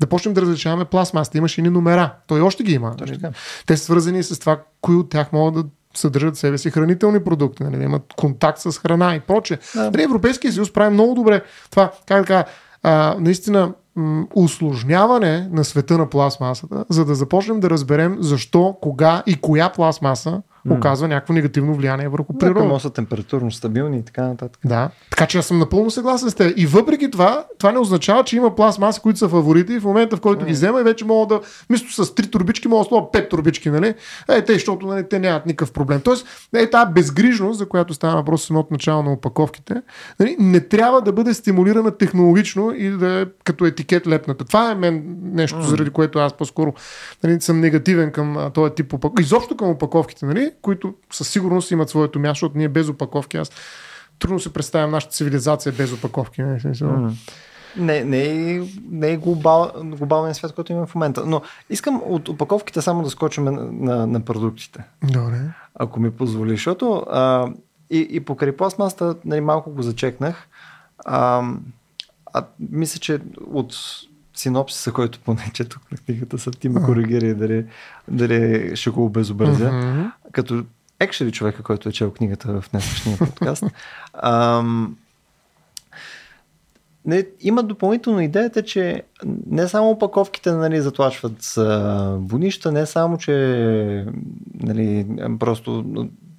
да 0.00 0.06
почнем 0.06 0.34
да 0.34 0.42
различаваме 0.42 0.84
пластмасата. 0.84 1.38
Имаше 1.38 1.60
и 1.60 1.64
номера. 1.64 2.14
Той 2.26 2.40
още 2.40 2.62
ги 2.62 2.72
има. 2.72 2.94
Нали? 3.00 3.20
Те 3.66 3.76
са 3.76 3.84
свързани 3.84 4.22
с 4.22 4.38
това, 4.38 4.60
кои 4.88 4.96
от 4.96 5.10
тях 5.10 5.32
могат 5.32 5.54
да 5.54 5.64
съдържат 5.94 6.36
в 6.36 6.38
себе 6.38 6.58
си 6.58 6.70
хранителни 6.70 7.24
продукти, 7.24 7.62
нали, 7.62 7.76
да 7.76 7.84
имат 7.84 8.02
контакт 8.16 8.58
с 8.58 8.78
храна 8.78 9.14
и 9.14 9.20
прочее. 9.20 9.58
Да. 9.74 9.90
Нали, 9.90 10.02
Европейския 10.02 10.52
съюз 10.52 10.72
прави 10.72 10.94
много 10.94 11.14
добре 11.14 11.42
това, 11.70 11.92
как 12.06 12.26
така, 12.26 12.44
а, 12.82 13.16
наистина 13.20 13.72
м- 13.96 14.26
усложняване 14.34 15.48
на 15.52 15.64
света 15.64 15.98
на 15.98 16.10
пластмасата, 16.10 16.84
за 16.88 17.04
да 17.04 17.14
започнем 17.14 17.60
да 17.60 17.70
разберем 17.70 18.16
защо, 18.20 18.76
кога 18.80 19.22
и 19.26 19.40
коя 19.40 19.68
пластмаса 19.68 20.42
оказва 20.74 21.08
някакво 21.08 21.32
негативно 21.32 21.74
влияние 21.74 22.08
върху 22.08 22.38
природата. 22.38 22.68
Да, 22.68 22.80
са 22.80 22.90
температурно 22.90 23.50
стабилни 23.50 23.98
и 23.98 24.02
така 24.02 24.22
нататък. 24.22 24.60
Да, 24.64 24.90
така 25.10 25.26
че 25.26 25.38
аз 25.38 25.46
съм 25.46 25.58
напълно 25.58 25.90
съгласен 25.90 26.30
с 26.30 26.34
теб. 26.34 26.52
И 26.56 26.66
въпреки 26.66 27.10
това, 27.10 27.44
това 27.58 27.72
не 27.72 27.78
означава, 27.78 28.24
че 28.24 28.36
има 28.36 28.54
пластмаси, 28.54 29.00
които 29.00 29.18
са 29.18 29.28
фаворити 29.28 29.72
и 29.72 29.78
в 29.78 29.84
момента, 29.84 30.16
в 30.16 30.20
който 30.20 30.44
mm. 30.44 30.46
ги 30.46 30.52
взема, 30.52 30.82
вече 30.82 31.04
мога 31.04 31.34
да, 31.34 31.40
мисля 31.70 32.04
с 32.04 32.14
три 32.14 32.30
турбички, 32.30 32.68
мога 32.68 32.84
да 32.84 32.88
слова 32.88 33.12
пет 33.12 33.28
турбички, 33.28 33.70
нали? 33.70 33.94
Е, 34.28 34.42
те, 34.42 34.52
защото 34.52 34.86
нали, 34.86 35.08
те 35.08 35.18
нямат 35.18 35.46
никакъв 35.46 35.72
проблем. 35.72 36.00
Тоест, 36.00 36.26
е, 36.54 36.70
тази 36.70 36.92
безгрижност, 36.92 37.58
за 37.58 37.68
която 37.68 37.94
става 37.94 38.16
въпрос 38.16 38.46
самото 38.46 38.68
начало 38.70 39.02
на 39.02 39.12
опаковките, 39.12 39.82
нали, 40.20 40.36
не 40.38 40.60
трябва 40.60 41.02
да 41.02 41.12
бъде 41.12 41.34
стимулирана 41.34 41.90
технологично 41.90 42.72
и 42.76 42.90
да 42.90 43.20
е 43.20 43.26
като 43.44 43.64
етикет 43.66 44.06
лепната. 44.06 44.44
Това 44.44 44.70
е 44.70 44.74
мен 44.74 45.16
нещо, 45.22 45.58
mm. 45.58 45.62
заради 45.62 45.90
което 45.90 46.18
аз 46.18 46.32
по-скоро 46.32 46.74
нали, 47.24 47.40
съм 47.40 47.60
негативен 47.60 48.12
към 48.12 48.50
този 48.54 48.72
тип 48.72 48.92
опаковки. 48.92 49.22
Изобщо 49.22 49.56
към 49.56 49.70
опаковките, 49.70 50.26
нали? 50.26 50.50
Които 50.62 50.94
със 51.10 51.28
сигурност 51.28 51.70
имат 51.70 51.88
своето 51.88 52.18
място, 52.18 52.34
защото 52.34 52.58
ние 52.58 52.68
без 52.68 52.88
опаковки, 52.88 53.36
аз 53.36 53.50
трудно 54.18 54.40
се 54.40 54.52
представям 54.52 54.90
нашата 54.90 55.12
цивилизация 55.12 55.72
без 55.72 55.92
опаковки. 55.92 56.42
Не, 56.42 56.60
mm. 56.60 57.12
не, 57.76 58.04
не, 58.04 58.52
е, 58.52 58.62
не 58.90 59.12
е 59.12 59.16
глобал, 59.16 59.72
глобален 59.84 60.34
свят, 60.34 60.54
който 60.54 60.72
имаме 60.72 60.86
в 60.86 60.94
момента. 60.94 61.26
Но 61.26 61.42
искам 61.70 62.02
от 62.04 62.28
опаковките 62.28 62.82
само 62.82 63.02
да 63.02 63.10
скочим 63.10 63.44
на, 63.44 63.52
на, 63.72 64.06
на 64.06 64.20
продуктите. 64.20 64.84
Добре. 65.02 65.40
Ако 65.74 66.00
ми 66.00 66.10
позволи, 66.10 66.50
защото 66.50 67.04
а, 67.10 67.52
и, 67.90 68.06
и 68.10 68.20
покрай 68.20 68.56
пластмаста 68.56 69.16
нали, 69.24 69.40
малко 69.40 69.70
го 69.70 69.82
зачекнах. 69.82 70.48
А, 71.04 71.42
а, 72.32 72.44
мисля, 72.70 72.98
че 73.00 73.20
от 73.50 73.74
синопсиса, 74.38 74.92
който 74.92 75.20
поне 75.20 75.50
четох 75.54 75.82
на 75.92 75.98
книгата, 75.98 76.38
са 76.38 76.50
ти 76.50 76.68
ме 76.68 76.82
коригира 76.82 77.34
дали, 77.34 77.66
дали 78.08 78.76
ще 78.76 78.90
го 78.90 79.04
обезобразя. 79.04 79.70
Uh-huh. 79.70 80.10
Като 80.32 80.64
екшери 81.00 81.32
човека, 81.32 81.62
който 81.62 81.88
е 81.88 81.92
чел 81.92 82.10
книгата 82.10 82.60
в 82.60 82.64
днешния 82.70 83.18
подкаст. 83.18 83.64
Ам, 84.12 84.96
не, 87.06 87.26
има 87.40 87.62
допълнително 87.62 88.20
идеята, 88.20 88.62
че 88.62 89.02
не 89.46 89.68
само 89.68 89.90
опаковките 89.90 90.52
нали, 90.52 90.80
затлачват 90.80 91.42
с 91.42 92.16
вонища, 92.20 92.72
не 92.72 92.86
само, 92.86 93.18
че 93.18 93.34
нали, 94.54 95.06
просто 95.38 95.84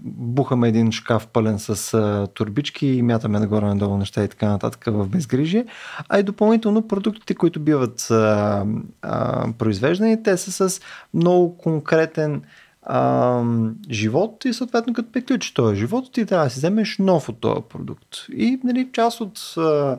бухаме 0.04 0.68
един 0.68 0.92
шкаф 0.92 1.28
пълен 1.28 1.60
с 1.60 1.94
а, 1.94 2.28
турбички 2.34 2.88
и 2.88 3.02
мятаме 3.02 3.40
нагоре-надолу 3.40 3.98
неща 3.98 4.24
и 4.24 4.28
така 4.28 4.50
нататък 4.50 4.84
в 4.88 5.08
безгрижие, 5.08 5.66
а 6.10 6.20
и 6.20 6.24
допълнително 6.24 6.88
продуктите, 6.88 7.36
които 7.36 7.60
биват 7.60 8.12
а, 8.12 8.66
а, 9.02 9.46
произвеждани, 9.58 10.24
те 10.24 10.38
са 10.38 10.70
с 10.70 10.82
много 11.14 11.58
конкретен 11.58 12.42
а, 12.84 13.44
живот 13.92 14.46
и 14.46 14.54
съответно 14.54 14.94
като 14.94 15.12
приключи 15.12 15.54
този 15.54 15.80
живот, 15.80 16.12
ти 16.12 16.26
трябва 16.26 16.46
да 16.46 16.50
си 16.50 16.60
вземеш 16.60 16.98
нов 16.98 17.30
от 17.30 17.40
този 17.40 17.62
продукт. 17.70 18.16
И 18.34 18.60
нали, 18.64 18.90
част 18.94 19.22
от 19.22 19.54
а, 19.58 19.98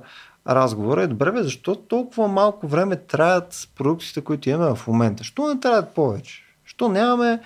разговора 0.48 1.02
е 1.02 1.06
добре, 1.06 1.32
бе, 1.32 1.42
защо 1.42 1.74
толкова 1.74 2.28
малко 2.28 2.68
време 2.68 2.96
траят 2.96 3.68
продуктите, 3.76 4.20
които 4.20 4.50
имаме 4.50 4.74
в 4.76 4.86
момента? 4.86 5.24
Що 5.24 5.54
не 5.54 5.60
траят 5.60 5.94
повече? 5.94 6.42
Що 6.64 6.88
нямаме 6.88 7.40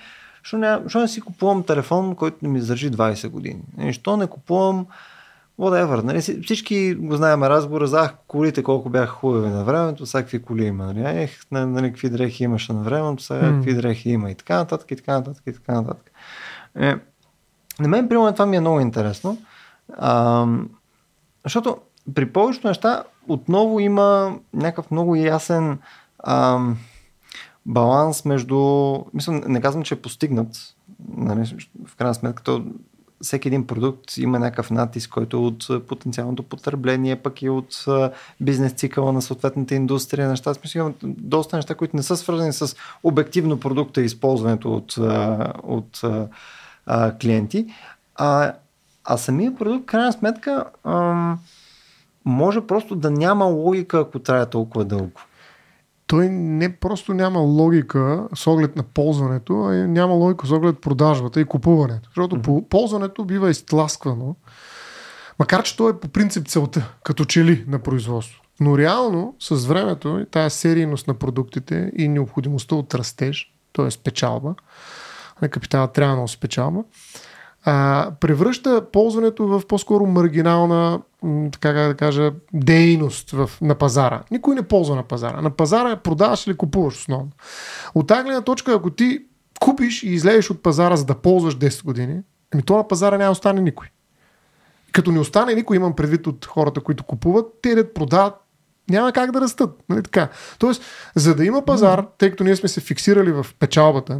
Що 0.45 0.57
не, 0.57 0.79
що 0.87 0.99
не 0.99 1.07
си 1.07 1.21
купувам 1.21 1.63
телефон, 1.63 2.15
който 2.15 2.37
не 2.41 2.49
ми 2.49 2.57
издържи 2.57 2.91
20 2.91 3.29
години? 3.29 3.61
Нали, 3.77 3.93
що 3.93 4.17
не 4.17 4.27
купувам 4.27 4.85
whatever. 5.59 6.03
Нали? 6.03 6.41
Всички 6.41 6.93
го 6.93 7.17
знаем 7.17 7.43
разговора 7.43 7.87
за 7.87 8.11
колите 8.27 8.63
колко 8.63 8.89
бяха 8.89 9.07
хубави 9.07 9.49
на 9.49 9.63
времето, 9.63 10.05
сега 10.05 10.21
какви 10.21 10.41
коли 10.41 10.65
има. 10.65 10.85
Нали? 10.85 11.21
Ех, 11.23 11.39
нали, 11.51 11.91
какви 11.91 12.09
дрехи 12.09 12.43
имаше 12.43 12.73
на 12.73 12.81
времето, 12.81 13.23
сега 13.23 13.41
mm. 13.41 13.55
какви 13.55 13.73
дрехи 13.73 14.09
има 14.09 14.31
и 14.31 14.35
така 14.35 14.55
нататък, 14.57 14.91
и 14.91 14.95
така 14.95 15.13
нататък, 15.13 15.43
и 15.47 15.53
така 15.53 15.73
нататък. 15.73 16.11
Е, 16.79 16.95
На 17.79 17.87
мен, 17.87 18.09
примерно, 18.09 18.33
това 18.33 18.45
ми 18.45 18.57
е 18.57 18.61
много 18.61 18.79
интересно. 18.79 19.37
А, 19.97 20.45
защото 21.43 21.77
при 22.15 22.25
повечето 22.25 22.67
неща 22.67 23.03
отново 23.27 23.79
има 23.79 24.35
някакъв 24.53 24.91
много 24.91 25.15
ясен 25.15 25.77
а, 26.19 26.59
баланс 27.65 28.25
между... 28.25 28.57
Мисля, 29.13 29.33
не 29.33 29.61
казвам, 29.61 29.83
че 29.83 29.93
е 29.93 30.01
постигнат. 30.01 30.47
Нали, 31.17 31.55
в 31.85 31.95
крайна 31.95 32.15
сметка, 32.15 32.43
то 32.43 32.65
всеки 33.21 33.47
един 33.47 33.67
продукт 33.67 34.17
има 34.17 34.39
някакъв 34.39 34.71
натиск, 34.71 35.09
който 35.09 35.37
е 35.37 35.39
от 35.39 35.87
потенциалното 35.87 36.43
потребление, 36.43 37.15
пък 37.15 37.41
и 37.41 37.49
от 37.49 37.85
бизнес 38.41 38.73
цикъла 38.73 39.13
на 39.13 39.21
съответната 39.21 39.75
индустрия. 39.75 40.29
Неща, 40.29 40.53
смисъл, 40.53 40.79
има 40.79 40.93
доста 41.03 41.55
неща, 41.55 41.75
които 41.75 41.95
не 41.95 42.03
са 42.03 42.17
свързани 42.17 42.53
с 42.53 42.75
обективно 43.03 43.59
продукта 43.59 44.01
и 44.01 44.05
използването 44.05 44.73
от, 44.73 44.97
от 45.63 46.01
а, 46.85 47.17
клиенти. 47.17 47.67
А, 48.15 48.53
а 49.03 49.17
самия 49.17 49.55
продукт, 49.55 49.85
крайна 49.85 50.13
сметка, 50.13 50.65
ам, 50.83 51.39
може 52.25 52.61
просто 52.61 52.95
да 52.95 53.11
няма 53.11 53.45
логика, 53.45 53.99
ако 53.99 54.19
трябва 54.19 54.45
толкова 54.45 54.85
дълго. 54.85 55.11
Той 56.07 56.29
не 56.29 56.75
просто 56.75 57.13
няма 57.13 57.39
логика 57.39 58.27
с 58.35 58.47
оглед 58.47 58.75
на 58.75 58.83
ползването, 58.83 59.63
а 59.63 59.73
няма 59.73 60.13
логика 60.13 60.47
с 60.47 60.51
оглед 60.51 60.79
продажбата 60.81 61.41
и 61.41 61.45
купуването. 61.45 62.09
Защото 62.09 62.35
mm-hmm. 62.35 62.67
ползването 62.67 63.25
бива 63.25 63.49
изтласквано, 63.49 64.35
макар 65.39 65.63
че 65.63 65.77
то 65.77 65.89
е 65.89 65.99
по 65.99 66.07
принцип 66.07 66.47
целта, 66.47 66.93
като 67.03 67.25
че 67.25 67.45
ли 67.45 67.65
на 67.67 67.79
производство. 67.79 68.41
Но 68.59 68.77
реално 68.77 69.35
с 69.39 69.65
времето 69.65 70.25
тая 70.31 70.49
серийност 70.49 71.07
на 71.07 71.13
продуктите 71.13 71.91
и 71.97 72.07
необходимостта 72.07 72.75
от 72.75 72.95
растеж, 72.95 73.53
т.е. 73.73 73.89
печалба, 74.03 74.55
на 75.41 75.49
капитала 75.49 75.87
трябва 75.87 76.15
да 76.15 76.21
носи 76.21 76.39
печалба, 76.39 76.83
а, 77.65 78.11
превръща 78.19 78.91
ползването 78.91 79.47
в 79.47 79.61
по-скоро 79.67 80.05
маргинална, 80.05 81.01
така 81.51 81.71
да 81.71 81.95
кажа, 81.95 82.31
дейност 82.53 83.31
в, 83.31 83.49
на 83.61 83.75
пазара. 83.75 84.23
Никой 84.31 84.55
не 84.55 84.61
ползва 84.61 84.95
на 84.95 85.03
пазара. 85.03 85.41
На 85.41 85.49
пазара 85.49 85.91
е 85.91 85.99
продаваш 85.99 86.47
или 86.47 86.57
купуваш 86.57 86.95
основно. 86.95 87.29
От 87.95 88.07
тази 88.07 88.23
гледна 88.23 88.41
точка, 88.41 88.73
ако 88.73 88.89
ти 88.89 89.25
купиш 89.59 90.03
и 90.03 90.09
излезеш 90.09 90.49
от 90.49 90.63
пазара, 90.63 90.95
за 90.95 91.05
да 91.05 91.15
ползваш 91.15 91.57
10 91.57 91.83
години, 91.83 92.21
ами 92.53 92.63
то 92.63 92.77
на 92.77 92.87
пазара 92.87 93.17
няма 93.17 93.31
остане 93.31 93.61
никой. 93.61 93.87
Като 94.91 95.11
не 95.11 95.19
остане 95.19 95.55
никой, 95.55 95.77
имам 95.77 95.95
предвид 95.95 96.27
от 96.27 96.45
хората, 96.45 96.81
които 96.81 97.03
купуват, 97.03 97.45
те 97.61 97.75
да 97.75 97.93
продават 97.93 98.33
няма 98.89 99.11
как 99.11 99.31
да 99.31 99.41
растат. 99.41 99.83
Нали 99.89 100.03
така? 100.03 100.29
Тоест, 100.59 100.83
за 101.15 101.35
да 101.35 101.45
има 101.45 101.65
пазар, 101.65 102.05
тъй 102.17 102.29
като 102.29 102.43
ние 102.43 102.55
сме 102.55 102.69
се 102.69 102.81
фиксирали 102.81 103.31
в 103.31 103.45
печалбата, 103.59 104.19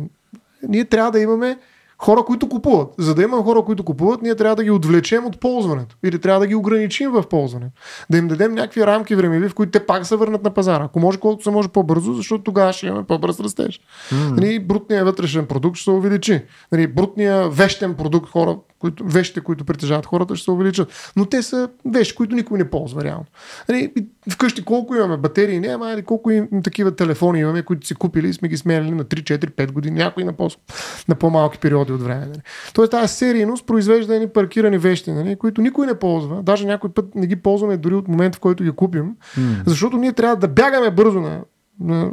ние 0.68 0.86
трябва 0.86 1.12
да 1.12 1.20
имаме 1.20 1.58
хора, 1.98 2.24
които 2.24 2.50
купуват. 2.50 2.88
За 2.98 3.16
да 3.16 3.24
има 3.24 3.44
хора, 3.44 3.62
които 3.62 3.84
купуват, 3.84 4.22
ние 4.22 4.36
трябва 4.36 4.56
да 4.56 4.64
ги 4.64 4.72
отвлечем 4.72 5.26
от 5.26 5.40
ползването. 5.40 5.96
Или 6.04 6.20
трябва 6.20 6.40
да 6.40 6.48
ги 6.48 6.56
ограничим 6.56 7.12
в 7.12 7.24
ползването. 7.30 7.82
Да 8.10 8.18
им 8.18 8.28
дадем 8.28 8.54
някакви 8.54 8.88
рамки 8.88 9.16
времеви, 9.16 9.50
в 9.50 9.56
които 9.56 9.72
те 9.72 9.86
пак 9.86 10.06
се 10.06 10.16
върнат 10.16 10.44
на 10.44 10.54
пазара. 10.54 10.84
Ако 10.84 11.00
може 11.00 11.18
колкото 11.18 11.44
се 11.44 11.52
може 11.52 11.68
по-бързо, 11.68 12.14
защото 12.14 12.44
тогава 12.44 12.74
ще 12.74 12.88
имаме 12.88 13.04
по-бърз 13.04 13.40
растеж. 13.40 13.80
Mm. 14.12 14.32
Нали, 14.32 14.60
брутният 14.60 15.06
вътрешен 15.06 15.46
продукт 15.46 15.78
ще 15.78 15.84
се 15.84 15.92
увеличи. 15.92 16.42
Нали, 16.72 16.88
брутният 16.88 17.56
вещен 17.56 17.94
продукт, 17.94 18.30
хора, 18.30 18.58
които, 18.86 19.04
вещите, 19.08 19.42
които 19.42 19.66
притежават 19.66 20.06
хората, 20.06 20.36
ще 20.36 20.44
се 20.44 20.52
увеличат. 20.52 21.14
Но 21.16 21.26
те 21.26 21.44
са 21.44 21.70
вещи, 21.86 22.16
които 22.16 22.36
никой 22.36 22.58
не 22.58 22.70
ползва 22.70 23.04
реално. 23.04 23.26
Нали, 23.70 23.94
вкъщи 24.32 24.66
колко 24.66 24.96
имаме 24.96 25.18
батерии, 25.18 25.60
няма, 25.60 25.92
или 25.92 26.04
колко 26.04 26.32
им, 26.32 26.48
такива 26.64 26.96
телефони 26.96 27.40
имаме, 27.40 27.62
които 27.62 27.88
си 27.88 27.96
купили 27.96 28.30
и 28.30 28.34
сме 28.34 28.48
ги 28.48 28.58
сменяли 28.58 28.92
на 28.92 29.06
3, 29.06 29.38
4, 29.38 29.52
5 29.52 29.72
години, 29.72 29.98
някои 29.98 30.24
на, 30.24 30.34
по- 30.34 30.50
на 31.08 31.16
по-малки 31.16 31.58
периоди 31.58 31.92
от 31.94 32.02
време. 32.02 32.26
Нали. 32.26 32.42
Тоест 32.74 32.92
тази 32.92 33.14
серийност 33.14 33.66
произвежда 33.66 34.16
едни 34.16 34.30
паркирани 34.30 34.78
вещи, 34.78 35.12
нали, 35.12 35.36
които 35.36 35.62
никой 35.62 35.86
не 35.86 36.00
ползва. 36.00 36.44
Даже 36.44 36.66
някой 36.66 36.90
път 36.90 37.16
не 37.16 37.28
ги 37.28 37.36
ползваме 37.36 37.78
дори 37.78 37.96
от 37.96 38.08
момента, 38.08 38.38
в 38.38 38.42
който 38.42 38.64
ги 38.64 38.72
купим, 38.72 39.16
mm. 39.38 39.64
защото 39.66 39.98
ние 39.98 40.14
трябва 40.14 40.36
да 40.36 40.48
бягаме 40.48 40.92
бързо 40.92 41.22
на 41.22 41.42
на 41.80 42.12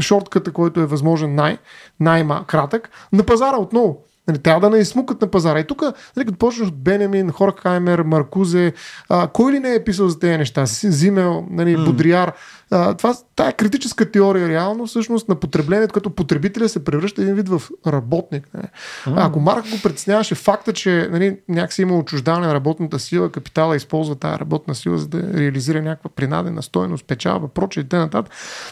шортката, 0.00 0.52
който 0.52 0.80
е 0.80 0.86
възможен 0.86 1.34
най- 1.34 1.58
най-кратък, 2.00 2.90
на 3.12 3.24
пазара 3.24 3.56
отново. 3.56 4.04
Нали, 4.28 4.38
трябва 4.38 4.70
да 4.70 4.76
не 4.76 4.82
измукат 4.82 5.20
на 5.20 5.30
пазара. 5.30 5.60
И 5.60 5.64
тук, 5.64 5.82
нали, 6.16 6.26
като 6.26 6.38
почнеш 6.38 6.68
от 6.68 6.76
Бенемин, 6.82 7.30
Хоркхаймер, 7.30 8.02
Маркузе, 8.02 8.72
а, 9.08 9.28
кой 9.28 9.52
ли 9.52 9.58
не 9.58 9.74
е 9.74 9.84
писал 9.84 10.08
за 10.08 10.18
тези 10.18 10.38
неща? 10.38 10.64
Зимел, 10.66 11.46
нали, 11.50 11.76
mm. 11.76 11.84
Бодриар. 11.84 12.32
А, 12.70 12.94
това, 12.94 13.14
тая 13.36 13.52
критическа 13.52 14.10
теория 14.10 14.48
реално 14.48 14.86
всъщност 14.86 15.28
на 15.28 15.34
потреблението, 15.34 15.94
като 15.94 16.10
потребителя 16.10 16.68
се 16.68 16.84
превръща 16.84 17.22
един 17.22 17.34
вид 17.34 17.48
в 17.48 17.62
работник. 17.86 18.48
Нали. 18.54 18.66
Mm. 19.06 19.26
ако 19.26 19.40
Марк 19.40 19.70
го 19.70 19.76
притесняваше 19.82 20.34
факта, 20.34 20.72
че 20.72 21.08
нали, 21.12 21.38
някакси 21.48 21.82
има 21.82 21.98
отчуждаване 21.98 22.46
на 22.46 22.54
работната 22.54 22.98
сила, 22.98 23.32
капитала 23.32 23.76
използва 23.76 24.14
тази 24.14 24.38
работна 24.38 24.74
сила, 24.74 24.98
за 24.98 25.08
да 25.08 25.40
реализира 25.40 25.82
някаква 25.82 26.10
принадена 26.10 26.62
стойност, 26.62 27.04
печалба, 27.04 27.48
прочее 27.48 27.82
и 27.82 27.88
т.н. 27.88 28.24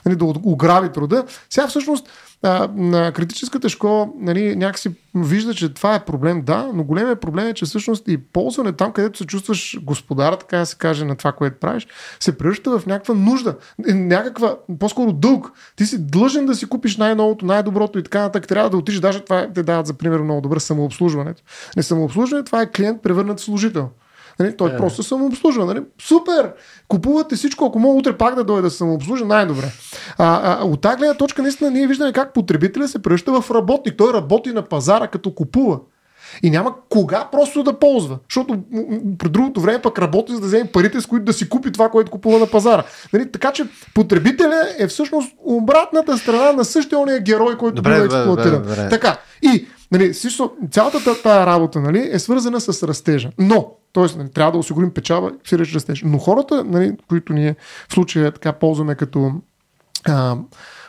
Нали, 0.07 0.17
да 0.17 0.25
ограби 0.25 0.89
труда. 0.93 1.25
Сега 1.51 1.69
всъщност 1.69 2.09
а, 2.43 2.69
на 2.77 3.13
критическата 3.13 3.69
школа 3.69 4.09
нали, 4.19 4.57
някакси 4.57 4.91
вижда, 5.15 5.55
че 5.55 5.75
това 5.75 5.95
е 5.95 6.05
проблем, 6.05 6.43
да, 6.43 6.71
но 6.75 6.85
големият 6.85 7.21
проблем 7.21 7.49
е, 7.49 7.55
че 7.55 7.65
всъщност 7.65 8.09
и 8.09 8.19
ползване 8.19 8.73
там, 8.73 8.93
където 8.93 9.19
се 9.19 9.27
чувстваш 9.27 9.79
господар, 9.83 10.33
така 10.33 10.59
да 10.59 10.67
се 10.67 10.77
каже, 10.77 11.05
на 11.05 11.17
това, 11.17 11.33
което 11.33 11.61
правиш, 11.61 11.87
се 12.21 12.39
превръща 12.39 12.79
в 12.79 12.87
някаква 12.87 13.15
нужда, 13.15 13.57
някаква, 13.89 14.57
по-скоро 14.79 15.13
дълг. 15.13 15.53
Ти 15.77 15.87
си 15.87 16.07
длъжен 16.07 16.47
да 16.47 16.55
си 16.55 16.67
купиш 16.67 16.97
най-новото, 16.97 17.47
най-доброто 17.47 17.99
и 17.99 18.03
така 18.03 18.21
нататък. 18.21 18.49
Трябва 18.49 18.71
да 18.71 18.77
отидеш, 18.77 19.01
даже 19.01 19.21
това 19.21 19.49
те 19.55 19.63
дават 19.63 19.87
за 19.87 19.95
пример 19.95 20.21
много 20.21 20.41
добър 20.41 20.59
самообслужването. 20.59 21.43
Не 21.77 21.83
самообслужване, 21.83 22.45
това 22.45 22.63
е 22.63 22.71
клиент 22.71 23.03
превърнат 23.03 23.41
в 23.41 23.43
служител. 23.43 23.89
Нали? 24.41 24.57
Той 24.57 24.71
е. 24.71 24.77
просто 24.77 25.03
самообслужва. 25.03 25.65
Нали? 25.65 25.83
Супер! 26.03 26.53
Купувате 26.89 27.37
всичко, 27.37 27.65
ако 27.65 27.79
мога 27.79 27.99
утре 27.99 28.17
пак 28.17 28.35
да 28.35 28.45
дойде 28.45 28.63
да 28.63 28.71
самообслужва, 28.71 29.27
най-добре. 29.27 29.73
А, 30.19 30.59
а, 30.61 30.65
от 30.65 30.81
тази 30.81 30.97
гледна 30.97 31.15
точка, 31.15 31.43
наистина, 31.43 31.71
ние 31.71 31.87
виждаме 31.87 32.13
как 32.13 32.35
потребителя 32.35 32.89
се 32.89 33.03
превръща 33.03 33.41
в 33.41 33.51
работник. 33.51 33.97
Той 33.97 34.13
работи 34.13 34.53
на 34.53 34.63
пазара, 34.63 35.07
като 35.07 35.35
купува. 35.35 35.79
И 36.43 36.51
няма 36.51 36.75
кога 36.89 37.29
просто 37.33 37.63
да 37.63 37.79
ползва. 37.79 38.19
Защото 38.31 38.59
при 39.19 39.29
другото 39.29 39.61
време 39.61 39.83
пък 39.83 39.99
работи 39.99 40.33
за 40.33 40.41
да 40.41 40.47
вземе 40.47 40.71
парите, 40.73 41.01
с 41.01 41.07
които 41.07 41.25
да 41.25 41.33
си 41.33 41.49
купи 41.49 41.73
това, 41.73 41.89
което 41.89 42.11
купува 42.11 42.39
на 42.39 42.47
пазара. 42.47 42.83
Нали? 43.13 43.33
Така 43.33 43.53
че 43.53 43.67
потребителя 43.95 44.63
е 44.79 44.87
всъщност 44.87 45.33
обратната 45.45 46.19
страна 46.19 46.53
на 46.53 46.65
същия 46.65 46.99
ония 46.99 47.21
герой, 47.21 47.57
който 47.59 47.75
добре, 47.75 47.95
бива 47.95 48.05
експлуатиран. 48.05 48.63
Добре, 48.63 48.77
добре. 48.77 48.89
Така. 48.89 49.19
И 49.43 49.67
нали, 49.93 50.15
също, 50.15 50.53
цялата 50.71 51.23
тази 51.23 51.47
работа 51.47 51.81
нали, 51.81 52.09
е 52.13 52.19
свързана 52.19 52.61
с 52.61 52.89
растежа. 52.89 53.31
Но 53.39 53.73
Тоест, 53.97 54.17
нали, 54.17 54.31
трябва 54.31 54.53
да 54.53 54.59
осигурим 54.59 54.91
печава, 54.91 55.33
сиреч 55.45 55.75
растеж. 55.75 56.03
Но 56.07 56.19
хората, 56.19 56.65
нали, 56.65 56.97
които 57.09 57.33
ние 57.33 57.57
в 57.89 57.95
случая 57.95 58.33
така 58.33 58.53
ползваме 58.53 58.95
като 58.95 59.33
а, 60.05 60.37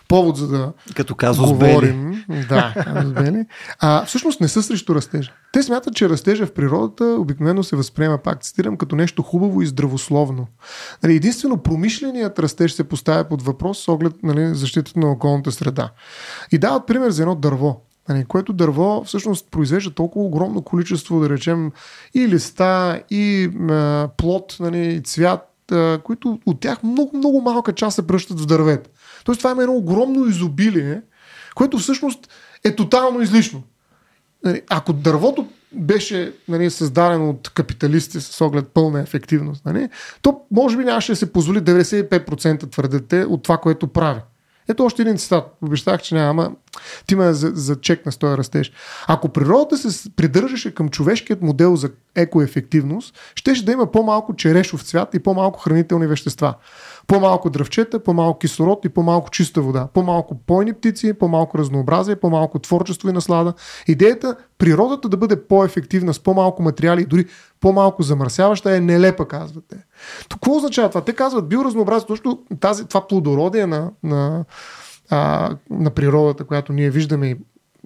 повод 0.07 0.37
за 0.37 0.47
да 0.47 0.73
като 0.95 1.15
казус 1.15 1.47
говорим, 1.47 2.23
бели. 2.27 2.45
да, 2.45 2.73
казус 2.83 3.13
бели, 3.13 3.45
а, 3.79 4.05
всъщност 4.05 4.41
не 4.41 4.47
са 4.47 4.63
срещу 4.63 4.95
растежа. 4.95 5.31
Те 5.53 5.63
смятат, 5.63 5.95
че 5.95 6.09
растежа 6.09 6.45
в 6.45 6.53
природата 6.53 7.05
обикновено 7.05 7.63
се 7.63 7.75
възприема, 7.75 8.17
пак 8.17 8.43
цитирам, 8.43 8.77
като 8.77 8.95
нещо 8.95 9.21
хубаво 9.21 9.61
и 9.61 9.67
здравословно. 9.67 10.47
Нали, 11.03 11.15
единствено 11.15 11.57
промишленият 11.57 12.39
растеж 12.39 12.71
се 12.71 12.83
поставя 12.83 13.23
под 13.23 13.41
въпрос 13.41 13.83
с 13.83 13.87
оглед 13.87 14.13
нали, 14.23 14.55
защитата 14.55 14.99
на 14.99 15.11
околната 15.11 15.51
среда. 15.51 15.91
И 16.51 16.57
дават 16.57 16.87
пример 16.87 17.09
за 17.09 17.21
едно 17.21 17.35
дърво. 17.35 17.81
Нали, 18.09 18.25
което 18.25 18.53
дърво 18.53 19.03
всъщност 19.03 19.51
произвежда 19.51 19.91
толкова 19.91 20.25
огромно 20.25 20.61
количество, 20.61 21.19
да 21.19 21.29
речем, 21.29 21.71
и 22.13 22.27
листа, 22.27 23.01
и 23.09 23.49
а, 23.69 24.09
плод, 24.17 24.57
нали, 24.59 24.93
и 24.93 25.01
цвят, 25.01 25.71
а, 25.71 25.99
които 26.03 26.39
от 26.45 26.59
тях 26.59 26.83
много, 26.83 27.17
много 27.17 27.41
малка 27.41 27.73
част 27.73 27.95
се 27.95 28.07
пръщат 28.07 28.39
в 28.39 28.45
дървета. 28.45 28.89
Тоест 29.23 29.39
това 29.39 29.51
има 29.51 29.63
едно 29.63 29.75
огромно 29.75 30.25
изобилие, 30.25 31.01
което 31.55 31.77
всъщност 31.77 32.29
е 32.63 32.75
тотално 32.75 33.21
излишно. 33.21 33.63
Нали, 34.43 34.61
ако 34.69 34.93
дървото 34.93 35.47
беше 35.71 36.33
нали, 36.47 36.69
създадено 36.69 37.29
от 37.29 37.49
капиталисти 37.49 38.21
с 38.21 38.41
оглед 38.41 38.67
пълна 38.67 39.01
ефективност, 39.01 39.65
нали, 39.65 39.89
то 40.21 40.41
може 40.51 40.77
би 40.77 40.83
нямаше 40.83 41.11
да 41.11 41.15
се 41.15 41.33
позволи 41.33 41.59
95% 41.59 42.71
твърдете 42.71 43.23
от 43.23 43.43
това, 43.43 43.57
което 43.57 43.87
прави. 43.87 44.19
Ето 44.69 44.85
още 44.85 45.01
един 45.01 45.17
цитат. 45.17 45.57
Обещах, 45.61 46.01
че 46.01 46.15
няма. 46.15 46.51
Ти 47.07 47.15
ме 47.15 47.33
за, 47.33 47.51
за 47.53 47.75
чек 47.81 48.05
на 48.05 48.11
стоя 48.11 48.37
растеж. 48.37 48.71
Ако 49.07 49.29
природата 49.29 49.77
се 49.77 50.09
придържаше 50.15 50.73
към 50.73 50.89
човешкият 50.89 51.41
модел 51.41 51.75
за 51.75 51.89
екоефективност, 52.15 53.15
щеше 53.35 53.65
да 53.65 53.71
има 53.71 53.91
по-малко 53.91 54.35
черешов 54.35 54.83
цвят 54.83 55.13
и 55.13 55.19
по-малко 55.19 55.59
хранителни 55.59 56.07
вещества. 56.07 56.53
По-малко 57.07 57.49
дръвчета, 57.49 58.03
по-малко 58.03 58.39
кислород 58.39 58.85
и 58.85 58.89
по-малко 58.89 59.31
чиста 59.31 59.61
вода. 59.61 59.87
По-малко 59.93 60.35
пойни 60.35 60.73
птици, 60.73 61.13
по-малко 61.13 61.57
разнообразие, 61.57 62.15
по-малко 62.15 62.59
творчество 62.59 63.09
и 63.09 63.13
наслада. 63.13 63.53
Идеята 63.87 64.35
природата 64.57 65.09
да 65.09 65.17
бъде 65.17 65.43
по-ефективна 65.43 66.13
с 66.13 66.19
по-малко 66.19 66.61
материали 66.61 67.01
и 67.01 67.05
дори 67.05 67.25
по-малко 67.59 68.03
замърсяваща 68.03 68.75
е 68.75 68.79
нелепа, 68.79 69.27
казвате. 69.27 69.77
Какво 70.29 70.55
означава 70.55 70.89
това? 70.89 71.01
Те 71.01 71.13
казват 71.13 71.49
биоразнообразие, 71.49 72.07
точно 72.07 72.43
тази, 72.59 72.87
това 72.87 73.07
плодородие 73.07 73.65
на, 73.65 73.91
на, 74.03 74.45
а, 75.09 75.51
на 75.69 75.89
природата, 75.89 76.43
която 76.43 76.73
ние 76.73 76.89
виждаме 76.89 77.27
и 77.27 77.37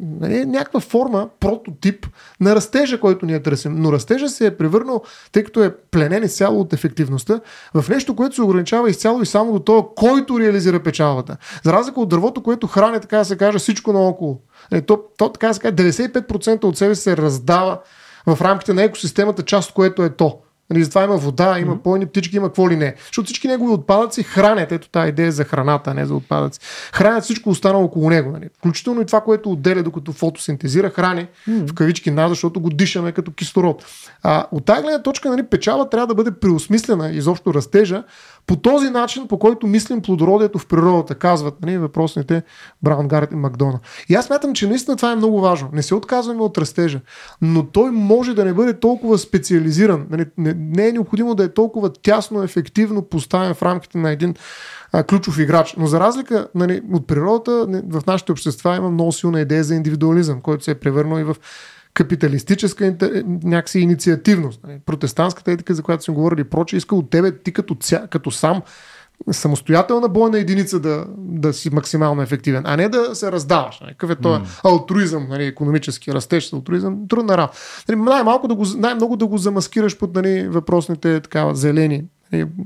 нали, 0.02 0.46
някаква 0.46 0.80
форма, 0.80 1.30
прототип 1.40 2.08
на 2.40 2.56
растежа, 2.56 3.00
който 3.00 3.26
ние 3.26 3.44
търсим. 3.44 3.76
Но 3.76 3.92
растежа 3.92 4.30
се 4.30 4.46
е 4.46 4.58
превърнал, 4.58 5.02
тъй 5.32 5.44
като 5.44 5.64
е 5.64 5.76
пленен 5.92 6.24
изцяло 6.24 6.60
от 6.60 6.74
ефективността, 6.74 7.40
в 7.74 7.90
нещо, 7.90 8.16
което 8.16 8.36
се 8.36 8.42
ограничава 8.42 8.90
изцяло 8.90 9.22
и 9.22 9.26
само 9.26 9.54
до 9.54 9.60
това, 9.60 9.84
който 9.96 10.40
реализира 10.40 10.84
печалбата. 10.84 11.38
За 11.64 11.74
разлика 11.74 12.02
от 12.02 12.10
дървото, 12.10 12.44
което 12.44 12.68
храни, 12.68 13.00
така 13.00 13.18
да 13.18 13.26
се 13.26 13.38
каже, 13.38 13.60
всичко 13.60 13.94
наоколо. 13.94 14.42
Нали, 14.72 14.82
то, 14.82 15.04
то, 15.18 15.30
така 15.30 15.48
да 15.48 15.54
се 15.54 15.60
каже, 15.60 15.74
95% 15.74 16.64
от 16.64 16.78
себе 16.78 16.96
се 16.96 17.18
раздава 17.18 17.80
в 18.28 18.42
рамките 18.42 18.74
на 18.74 18.84
екосистемата, 18.84 19.44
част 19.44 19.70
от 19.70 19.76
което 19.76 20.04
е 20.04 20.10
то. 20.10 20.42
Нали, 20.72 20.84
затова 20.84 21.04
има 21.04 21.18
вода, 21.18 21.60
има 21.60 21.76
mm-hmm. 21.76 21.82
пълни 21.82 22.06
птички, 22.06 22.36
има 22.36 22.48
какво 22.48 22.70
ли 22.70 22.76
не. 22.76 22.96
Защото 23.06 23.26
всички 23.26 23.48
негови 23.48 23.74
отпадъци 23.74 24.24
хранят. 24.24 24.72
Ето 24.72 24.90
тази 24.90 25.10
идея 25.10 25.32
за 25.32 25.44
храната, 25.44 25.92
а 25.92 25.94
не 25.94 26.06
за 26.06 26.16
отпадъци. 26.16 26.60
Хранят 26.94 27.24
всичко 27.24 27.50
останало 27.50 27.84
около 27.84 28.10
него. 28.10 28.32
Нали. 28.32 28.50
Включително 28.58 29.02
и 29.02 29.06
това, 29.06 29.22
което 29.22 29.52
отделя 29.52 29.84
докато 29.84 30.14
фотосинтезира, 30.14 30.90
храни 30.90 31.28
mm-hmm. 31.50 31.68
в 31.68 31.74
кавички 31.74 32.12
нас, 32.12 32.30
защото 32.30 32.60
го 32.60 32.70
дишаме 32.70 33.12
като 33.12 33.32
кислород. 33.32 33.86
А, 34.24 34.46
от 34.52 34.66
тази 34.66 34.82
гледна 34.82 35.02
точка 35.04 35.30
нали, 35.30 35.44
печала 35.44 35.90
трябва 35.90 36.08
да 36.08 36.16
бъде 36.16 36.32
преосмислена 36.32 37.12
изобщо 37.12 37.54
растежа 37.54 38.04
по 38.52 38.58
този 38.58 38.90
начин, 38.90 39.28
по 39.28 39.40
който 39.40 39.68
мислим 39.68 40.02
плодородието 40.02 40.60
в 40.60 40.68
природата, 40.68 41.16
казват 41.16 41.62
нали, 41.62 41.78
въпросните 41.78 42.44
Браун 42.84 43.08
Гарет 43.08 43.32
и 43.32 43.36
Макдона. 43.36 43.80
И 44.10 44.16
аз 44.16 44.26
смятам, 44.26 44.54
че 44.54 44.68
наистина 44.68 44.98
това 44.98 45.12
е 45.12 45.16
много 45.16 45.42
важно. 45.42 45.70
Не 45.74 45.84
се 45.84 45.96
отказваме 45.96 46.42
от 46.42 46.58
растежа, 46.58 47.00
но 47.42 47.66
той 47.66 47.92
може 47.92 48.34
да 48.34 48.46
не 48.46 48.54
бъде 48.54 48.80
толкова 48.80 49.18
специализиран. 49.18 50.08
Нали, 50.10 50.26
не, 50.38 50.54
не 50.54 50.88
е 50.88 50.92
необходимо 50.92 51.36
да 51.36 51.44
е 51.44 51.54
толкова 51.54 51.94
тясно, 51.94 52.44
ефективно 52.44 53.02
поставен 53.02 53.54
в 53.54 53.64
рамките 53.64 53.98
на 53.98 54.12
един 54.12 54.36
а, 54.92 55.04
ключов 55.04 55.40
играч. 55.40 55.76
Но 55.78 55.88
за 55.88 56.00
разлика 56.00 56.48
нали, 56.56 56.82
от 56.94 57.08
природата, 57.08 57.82
в 57.90 58.02
нашите 58.08 58.32
общества 58.32 58.76
има 58.76 58.90
много 58.90 59.12
силна 59.12 59.42
идея 59.42 59.64
за 59.64 59.76
индивидуализъм, 59.76 60.42
който 60.42 60.64
се 60.64 60.72
е 60.72 60.76
превърнал 60.76 61.20
и 61.20 61.24
в 61.24 61.36
капиталистическа 61.94 62.96
някакси 63.44 63.80
инициативност. 63.80 64.60
Нали? 64.64 64.80
Протестантската 64.86 65.52
етика, 65.52 65.74
за 65.74 65.84
която 65.84 66.04
сме 66.04 66.14
говорили, 66.14 66.44
проче, 66.44 66.78
иска 66.78 66.96
от 66.96 67.10
тебе 67.10 67.38
ти 67.38 67.54
като, 67.54 67.76
ця, 67.76 68.08
като 68.08 68.32
сам 68.32 68.62
самостоятелна 69.32 70.10
бойна 70.10 70.40
единица 70.40 70.80
да, 70.80 71.06
да 71.18 71.54
си 71.54 71.70
максимално 71.74 72.22
ефективен, 72.22 72.64
а 72.66 72.78
не 72.78 72.90
да 72.90 73.16
се 73.16 73.32
раздаваш. 73.32 73.80
Нали? 73.80 73.92
Какъв 73.92 74.10
е 74.10 74.16
този 74.16 74.42
mm. 74.42 74.60
алтруизъм, 74.64 75.28
нали, 75.30 75.46
економически 75.46 76.14
растеж, 76.14 76.54
алтруизъм, 76.54 77.08
трудна 77.08 77.38
работа. 77.38 77.58
Нали, 77.90 78.00
най-малко 78.00 78.48
да 78.48 78.56
го, 78.56 78.66
най-много 78.78 79.18
да 79.18 79.28
го 79.28 79.38
замаскираш 79.38 79.98
под 79.98 80.16
нали, 80.16 80.48
въпросните 80.48 81.20
такава, 81.20 81.56
зелени 81.56 82.04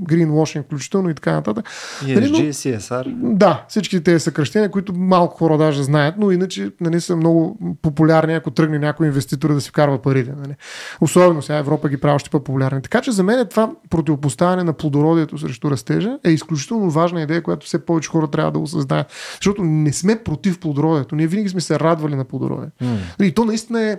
greenwashing 0.04 0.64
включително 0.64 1.10
и 1.10 1.14
така 1.14 1.32
нататък. 1.32 1.66
ESG, 2.04 2.16
нали, 2.16 2.32
но, 2.32 2.38
CSR. 2.38 3.14
Да, 3.34 3.66
всички 3.68 4.04
тези 4.04 4.20
съкръщения, 4.20 4.72
които 4.72 4.94
малко 4.94 5.38
хора 5.38 5.58
даже 5.58 5.84
знаят, 5.84 6.16
но 6.18 6.32
иначе 6.32 6.72
нали, 6.82 7.02
са 7.02 7.16
много 7.16 7.60
популярни, 7.82 8.34
ако 8.34 8.52
тръгне 8.52 8.80
някой 8.80 9.08
инвеститор 9.08 9.54
да 9.54 9.62
си 9.62 9.70
вкарва 9.70 10.02
парите. 10.02 10.34
Нали. 10.38 10.56
Особено 11.02 11.42
сега 11.42 11.58
Европа 11.58 11.90
ги 11.90 11.98
прави 11.98 12.16
още 12.16 12.30
по-популярни. 12.30 12.82
Така 12.82 13.02
че 13.02 13.12
за 13.12 13.24
мен 13.24 13.40
е 13.40 13.46
това 13.46 13.72
противопоставяне 13.90 14.64
на 14.64 14.74
плодородието 14.74 15.38
срещу 15.38 15.72
растежа 15.72 16.18
е 16.24 16.32
изключително 16.32 16.90
важна 16.90 17.22
идея, 17.22 17.44
която 17.44 17.66
все 17.66 17.86
повече 17.86 18.10
хора 18.10 18.28
трябва 18.28 18.52
да 18.52 18.60
осъзнаят. 18.60 19.08
Защото 19.36 19.64
не 19.64 19.94
сме 19.94 20.24
против 20.24 20.60
плодородието. 20.60 21.16
Ние 21.16 21.28
винаги 21.28 21.50
сме 21.50 21.62
се 21.62 21.80
радвали 21.80 22.16
на 22.16 22.26
плодородие. 22.26 22.70
Mm. 22.84 23.24
И 23.24 23.32
то 23.32 23.46
наистина 23.46 23.82
е 23.82 23.98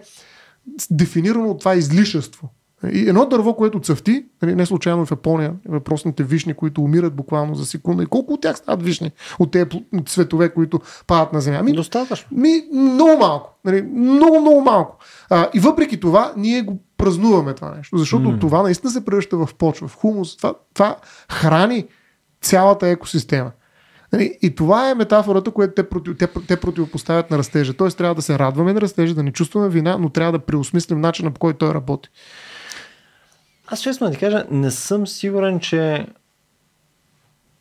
дефинирано 0.90 1.50
от 1.50 1.58
това 1.58 1.74
излишество. 1.74 2.50
И 2.92 3.08
едно 3.08 3.26
дърво, 3.26 3.56
което 3.56 3.80
цъфти, 3.80 4.24
нали, 4.42 4.54
не 4.54 4.66
случайно 4.66 5.06
в 5.06 5.10
Япония, 5.10 5.54
въпросните 5.68 6.24
вишни, 6.24 6.54
които 6.54 6.82
умират 6.82 7.16
буквално 7.16 7.54
за 7.54 7.66
секунда. 7.66 8.02
И 8.02 8.06
колко 8.06 8.32
от 8.32 8.40
тях 8.40 8.56
стават 8.56 8.82
вишни 8.82 9.10
от 9.38 9.50
тези 9.50 9.66
цветове, 10.06 10.54
които 10.54 10.80
падат 11.06 11.32
на 11.32 11.40
земя? 11.40 11.62
Ми, 11.62 11.72
Достатъчно. 11.72 12.28
Ми, 12.38 12.62
много 12.72 13.16
малко. 13.18 13.58
Нали, 13.64 13.82
много, 13.82 14.40
много 14.40 14.60
малко. 14.60 14.98
А, 15.30 15.48
и 15.54 15.60
въпреки 15.60 16.00
това, 16.00 16.32
ние 16.36 16.62
го 16.62 16.78
празнуваме 16.98 17.54
това 17.54 17.74
нещо. 17.76 17.98
Защото 17.98 18.28
mm. 18.28 18.40
това 18.40 18.62
наистина 18.62 18.90
се 18.90 19.04
превръща 19.04 19.36
в 19.36 19.48
почва, 19.58 19.88
в 19.88 19.94
хумус. 19.94 20.36
Това, 20.36 20.54
това 20.74 20.96
храни 21.30 21.86
цялата 22.40 22.88
екосистема. 22.88 23.50
Нали, 24.12 24.38
и 24.42 24.54
това 24.54 24.90
е 24.90 24.94
метафората, 24.94 25.50
която 25.50 25.74
те, 25.74 25.88
против, 25.88 26.16
те, 26.18 26.28
те 26.48 26.56
противопоставят 26.56 27.30
на 27.30 27.38
растежа. 27.38 27.74
Тоест 27.74 27.98
трябва 27.98 28.14
да 28.14 28.22
се 28.22 28.38
радваме 28.38 28.72
на 28.72 28.80
растежа, 28.80 29.14
да 29.14 29.22
не 29.22 29.32
чувстваме 29.32 29.68
вина, 29.68 29.98
но 29.98 30.08
трябва 30.08 30.32
да 30.32 30.38
преосмислим 30.38 31.00
начина 31.00 31.30
по 31.30 31.38
който 31.38 31.58
той 31.58 31.74
работи. 31.74 32.08
Аз 33.66 33.80
честно 33.80 34.06
да 34.06 34.12
ти 34.12 34.18
кажа, 34.18 34.44
не 34.50 34.70
съм 34.70 35.06
сигурен, 35.06 35.60
че 35.60 36.06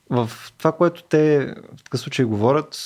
в 0.09 0.31
това, 0.57 0.71
което 0.71 1.03
те 1.03 1.55
в 1.77 1.83
такъв 1.83 1.99
случай 1.99 2.25
говорят, 2.25 2.77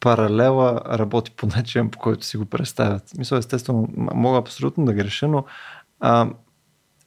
паралела 0.00 0.82
работи 0.98 1.30
по 1.30 1.46
начин, 1.46 1.90
по 1.90 1.98
който 1.98 2.26
си 2.26 2.36
го 2.36 2.44
представят. 2.44 3.18
Мисля, 3.18 3.38
естествено, 3.38 3.88
мога 3.96 4.38
абсолютно 4.38 4.84
да 4.84 4.92
греша, 4.92 5.28
но 5.28 5.44
а, 6.00 6.30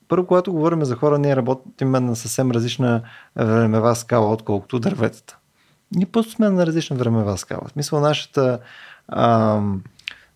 първо, 0.08 0.28
когато 0.28 0.54
говорим 0.54 0.84
за 0.84 0.96
хора, 0.96 1.20
ние 1.20 1.36
работим 1.36 1.92
на 1.92 2.16
съвсем 2.16 2.52
различна 2.52 3.02
времева 3.36 3.96
скала, 3.96 4.34
отколкото 4.34 4.80
дърветата. 4.80 5.38
Ние 5.92 6.06
просто 6.06 6.32
сме 6.32 6.50
на 6.50 6.66
различна 6.66 6.96
времева 6.96 7.38
скала. 7.38 7.62
В 7.68 7.72
смисъл, 7.72 8.00
нашата 8.00 8.60
а, 9.08 9.62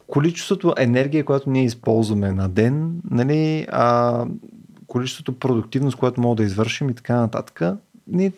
количеството 0.08 0.74
енергия, 0.78 1.26
която 1.26 1.50
ние 1.50 1.66
използваме 1.66 2.32
на 2.32 2.50
ден, 2.50 3.02
нали, 3.12 3.68
а, 3.70 4.26
количеството 4.88 5.40
продуктивност, 5.40 5.98
което 5.98 6.22
мога 6.22 6.36
да 6.36 6.44
извършим 6.44 6.90
и 6.90 6.96
така 6.96 7.16
нататък, 7.16 7.62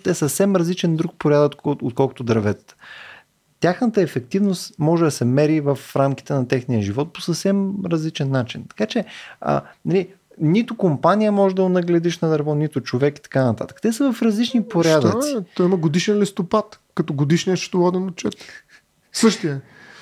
е 0.07 0.13
съвсем 0.13 0.55
различен 0.55 0.95
друг 0.95 1.11
порядък, 1.19 1.65
отколкото 1.65 2.23
дърветата. 2.23 2.75
Тяхната 3.59 4.01
ефективност 4.01 4.79
може 4.79 5.03
да 5.03 5.11
се 5.11 5.25
мери 5.25 5.61
в 5.61 5.79
рамките 5.95 6.33
на 6.33 6.47
техния 6.47 6.81
живот 6.81 7.13
по 7.13 7.21
съвсем 7.21 7.73
различен 7.85 8.31
начин. 8.31 8.65
Така 8.69 8.85
че, 8.85 9.05
а, 9.41 9.61
нали, 9.85 10.07
нито 10.39 10.77
компания 10.77 11.31
може 11.31 11.55
да 11.55 11.69
нагледиш 11.69 12.19
на 12.19 12.29
дърво, 12.29 12.55
нито 12.55 12.81
човек 12.81 13.17
и 13.17 13.21
така 13.21 13.45
нататък. 13.45 13.81
Те 13.81 13.93
са 13.93 14.13
в 14.13 14.21
различни 14.21 14.63
порядъци. 14.63 15.29
Що 15.29 15.39
е? 15.39 15.43
Той 15.55 15.65
има 15.65 15.77
годишен 15.77 16.19
листопад, 16.19 16.79
като 16.95 17.13
годишния 17.13 17.57
счетоводен 17.57 18.03
отчет. 18.07 18.33
Същия. 19.13 19.61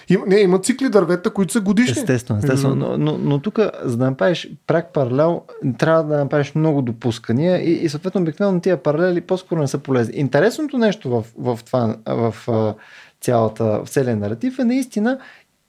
Има, 0.10 0.24
не, 0.28 0.40
има 0.40 0.60
цикли 0.60 0.90
дървета, 0.90 1.30
които 1.30 1.54
са 1.54 1.62
годишни. 1.62 2.02
Естествено, 2.02 2.40
естествено. 2.40 2.76
Но, 2.76 2.98
но, 2.98 3.18
но 3.18 3.40
тук, 3.40 3.60
за 3.84 3.98
да 3.98 4.06
направиш 4.06 4.50
прак 4.68 4.94
паралел, 4.94 5.42
трябва 5.78 6.04
да 6.04 6.18
направиш 6.18 6.56
много 6.56 6.82
допускания 6.82 7.70
и, 7.70 7.72
и 7.72 7.90
съответно 7.90 8.22
обикновено 8.22 8.62
тия 8.62 8.84
паралели 8.84 9.22
по-скоро 9.22 9.60
не 9.60 9.68
са 9.68 9.78
полезни. 9.78 10.14
Интересното 10.16 10.78
нещо 10.78 11.10
в, 11.10 11.26
в 11.38 11.64
това, 11.66 11.96
в, 12.06 12.36
в 12.48 12.76
цялата, 13.22 13.82
в 13.86 13.90
целия 13.90 14.16
наратив 14.16 14.60
е 14.60 14.64
наистина 14.64 15.20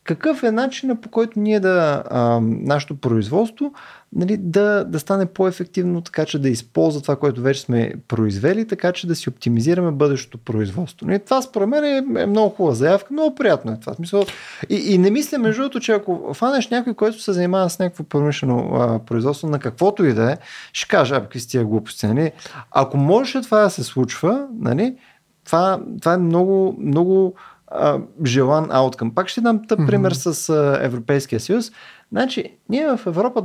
какъв 0.07 0.43
е 0.43 0.51
начинът 0.51 1.01
по 1.01 1.09
който 1.09 1.41
ние 1.41 1.61
да, 1.61 2.03
а, 2.11 2.41
нашето 2.43 2.97
производство 2.97 3.73
нали, 4.17 4.37
да, 4.37 4.85
да 4.85 5.01
стане 5.01 5.27
по-ефективно, 5.27 6.01
така 6.01 6.25
че 6.25 6.39
да 6.39 6.49
използва 6.49 7.03
това, 7.03 7.17
което 7.17 7.43
вече 7.43 7.61
сме 7.61 7.93
произвели, 8.09 8.67
така 8.67 8.93
че 8.93 9.07
да 9.07 9.15
си 9.15 9.29
оптимизираме 9.29 9.91
бъдещото 9.91 10.39
производство. 10.39 11.07
Нали, 11.07 11.19
това 11.19 11.43
според 11.43 11.69
мен 11.69 11.85
е, 11.85 12.23
е 12.23 12.27
много 12.27 12.55
хубава 12.55 12.75
заявка, 12.75 13.13
много 13.13 13.35
приятно 13.35 13.73
е 13.73 13.81
това. 13.81 13.95
Смисъл, 13.95 14.25
и, 14.69 14.95
и 14.95 14.99
не 14.99 15.11
мисля, 15.11 15.39
между 15.39 15.63
другото, 15.63 15.81
че 15.81 15.93
ако 15.93 16.35
фанеш 16.35 16.69
някой, 16.69 16.95
който 16.95 17.23
се 17.23 17.33
занимава 17.33 17.71
с 17.71 17.79
някакво 17.79 18.05
промишлено 18.05 18.71
а, 18.73 18.99
производство 18.99 19.49
на 19.49 19.59
каквото 19.59 20.05
и 20.05 20.15
да 20.15 20.33
е, 20.33 20.37
ще 20.73 20.89
каже, 20.89 21.15
а 21.15 21.21
какви 21.21 21.41
тия 21.41 21.65
глупости. 21.65 22.07
Нали? 22.07 22.33
Ако 22.71 22.97
можеше 22.97 23.41
това 23.41 23.61
да 23.61 23.71
се 23.71 23.85
случва, 23.85 24.47
нали, 24.61 24.97
това, 25.45 25.81
това 26.01 26.15
е 26.15 26.19
много, 26.19 26.77
много 26.81 27.35
а, 27.67 27.99
желан 28.27 28.69
ауткъм. 28.71 29.15
Пак 29.15 29.29
ще 29.29 29.41
дам 29.41 29.67
тъп 29.69 29.87
пример 29.87 30.15
mm-hmm. 30.15 30.33
с 30.33 30.49
а, 30.49 30.79
Европейския 30.83 31.41
съюз. 31.41 31.73
Значи, 32.13 32.57
ние 32.69 32.97
в 32.97 33.07
Европа 33.07 33.45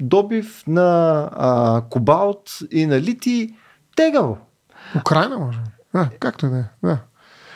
добив 0.00 0.62
на 0.66 1.30
а, 1.32 1.82
кобалт 1.90 2.58
и 2.70 2.86
на 2.86 3.00
лити 3.00 3.54
тегаво. 3.96 4.38
Украина 4.96 5.38
може. 5.38 5.58
А, 5.92 6.08
както 6.20 6.46
и 6.46 6.50
да 6.50 6.58
е. 6.58 6.64
Да. 6.82 6.98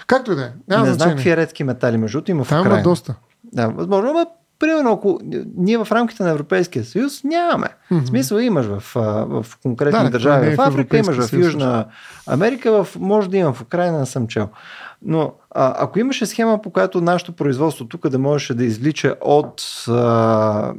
Както 0.07 0.32
и 0.32 0.34
да 0.34 0.43
е. 0.43 0.51
Няма 0.68 0.86
Не 0.86 0.93
знам 0.93 1.11
какви 1.11 1.36
редки 1.36 1.64
метали, 1.64 1.97
между 1.97 2.18
другото 2.18 2.30
има 2.30 2.45
в 2.45 2.47
Украина. 2.47 2.64
Там 2.64 2.72
има 2.72 2.82
доста. 2.82 3.14
Да, 3.53 3.68
възможно, 3.68 4.12
но 4.12 4.26
примерно, 4.59 4.93
ако 4.93 5.20
ние 5.57 5.78
в 5.78 5.88
рамките 5.93 6.22
на 6.22 6.30
Европейския 6.30 6.84
съюз 6.84 7.24
нямаме. 7.24 7.68
Mm-hmm. 7.90 8.01
В 8.01 8.07
смисъл 8.07 8.38
имаш 8.38 8.66
в, 8.66 8.82
в 8.95 9.47
конкретни 9.62 10.05
да, 10.05 10.11
държави 10.11 10.53
е 10.53 10.57
в 10.57 10.61
Африка, 10.61 10.99
имаш 10.99 11.16
в 11.16 11.32
Южна 11.32 11.86
Америка, 12.26 12.84
в, 12.84 12.97
може 12.99 13.30
да 13.30 13.36
имам 13.36 13.55
в 13.55 13.62
Украина, 13.62 14.07
съм 14.07 14.26
чел. 14.26 14.49
Но 15.05 15.32
а, 15.50 15.74
ако 15.78 15.98
имаше 15.98 16.26
схема, 16.26 16.62
по 16.62 16.70
която 16.70 17.00
нашето 17.00 17.32
производство 17.32 17.84
тук 17.84 18.09
да 18.09 18.18
можеше 18.18 18.55
да 18.55 18.64
извлича 18.64 19.14
от 19.20 19.62
а, 19.88 19.92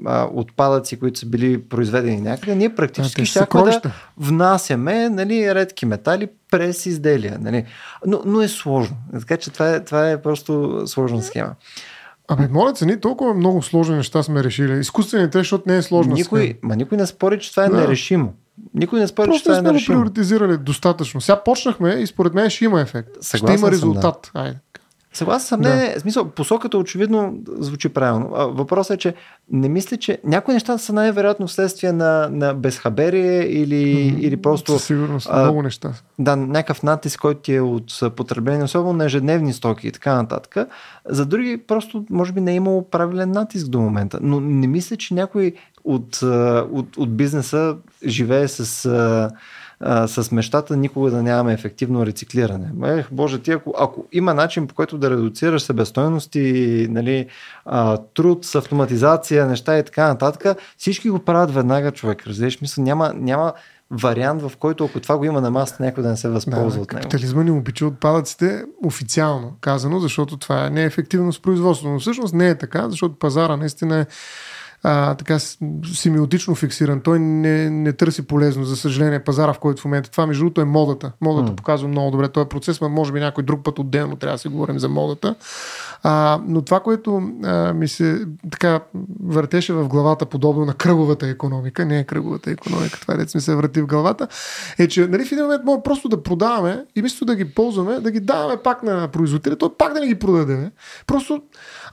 а, 0.06 0.28
отпадъци, 0.34 1.00
които 1.00 1.20
са 1.20 1.26
били 1.26 1.62
произведени 1.62 2.22
някъде, 2.22 2.56
ние 2.56 2.76
практически 2.76 3.26
ще 3.26 3.40
да 3.40 3.82
внасяме 4.18 5.10
нали, 5.10 5.56
редки 5.56 5.86
метали 5.86 6.28
през 6.52 6.86
изделия. 6.86 7.38
Нали. 7.42 7.66
Но, 8.06 8.22
но 8.26 8.42
е 8.42 8.48
сложно. 8.48 8.96
Така 9.20 9.38
че 9.38 9.52
това 9.52 9.70
е, 9.70 9.84
това 9.84 10.10
е 10.10 10.22
просто 10.22 10.82
сложна 10.86 11.22
схема. 11.22 11.56
Абе, 12.28 12.48
моля 12.52 12.76
се, 12.76 12.86
ние 12.86 13.00
толкова 13.00 13.34
много 13.34 13.62
сложни 13.62 13.96
неща 13.96 14.24
сме 14.24 14.44
решили. 14.44 14.80
Изкуственият 14.80 15.28
интелект, 15.28 15.46
защото 15.46 15.64
не 15.68 15.78
е 15.78 15.82
сложно. 15.82 16.14
Никой, 16.14 16.60
ма 16.62 16.76
никой 16.76 16.98
не 16.98 17.06
спори, 17.06 17.40
че 17.40 17.52
това 17.52 17.66
е 17.66 17.70
да. 17.70 17.78
нерешимо. 17.78 18.34
Никой 18.74 19.00
не 19.00 19.08
спори, 19.08 19.32
че 19.38 19.44
това 19.44 19.58
е 19.58 19.62
нерешимо. 19.62 19.74
Просто 19.74 19.86
сме 19.86 19.96
го 19.96 20.02
приоритизирали 20.02 20.58
достатъчно. 20.58 21.22
Сега 21.22 21.44
почнахме 21.44 21.94
и 21.94 22.08
според 22.08 22.34
мен 22.34 22.50
ще 22.50 22.66
има 22.66 22.82
ефект. 22.82 23.10
Съгласен 23.22 23.58
ще 23.58 23.62
има 23.62 23.72
резултат. 23.72 24.32
Да. 24.36 24.42
Айде. 24.42 24.60
Съгласен 25.14 25.48
съм. 25.48 25.62
Не, 25.62 25.76
не, 25.76 26.00
смисъл, 26.00 26.30
посоката 26.30 26.78
очевидно 26.78 27.38
звучи 27.60 27.90
правилно. 27.90 28.30
Въпросът 28.54 28.96
е, 28.96 28.98
че 28.98 29.14
не 29.52 29.70
мисля, 29.70 29.98
че 29.98 30.20
някои 30.24 30.54
неща 30.54 30.78
са 30.78 30.94
най-вероятно 30.94 31.48
вследствие 31.48 31.92
на, 31.92 32.30
на 32.32 32.54
безхаберие 32.54 33.42
или, 33.42 34.14
mm, 34.14 34.20
или 34.20 34.38
просто... 34.38 34.72
Със 34.72 34.84
сигурност, 34.84 35.28
а, 35.32 35.44
много 35.44 35.62
неща. 35.62 35.94
Да, 36.20 36.36
някакъв 36.36 36.84
натиск, 36.84 37.20
който 37.20 37.42
ти 37.42 37.56
е 37.56 37.62
от 37.62 38.16
потребление, 38.16 38.64
особено 38.64 38.94
на 38.94 39.06
ежедневни 39.06 39.54
стоки 39.54 39.88
и 39.88 39.92
така 39.92 40.16
нататък. 40.16 40.68
За 41.06 41.26
други 41.26 41.58
просто, 41.68 42.06
може 42.10 42.32
би, 42.32 42.42
не 42.42 42.52
е 42.52 42.56
имало 42.56 42.90
правилен 42.90 43.32
натиск 43.32 43.68
до 43.68 43.80
момента. 43.80 44.20
Но 44.22 44.40
не 44.40 44.68
мисля, 44.68 44.98
че 44.98 45.14
някой 45.14 45.54
от, 45.84 46.22
от, 46.72 46.98
от 46.98 47.18
бизнеса 47.18 47.76
живее 48.06 48.48
с 48.48 48.86
с 50.08 50.32
мечтата 50.32 50.78
никога 50.78 51.12
да 51.12 51.24
нямаме 51.24 51.54
ефективно 51.54 52.06
рециклиране. 52.06 52.98
Ех, 52.98 53.08
Боже, 53.12 53.40
ти 53.40 53.52
ако, 53.52 53.74
ако 53.80 54.06
има 54.12 54.34
начин 54.34 54.68
по 54.68 54.76
който 54.76 54.98
да 54.98 55.10
редуцираш 55.10 55.62
себестойности, 55.62 56.88
нали, 56.90 57.28
а, 57.66 57.98
труд 57.98 58.46
с 58.46 58.56
автоматизация, 58.56 59.48
неща 59.48 59.78
и 59.78 59.84
така 59.84 60.08
нататък, 60.08 60.58
всички 60.78 61.10
го 61.10 61.20
правят 61.20 61.54
веднага 61.54 61.92
човек. 61.92 62.28
Разбираш, 62.28 62.62
мисля, 62.62 62.84
няма, 62.84 63.14
няма 63.16 63.54
вариант, 63.92 64.42
в 64.42 64.52
който 64.60 64.86
ако 64.86 65.00
това 65.00 65.18
го 65.18 65.26
има 65.26 65.42
на 65.42 65.52
масата, 65.52 65.84
някой 65.84 66.04
да 66.04 66.10
не 66.10 66.18
се 66.18 66.30
възползва 66.30 66.78
да, 66.78 66.82
от 66.82 66.94
него. 66.94 67.02
Капитализма 67.02 67.44
ни 67.44 67.52
обича 67.52 67.86
отпадъците 67.86 68.64
официално 68.84 69.54
казано, 69.62 70.00
защото 70.00 70.38
това 70.38 70.66
е 70.66 70.70
неефективно 70.70 71.34
с 71.34 71.42
производството. 71.42 71.94
Но 71.94 72.00
всъщност 72.00 72.34
не 72.34 72.50
е 72.50 72.58
така, 72.58 72.90
защото 72.90 73.20
пазара 73.20 73.58
наистина 73.58 73.98
е 73.98 74.06
а, 74.84 75.16
така 75.16 75.40
семиотично 75.94 76.56
фиксиран. 76.56 77.02
Той 77.02 77.20
не, 77.20 77.70
не 77.70 77.94
търси 77.94 78.28
полезно, 78.28 78.64
за 78.64 78.76
съжаление, 78.76 79.24
пазара, 79.24 79.54
в 79.54 79.60
който 79.60 79.82
в 79.82 79.86
момента. 79.86 80.12
Това, 80.12 80.28
между 80.28 80.44
другото, 80.44 80.62
е 80.62 80.66
модата. 80.66 81.12
Модата 81.22 81.52
mm. 81.52 81.56
показва 81.56 81.88
много 81.88 82.12
добре 82.12 82.28
този 82.28 82.50
процес, 82.50 82.82
но 82.82 82.90
може 82.90 83.12
би 83.12 83.20
някой 83.20 83.44
друг 83.44 83.64
път 83.64 83.80
отделно 83.80 84.16
трябва 84.16 84.36
да 84.36 84.40
си 84.40 84.48
говорим 84.48 84.80
за 84.80 84.90
модата. 84.90 85.36
А, 86.04 86.42
но 86.46 86.62
това, 86.62 86.80
което 86.80 87.32
а, 87.44 87.74
ми 87.74 87.88
се 87.88 88.26
така 88.52 88.80
въртеше 89.24 89.74
в 89.74 89.88
главата, 89.88 90.26
подобно 90.26 90.66
на 90.66 90.74
кръговата 90.74 91.28
економика, 91.28 91.86
не 91.86 92.00
е 92.00 92.04
кръговата 92.04 92.52
економика, 92.52 93.00
това 93.02 93.14
е 93.14 93.18
ми 93.18 93.42
се 93.42 93.56
върти 93.56 93.82
в 93.82 93.88
главата, 93.88 94.28
е, 94.78 94.88
че 94.88 95.08
нали, 95.08 95.26
в 95.26 95.32
един 95.32 95.44
момент 95.44 95.64
може 95.66 95.82
просто 95.84 96.10
да 96.10 96.24
продаваме 96.24 96.86
и 96.96 97.02
вместо 97.02 97.26
да 97.26 97.36
ги 97.36 97.46
ползваме, 97.46 98.00
да 98.00 98.12
ги 98.12 98.20
даваме 98.20 98.58
пак 98.58 98.84
на 98.84 99.08
производителя, 99.08 99.56
той 99.56 99.70
пак 99.78 99.94
да 99.94 100.00
не 100.00 100.08
ги 100.08 100.20
продаде. 100.20 100.72
Просто, 101.08 101.42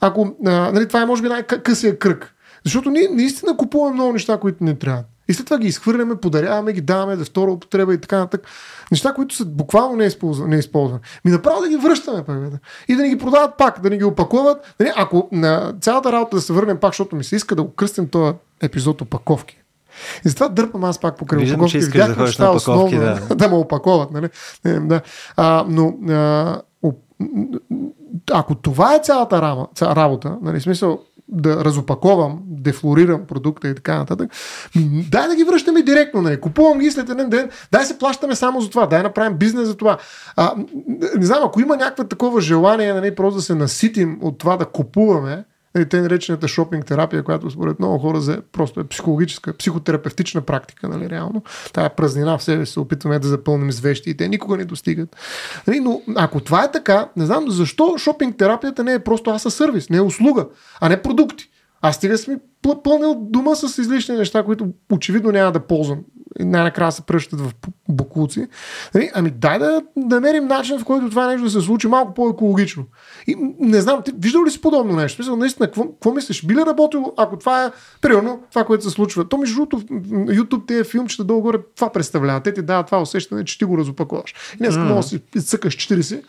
ако, 0.01 0.35
а, 0.45 0.71
нали, 0.71 0.87
това 0.87 1.01
е 1.01 1.05
може 1.05 1.21
би 1.21 1.27
най-късия 1.27 1.99
кръг. 1.99 2.35
Защото 2.65 2.89
ние 2.89 3.07
наистина 3.11 3.57
купуваме 3.57 3.93
много 3.93 4.13
неща, 4.13 4.37
които 4.37 4.63
не 4.63 4.75
трябва. 4.75 5.03
И 5.27 5.33
след 5.33 5.45
това 5.45 5.57
ги 5.57 5.67
изхвърляме, 5.67 6.15
подаряваме 6.15 6.73
ги, 6.73 6.81
даваме 6.81 7.15
за 7.15 7.25
втора 7.25 7.51
употреба 7.51 7.93
и 7.93 7.97
така 7.97 8.17
нататък. 8.17 8.47
Неща, 8.91 9.13
които 9.13 9.35
са 9.35 9.45
буквално 9.45 9.95
неизползвани. 9.95 10.55
Не 10.55 10.99
Ми 11.25 11.31
направо 11.31 11.61
да 11.61 11.69
ги 11.69 11.75
връщаме 11.75 12.23
пак. 12.23 12.37
И 12.87 12.95
да 12.95 13.03
ни 13.03 13.09
ги 13.09 13.17
продават 13.17 13.57
пак, 13.57 13.81
да 13.81 13.89
ни 13.89 13.97
ги 13.97 14.03
опаковат. 14.03 14.75
Нали, 14.79 14.91
ако 14.95 15.29
на 15.31 15.73
цялата 15.81 16.11
работа 16.11 16.35
да 16.35 16.41
се 16.41 16.53
върнем 16.53 16.77
пак, 16.77 16.89
защото 16.89 17.15
ми 17.15 17.23
се 17.23 17.35
иска 17.35 17.55
да 17.55 17.63
го 17.63 17.71
кръстим 17.71 18.07
този 18.07 18.33
епизод 18.61 19.01
опаковки. 19.01 19.57
И 20.25 20.29
затова 20.29 20.47
дърпам 20.49 20.83
аз 20.83 20.99
пак 20.99 21.17
покрай 21.17 21.39
Виждам, 21.39 21.59
опаковки. 21.59 21.71
Че 21.71 21.77
искаш 21.77 22.07
да 22.07 22.15
ходиш 22.15 22.37
на 22.37 22.51
опаковки, 22.51 22.95
основно, 22.95 23.27
да. 23.29 23.35
да 23.35 23.49
ме 23.49 23.55
опаковат. 23.55 24.11
Нали? 24.11 24.29
Не, 24.65 24.79
да. 24.79 25.01
А, 25.37 25.65
но 25.67 25.93
а, 26.09 26.61
ако 28.31 28.55
това 28.55 28.95
е 28.95 28.99
цялата 29.03 29.41
работа, 29.81 30.37
нали, 30.41 30.61
смисъл, 30.61 30.99
да 31.31 31.65
разопаковам, 31.65 32.39
дефлорирам 32.45 33.25
продукта 33.27 33.67
и 33.67 33.75
така 33.75 33.97
нататък, 33.97 34.31
дай 35.11 35.27
да 35.27 35.35
ги 35.35 35.43
връщаме 35.43 35.81
директно. 35.81 36.21
Нали. 36.21 36.41
Купувам 36.41 36.79
ги 36.79 36.91
след 36.91 37.09
един 37.09 37.29
ден, 37.29 37.49
дай 37.71 37.85
се 37.85 37.97
плащаме 37.97 38.35
само 38.35 38.61
за 38.61 38.69
това, 38.69 38.85
дай 38.85 39.03
направим 39.03 39.37
бизнес 39.37 39.67
за 39.67 39.77
това. 39.77 39.97
А, 40.35 40.53
не 41.17 41.25
знам, 41.25 41.43
ако 41.43 41.61
има 41.61 41.77
някакво 41.77 42.03
такова 42.03 42.41
желание, 42.41 42.93
нали, 42.93 43.15
просто 43.15 43.35
да 43.35 43.41
се 43.41 43.55
наситим 43.55 44.19
от 44.21 44.37
това 44.37 44.57
да 44.57 44.65
купуваме, 44.65 45.43
те 45.89 46.01
наречената 46.01 46.47
шопинг 46.47 46.85
терапия, 46.85 47.23
която 47.23 47.49
според 47.49 47.79
много 47.79 47.97
хора 47.97 48.21
за, 48.21 48.41
просто 48.51 48.79
е 48.79 48.87
психологическа, 48.87 49.53
психотерапевтична 49.53 50.41
практика, 50.41 50.89
нали, 50.89 51.09
реално. 51.09 51.43
Тая 51.73 51.95
празнина 51.95 52.37
в 52.37 52.43
себе 52.43 52.65
се 52.65 52.79
опитваме 52.79 53.19
да 53.19 53.27
запълним 53.27 53.71
с 53.71 53.79
вещи 53.79 54.09
и 54.09 54.17
те 54.17 54.27
никога 54.27 54.57
не 54.57 54.65
достигат. 54.65 55.15
Нали, 55.67 55.79
но 55.79 56.01
ако 56.15 56.39
това 56.39 56.63
е 56.63 56.71
така, 56.71 57.09
не 57.17 57.25
знам 57.25 57.45
защо 57.49 57.97
шопинг 57.97 58.37
терапията 58.37 58.83
не 58.83 58.93
е 58.93 58.99
просто 58.99 59.29
аз 59.29 59.53
сервис, 59.53 59.89
не 59.89 59.97
е 59.97 60.01
услуга, 60.01 60.47
а 60.81 60.89
не 60.89 61.01
продукти. 61.01 61.49
Аз 61.81 61.95
стига 61.95 62.17
съм 62.17 62.39
пълнил 62.83 63.15
дома 63.19 63.55
с 63.55 63.77
излишни 63.77 64.15
неща, 64.15 64.43
които 64.43 64.67
очевидно 64.91 65.31
няма 65.31 65.51
да 65.51 65.59
ползвам 65.59 65.99
и 66.39 66.43
най-накрая 66.43 66.91
се 66.91 67.01
пръщат 67.01 67.41
в 67.41 67.51
буклуци. 67.89 68.47
Нали? 68.95 69.11
Ами 69.13 69.29
дай 69.29 69.59
да 69.59 69.81
намерим 69.95 70.47
начин, 70.47 70.79
в 70.79 70.85
който 70.85 71.09
това 71.09 71.27
нещо 71.27 71.43
да 71.43 71.49
се 71.49 71.61
случи 71.61 71.87
малко 71.87 72.13
по-екологично. 72.13 72.85
И 73.27 73.35
не 73.59 73.81
знам, 73.81 74.01
ти 74.05 74.11
виждал 74.19 74.45
ли 74.45 74.51
си 74.51 74.61
подобно 74.61 74.95
нещо? 74.95 75.21
Мисля, 75.21 75.35
наистина, 75.35 75.67
какво, 75.67 75.83
какво 75.83 76.11
мислиш? 76.13 76.45
Би 76.45 76.55
ли 76.55 76.59
работило, 76.67 77.13
ако 77.17 77.37
това 77.37 77.65
е, 77.65 77.71
примерно, 78.01 78.43
това, 78.49 78.63
което 78.63 78.83
се 78.83 78.89
случва? 78.89 79.29
То, 79.29 79.37
между 79.37 79.55
другото, 79.55 79.79
YouTube 80.11 80.67
тези 80.67 80.83
филмчета 80.83 81.23
долу 81.23 81.41
горе 81.41 81.57
това 81.75 81.91
представлява. 81.91 82.43
Те 82.43 82.53
ти 82.53 82.61
дават 82.61 82.85
това 82.85 83.01
усещане, 83.01 83.45
че 83.45 83.57
ти 83.57 83.65
го 83.65 83.77
разопаковаш. 83.77 84.33
И 84.55 84.57
днес 84.57 84.75
mm. 84.75 84.93
може 84.93 85.17
да 85.17 85.41
си 85.41 85.47
цъкаш 85.47 85.77
40. 85.77 86.23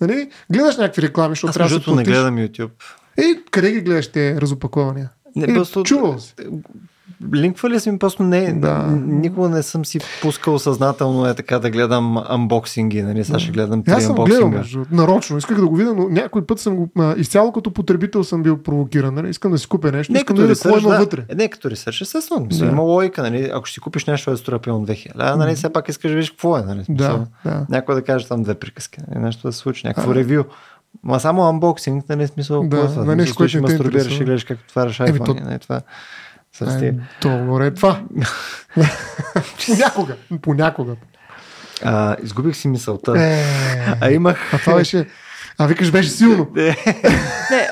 Нали? 0.00 0.30
Гледаш 0.52 0.76
някакви 0.76 1.02
реклами, 1.02 1.32
защото 1.32 1.52
трябва 1.52 1.78
да 1.78 1.84
се 1.84 1.90
не 1.90 2.02
гледам 2.02 2.36
YouTube. 2.36 2.70
И 3.18 3.40
къде 3.50 3.72
ги 3.72 3.80
гледаш 3.80 4.08
те 4.08 4.40
разопакования? 4.40 5.10
Не, 5.36 5.54
просто... 5.54 5.82
Чувал 5.82 6.18
си 6.18 6.34
линква 7.34 7.70
ли 7.70 7.80
съм 7.80 7.98
просто 7.98 8.22
не, 8.22 8.52
да. 8.52 8.86
никога 9.06 9.48
не 9.48 9.62
съм 9.62 9.84
си 9.84 10.00
пускал 10.22 10.58
съзнателно 10.58 11.26
е 11.26 11.34
така 11.34 11.58
да 11.58 11.70
гледам 11.70 12.18
анбоксинги, 12.28 13.02
нали, 13.02 13.24
сега 13.24 13.38
ще 13.38 13.52
гледам 13.52 13.82
три 13.82 13.92
Аз 13.92 14.04
съм 14.04 14.14
гледал, 14.14 14.48
между, 14.48 14.84
нарочно, 14.90 15.38
исках 15.38 15.60
да 15.60 15.66
го 15.66 15.76
видя, 15.76 15.94
но 15.94 16.08
някой 16.08 16.46
път 16.46 16.60
съм 16.60 16.76
го, 16.76 16.88
а, 16.98 17.14
изцяло 17.16 17.52
като 17.52 17.70
потребител 17.70 18.24
съм 18.24 18.42
бил 18.42 18.62
провокиран, 18.62 19.14
нали, 19.14 19.28
искам 19.28 19.52
да 19.52 19.58
си 19.58 19.66
купя 19.66 19.92
нещо, 19.92 20.12
не 20.12 20.18
искам 20.18 20.36
да 20.36 20.46
видя 20.46 20.78
има 20.78 20.90
да, 20.90 20.98
вътре. 20.98 21.24
Не, 21.34 21.48
като 21.48 21.70
ресърш, 21.70 22.00
естествено, 22.00 22.46
да. 22.46 22.66
има 22.66 22.82
логика, 22.82 23.22
нали, 23.22 23.50
ако 23.54 23.66
ще 23.66 23.74
си 23.74 23.80
купиш 23.80 24.04
нещо, 24.04 24.30
да 24.30 24.36
струва 24.36 24.58
пилно 24.58 24.86
2000, 24.86 25.10
а, 25.16 25.36
нали, 25.36 25.54
все 25.54 25.72
пак 25.72 25.88
искаш 25.88 26.10
да 26.10 26.14
видиш 26.14 26.30
какво 26.30 26.58
е, 26.58 26.62
нали, 26.62 26.84
да, 26.88 27.26
да. 27.44 27.66
някой 27.68 27.94
да 27.94 28.02
каже 28.02 28.28
там 28.28 28.42
две 28.42 28.54
приказки, 28.54 29.00
нали, 29.08 29.24
нещо 29.24 29.48
да 29.48 29.52
се 29.52 29.58
случи, 29.58 29.86
някакво 29.86 30.14
ревю. 30.14 30.44
Ма 31.02 31.20
само 31.20 31.48
анбоксинг, 31.48 32.08
нали, 32.08 32.26
смисъл, 32.26 32.62
да, 32.62 32.76
какво 32.76 32.92
е 32.92 33.04
това? 33.04 33.14
нещо, 33.14 33.36
което 33.36 33.62
мастурбираш 33.62 34.20
и 34.20 34.24
гледаш 34.24 34.44
как 34.44 34.58
отваряш 34.58 34.98
iPhone. 34.98 35.26
То... 35.26 35.34
Нали, 35.34 35.58
това. 35.58 35.80
С 36.52 36.82
е, 36.82 36.94
то 37.20 37.62
е 37.62 37.74
това. 37.74 38.02
Понякога. 39.66 40.16
Понякога. 40.42 40.96
А, 41.84 42.16
изгубих 42.22 42.56
си 42.56 42.68
мисълта. 42.68 43.22
Е, 43.22 43.44
а 44.00 44.10
имах... 44.10 44.54
А 44.54 44.58
това 44.58 44.74
беше... 44.74 45.06
А 45.58 45.66
викаш 45.66 45.90
беше 45.90 46.10
силно. 46.10 46.48
не, 46.54 46.76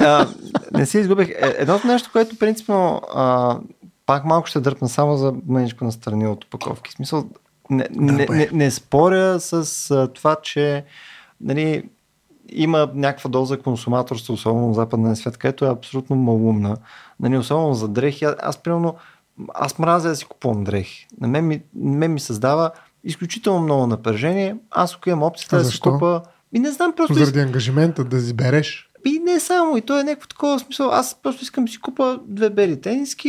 а, 0.00 0.28
не 0.72 0.86
си 0.86 0.98
изгубих. 0.98 1.28
Е, 1.28 1.54
едното 1.58 1.86
нещо, 1.86 2.10
което 2.12 2.38
принципно 2.38 3.02
а, 3.14 3.58
пак 4.06 4.24
малко 4.24 4.46
ще 4.46 4.60
дърпна 4.60 4.88
само 4.88 5.16
за 5.16 5.34
мъничко 5.48 5.84
настрани 5.84 6.26
от 6.26 6.44
упаковки. 6.44 6.90
В 6.90 6.94
смисъл, 6.94 7.24
не, 7.70 7.86
не, 7.90 8.26
не, 8.30 8.48
не 8.52 8.70
споря 8.70 9.40
с 9.40 9.90
а, 9.90 10.12
това, 10.12 10.36
че 10.42 10.84
нали, 11.40 11.84
има 12.52 12.90
някаква 12.94 13.30
доза 13.30 13.58
консуматорство, 13.58 14.34
особено 14.34 14.68
в 14.68 14.74
западния 14.74 15.16
свят, 15.16 15.36
където 15.36 15.64
е 15.64 15.70
абсолютно 15.70 16.16
малумна. 16.16 16.76
Нали, 17.20 17.38
особено 17.38 17.74
за 17.74 17.88
дрехи. 17.88 18.26
Аз, 18.42 18.58
примерно, 18.58 18.94
аз 19.54 19.78
мразя 19.78 20.08
да 20.08 20.16
си 20.16 20.24
купувам 20.24 20.64
дрехи. 20.64 21.06
На 21.20 21.28
мен 21.28 21.46
ми, 21.46 21.62
мен 21.74 22.12
ми 22.12 22.20
създава 22.20 22.70
изключително 23.04 23.60
много 23.60 23.86
напрежение. 23.86 24.56
Аз 24.70 24.94
ако 24.94 25.08
имам 25.08 25.22
опцията 25.22 25.56
да 25.58 25.64
си 25.64 25.80
купа... 25.80 26.22
И 26.52 26.58
не 26.58 26.70
знам 26.70 26.92
просто... 26.96 27.14
Заради 27.14 27.40
ангажимента 27.40 28.04
да 28.04 28.16
избереш. 28.16 28.90
И 29.06 29.18
не 29.18 29.40
само, 29.40 29.76
и 29.76 29.80
то 29.80 30.00
е 30.00 30.04
някакво 30.04 30.28
такова 30.28 30.58
смисъл. 30.58 30.90
Аз 30.90 31.16
просто 31.22 31.42
искам 31.42 31.64
да 31.64 31.72
си 31.72 31.80
купа 31.80 32.18
две 32.26 32.50
бели 32.50 32.80
тениски 32.80 33.28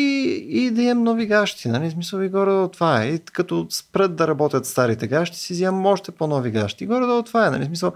и 0.50 0.72
да 0.72 0.82
имам 0.82 1.04
нови 1.04 1.26
гащи. 1.26 1.68
Нали? 1.68 1.92
Смисъл 1.92 2.20
и 2.20 2.30
горе 2.30 2.68
това 2.72 3.04
е. 3.04 3.08
И 3.08 3.20
като 3.20 3.68
спрат 3.70 4.16
да 4.16 4.28
работят 4.28 4.66
старите 4.66 5.08
гащи, 5.08 5.38
си 5.38 5.54
вземам 5.54 5.86
още 5.86 6.12
по-нови 6.12 6.52
гащи. 6.52 6.84
И 6.84 6.88
горе 6.88 7.24
това 7.24 7.48
е. 7.48 7.50
Нали? 7.50 7.66
Смисъл, 7.66 7.92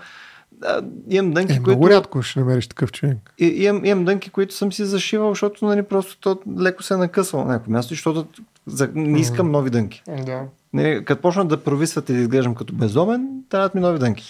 а, 0.65 0.81
имам 1.09 1.31
дънки, 1.31 1.53
е, 1.53 1.55
които... 1.55 1.69
Много 1.69 1.89
рядко 1.89 2.21
ще 2.21 2.39
намериш 2.39 2.67
такъв 2.67 2.91
човек. 2.91 3.33
И, 3.37 3.45
имам, 3.45 3.85
имам 3.85 4.05
дънки, 4.05 4.29
които 4.29 4.53
съм 4.53 4.73
си 4.73 4.85
зашивал, 4.85 5.29
защото 5.29 5.65
нали, 5.65 5.83
просто 5.83 6.17
то 6.19 6.39
леко 6.59 6.83
се 6.83 6.93
е 6.93 6.97
накъсвал 6.97 7.45
на 7.45 7.53
някое 7.53 7.71
място, 7.71 7.89
защото 7.93 8.27
за, 8.65 8.89
не 8.93 9.19
искам 9.19 9.51
нови 9.51 9.69
дънки. 9.69 10.03
Да. 10.25 10.41
Нали, 10.73 11.05
като 11.05 11.21
почна 11.21 11.45
да 11.45 11.63
провисват 11.63 12.09
и 12.09 12.13
да 12.13 12.19
изглеждам 12.19 12.55
като 12.55 12.73
безумен, 12.73 13.43
трябват 13.49 13.75
ми 13.75 13.81
нови 13.81 13.99
дънки. 13.99 14.23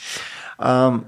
А, 0.57 0.99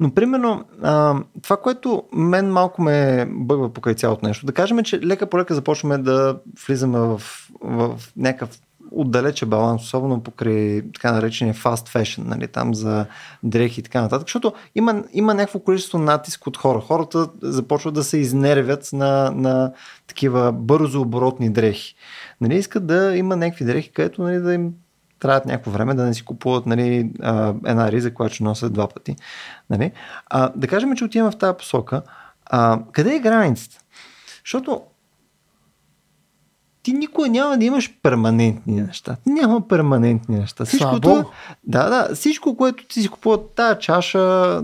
но, 0.00 0.14
примерно, 0.14 0.64
а, 0.82 1.14
това, 1.42 1.56
което 1.56 2.02
мен 2.12 2.52
малко 2.52 2.82
ме 2.82 3.26
бъгва 3.30 3.72
покрай 3.72 3.94
цялото 3.94 4.26
нещо, 4.26 4.46
да 4.46 4.52
кажем, 4.52 4.82
че 4.82 5.00
лека 5.00 5.26
по 5.26 5.38
лека 5.38 5.54
започваме 5.54 5.98
да 5.98 6.38
влизаме 6.66 6.98
в, 6.98 7.22
в 7.60 8.00
някакъв 8.16 8.58
отдалече 8.96 9.46
баланс, 9.46 9.82
особено 9.82 10.22
покрай 10.22 10.82
така 10.94 11.12
наречения 11.12 11.54
fast 11.54 11.88
fashion, 11.88 12.24
нали, 12.26 12.48
там 12.48 12.74
за 12.74 13.06
дрехи 13.42 13.80
и 13.80 13.82
така 13.82 14.00
нататък, 14.00 14.28
защото 14.28 14.52
има, 14.74 15.04
има 15.12 15.34
някакво 15.34 15.58
количество 15.58 15.98
натиск 15.98 16.46
от 16.46 16.56
хора. 16.56 16.80
Хората 16.80 17.28
започват 17.42 17.94
да 17.94 18.04
се 18.04 18.18
изнервят 18.18 18.88
на, 18.92 19.30
на 19.30 19.72
такива 20.06 20.52
бързо 20.52 21.00
оборотни 21.00 21.50
дрехи. 21.50 21.94
Нали, 22.40 22.56
искат 22.56 22.86
да 22.86 23.16
има 23.16 23.36
някакви 23.36 23.64
дрехи, 23.64 23.92
където 23.92 24.22
нали, 24.22 24.38
да 24.38 24.54
им 24.54 24.72
трябва 25.20 25.40
някакво 25.46 25.70
време 25.70 25.94
да 25.94 26.04
не 26.04 26.14
си 26.14 26.24
купуват 26.24 26.66
нали, 26.66 27.12
една 27.66 27.92
риза, 27.92 28.14
която 28.14 28.34
ще 28.34 28.44
носят 28.44 28.72
два 28.72 28.88
пъти. 28.88 29.16
Нали? 29.70 29.92
А, 30.26 30.52
да 30.56 30.66
кажем, 30.66 30.96
че 30.96 31.04
отиваме 31.04 31.30
в 31.30 31.38
тази 31.38 31.56
посока. 31.56 32.02
А, 32.46 32.80
къде 32.92 33.14
е 33.14 33.20
границата? 33.20 33.78
Защото 34.44 34.82
ти 36.84 36.92
никога 36.92 37.28
няма 37.28 37.58
да 37.58 37.64
имаш 37.64 37.94
перманентни 38.02 38.80
неща. 38.80 39.16
Няма 39.26 39.68
перманентни 39.68 40.38
неща. 40.38 40.64
Всичкото, 40.64 41.24
да, 41.64 41.88
да, 41.88 42.14
всичко, 42.14 42.56
което 42.56 42.86
ти 42.86 43.02
си 43.02 43.08
купува, 43.08 43.38
тая 43.54 43.78
чаша, 43.78 44.62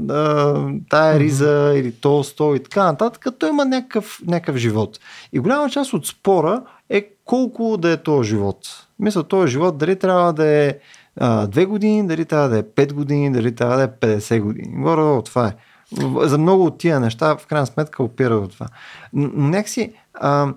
тая 0.90 1.18
риза 1.18 1.44
mm-hmm. 1.44 1.80
или 1.80 1.92
то 1.92 2.24
стол 2.24 2.56
и 2.56 2.62
така 2.62 2.84
нататък, 2.84 3.26
то 3.38 3.46
има 3.46 3.64
някакъв, 3.64 4.20
някакъв 4.26 4.56
живот. 4.56 5.00
И 5.32 5.38
голяма 5.38 5.70
част 5.70 5.92
от 5.92 6.06
спора 6.06 6.62
е 6.90 7.08
колко 7.24 7.76
да 7.76 7.90
е 7.90 7.96
този 7.96 8.28
живот. 8.28 8.86
Мисля, 8.98 9.22
този 9.22 9.52
живот 9.52 9.78
дали 9.78 9.96
трябва 9.96 10.32
да 10.32 10.46
е 10.46 10.74
а, 11.16 11.46
2 11.46 11.66
години, 11.66 12.06
дали 12.06 12.24
трябва 12.24 12.48
да 12.48 12.58
е 12.58 12.62
5 12.62 12.92
години, 12.92 13.32
дали 13.32 13.54
трябва 13.54 13.76
да 13.76 13.82
е 13.82 13.88
50 13.88 14.40
години. 14.40 14.82
Горе 14.82 15.22
това 15.22 15.46
е. 15.46 15.52
За 16.28 16.38
много 16.38 16.64
от 16.64 16.78
тия 16.78 17.00
неща, 17.00 17.36
в 17.36 17.46
крайна 17.46 17.66
сметка, 17.66 18.02
опира 18.02 18.34
от 18.34 18.52
това. 18.52 18.66
Някакси 19.12 19.92
а, 20.14 20.52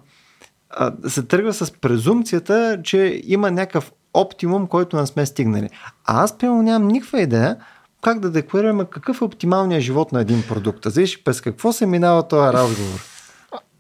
се 1.08 1.24
тръгва 1.24 1.54
с 1.54 1.72
презумцията, 1.72 2.80
че 2.84 3.22
има 3.26 3.52
някакъв 3.52 3.92
оптимум, 4.14 4.68
който 4.68 4.98
не 4.98 5.08
сме 5.08 5.26
стигнали. 5.26 5.70
А 6.06 6.24
аз, 6.24 6.38
примерно, 6.38 6.62
нямам 6.62 6.88
никаква 6.88 7.22
идея 7.22 7.58
как 8.04 8.20
да 8.20 8.32
декларираме 8.32 8.86
какъв 8.86 9.22
е 9.22 9.24
оптималният 9.24 9.84
живот 9.84 10.12
на 10.12 10.22
един 10.22 10.44
продукт. 10.48 10.86
Зависи 10.86 11.24
през 11.24 11.42
какво 11.42 11.74
се 11.74 11.86
минава 11.86 12.28
този 12.28 12.54
разговор. 12.54 13.00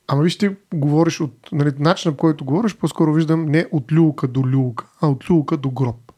Ама 0.07 0.23
виж, 0.23 0.37
ти 0.37 0.49
говориш 0.73 1.21
от 1.21 1.33
нали, 1.51 1.71
начина, 1.79 2.11
по 2.11 2.17
който 2.17 2.45
говориш, 2.45 2.75
по-скоро 2.75 3.13
виждам 3.13 3.45
не 3.45 3.65
от 3.71 3.91
люлка 3.91 4.27
до 4.27 4.43
люлка, 4.47 4.85
а 5.01 5.07
от 5.07 5.29
люлка 5.29 5.57
до 5.57 5.69
гроб. 5.69 6.11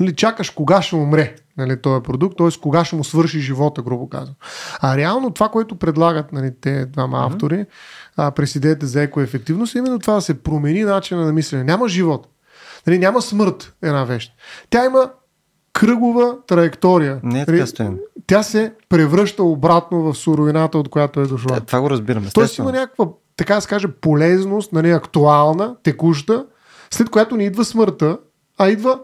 Нали, 0.00 0.16
чакаш 0.16 0.50
кога 0.50 0.82
ще 0.82 0.96
умре 0.96 1.36
нали, 1.60 1.82
този 1.82 2.02
продукт, 2.02 2.38
т.е. 2.38 2.60
кога 2.60 2.84
ще 2.84 2.96
му 2.96 3.04
свърши 3.04 3.40
живота, 3.40 3.82
грубо 3.82 4.08
казвам. 4.08 4.34
А 4.80 4.96
реално 4.96 5.30
това, 5.30 5.48
което 5.48 5.74
предлагат 5.74 6.32
нали, 6.32 6.52
те 6.60 6.86
двама 6.86 7.18
mm-hmm. 7.18 7.26
автори 7.26 7.66
а, 8.16 8.30
през 8.30 8.54
идеята 8.54 8.86
за 8.86 9.02
екоефективност, 9.02 9.74
е 9.74 9.78
именно 9.78 9.98
това 9.98 10.14
да 10.14 10.20
се 10.20 10.42
промени 10.42 10.84
начина 10.84 11.24
на 11.24 11.32
мислене. 11.32 11.64
Няма 11.64 11.88
живот. 11.88 12.28
Нали, 12.86 12.98
няма 12.98 13.22
смърт 13.22 13.74
една 13.82 14.04
вещ. 14.04 14.32
Тя 14.70 14.84
има 14.84 15.10
кръгова 15.72 16.36
траектория. 16.46 17.20
Не 17.22 17.40
е 17.40 17.46
така 17.46 17.66
стоим. 17.66 17.98
Тя 18.26 18.42
се 18.42 18.72
превръща 18.88 19.42
обратно 19.42 20.02
в 20.02 20.14
суровината, 20.14 20.78
от 20.78 20.88
която 20.88 21.20
е 21.20 21.26
дошла. 21.26 21.56
Е, 21.56 21.60
това 21.60 21.80
го 21.80 21.90
разбираме. 21.90 22.26
Тоест 22.34 22.58
има 22.58 22.72
някаква, 22.72 23.08
така 23.36 23.54
да 23.54 23.60
се 23.60 23.68
каже, 23.68 23.88
полезност, 23.88 24.72
нали, 24.72 24.90
актуална, 24.90 25.76
текуща, 25.82 26.46
след 26.90 27.10
която 27.10 27.36
не 27.36 27.44
идва 27.44 27.64
смъртта, 27.64 28.18
а 28.58 28.68
идва 28.68 29.00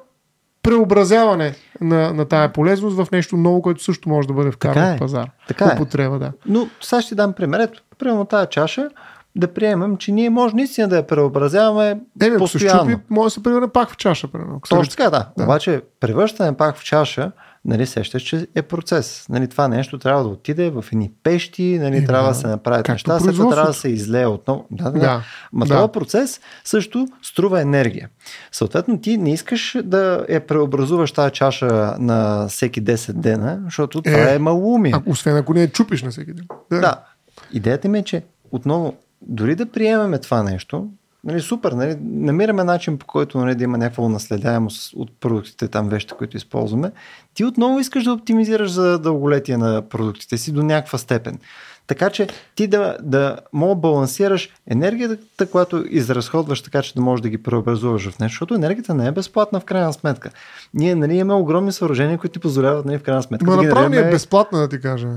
преобразяване 0.66 1.54
на, 1.80 2.12
на 2.12 2.24
тая 2.24 2.52
полезност 2.52 2.96
в 2.96 3.10
нещо 3.12 3.36
ново, 3.36 3.62
което 3.62 3.82
също 3.82 4.08
може 4.08 4.28
да 4.28 4.34
бъде 4.34 4.50
вкарано 4.50 4.86
е. 4.86 4.96
в 4.96 4.98
пазар. 4.98 5.30
Така 5.48 5.64
е. 5.64 5.74
употреба, 5.74 6.18
да. 6.18 6.32
Но 6.46 6.68
сега 6.80 7.02
ще 7.02 7.14
дам 7.14 7.32
пример. 7.32 7.60
Ето, 7.60 7.82
примерно 7.98 8.24
тази 8.24 8.46
чаша, 8.50 8.88
да 9.36 9.54
приемем, 9.54 9.96
че 9.96 10.12
ние 10.12 10.30
може 10.30 10.56
наистина 10.56 10.88
да 10.88 10.96
я 10.96 11.06
преобразяваме 11.06 12.00
е, 12.22 12.36
постоянно. 12.38 12.80
Ако 12.80 12.88
се 12.88 12.92
щупи, 12.92 12.96
може 13.10 13.26
да 13.26 13.30
се 13.30 13.42
превърне 13.42 13.68
пак 13.68 13.90
в 13.90 13.96
чаша. 13.96 14.28
Примерно. 14.28 14.60
Точно 14.68 14.96
така, 14.96 15.10
да. 15.10 15.28
да. 15.38 15.44
Обаче 15.44 15.82
превръщане 16.00 16.56
пак 16.56 16.76
в 16.76 16.84
чаша 16.84 17.32
нали, 17.66 17.86
сещаш, 17.86 18.22
че 18.22 18.46
е 18.54 18.62
процес. 18.62 19.26
Нали, 19.28 19.48
това 19.48 19.68
нещо 19.68 19.98
трябва 19.98 20.22
да 20.22 20.28
отиде 20.28 20.70
в 20.70 20.84
едни 20.92 21.10
пещи, 21.22 21.78
нали, 21.78 21.96
е, 21.96 22.04
трябва 22.04 22.28
да 22.28 22.34
се 22.34 22.46
направят 22.46 22.88
неща, 22.88 23.20
след 23.20 23.34
това 23.34 23.54
трябва 23.54 23.70
да 23.70 23.74
се 23.74 23.88
излее 23.88 24.26
отново. 24.26 24.66
Да, 24.70 24.90
да, 24.90 24.98
да. 24.98 25.22
Ма 25.52 25.66
да. 25.66 25.76
този 25.76 25.92
процес 25.92 26.40
също 26.64 27.08
струва 27.22 27.60
енергия. 27.60 28.08
Съответно, 28.52 29.00
ти 29.00 29.18
не 29.18 29.32
искаш 29.32 29.76
да 29.84 30.26
я 30.28 30.46
преобразуваш 30.46 31.12
тази 31.12 31.32
чаша 31.32 31.96
на 31.98 32.46
всеки 32.48 32.84
10 32.84 33.12
дена, 33.12 33.60
защото 33.64 33.98
е, 33.98 34.02
това 34.02 34.30
е 34.30 34.38
малумие. 34.38 34.92
А, 34.94 35.02
освен 35.06 35.36
ако 35.36 35.54
не 35.54 35.60
я 35.60 35.68
чупиш 35.68 36.02
на 36.02 36.10
всеки 36.10 36.32
ден. 36.32 36.46
Да. 36.70 36.80
да. 36.80 37.04
Идеята 37.52 37.88
ми 37.88 37.98
е, 37.98 38.02
че 38.02 38.22
отново, 38.50 38.94
дори 39.22 39.54
да 39.54 39.66
приемеме 39.66 40.18
това 40.18 40.42
нещо, 40.42 40.88
нали, 41.26 41.40
супер, 41.40 41.72
нали, 41.72 41.96
намираме 42.02 42.64
начин 42.64 42.98
по 42.98 43.06
който 43.06 43.38
нали, 43.38 43.54
да 43.54 43.64
има 43.64 43.78
някаква 43.78 44.08
наследяемост 44.08 44.92
от 44.96 45.20
продуктите, 45.20 45.68
там 45.68 45.88
вещи, 45.88 46.14
които 46.18 46.36
използваме, 46.36 46.90
ти 47.34 47.44
отново 47.44 47.80
искаш 47.80 48.04
да 48.04 48.12
оптимизираш 48.12 48.70
за 48.70 48.98
дълголетие 48.98 49.56
на 49.56 49.82
продуктите 49.82 50.38
си 50.38 50.52
до 50.52 50.62
някаква 50.62 50.98
степен. 50.98 51.38
Така 51.86 52.10
че 52.10 52.28
ти 52.54 52.66
да, 52.66 52.96
да 53.02 53.38
мога 53.52 53.74
балансираш 53.74 54.50
енергията, 54.66 55.46
която 55.46 55.84
изразходваш 55.90 56.62
така, 56.62 56.82
че 56.82 56.94
да 56.94 57.00
можеш 57.00 57.22
да 57.22 57.28
ги 57.28 57.42
преобразуваш 57.42 58.08
в 58.08 58.18
нещо, 58.18 58.32
защото 58.32 58.54
енергията 58.54 58.94
не 58.94 59.06
е 59.06 59.12
безплатна 59.12 59.60
в 59.60 59.64
крайна 59.64 59.92
сметка. 59.92 60.30
Ние 60.74 60.94
нали, 60.94 61.16
имаме 61.16 61.40
огромни 61.40 61.72
съоръжения, 61.72 62.18
които 62.18 62.32
ти 62.32 62.38
позволяват 62.38 62.84
нали, 62.84 62.98
в 62.98 63.02
крайна 63.02 63.22
сметка. 63.22 63.50
Но 63.50 63.56
да 63.56 63.62
направо 63.62 63.88
ни 63.88 63.96
е 63.96 64.10
безплатна, 64.10 64.58
да 64.58 64.68
ти 64.68 64.80
кажа. 64.80 65.08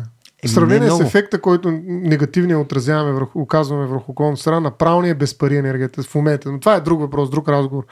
В 0.45 0.49
сравнение 0.49 0.89
с 0.89 0.99
ефекта, 0.99 1.41
който 1.41 1.71
негативния 1.87 2.59
отразяваме 2.59 3.11
върху, 3.11 3.39
оказваме 3.39 3.85
върху 3.85 4.11
околната 4.11 4.41
страна, 4.41 4.59
направо 4.59 5.01
ни 5.01 5.09
е 5.09 5.13
без 5.13 5.37
пари 5.37 5.57
енергията 5.57 6.03
в 6.03 6.15
момента. 6.15 6.51
Но 6.51 6.59
това 6.59 6.75
е 6.75 6.79
друг 6.79 6.99
въпрос, 6.99 7.29
друг 7.29 7.49
разговор. 7.49 7.83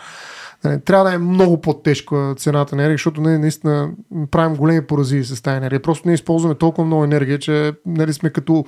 Нали, 0.63 0.81
трябва 0.81 1.05
да 1.05 1.15
е 1.15 1.17
много 1.17 1.61
по-тежка 1.61 2.33
цената 2.37 2.75
на 2.75 2.81
енергия, 2.81 2.95
защото 2.95 3.21
ние 3.21 3.37
наистина 3.37 3.89
правим 4.31 4.55
големи 4.55 4.81
поразии 4.81 5.23
с 5.23 5.41
тази 5.41 5.57
енергия. 5.57 5.81
Просто 5.81 6.07
не 6.07 6.13
използваме 6.13 6.55
толкова 6.55 6.85
много 6.85 7.03
енергия, 7.03 7.39
че 7.39 7.73
нали, 7.85 8.13
сме 8.13 8.29
като 8.29 8.65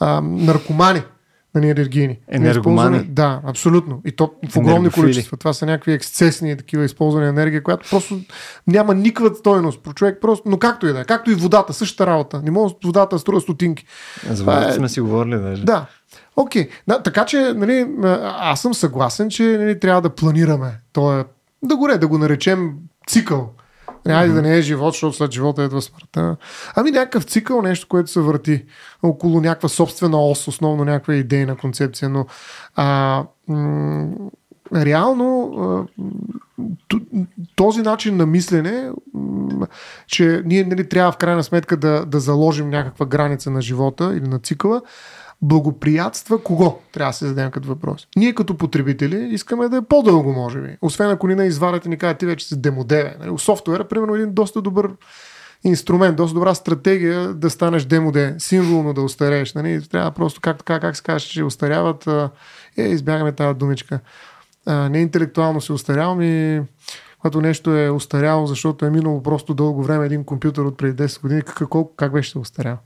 а, 0.00 0.20
наркомани 0.20 1.02
нали, 1.60 1.70
енергийни. 1.70 2.18
Енергомани. 2.28 3.04
Да, 3.04 3.40
абсолютно. 3.44 4.00
И 4.04 4.12
то 4.12 4.32
в 4.50 4.56
огромни 4.56 4.90
количества. 4.90 5.36
Това 5.36 5.52
са 5.52 5.66
някакви 5.66 5.92
ексцесни 5.92 6.56
такива 6.56 6.84
използвани 6.84 7.28
енергия, 7.28 7.62
която 7.62 7.86
просто 7.90 8.20
няма 8.66 8.94
никаква 8.94 9.34
стойност 9.34 9.82
про 9.82 9.92
човек. 9.92 10.18
Просто, 10.20 10.48
но 10.48 10.58
както 10.58 10.86
и 10.86 10.92
да 10.92 11.00
е. 11.00 11.04
Както 11.04 11.30
и 11.30 11.34
водата, 11.34 11.72
същата 11.72 12.06
работа. 12.06 12.42
Не 12.44 12.50
може 12.50 12.74
водата 12.84 13.16
да 13.16 13.20
струва 13.20 13.40
стотинки. 13.40 13.86
За 14.30 14.44
водата 14.44 14.68
е... 14.68 14.72
сме 14.72 14.88
си 14.88 15.00
говорили 15.00 15.38
даже. 15.38 15.64
Да. 15.64 15.86
Окей. 16.36 16.68
Okay. 16.68 16.70
Да, 16.88 17.02
така 17.02 17.24
че 17.24 17.52
нали, 17.56 17.86
аз 18.22 18.60
съм 18.60 18.74
съгласен, 18.74 19.30
че 19.30 19.42
нали, 19.42 19.80
трябва 19.80 20.02
да 20.02 20.10
планираме. 20.10 20.80
То 20.92 21.18
е, 21.18 21.24
да 21.62 21.76
горе, 21.76 21.98
да 21.98 22.08
го 22.08 22.18
наречем 22.18 22.74
цикъл. 23.06 23.50
Айде 24.06 24.34
да 24.34 24.42
не 24.42 24.56
е 24.56 24.62
живот, 24.62 24.92
защото 24.94 25.16
след 25.16 25.32
живота 25.32 25.62
едва 25.62 25.80
смъртта. 25.80 26.36
Ами 26.76 26.90
някакъв 26.90 27.24
цикъл, 27.24 27.62
нещо, 27.62 27.88
което 27.88 28.10
се 28.10 28.20
върти 28.20 28.64
около 29.02 29.40
някаква 29.40 29.68
собствена 29.68 30.22
ос, 30.22 30.48
основно 30.48 30.84
някаква 30.84 31.14
идейна 31.14 31.56
концепция, 31.56 32.08
но 32.08 32.26
а, 32.76 33.24
м- 33.48 34.08
реално 34.74 35.52
този 37.56 37.82
начин 37.82 38.16
на 38.16 38.26
мислене, 38.26 38.90
че 40.06 40.42
ние 40.44 40.64
нали, 40.64 40.88
трябва 40.88 41.12
в 41.12 41.16
крайна 41.16 41.44
сметка 41.44 41.76
да, 41.76 42.04
да 42.06 42.20
заложим 42.20 42.70
някаква 42.70 43.06
граница 43.06 43.50
на 43.50 43.62
живота 43.62 44.14
или 44.16 44.28
на 44.28 44.38
цикъла, 44.38 44.82
благоприятства 45.42 46.42
кого? 46.42 46.78
Трябва 46.92 47.10
да 47.10 47.16
се 47.16 47.26
зададем 47.26 47.50
като 47.50 47.68
въпрос. 47.68 48.06
Ние 48.16 48.34
като 48.34 48.56
потребители 48.56 49.28
искаме 49.34 49.68
да 49.68 49.76
е 49.76 49.82
по-дълго, 49.82 50.32
може 50.32 50.60
би. 50.60 50.76
Освен 50.82 51.10
ако 51.10 51.28
ни 51.28 51.34
не 51.34 51.44
извадят 51.44 51.86
и 51.86 51.88
ни 51.88 51.98
кажат, 51.98 52.18
ти 52.18 52.26
вече 52.26 52.46
си 52.46 52.60
демодеве. 52.60 53.16
Нали? 53.20 53.38
Софтуера, 53.38 53.88
примерно, 53.88 54.14
един 54.14 54.32
доста 54.32 54.62
добър 54.62 54.90
инструмент, 55.64 56.16
доста 56.16 56.34
добра 56.34 56.54
стратегия 56.54 57.34
да 57.34 57.50
станеш 57.50 57.84
демоде, 57.84 58.34
символно 58.38 58.94
да 58.94 59.02
устарееш. 59.02 59.54
Нали? 59.54 59.88
Трябва 59.88 60.10
просто 60.10 60.40
как 60.40 60.58
така, 60.58 60.80
как 60.80 60.96
се 60.96 61.02
каже, 61.02 61.28
че 61.28 61.44
устаряват. 61.44 62.06
Е, 62.76 62.82
избягаме 62.82 63.32
тази 63.32 63.58
думичка. 63.58 64.00
А, 64.66 64.88
не 64.88 65.00
интелектуално 65.00 65.60
се 65.60 65.72
устарявам 65.72 66.22
и 66.22 66.62
когато 67.20 67.40
нещо 67.40 67.76
е 67.76 67.90
устаряло, 67.90 68.46
защото 68.46 68.86
е 68.86 68.90
минало 68.90 69.22
просто 69.22 69.54
дълго 69.54 69.82
време 69.82 70.06
един 70.06 70.24
компютър 70.24 70.62
от 70.62 70.76
преди 70.76 71.02
10 71.02 71.22
години, 71.22 71.42
как, 71.42 71.56
как, 71.56 71.86
как 71.96 72.12
беше 72.12 72.30
се 72.30 72.38
устарял? 72.38 72.78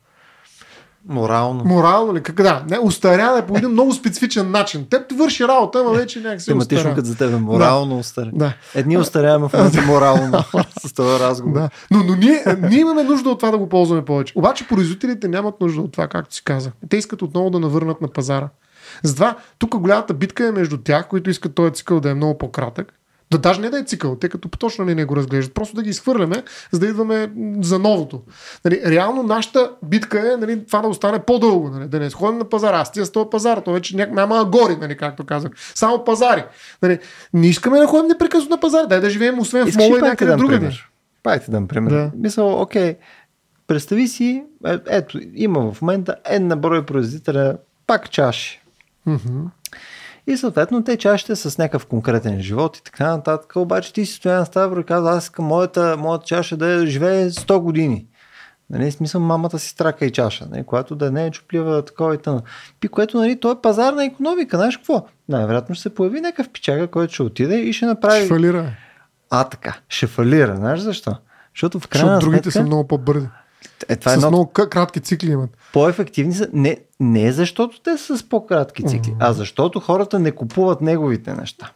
Морално. 1.09 1.65
Морално 1.65 2.15
ли? 2.15 2.23
Как 2.23 2.37
да? 2.37 2.65
Не, 2.71 2.79
устарява 2.79 3.39
е 3.39 3.47
по 3.47 3.57
един 3.57 3.71
много 3.71 3.93
специфичен 3.93 4.51
начин. 4.51 4.87
Теб 4.91 5.09
ти 5.09 5.15
върши 5.15 5.49
работа, 5.49 5.79
ама 5.79 5.91
вече 5.91 6.21
някак 6.21 6.41
се 6.41 6.51
Тематично 6.51 6.95
като 6.95 7.07
за 7.07 7.17
тебе. 7.17 7.37
Морално 7.37 7.95
да. 7.95 8.01
устаря. 8.01 8.31
Да. 8.33 8.53
Едни 8.75 8.99
устаряваме 8.99 9.49
в 9.49 9.53
момента 9.53 9.83
морално 9.83 10.45
с 10.87 10.93
този 10.93 11.21
разговор. 11.21 11.61
Да. 11.61 11.71
Но, 11.91 12.03
но 12.03 12.15
ние, 12.15 12.45
ние 12.63 12.81
имаме 12.81 13.03
нужда 13.03 13.31
от 13.31 13.39
това 13.39 13.51
да 13.51 13.59
го 13.59 13.69
ползваме 13.69 14.05
повече. 14.05 14.33
Обаче 14.37 14.69
производителите 14.69 15.29
нямат 15.29 15.61
нужда 15.61 15.81
от 15.81 15.93
това, 15.93 16.09
както 16.09 16.35
си 16.35 16.45
казах. 16.45 16.73
Те 16.89 16.97
искат 16.97 17.23
отново 17.23 17.51
да 17.51 17.61
навърнат 17.61 18.01
на 18.01 18.09
пазара. 18.09 18.49
Затова 19.03 19.37
тук 19.59 19.77
голямата 19.79 20.15
битка 20.15 20.47
е 20.47 20.53
между 20.53 20.79
тях, 20.79 21.09
които 21.09 21.31
искат 21.31 21.55
този 21.55 21.73
цикъл 21.73 22.01
да 22.01 22.11
е 22.11 22.15
много 22.15 22.39
по-кратък 22.39 22.93
да 23.33 23.39
даже 23.39 23.61
не 23.61 23.71
да 23.71 23.79
е 23.79 23.83
цикъл, 23.83 24.17
тъй 24.17 24.31
като 24.31 24.49
точно 24.49 24.85
не, 24.85 25.05
го 25.05 25.17
разглеждат. 25.17 25.55
Просто 25.55 25.77
да 25.77 25.83
ги 25.83 25.91
изхвърляме, 25.91 26.43
за 26.71 26.81
да 26.81 26.87
идваме 26.87 27.33
за 27.61 27.79
новото. 27.79 28.23
Нали, 28.65 28.83
реално 28.87 29.23
нашата 29.23 29.71
битка 29.85 30.33
е 30.33 30.37
нали, 30.37 30.67
това 30.67 30.81
да 30.81 30.89
остане 30.89 31.19
по-дълго. 31.19 31.69
Нали, 31.71 31.89
да 31.89 32.01
не 32.01 32.11
ходим 32.11 32.39
на 32.39 32.45
пазара. 32.45 32.79
Аз 32.79 32.93
тия 32.93 33.07
с 33.07 33.13
този 33.13 33.31
пазар. 33.31 33.59
То 33.59 33.73
вече 33.73 33.97
ня... 33.97 34.07
няма 34.07 34.45
гори, 34.45 34.77
нали, 34.77 34.97
както 34.97 35.25
казах. 35.25 35.53
Само 35.75 36.05
пазари. 36.05 36.45
Нали, 36.83 36.99
не 37.35 37.47
искаме 37.47 37.79
да 37.79 37.87
ходим 37.87 38.09
непрекъснато 38.09 38.55
на 38.55 38.61
пазар. 38.61 38.87
Дай 38.87 39.01
да 39.01 39.11
живеем 39.11 39.39
освен 39.39 39.73
в 39.73 39.77
мола 39.77 39.99
и 39.99 40.03
някъде 40.03 40.37
другаде. 40.37 40.71
Пай 41.23 41.41
ти 41.41 41.51
дам 41.51 41.69
пример. 41.69 41.91
Да. 41.91 42.11
Мисъл, 42.17 42.63
окей, 42.63 42.97
представи 43.67 44.09
си, 44.09 44.45
е, 44.67 44.79
ето, 44.87 45.21
има 45.35 45.73
в 45.73 45.83
момента 45.83 46.17
една 46.25 46.57
брой 46.57 46.87
производителя 46.87 47.57
пак 47.87 48.11
чаши. 48.11 48.63
Mm-hmm. 49.09 49.45
И 50.27 50.37
съответно 50.37 50.85
те 50.85 50.97
чашите 50.97 51.37
с 51.37 51.59
някакъв 51.59 51.87
конкретен 51.87 52.41
живот 52.41 52.77
и 52.77 52.83
така 52.83 53.17
нататък. 53.17 53.57
Обаче 53.57 53.93
ти 53.93 54.07
си 54.07 54.15
стоян 54.15 54.47
Ставро 54.47 54.81
и 54.81 54.85
казва, 54.85 55.11
аз 55.11 55.25
искам 55.25 55.45
моята, 55.45 55.97
моята 55.99 56.25
чаша 56.25 56.57
да 56.57 56.87
живее 56.87 57.31
100 57.31 57.59
години. 57.59 58.07
Нали, 58.71 58.91
смисъл 58.91 59.21
мамата 59.21 59.59
си 59.59 59.69
страка 59.69 60.07
и 60.07 60.13
чаша, 60.13 60.47
нали, 60.51 60.65
която 60.65 60.97
да 60.97 61.11
не 61.11 61.27
е 61.27 61.31
чуплива 61.31 61.85
такова 61.85 62.15
и 62.15 62.19
тъна. 62.19 62.43
Пи, 62.81 62.89
което 62.89 63.19
нали, 63.19 63.41
то 63.41 63.51
е 63.51 63.61
пазарна 63.63 64.05
економика. 64.05 64.57
Знаеш 64.57 64.77
какво? 64.77 65.07
Най-вероятно 65.29 65.75
ще 65.75 65.83
се 65.83 65.95
появи 65.95 66.21
някакъв 66.21 66.49
пичага, 66.53 66.87
който 66.87 67.15
ще 67.15 67.23
отиде 67.23 67.59
и 67.59 67.73
ще 67.73 67.87
направи... 67.87 68.19
Ще 68.19 68.29
фалира. 68.29 68.71
А, 69.31 69.45
така. 69.45 69.77
Ще 69.89 70.07
фалира. 70.07 70.57
Знаеш 70.57 70.81
защо? 70.81 71.17
Защото 71.55 71.81
в 71.81 71.89
крайна 71.89 72.09
Защото 72.09 72.27
другите 72.27 72.51
сметка, 72.51 72.59
са 72.59 72.63
много 72.63 72.89
по-бързи. 72.89 73.29
Е, 73.89 73.97
това 73.97 74.11
С 74.11 74.15
е 74.15 74.17
едно 74.17 74.29
много 74.29 74.47
кратки 74.47 75.01
цикли 75.01 75.31
имат. 75.31 75.51
по-ефективни 75.73 76.35
са. 76.35 76.49
Не, 76.53 76.79
не 77.01 77.33
защото 77.33 77.81
те 77.81 77.99
са 77.99 78.19
с 78.19 78.29
по-кратки 78.29 78.83
цикли, 78.83 79.11
Мгм. 79.11 79.19
а 79.21 79.33
защото 79.33 79.81
хората 79.81 80.19
не 80.19 80.31
купуват 80.33 80.81
неговите 80.81 81.35
неща. 81.35 81.73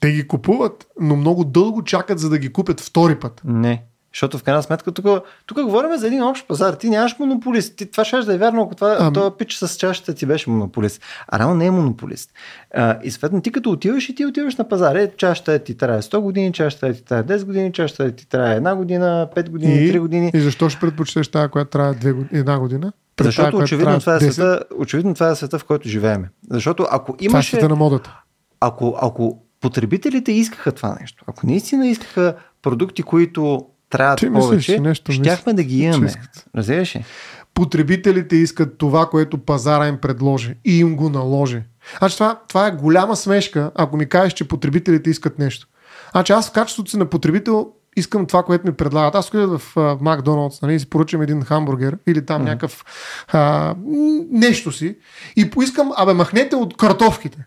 Те 0.00 0.10
ги 0.12 0.28
купуват, 0.28 0.86
но 1.00 1.16
много 1.16 1.44
дълго 1.44 1.84
чакат, 1.84 2.18
за 2.18 2.30
да 2.30 2.38
ги 2.38 2.52
купят 2.52 2.80
втори 2.80 3.18
път. 3.18 3.40
Не. 3.44 3.82
Защото 4.14 4.38
в 4.38 4.42
крайна 4.42 4.62
сметка 4.62 4.92
тук, 4.92 5.06
тук 5.46 5.62
говорим 5.62 5.96
за 5.96 6.06
един 6.06 6.22
общ 6.22 6.48
пазар. 6.48 6.74
Ти 6.74 6.90
нямаш 6.90 7.18
монополист. 7.18 7.76
Ти, 7.76 7.86
това 7.86 8.04
ще 8.04 8.16
да 8.18 8.34
е 8.34 8.38
вярно, 8.38 8.62
ако 8.62 8.74
това, 8.74 8.96
Ами- 9.00 9.12
този 9.12 9.30
пич 9.38 9.54
с 9.54 9.76
чашата 9.76 10.14
ти 10.14 10.26
беше 10.26 10.50
монополист. 10.50 11.02
А 11.28 11.38
реално 11.38 11.54
не 11.54 11.66
е 11.66 11.70
монополист. 11.70 12.30
А, 12.72 12.98
и 13.02 13.10
съответно 13.10 13.40
ти 13.40 13.52
като 13.52 13.70
отиваш 13.70 14.08
и 14.08 14.14
ти 14.14 14.26
отиваш 14.26 14.56
на 14.56 14.68
пазара. 14.68 15.00
Е, 15.00 15.10
чашата 15.10 15.58
ти 15.58 15.76
трае 15.76 16.02
100 16.02 16.18
години, 16.18 16.52
чашата 16.52 16.92
ти 16.94 17.04
трае 17.04 17.22
10 17.22 17.44
години, 17.44 17.72
чашата 17.72 18.12
ти 18.12 18.28
трае 18.28 18.56
една 18.56 18.74
година, 18.74 19.28
5 19.36 19.50
години, 19.50 19.74
И, 19.76 19.88
3 19.88 19.98
години. 19.98 20.30
и 20.34 20.40
защо 20.40 20.68
ще 20.68 20.80
предпочиташ 20.80 21.28
тази, 21.28 21.48
която 21.48 21.70
трябва 21.70 21.94
две, 21.94 22.12
год- 22.12 22.32
една 22.32 22.58
година? 22.58 22.92
пред 23.16 23.16
тази, 23.16 23.26
Защото 23.26 23.50
която 23.50 23.64
очевидно 23.64 23.86
трябва 23.90 24.00
това, 24.00 24.14
е 24.16 24.18
10? 24.20 24.30
света, 24.30 24.60
очевидно 24.76 25.14
това 25.14 25.28
е 25.28 25.34
света, 25.34 25.58
в 25.58 25.64
който 25.64 25.88
живеем. 25.88 26.24
Защото 26.50 26.86
ако 26.90 27.12
Това 27.12 27.18
е 27.22 27.26
имаше... 27.26 27.48
света 27.50 27.68
на 27.68 27.76
модата. 27.76 28.20
ако, 28.60 28.98
ако 29.02 29.38
потребителите 29.60 30.32
искаха 30.32 30.72
това 30.72 30.96
нещо, 31.00 31.24
ако 31.26 31.46
наистина 31.46 31.86
искаха 31.86 32.34
продукти, 32.62 33.02
които 33.02 33.66
трябват 33.90 34.18
Ти 34.18 34.32
повече, 34.32 34.72
че 34.72 34.80
нещо 34.80 35.12
щяхме 35.12 35.52
да 35.52 35.62
ги 35.62 35.82
имаме. 35.82 36.12
Разбираш 36.56 36.96
ли? 36.96 37.04
Потребителите 37.54 38.36
искат 38.36 38.78
това, 38.78 39.06
което 39.06 39.38
пазара 39.38 39.88
им 39.88 39.98
предложи 39.98 40.54
и 40.64 40.78
им 40.78 40.96
го 40.96 41.08
наложи. 41.08 41.62
Значи 41.98 42.14
това, 42.14 42.40
това 42.48 42.66
е 42.66 42.70
голяма 42.70 43.16
смешка, 43.16 43.70
ако 43.74 43.96
ми 43.96 44.08
кажеш, 44.08 44.32
че 44.32 44.48
потребителите 44.48 45.10
искат 45.10 45.38
нещо. 45.38 45.66
Значи 46.10 46.32
аз 46.32 46.48
в 46.48 46.52
качеството 46.52 46.90
си 46.90 46.96
на 46.96 47.06
потребител 47.06 47.72
искам 47.96 48.26
това, 48.26 48.42
което 48.42 48.66
ми 48.66 48.72
предлагат. 48.72 49.14
Аз 49.14 49.30
ходя 49.30 49.58
в 49.58 49.76
Макдоналдс, 50.00 50.62
нали, 50.62 50.80
си 50.80 50.90
поръчам 50.90 51.22
един 51.22 51.42
хамбургер 51.42 51.98
или 52.06 52.26
там 52.26 52.42
mm-hmm. 52.42 52.44
някакъв 52.44 52.84
а, 53.28 53.74
нещо 54.30 54.72
си 54.72 54.96
и 55.36 55.50
поискам, 55.50 55.92
абе, 55.96 56.12
махнете 56.12 56.56
от 56.56 56.76
картофките. 56.76 57.46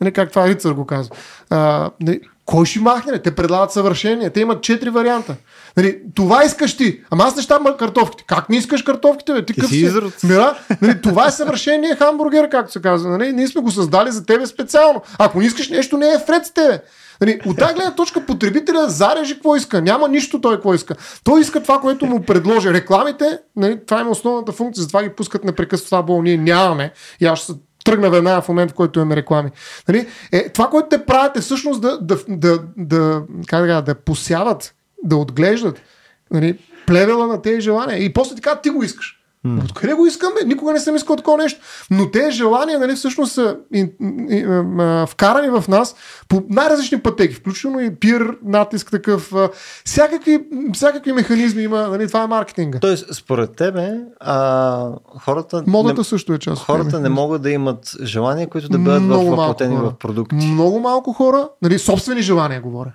Нали, 0.00 0.12
как 0.12 0.30
това 0.30 0.48
Рицар 0.48 0.72
го 0.72 0.86
казва. 0.86 1.16
А, 1.50 1.90
нали, 2.00 2.20
кой 2.48 2.66
ще 2.66 2.80
махне? 2.80 3.18
Те 3.18 3.34
предлагат 3.34 3.72
съвършение. 3.72 4.30
Те 4.30 4.40
имат 4.40 4.62
четири 4.62 4.90
варианта. 4.90 5.36
Нали, 5.76 6.00
това 6.14 6.44
искаш 6.44 6.76
ти. 6.76 7.00
Ама 7.10 7.24
аз 7.24 7.36
не 7.36 7.42
щам 7.42 7.64
картофките. 7.78 8.24
Как 8.26 8.48
не 8.48 8.56
искаш 8.56 8.82
картофките? 8.82 9.32
Бе? 9.32 9.44
Ти, 9.44 9.54
Ти 9.54 9.60
къв 9.60 9.70
си 9.70 9.76
изрод. 9.76 10.22
Мира, 10.24 10.58
нали, 10.82 11.02
това 11.02 11.26
е 11.26 11.30
съвършение 11.30 11.96
хамбургер, 11.96 12.48
както 12.48 12.72
се 12.72 12.82
казва. 12.82 13.10
Нали? 13.10 13.32
Ние 13.32 13.48
сме 13.48 13.60
го 13.60 13.70
създали 13.70 14.10
за 14.10 14.26
тебе 14.26 14.46
специално. 14.46 15.02
Ако 15.18 15.38
не 15.38 15.46
искаш 15.46 15.68
нещо, 15.68 15.96
не 15.96 16.08
е 16.08 16.24
вред 16.28 16.46
с 16.46 16.50
тебе. 16.50 16.82
Нали, 17.20 17.40
от 17.46 17.58
тази 17.58 17.74
гледна 17.74 17.94
точка 17.94 18.26
потребителя 18.26 18.88
зарежи 18.88 19.34
какво 19.34 19.56
иска. 19.56 19.82
Няма 19.82 20.08
нищо 20.08 20.40
той 20.40 20.54
какво 20.54 20.74
иска. 20.74 20.94
Той 21.24 21.40
иска 21.40 21.62
това, 21.62 21.80
което 21.80 22.06
му 22.06 22.22
предложи. 22.22 22.72
Рекламите, 22.72 23.38
нали, 23.56 23.78
това 23.86 24.00
има 24.00 24.10
основната 24.10 24.52
функция, 24.52 24.82
затова 24.82 25.02
ги 25.02 25.08
пускат 25.08 25.44
непрекъснато. 25.44 26.06
Това 26.06 26.22
ние 26.22 26.36
нямаме. 26.36 26.92
И 27.20 27.26
аз 27.26 27.38
ще 27.38 27.52
тръгна 27.90 28.10
веднага 28.10 28.42
в 28.42 28.48
момента, 28.48 28.72
в 28.72 28.76
който 28.76 28.98
имаме 28.98 29.16
реклами. 29.16 29.50
Нали? 29.88 30.06
Е, 30.32 30.48
това, 30.48 30.68
което 30.70 30.88
те 30.88 31.06
правят 31.06 31.36
е 31.36 31.40
всъщност 31.40 31.80
да, 31.80 31.98
да, 32.00 32.18
да, 32.28 32.62
да, 32.76 33.22
как 33.46 33.66
да, 33.66 33.82
да 33.82 33.94
посяват, 33.94 34.74
да 35.04 35.16
отглеждат 35.16 35.82
нали, 36.30 36.58
плевела 36.86 37.26
на 37.26 37.42
тези 37.42 37.60
желания. 37.60 38.04
И 38.04 38.12
после 38.12 38.34
така 38.34 38.60
ти 38.60 38.70
го 38.70 38.82
искаш. 38.82 39.17
Mm. 39.46 39.64
Откъде 39.64 39.94
го 39.94 40.06
искам? 40.06 40.32
Бе? 40.40 40.46
Никога 40.46 40.72
не 40.72 40.80
съм 40.80 40.96
искал 40.96 41.16
такова 41.16 41.36
нещо. 41.36 41.60
Но 41.90 42.10
тези 42.10 42.36
желания 42.36 42.78
нали, 42.78 42.94
всъщност 42.94 43.32
са 43.32 43.56
ин, 43.74 43.90
ин, 44.30 44.80
а, 44.80 45.06
вкарани 45.06 45.48
в 45.48 45.64
нас 45.68 45.94
по 46.28 46.42
най-различни 46.48 47.00
пътеки, 47.00 47.34
включително 47.34 47.80
и 47.80 47.94
пир 47.94 48.36
натиск 48.44 48.90
такъв. 48.90 49.34
А, 49.34 49.48
всякакви, 49.84 50.40
всякакви 50.74 51.12
механизми 51.12 51.62
има. 51.62 51.88
Нали, 51.88 52.08
това 52.08 52.22
е 52.22 52.26
маркетинга. 52.26 52.78
Тоест, 52.78 53.14
според 53.14 53.56
тебе, 53.56 54.00
а, 54.20 54.90
хората, 55.18 55.62
Модата 55.66 56.00
не, 56.00 56.04
също 56.04 56.32
е 56.32 56.38
част. 56.38 56.62
хората 56.62 57.00
не 57.00 57.08
могат 57.08 57.42
да 57.42 57.50
имат 57.50 57.96
желания, 58.02 58.48
които 58.48 58.68
да 58.68 58.78
бъдат 58.78 59.02
въплатени 59.02 59.76
в 59.76 59.92
продукти. 59.98 60.36
Много 60.36 60.80
малко 60.80 61.12
хора, 61.12 61.48
нали, 61.62 61.78
собствени 61.78 62.22
желания 62.22 62.60
говоря. 62.60 62.92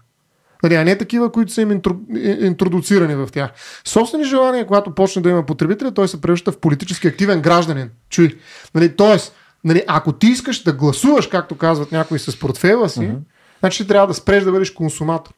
Нали, 0.63 0.75
а 0.75 0.83
не 0.83 0.97
такива, 0.97 1.31
които 1.31 1.53
са 1.53 1.61
им 1.61 1.71
интру, 1.71 1.93
интродуцирани 2.39 3.15
в 3.15 3.29
тях. 3.31 3.51
Собствени 3.85 4.23
желания, 4.23 4.67
когато 4.67 4.95
почне 4.95 5.21
да 5.21 5.29
има 5.29 5.45
потребителя, 5.45 5.91
той 5.91 6.07
се 6.07 6.21
превръща 6.21 6.51
в 6.51 6.59
политически 6.59 7.07
активен 7.07 7.41
гражданин. 7.41 7.89
Чуй. 8.09 8.37
Нали, 8.75 8.95
тоест, 8.95 9.35
нали, 9.63 9.83
ако 9.87 10.11
ти 10.11 10.27
искаш 10.27 10.63
да 10.63 10.73
гласуваш, 10.73 11.27
както 11.27 11.55
казват 11.55 11.91
някои 11.91 12.19
с 12.19 12.39
портфела 12.39 12.89
си, 12.89 12.99
uh-huh. 12.99 13.19
значи 13.59 13.83
ти 13.83 13.87
трябва 13.87 14.07
да 14.07 14.13
спреш 14.13 14.43
да 14.43 14.51
бъдеш 14.51 14.71
консуматор. 14.71 15.33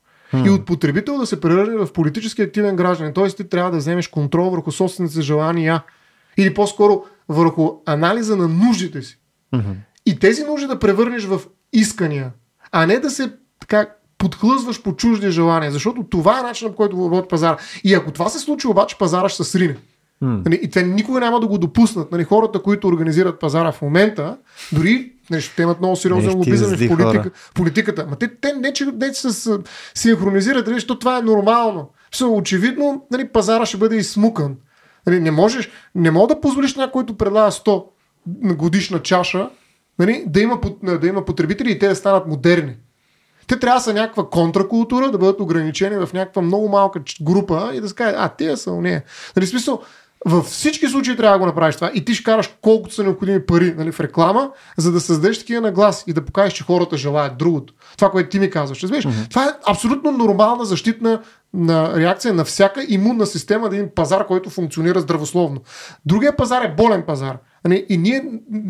И 0.45 0.49
от 0.49 0.65
потребител 0.65 1.17
да 1.17 1.25
се 1.25 1.41
превърне 1.41 1.85
в 1.85 1.93
политически 1.93 2.41
активен 2.41 2.75
гражданин. 2.75 3.13
Тоест 3.13 3.37
ти 3.37 3.49
трябва 3.49 3.71
да 3.71 3.77
вземеш 3.77 4.07
контрол 4.07 4.49
върху 4.49 4.71
собствените 4.71 5.15
си 5.15 5.21
желания. 5.21 5.83
Или 6.37 6.53
по-скоро 6.53 7.03
върху 7.29 7.71
анализа 7.85 8.35
на 8.35 8.47
нуждите 8.47 9.01
си. 9.01 9.19
И 10.05 10.19
тези 10.19 10.43
нужди 10.43 10.67
да 10.67 10.79
превърнеш 10.79 11.23
в 11.23 11.41
искания, 11.73 12.31
а 12.71 12.85
не 12.85 12.99
да 12.99 13.09
се 13.09 13.33
така 13.59 13.87
подхлъзваш 14.17 14.81
по 14.81 14.95
чужди 14.95 15.31
желания, 15.31 15.71
защото 15.71 16.03
това 16.03 16.39
е 16.39 16.43
начинът, 16.43 16.73
по 16.73 16.77
който 16.77 16.95
работи 16.97 17.27
пазара. 17.27 17.57
И 17.83 17.93
ако 17.93 18.11
това 18.11 18.29
се 18.29 18.39
случи, 18.39 18.67
обаче 18.67 18.97
пазара 18.97 19.29
ще 19.29 19.43
се 19.43 19.51
срине. 19.51 19.77
Нали, 20.21 20.59
и 20.61 20.69
те 20.69 20.83
никога 20.83 21.19
няма 21.19 21.39
да 21.39 21.47
го 21.47 21.57
допуснат. 21.57 22.11
Нали, 22.11 22.23
хората, 22.23 22.61
които 22.61 22.87
организират 22.87 23.39
пазара 23.39 23.71
в 23.71 23.81
момента, 23.81 24.37
дори 24.71 25.11
нещо, 25.29 25.53
те 25.55 25.61
имат 25.61 25.79
много 25.79 25.95
сериозен 25.95 26.37
лобизъм 26.37 26.77
в 26.77 26.87
политика, 26.87 27.31
политиката. 27.53 28.07
Ма 28.09 28.15
те, 28.15 28.35
те 28.41 28.53
не, 28.53 28.73
че 28.73 28.85
не 28.85 29.13
се 29.13 29.57
синхронизират, 29.95 30.67
нали, 30.67 30.75
защото 30.75 30.99
това 30.99 31.17
е 31.17 31.21
нормално. 31.21 31.89
Все, 32.11 32.23
очевидно, 32.23 33.05
нали, 33.11 33.27
пазара 33.27 33.65
ще 33.65 33.77
бъде 33.77 33.95
изсмукан. 33.95 34.55
Нали, 35.07 35.19
не 35.19 35.31
можеш, 35.31 35.69
не 35.95 36.11
мога 36.11 36.35
да 36.35 36.41
позволиш 36.41 36.75
някой, 36.75 36.91
който 36.91 37.17
предлага 37.17 37.51
100 37.51 37.85
годишна 38.55 39.01
чаша, 39.01 39.49
нали, 39.99 40.23
да, 40.27 40.41
има, 40.41 40.59
да 41.01 41.07
има 41.07 41.25
потребители 41.25 41.71
и 41.71 41.79
те 41.79 41.87
да 41.87 41.95
станат 41.95 42.27
модерни. 42.27 42.75
Те 43.47 43.59
трябва 43.59 43.79
да 43.79 43.83
са 43.83 43.93
някаква 43.93 44.29
контракултура, 44.29 45.11
да 45.11 45.17
бъдат 45.17 45.41
ограничени 45.41 46.05
в 46.05 46.09
някаква 46.13 46.41
много 46.41 46.69
малка 46.69 47.01
група 47.21 47.71
и 47.73 47.81
да 47.81 47.89
се 47.89 47.95
каже, 47.95 48.15
а, 48.17 48.29
те 48.29 48.57
са 48.57 48.71
уния. 48.71 49.03
Нали, 49.35 49.45
в 49.45 49.49
смисъл, 49.49 49.81
във 50.25 50.45
всички 50.45 50.87
случаи 50.87 51.17
трябва 51.17 51.33
да 51.33 51.39
го 51.39 51.45
направиш 51.45 51.75
това. 51.75 51.91
И 51.93 52.05
ти 52.05 52.13
ще 52.13 52.23
караш 52.23 52.49
колкото 52.61 52.95
са 52.95 53.03
необходими 53.03 53.45
пари 53.45 53.73
нали, 53.77 53.91
в 53.91 53.99
реклама, 53.99 54.49
за 54.77 54.91
да 54.91 54.99
създадеш 54.99 55.39
такива 55.39 55.61
нагласи 55.61 56.03
и 56.07 56.13
да 56.13 56.25
покажеш, 56.25 56.53
че 56.53 56.63
хората 56.63 56.97
желаят 56.97 57.37
другото. 57.37 57.73
Това, 57.97 58.11
което 58.11 58.29
ти 58.29 58.39
ми 58.39 58.49
казваш. 58.49 58.83
Разбираш? 58.83 59.05
Mm-hmm. 59.05 59.29
Това 59.29 59.45
е 59.45 59.53
абсолютно 59.67 60.11
нормална 60.11 60.65
защитна 60.65 61.21
на 61.53 61.99
реакция 61.99 62.33
на 62.33 62.45
всяка 62.45 62.85
имунна 62.87 63.25
система 63.25 63.69
да 63.69 63.75
един 63.75 63.89
пазар, 63.95 64.27
който 64.27 64.49
функционира 64.49 64.99
здравословно. 64.99 65.61
Другия 66.05 66.35
пазар 66.35 66.61
е 66.61 66.75
болен 66.77 67.03
пазар. 67.07 67.37
Нали, 67.65 67.85
И 67.89 67.97
ние 67.97 68.23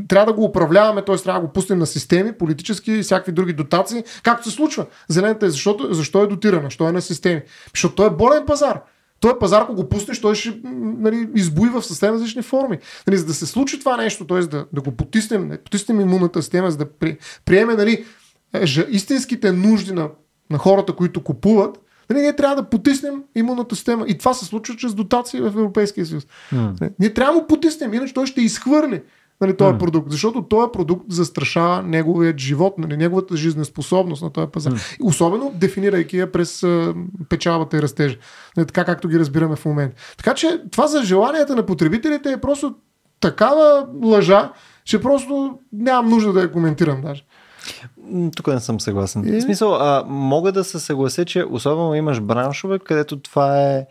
трябва 0.08 0.26
да 0.26 0.34
го 0.34 0.44
управляваме, 0.44 1.06
т.е. 1.06 1.16
трябва 1.16 1.42
да 1.42 1.48
го 1.48 1.54
пуснем 1.54 1.80
на 1.80 1.86
системи, 1.86 2.32
политически 2.32 2.92
и 2.92 3.04
всякакви 3.04 3.32
други 3.32 3.54
дотации, 3.54 4.04
както 4.24 4.50
се 4.50 4.56
случва. 4.56 4.86
Зелената 5.08 5.46
е 5.46 5.50
защото, 5.50 5.94
защо 5.94 6.24
е 6.24 6.28
дотирана, 6.28 6.64
защо 6.64 6.90
е 6.90 6.92
на 6.92 7.02
системи. 7.02 7.42
Защото 7.74 7.96
той 7.96 8.08
е 8.08 8.10
болен 8.10 8.46
пазар. 8.46 8.82
Той 9.20 9.32
е 9.32 9.40
пазар, 9.40 9.62
ако 9.62 9.76
го 9.76 9.90
пуснеш, 9.90 10.22
той 10.22 10.36
ще 10.36 10.60
нали, 10.64 11.30
избуи 11.36 11.70
в 11.70 11.84
съвсем 11.84 12.14
различни 12.14 12.42
форми. 12.42 12.78
Нали, 13.08 13.18
за 13.18 13.26
да 13.26 13.34
се 13.34 13.46
случи 13.46 13.80
това 13.80 13.98
нещо, 13.98 14.28
т.е. 14.28 14.40
Да, 14.40 14.66
да 14.74 14.82
го 14.82 14.92
потиснем, 14.92 15.50
да 15.50 15.58
потиснем 15.58 16.02
имунната 16.02 16.42
система, 16.42 16.72
за 16.72 16.78
да 16.78 16.90
при, 16.90 17.18
приеме 17.46 17.76
нали, 17.76 18.06
е, 18.54 18.66
истинските 18.90 19.52
нужди 19.52 19.94
на, 19.94 20.10
на 20.50 20.58
хората, 20.58 20.94
които 20.94 21.24
купуват, 21.24 21.80
нали, 22.10 22.22
ние 22.22 22.36
трябва 22.36 22.56
да 22.56 22.70
потиснем 22.70 23.24
имунната 23.36 23.76
система. 23.76 24.06
И 24.08 24.18
това 24.18 24.34
се 24.34 24.46
случва 24.46 24.76
чрез 24.76 24.94
дотации 24.94 25.42
в 25.42 25.46
Европейския 25.46 26.06
съюз. 26.06 26.28
Mm. 26.54 26.92
Ние 27.00 27.14
трябва 27.14 27.34
да 27.34 27.40
му 27.40 27.48
потиснем, 27.48 27.94
иначе 27.94 28.14
той 28.14 28.26
ще 28.26 28.42
изхвърли 28.42 29.02
нали, 29.42 29.58
този 29.58 29.76
mm. 29.76 29.80
продукт, 29.80 30.12
защото 30.12 30.42
този 30.42 30.72
продукт 30.74 31.06
застрашава 31.10 31.84
неговият 31.84 32.38
живот, 32.38 32.78
нали, 32.78 32.98
неговата 32.98 33.38
жизнеспособност 33.38 34.22
на 34.22 34.30
този 34.30 34.48
пазар. 34.48 34.74
Mm. 34.74 34.98
Особено 35.04 35.52
дефинирайки 35.56 36.18
я 36.18 36.32
през 36.32 36.64
а, 36.64 36.94
печалбата 37.30 37.78
и 37.78 37.82
растежа. 37.82 38.18
Нали, 38.58 38.68
така 38.68 38.86
както 38.86 39.08
ги 39.08 39.20
разбираме 39.20 39.56
в 39.56 39.66
момента. 39.66 40.02
Така 40.18 40.34
че 40.34 40.62
това 40.72 40.88
за 40.88 41.04
желанията 41.04 41.56
на 41.56 41.66
потребителите 41.66 42.32
е 42.32 42.42
просто 42.42 42.76
такава 43.20 43.88
лъжа, 44.04 44.52
че 44.84 45.02
просто 45.02 45.60
нямам 45.74 46.10
нужда 46.10 46.34
да 46.34 46.42
я 46.42 46.52
коментирам 46.52 47.02
даже. 47.02 47.26
Тук 48.36 48.48
не 48.48 48.60
съм 48.60 48.80
съгласен. 48.80 49.36
Е? 49.36 49.40
В 49.40 49.42
смисъл, 49.42 49.76
а, 49.76 50.04
мога 50.08 50.52
да 50.52 50.64
се 50.64 50.80
съглася, 50.80 51.26
че 51.26 51.44
особено 51.44 51.96
имаш 51.96 52.22
браншове, 52.22 52.80
където 52.80 53.20
това 53.20 53.62
е 53.62 53.86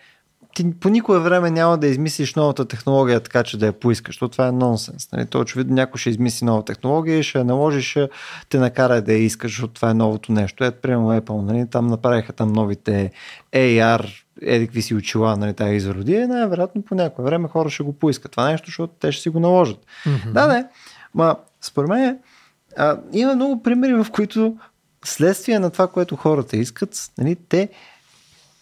ти 0.55 0.73
по 0.81 0.89
никое 0.89 1.19
време 1.19 1.51
няма 1.51 1.79
да 1.79 1.87
измислиш 1.87 2.35
новата 2.35 2.65
технология 2.65 3.21
така, 3.21 3.43
че 3.43 3.59
да 3.59 3.67
я 3.67 3.73
поискаш, 3.73 4.15
защото 4.15 4.33
това 4.33 4.47
е 4.47 4.53
нонсенс. 4.53 5.13
Нали? 5.13 5.27
То 5.27 5.41
очевидно 5.41 5.75
някой 5.75 5.99
ще 5.99 6.11
измисли 6.11 6.47
нова 6.47 6.65
технология 6.65 7.19
и 7.19 7.23
ще 7.23 7.39
я 7.39 7.45
наложи, 7.45 7.83
ще 7.83 8.09
те 8.49 8.59
накара 8.59 9.03
да 9.03 9.13
я 9.13 9.19
искаш, 9.19 9.51
защото 9.51 9.75
това 9.75 9.91
е 9.91 9.95
новото 9.95 10.33
нещо. 10.33 10.65
Ето, 10.65 10.81
примерно 10.81 11.21
Apple, 11.21 11.43
нали? 11.43 11.71
там 11.71 11.87
направиха 11.87 12.33
там 12.33 12.53
новите 12.53 13.11
AR, 13.53 14.25
едикви 14.43 14.83
си 14.83 14.95
очила, 14.95 15.37
нали, 15.37 15.55
тази 15.55 15.75
изроди, 15.75 16.13
и 16.13 16.27
най-вероятно 16.27 16.83
по 16.83 16.95
някое 16.95 17.25
време 17.25 17.49
хора 17.49 17.71
ще 17.71 17.83
го 17.83 17.93
поискат 17.93 18.33
това 18.33 18.51
нещо, 18.51 18.67
защото 18.67 18.93
те 19.01 19.13
ще 19.13 19.23
си 19.23 19.29
го 19.29 19.41
наложат. 19.41 19.79
Mm-hmm. 20.07 20.33
Да, 20.33 20.47
не. 20.47 20.67
Ма, 21.15 21.37
според 21.61 21.91
мен, 21.91 22.19
а, 22.77 22.99
има 23.13 23.35
много 23.35 23.63
примери, 23.63 23.95
в 23.95 24.07
които 24.13 24.57
следствие 25.05 25.59
на 25.59 25.71
това, 25.71 25.87
което 25.87 26.17
хората 26.17 26.57
искат, 26.57 27.11
нали, 27.19 27.37
те 27.49 27.69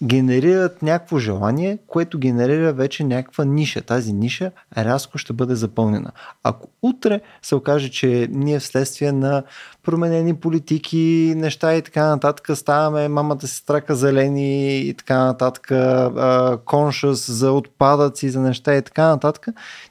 генерират 0.05 0.82
някакво 0.82 1.18
желание, 1.18 1.78
което 1.86 2.18
генерира 2.18 2.72
вече 2.72 3.05
някаква 3.05 3.44
ниша. 3.44 3.82
Тази 3.82 4.12
ниша 4.12 4.51
рязко 4.76 5.18
ще 5.18 5.32
бъде 5.32 5.55
запълнена. 5.55 6.12
Ако 6.43 6.68
утре 6.82 7.20
се 7.43 7.55
окаже, 7.55 7.90
че 7.90 8.28
ние 8.30 8.59
вследствие 8.59 9.12
на 9.12 9.43
променени 9.82 10.36
политики, 10.36 11.34
неща 11.36 11.74
и 11.74 11.82
така 11.82 12.06
нататък, 12.06 12.56
ставаме 12.56 13.09
мамата 13.09 13.47
си 13.47 13.56
страка 13.56 13.94
зелени 13.94 14.78
и 14.78 14.94
така 14.94 15.24
нататък, 15.24 15.72
коншъс 16.64 17.30
за 17.30 17.52
отпадъци, 17.52 18.30
за 18.30 18.40
неща 18.40 18.76
и 18.76 18.82
така 18.82 19.09
нататък, 19.09 19.47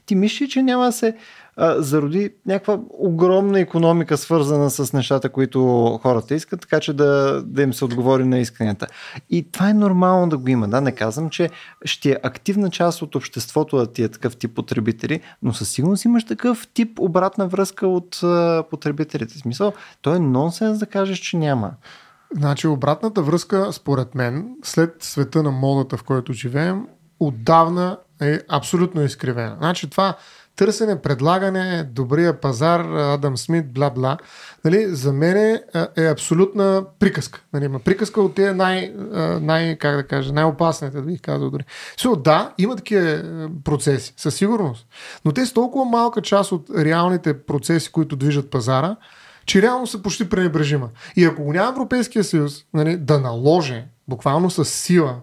ти 0.06 0.14
мислиш, 0.14 0.50
че 0.50 0.62
няма 0.62 0.84
да 0.84 0.92
се 0.92 1.16
а, 1.56 1.82
зароди 1.82 2.30
някаква 2.46 2.78
огромна 2.90 3.60
економика, 3.60 4.16
свързана 4.16 4.70
с 4.70 4.92
нещата, 4.92 5.28
които 5.28 5.60
хората 6.02 6.34
искат, 6.34 6.60
така 6.60 6.80
че 6.80 6.92
да, 6.92 7.42
да 7.46 7.62
им 7.62 7.74
се 7.74 7.84
отговори 7.84 8.24
на 8.24 8.38
исканията. 8.38 8.86
И 9.30 9.52
това 9.52 9.70
е 9.70 9.74
нормално 9.74 10.28
да 10.28 10.38
го 10.38 10.48
има. 10.48 10.68
Да, 10.68 10.80
не 10.80 10.92
казвам, 10.92 11.30
че 11.30 11.50
ще 11.84 12.10
е 12.10 12.16
активна 12.22 12.70
част 12.70 13.02
от 13.02 13.14
обществото 13.14 13.76
да 13.76 13.92
ти 13.92 14.02
е 14.02 14.08
такъв 14.08 14.36
тип 14.36 14.54
потребители, 14.54 15.20
но 15.42 15.52
със 15.52 15.70
сигурност 15.70 16.04
имаш 16.04 16.24
такъв 16.24 16.68
тип 16.74 16.98
обратна 17.00 17.48
връзка 17.48 17.86
от 17.86 18.22
а, 18.22 18.64
потребителите. 18.70 19.34
В 19.34 19.38
смисъл, 19.38 19.72
то 20.02 20.14
е 20.14 20.18
нонсенс 20.18 20.78
да 20.78 20.86
кажеш, 20.86 21.18
че 21.18 21.36
няма. 21.36 21.70
Значи 22.36 22.66
обратната 22.66 23.22
връзка, 23.22 23.72
според 23.72 24.14
мен, 24.14 24.48
след 24.64 24.96
света 25.00 25.42
на 25.42 25.50
модата, 25.50 25.96
в 25.96 26.02
който 26.02 26.32
живеем, 26.32 26.86
отдавна 27.20 27.98
е 28.20 28.38
абсолютно 28.48 29.02
изкривена. 29.02 29.56
Значи 29.58 29.90
това 29.90 30.16
търсене, 30.56 31.02
предлагане, 31.02 31.84
добрия 31.84 32.40
пазар, 32.40 32.80
Адам 32.80 33.36
Смит, 33.36 33.66
бла-бла, 33.66 34.18
нали, 34.64 34.86
за 34.88 35.12
мен 35.12 35.36
е, 35.36 35.62
е 35.96 36.06
абсолютна 36.06 36.84
приказка. 36.98 37.42
Нали, 37.52 37.68
ма 37.68 37.78
приказка 37.78 38.22
от 38.22 38.34
тези 38.34 38.54
най, 38.54 38.92
най, 39.40 39.76
как 39.76 39.96
да 39.96 40.06
кажа, 40.06 40.32
най-опасните, 40.32 40.96
да 40.96 41.02
бих 41.02 41.20
казал 41.20 41.50
дори. 41.50 41.64
Со, 41.96 42.16
да, 42.16 42.52
има 42.58 42.76
такива 42.76 43.10
е, 43.10 43.22
процеси, 43.64 44.14
със 44.16 44.34
сигурност. 44.34 44.86
Но 45.24 45.32
те 45.32 45.46
са 45.46 45.54
толкова 45.54 45.84
малка 45.84 46.22
част 46.22 46.52
от 46.52 46.70
реалните 46.78 47.42
процеси, 47.42 47.92
които 47.92 48.16
движат 48.16 48.50
пазара, 48.50 48.96
че 49.46 49.62
реално 49.62 49.86
са 49.86 50.02
почти 50.02 50.28
пренебрежима. 50.28 50.88
И 51.16 51.24
ако 51.24 51.44
го 51.44 51.52
няма 51.52 51.68
Европейския 51.68 52.24
съюз 52.24 52.64
нали, 52.74 52.96
да 52.96 53.20
наложи 53.20 53.84
буквално 54.08 54.50
с 54.50 54.64
сила 54.64 55.16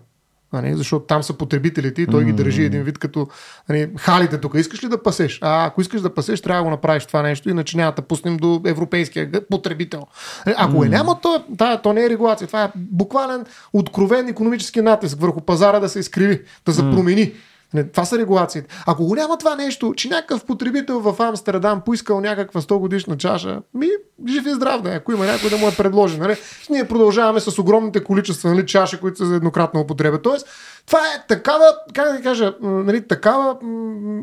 Нали, 0.53 0.75
защото 0.75 1.05
там 1.05 1.23
са 1.23 1.33
потребителите 1.33 2.01
и 2.01 2.07
той 2.07 2.25
ги 2.25 2.33
държи 2.33 2.63
един 2.63 2.83
вид 2.83 2.97
като 2.97 3.27
нали, 3.69 3.89
халите 3.97 4.37
тук. 4.37 4.53
Искаш 4.55 4.83
ли 4.83 4.87
да 4.87 5.03
пасеш? 5.03 5.39
А 5.41 5.65
ако 5.65 5.81
искаш 5.81 6.01
да 6.01 6.13
пасеш, 6.13 6.41
трябва 6.41 6.59
да 6.59 6.63
го 6.63 6.69
направиш 6.69 7.05
това 7.05 7.21
нещо, 7.21 7.49
иначе 7.49 7.77
няма 7.77 7.91
да 7.91 8.01
пуснем 8.01 8.37
до 8.37 8.61
европейския 8.65 9.31
потребител. 9.49 10.07
Нали, 10.45 10.55
ако 10.59 10.83
е 10.83 10.89
няма, 10.89 11.21
то, 11.21 11.43
тая, 11.57 11.81
то 11.81 11.93
не 11.93 12.05
е 12.05 12.09
регулация. 12.09 12.47
Това 12.47 12.63
е 12.63 12.71
буквален 12.75 13.45
откровен 13.73 14.27
економически 14.27 14.81
натиск 14.81 15.21
върху 15.21 15.41
пазара 15.41 15.79
да 15.79 15.89
се 15.89 15.99
изкриви, 15.99 16.41
да 16.65 16.73
се 16.73 16.81
промени. 16.81 17.33
Не, 17.73 17.83
това 17.83 18.05
са 18.05 18.17
регулациите. 18.17 18.67
Ако 18.87 19.05
го 19.05 19.15
няма 19.15 19.37
това 19.37 19.55
нещо, 19.55 19.93
че 19.97 20.09
някакъв 20.09 20.45
потребител 20.45 20.99
в 20.99 21.21
Амстердам 21.21 21.81
поискал 21.81 22.21
някаква 22.21 22.61
100 22.61 22.77
годишна 22.77 23.17
чаша, 23.17 23.61
ми 23.73 23.87
жив 24.27 24.45
и 24.45 24.53
здрав 24.53 24.81
да 24.81 24.93
е, 24.93 24.95
ако 24.95 25.11
има 25.11 25.25
някой 25.25 25.49
да 25.49 25.57
му 25.57 25.67
е 25.67 25.75
предложи. 25.77 26.17
Нали? 26.17 26.35
Ние 26.69 26.87
продължаваме 26.87 27.39
с 27.39 27.59
огромните 27.59 28.03
количества 28.03 28.49
нали, 28.49 28.65
чаши, 28.65 28.99
които 28.99 29.17
са 29.17 29.25
за 29.25 29.35
еднократна 29.35 29.79
употреба. 29.79 30.21
Тоест, 30.21 30.47
това 30.85 30.99
е 30.99 31.25
такава, 31.27 31.65
как 31.93 32.17
да 32.17 32.21
кажа, 32.21 32.55
нали, 32.61 33.07
такава 33.07 33.57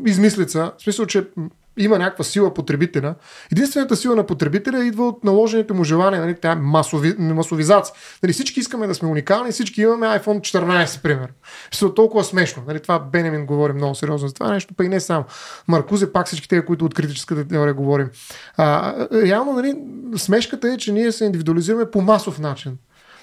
измислица, 0.05 0.71
в 0.77 0.83
смисъл, 0.83 1.05
че 1.05 1.27
има 1.77 1.99
някаква 1.99 2.23
сила 2.23 2.53
потребителя. 2.53 3.15
Единствената 3.51 3.95
сила 3.95 4.15
на 4.15 4.25
потребителя 4.25 4.85
идва 4.85 5.07
от 5.07 5.23
наложените 5.23 5.73
му 5.73 5.83
желания, 5.83 6.21
нали, 6.21 6.35
тя 6.41 6.51
е 6.51 6.55
масови, 6.55 7.15
масовизация. 7.19 7.95
Нали, 8.23 8.33
всички 8.33 8.59
искаме 8.59 8.87
да 8.87 8.95
сме 8.95 9.07
уникални, 9.07 9.51
всички 9.51 9.81
имаме 9.81 10.07
iPhone 10.07 10.39
14, 10.39 11.01
пример. 11.01 11.33
Ще 11.71 11.93
толкова 11.93 12.23
смешно. 12.23 12.63
Нали, 12.67 12.79
това 12.79 12.99
Бенемин 12.99 13.45
говори 13.45 13.73
много 13.73 13.95
сериозно 13.95 14.27
за 14.27 14.33
това 14.33 14.53
нещо, 14.53 14.73
па 14.77 14.85
и 14.85 14.89
не 14.89 14.99
само. 14.99 15.25
Маркузе, 15.67 16.13
пак 16.13 16.27
всички 16.27 16.49
тези, 16.49 16.61
които 16.61 16.85
от 16.85 16.93
критическата 16.93 17.47
теория 17.47 17.73
говорим. 17.73 18.09
А, 18.57 18.95
реално, 19.11 19.53
нали, 19.53 19.77
смешката 20.17 20.69
е, 20.69 20.77
че 20.77 20.91
ние 20.91 21.11
се 21.11 21.25
индивидуализираме 21.25 21.91
по 21.91 22.01
масов 22.01 22.39
начин. 22.39 22.77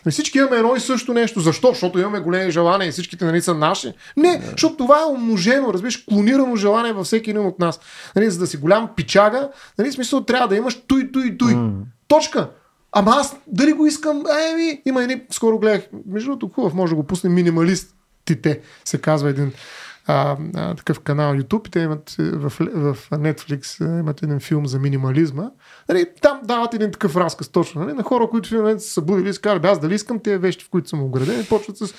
Не 0.06 0.12
всички 0.12 0.38
имаме 0.38 0.56
едно 0.56 0.76
и 0.76 0.80
също 0.80 1.14
нещо. 1.14 1.40
Защо? 1.40 1.68
Защото 1.68 1.98
имаме 1.98 2.20
големи 2.20 2.50
желания 2.50 2.88
и 2.88 2.92
всичките 2.92 3.24
нали, 3.24 3.42
са 3.42 3.54
наши. 3.54 3.92
Не, 4.16 4.28
yeah. 4.28 4.50
защото 4.50 4.76
това 4.76 5.00
е 5.00 5.12
умножено, 5.12 5.72
разбираш, 5.72 6.04
клонирано 6.08 6.56
желание 6.56 6.92
във 6.92 7.06
всеки 7.06 7.30
един 7.30 7.46
от 7.46 7.58
нас. 7.58 7.80
Нали, 8.16 8.30
за 8.30 8.38
да 8.38 8.46
си 8.46 8.56
голям 8.56 8.90
пичага, 8.96 9.50
нали, 9.78 9.92
смисъл 9.92 10.24
трябва 10.24 10.48
да 10.48 10.56
имаш 10.56 10.78
той, 10.86 11.10
той, 11.12 11.36
той. 11.38 11.52
Mm. 11.52 11.72
Точка. 12.08 12.50
Ама 12.92 13.10
аз 13.10 13.36
дали 13.46 13.72
го 13.72 13.86
искам? 13.86 14.22
Еми, 14.52 14.82
има 14.86 15.02
едни, 15.02 15.22
скоро 15.30 15.58
гледах, 15.58 15.82
между 16.06 16.30
другото 16.30 16.54
хубав, 16.54 16.74
може 16.74 16.90
да 16.90 16.96
го 16.96 17.06
пуснем 17.06 17.34
минималистите, 17.34 18.60
се 18.84 18.98
казва 18.98 19.30
един 19.30 19.52
а, 20.06 20.36
а, 20.54 20.74
такъв 20.74 21.00
канал 21.00 21.34
YouTube, 21.34 21.70
те 21.70 21.80
имат 21.80 22.16
е, 22.18 22.22
в, 22.22 22.52
в 22.74 22.96
Netflix 23.10 23.80
е, 23.96 23.98
имат 23.98 24.22
един 24.22 24.40
филм 24.40 24.66
за 24.66 24.78
минимализма. 24.78 25.50
Нали, 25.88 26.06
там 26.22 26.40
дават 26.44 26.74
един 26.74 26.90
такъв 26.90 27.16
разказ 27.16 27.48
точно 27.48 27.84
нали, 27.84 27.92
на 27.92 28.02
хора, 28.02 28.28
които 28.30 28.48
в 28.48 28.52
момент 28.52 28.82
са 28.82 28.90
събудили 28.90 29.28
и 29.28 29.32
са 29.32 29.40
казали, 29.40 29.66
аз 29.66 29.78
дали 29.78 29.94
искам 29.94 30.18
тези 30.18 30.36
вещи, 30.36 30.64
в 30.64 30.70
които 30.70 30.88
съм 30.88 31.02
ограден, 31.02 31.46
почват 31.48 31.76
с 31.76 31.94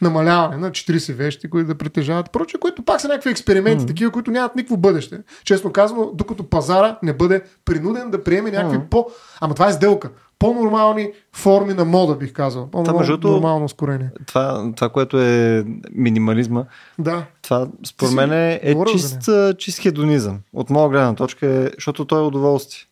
намаляване 0.00 0.56
на 0.56 0.70
40 0.70 1.12
вещи, 1.12 1.50
които 1.50 1.66
да 1.66 1.78
притежават, 1.78 2.32
проче, 2.32 2.58
които 2.58 2.82
пак 2.82 3.00
са 3.00 3.08
някакви 3.08 3.30
експерименти, 3.30 3.84
mm-hmm. 3.84 3.88
такива, 3.88 4.10
които 4.10 4.30
нямат 4.30 4.56
никакво 4.56 4.76
бъдеще. 4.76 5.20
Честно 5.44 5.72
казано, 5.72 6.10
докато 6.14 6.48
пазара 6.48 6.98
не 7.02 7.12
бъде 7.12 7.42
принуден 7.64 8.10
да 8.10 8.24
приеме 8.24 8.50
някакви 8.50 8.78
mm-hmm. 8.78 8.88
по... 8.88 9.06
Ама 9.40 9.54
това 9.54 9.68
е 9.68 9.72
сделка 9.72 10.10
по-нормални 10.40 11.12
форми 11.32 11.74
на 11.74 11.84
мода, 11.84 12.14
бих 12.16 12.32
казал. 12.32 12.70
По-нормално 12.70 13.64
ускорение. 13.64 14.10
Това, 14.26 14.72
това, 14.76 14.88
което 14.88 15.20
е 15.20 15.64
минимализма, 15.92 16.64
да. 16.98 17.24
това 17.42 17.68
според 17.86 18.12
мен 18.12 18.32
е, 18.32 18.60
е 18.62 18.74
чист, 18.84 19.30
чист 19.58 19.78
хедонизъм. 19.78 20.38
От 20.52 20.70
моя 20.70 20.88
гледна 20.88 21.14
точка 21.14 21.46
е, 21.46 21.70
защото 21.74 22.04
той 22.04 22.20
е 22.20 22.26
удоволствие. 22.26 22.86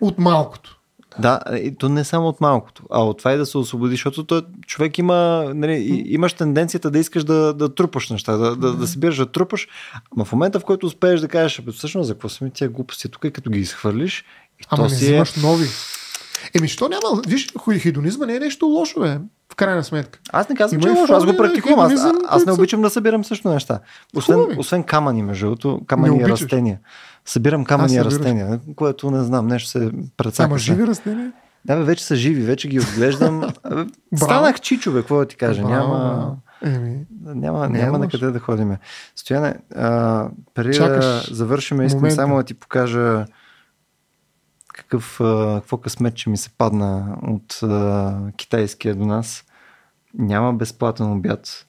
От 0.00 0.18
малкото. 0.18 0.76
Да, 1.18 1.40
и 1.62 1.74
то 1.78 1.88
не 1.88 2.04
само 2.04 2.28
от 2.28 2.40
малкото, 2.40 2.82
а 2.90 3.04
от 3.04 3.18
това 3.18 3.32
и 3.32 3.36
да 3.36 3.46
се 3.46 3.58
освободи, 3.58 3.94
защото 3.94 4.24
той, 4.24 4.42
човек 4.66 4.98
има, 4.98 5.52
нали, 5.54 6.04
имаш 6.06 6.32
тенденцията 6.32 6.90
да 6.90 6.98
искаш 6.98 7.24
да, 7.24 7.54
да 7.54 7.74
трупаш 7.74 8.10
неща, 8.10 8.36
да, 8.36 8.56
да, 8.56 8.76
да 8.76 8.86
събираш, 8.86 9.16
да 9.16 9.26
трупаш, 9.26 9.68
но 10.16 10.24
в 10.24 10.32
момента, 10.32 10.60
в 10.60 10.64
който 10.64 10.86
успееш 10.86 11.20
да 11.20 11.28
кажеш, 11.28 11.62
всъщност 11.74 12.06
за 12.06 12.14
какво 12.14 12.28
са 12.28 12.44
ми 12.44 12.50
тия 12.50 12.68
глупости 12.68 13.08
тук 13.08 13.24
и 13.24 13.30
като 13.30 13.50
ги 13.50 13.58
изхвърлиш, 13.58 14.24
и 14.60 14.64
Ама 14.68 14.76
то 14.76 14.90
не 14.90 14.98
си 14.98 15.14
е... 15.14 15.24
нови. 15.42 15.66
Еми, 16.54 16.68
що 16.68 16.88
няма? 16.88 17.22
Виж, 17.26 17.48
хедонизма 17.80 18.26
не 18.26 18.36
е 18.36 18.38
нещо 18.38 18.66
лошо, 18.66 19.00
бе. 19.00 19.18
В 19.52 19.56
крайна 19.56 19.84
сметка. 19.84 20.18
Аз 20.32 20.48
не 20.48 20.56
казвам, 20.56 20.80
Има 20.80 20.92
че 20.92 20.98
е 20.98 21.00
лошо, 21.00 21.12
аз 21.12 21.26
го 21.26 21.36
практикувам. 21.36 21.92
Аз, 21.92 22.06
аз 22.28 22.46
не 22.46 22.52
обичам 22.52 22.82
да 22.82 22.90
събирам 22.90 23.24
също 23.24 23.48
неща. 23.48 23.80
Освен, 24.16 24.38
освен 24.58 24.82
камъни, 24.82 25.22
между 25.22 25.46
другото, 25.46 25.80
камъни 25.86 26.18
и 26.18 26.28
растения. 26.28 26.78
Събирам 27.24 27.64
камъни 27.64 27.94
и 27.94 28.04
растения, 28.04 28.60
което 28.76 29.10
не 29.10 29.24
знам, 29.24 29.46
нещо 29.46 29.68
се 29.68 29.90
предсакаше. 30.16 30.44
Ама 30.44 30.58
живи 30.58 30.86
растения? 30.86 31.32
Да, 31.64 31.76
бе, 31.76 31.82
вече 31.82 32.04
са 32.04 32.16
живи, 32.16 32.42
вече 32.42 32.68
ги 32.68 32.80
отглеждам. 32.80 33.50
Станах 34.16 34.60
чичо, 34.60 34.92
бе, 34.92 34.98
какво 35.00 35.18
да 35.18 35.26
ти 35.26 35.36
кажа. 35.36 35.62
Няма... 35.62 36.36
Еми, 36.62 36.96
няма, 37.24 37.58
няма, 37.58 37.68
няма 37.68 37.98
на 37.98 38.08
къде 38.08 38.30
да 38.30 38.38
ходиме. 38.38 38.78
Стояне, 39.16 39.54
а, 39.76 40.28
преди 40.54 40.78
да 40.78 41.22
завършим, 41.30 41.82
искам 41.82 41.98
момента. 41.98 42.14
само 42.14 42.36
да 42.36 42.42
ти 42.42 42.54
покажа 42.54 43.24
какъв, 44.90 45.16
какво 45.54 45.76
късмет, 45.76 46.14
че 46.14 46.30
ми 46.30 46.36
се 46.36 46.50
падна 46.50 47.16
от 47.22 47.62
а, 47.62 48.18
китайския 48.36 48.94
до 48.94 49.06
нас. 49.06 49.44
Няма 50.14 50.52
безплатен 50.52 51.12
обяд. 51.12 51.66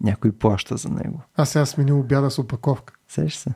Някой 0.00 0.32
плаща 0.32 0.76
за 0.76 0.88
него. 0.88 1.22
Аз 1.36 1.48
сега 1.48 1.66
сменил 1.66 2.00
обяда 2.00 2.30
с 2.30 2.38
опаковка. 2.38 2.94
Сеш 3.08 3.34
се. 3.34 3.50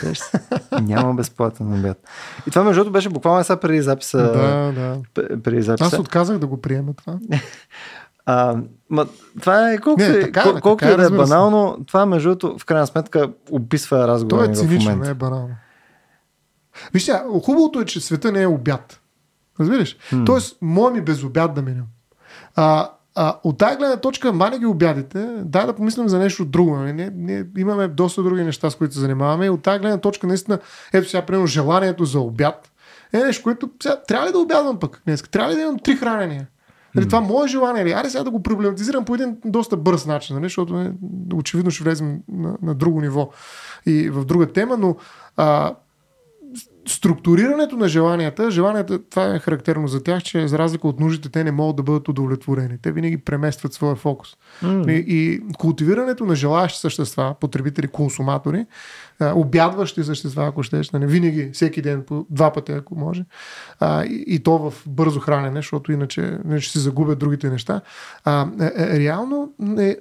Сеш 0.00 0.18
се. 0.18 0.40
Няма 0.82 1.14
безплатен 1.14 1.78
обяд. 1.78 2.08
И 2.46 2.50
това 2.50 2.64
между 2.64 2.80
другото 2.80 2.92
беше 2.92 3.08
буквално 3.08 3.44
сега 3.44 3.60
преди 3.60 3.82
записа. 3.82 4.18
Да, 4.18 4.72
да. 4.72 5.02
Преди 5.42 5.62
записа. 5.62 5.96
Аз 5.96 5.98
отказах 5.98 6.38
да 6.38 6.46
го 6.46 6.60
приема 6.60 6.94
това. 6.94 7.18
А, 8.28 8.56
ма, 8.90 9.06
това 9.40 9.72
е 9.72 9.78
колко, 9.78 10.00
не, 10.00 10.20
така, 10.20 10.42
кол, 10.42 10.52
колко 10.52 10.76
така, 10.76 10.92
е, 10.92 10.96
да 10.96 11.06
е 11.06 11.10
банално, 11.10 11.78
това 11.86 12.06
между 12.06 12.28
другото 12.28 12.58
в 12.58 12.64
крайна 12.64 12.86
сметка 12.86 13.30
описва 13.50 14.08
разговора. 14.08 14.44
Това 14.44 14.52
е 14.52 14.56
цинично, 14.56 14.96
не 14.96 15.08
е 15.08 15.14
банално. 15.14 15.54
Виж 16.92 17.04
сега, 17.04 17.24
хубавото 17.44 17.80
е, 17.80 17.84
че 17.84 18.00
света 18.00 18.32
не 18.32 18.42
е 18.42 18.46
обяд. 18.46 19.00
Разбираш? 19.60 19.96
Mm. 20.12 20.26
Тоест, 20.26 20.58
мое 20.62 20.92
ми 20.92 21.00
без 21.00 21.22
обяд 21.22 21.54
да 21.54 21.62
минем. 21.62 21.84
А, 22.56 22.90
а, 23.14 23.36
от 23.44 23.58
тази 23.58 23.76
гледна 23.76 23.96
точка, 23.96 24.32
мани 24.32 24.58
ги 24.58 24.66
обядите, 24.66 25.28
дай 25.42 25.66
да 25.66 25.72
помислим 25.72 26.08
за 26.08 26.18
нещо 26.18 26.44
друго. 26.44 26.76
Нали? 26.76 26.92
Ние, 26.92 27.10
ние 27.14 27.44
имаме 27.58 27.88
доста 27.88 28.22
други 28.22 28.42
неща, 28.42 28.70
с 28.70 28.74
които 28.74 28.94
се 28.94 29.00
занимаваме. 29.00 29.46
И 29.46 29.50
от 29.50 29.62
тази 29.62 29.78
гледна 29.78 29.98
точка, 29.98 30.26
наистина, 30.26 30.58
ето 30.92 31.08
сега, 31.08 31.26
примерно, 31.26 31.46
желанието 31.46 32.04
за 32.04 32.20
обяд 32.20 32.72
е 33.12 33.18
нещо, 33.18 33.42
което 33.42 33.70
сега, 33.82 34.02
трябва 34.08 34.28
ли 34.28 34.32
да 34.32 34.38
обядвам 34.38 34.78
пък 34.78 35.02
днес? 35.06 35.22
Трябва 35.22 35.50
ли 35.50 35.54
да 35.54 35.62
имам 35.62 35.78
три 35.78 35.96
хранения? 35.96 36.46
Нали, 36.94 37.06
това 37.06 37.20
мое 37.20 37.48
желание 37.48 37.84
ли? 37.84 37.92
Аре 37.92 38.10
сега 38.10 38.24
да 38.24 38.30
го 38.30 38.42
проблематизирам 38.42 39.04
по 39.04 39.14
един 39.14 39.36
доста 39.44 39.76
бърз 39.76 40.06
начин, 40.06 40.36
нали? 40.36 40.44
защото 40.44 40.80
е, 40.80 40.92
очевидно 41.34 41.70
ще 41.70 41.84
влезем 41.84 42.20
на, 42.28 42.56
на 42.62 42.74
друго 42.74 43.00
ниво 43.00 43.30
и 43.86 44.10
в 44.10 44.24
друга 44.24 44.52
тема, 44.52 44.76
но 44.76 44.96
а, 45.36 45.74
структурирането 46.86 47.76
на 47.76 47.88
желанията, 47.88 48.50
желанията, 48.50 49.08
това 49.08 49.34
е 49.34 49.38
характерно 49.38 49.88
за 49.88 50.02
тях, 50.02 50.22
че 50.22 50.48
за 50.48 50.58
разлика 50.58 50.88
от 50.88 51.00
нуждите, 51.00 51.28
те 51.28 51.44
не 51.44 51.52
могат 51.52 51.76
да 51.76 51.82
бъдат 51.82 52.08
удовлетворени. 52.08 52.78
Те 52.82 52.92
винаги 52.92 53.16
преместват 53.16 53.72
своя 53.72 53.94
фокус. 53.94 54.36
Mm. 54.62 54.92
И, 54.92 55.04
и 55.08 55.40
култивирането 55.58 56.24
на 56.24 56.34
желаящи 56.34 56.80
същества, 56.80 57.34
потребители, 57.40 57.88
консуматори, 57.88 58.66
а, 59.20 59.32
обядващи 59.34 60.04
същества, 60.04 60.46
ако 60.46 60.62
щеш, 60.62 60.90
нали, 60.90 61.06
винаги, 61.06 61.50
всеки 61.52 61.82
ден, 61.82 62.04
по 62.06 62.26
два 62.30 62.52
пъти, 62.52 62.72
ако 62.72 62.94
може, 62.94 63.24
а, 63.80 64.04
и, 64.04 64.24
и 64.26 64.38
то 64.42 64.58
в 64.58 64.74
бързо 64.86 65.20
хранене, 65.20 65.58
защото 65.58 65.92
иначе, 65.92 66.38
иначе 66.44 66.72
се 66.72 66.80
загубят 66.80 67.18
другите 67.18 67.50
неща, 67.50 67.80
а, 68.24 68.48
е, 68.60 68.72
е, 68.76 68.98
реално 68.98 69.52
е 69.78 69.96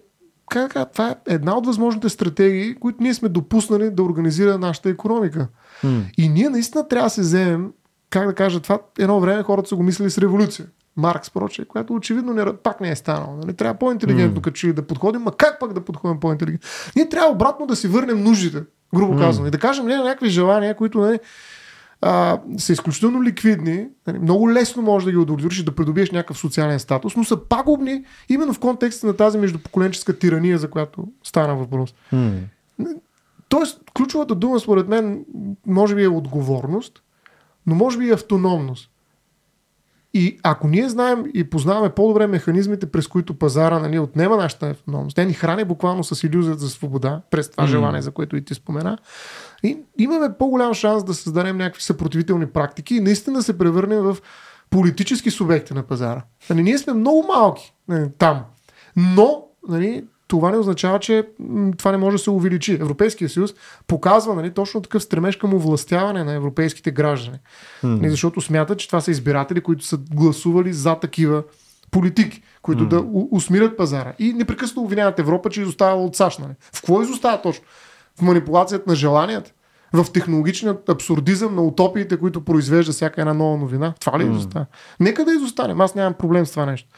как, 0.49 0.91
това 0.91 1.09
е 1.09 1.33
една 1.33 1.57
от 1.57 1.65
възможните 1.65 2.09
стратегии, 2.09 2.75
които 2.75 3.03
ние 3.03 3.13
сме 3.13 3.29
допуснали 3.29 3.89
да 3.89 4.03
организира 4.03 4.57
нашата 4.57 4.89
економика. 4.89 5.47
Mm. 5.83 6.01
И 6.17 6.29
ние 6.29 6.49
наистина 6.49 6.87
трябва 6.87 7.05
да 7.05 7.09
се 7.09 7.21
вземем, 7.21 7.71
как 8.09 8.27
да 8.27 8.35
кажа, 8.35 8.59
това 8.59 8.79
едно 8.99 9.19
време 9.19 9.43
хората 9.43 9.69
са 9.69 9.75
го 9.75 9.83
мислили 9.83 10.09
с 10.09 10.17
революция. 10.17 10.65
Маркс, 10.97 11.29
проче, 11.29 11.65
което 11.65 11.93
очевидно 11.93 12.33
не, 12.33 12.53
пак 12.53 12.81
не 12.81 12.91
е 12.91 12.95
станало. 12.95 13.37
Нали? 13.37 13.53
Трябва 13.53 13.79
по-интелигентно 13.79 14.41
mm. 14.41 14.43
като 14.43 14.73
да 14.73 14.87
подходим, 14.87 15.21
ма 15.21 15.31
как 15.31 15.59
пак 15.59 15.73
да 15.73 15.81
подходим 15.81 16.19
по-интелигентно? 16.19 16.69
Ние 16.95 17.09
трябва 17.09 17.31
обратно 17.31 17.67
да 17.67 17.75
си 17.75 17.87
върнем 17.87 18.23
нуждите, 18.23 18.63
грубо 18.95 19.13
mm. 19.13 19.19
казано, 19.19 19.47
и 19.47 19.51
да 19.51 19.57
кажем 19.57 19.85
не, 19.85 19.97
някакви 19.97 20.29
желания, 20.29 20.75
които 20.75 20.99
нали, 20.99 21.19
а, 22.01 22.39
са 22.57 22.73
изключително 22.73 23.23
ликвидни, 23.23 23.87
нали, 24.07 24.19
много 24.19 24.51
лесно 24.51 24.81
може 24.81 25.05
да 25.05 25.11
ги 25.11 25.17
удовлетвориш 25.17 25.63
да 25.63 25.75
придобиеш 25.75 26.11
някакъв 26.11 26.37
социален 26.37 26.79
статус, 26.79 27.15
но 27.15 27.23
са 27.23 27.37
пагубни 27.37 28.03
именно 28.29 28.53
в 28.53 28.59
контекста 28.59 29.07
на 29.07 29.13
тази 29.13 29.37
междупоколенческа 29.37 30.19
тирания, 30.19 30.57
за 30.57 30.69
която 30.69 31.07
стана 31.23 31.55
въпрос. 31.55 31.93
Mm. 32.13 32.39
Тоест, 33.49 33.81
ключовата 33.95 34.35
дума, 34.35 34.59
според 34.59 34.87
мен, 34.87 35.25
може 35.65 35.95
би 35.95 36.03
е 36.03 36.07
отговорност, 36.07 37.01
но 37.67 37.75
може 37.75 37.97
би 37.97 38.05
и 38.07 38.11
автономност. 38.11 38.89
И 40.17 40.39
ако 40.43 40.67
ние 40.67 40.89
знаем 40.89 41.23
и 41.33 41.49
познаваме 41.49 41.89
по-добре 41.89 42.27
механизмите, 42.27 42.85
през 42.85 43.07
които 43.07 43.33
пазара 43.33 43.79
нали, 43.79 43.99
отнема 43.99 44.37
нашата 44.37 44.69
автономност, 44.69 45.15
те 45.15 45.25
ни 45.25 45.33
храни 45.33 45.63
буквално 45.63 46.03
с 46.03 46.23
иллюзията 46.23 46.59
за 46.59 46.69
свобода, 46.69 47.21
през 47.31 47.51
това 47.51 47.63
mm. 47.63 47.67
желание, 47.67 48.01
за 48.01 48.11
което 48.11 48.35
и 48.35 48.45
ти 48.45 48.53
спомена, 48.53 48.97
и 49.63 49.77
имаме 49.97 50.33
по-голям 50.39 50.73
шанс 50.73 51.03
да 51.03 51.13
създадем 51.13 51.57
някакви 51.57 51.81
съпротивителни 51.81 52.47
практики 52.47 52.95
и 52.95 52.99
наистина 52.99 53.37
да 53.37 53.43
се 53.43 53.57
превърнем 53.57 54.01
в 54.01 54.17
политически 54.69 55.31
субекти 55.31 55.73
на 55.73 55.83
пазара. 55.83 56.23
Нали, 56.49 56.63
ние 56.63 56.77
сме 56.77 56.93
много 56.93 57.27
малки 57.27 57.73
нали, 57.87 58.09
там, 58.17 58.43
но 58.95 59.43
нали, 59.67 60.05
това 60.27 60.51
не 60.51 60.57
означава, 60.57 60.99
че 60.99 61.27
това 61.77 61.91
не 61.91 61.97
може 61.97 62.17
да 62.17 62.23
се 62.23 62.29
увеличи. 62.29 62.73
Европейския 62.73 63.29
съюз 63.29 63.53
показва 63.87 64.35
нали, 64.35 64.51
точно 64.51 64.81
такъв 64.81 65.03
стремеж 65.03 65.35
към 65.35 65.53
овластяване 65.53 66.23
на 66.23 66.33
европейските 66.33 66.91
граждани. 66.91 67.37
Mm. 67.83 68.09
Защото 68.09 68.41
смятат, 68.41 68.79
че 68.79 68.87
това 68.87 69.01
са 69.01 69.11
избиратели, 69.11 69.61
които 69.61 69.85
са 69.85 69.97
гласували 69.97 70.73
за 70.73 70.95
такива 70.95 71.43
политики, 71.91 72.43
които 72.61 72.83
mm. 72.83 72.87
да 72.87 73.05
усмирят 73.31 73.77
пазара. 73.77 74.13
И 74.19 74.33
непрекъснато 74.33 74.81
обвиняват 74.81 75.19
Европа, 75.19 75.49
че 75.49 75.61
изостава 75.61 76.03
от 76.03 76.15
САЩ. 76.15 76.39
Нали. 76.39 76.53
В 76.59 76.81
какво 76.81 77.01
изостава 77.01 77.41
точно? 77.41 77.65
В 78.19 78.21
манипулацията 78.21 78.89
на 78.89 78.95
желанията? 78.95 79.51
В 79.93 80.11
технологичният 80.13 80.89
абсурдизъм 80.89 81.55
на 81.55 81.61
утопиите, 81.61 82.17
които 82.17 82.45
произвежда 82.45 82.91
всяка 82.91 83.21
една 83.21 83.33
нова 83.33 83.57
новина? 83.57 83.93
Това 83.99 84.19
ли 84.19 84.23
mm. 84.23 84.31
изостава? 84.31 84.65
Нека 84.99 85.25
да 85.25 85.31
изостанем. 85.33 85.81
Аз 85.81 85.95
нямам 85.95 86.13
проблем 86.13 86.45
с 86.45 86.51
това 86.51 86.65
нещо. 86.65 86.89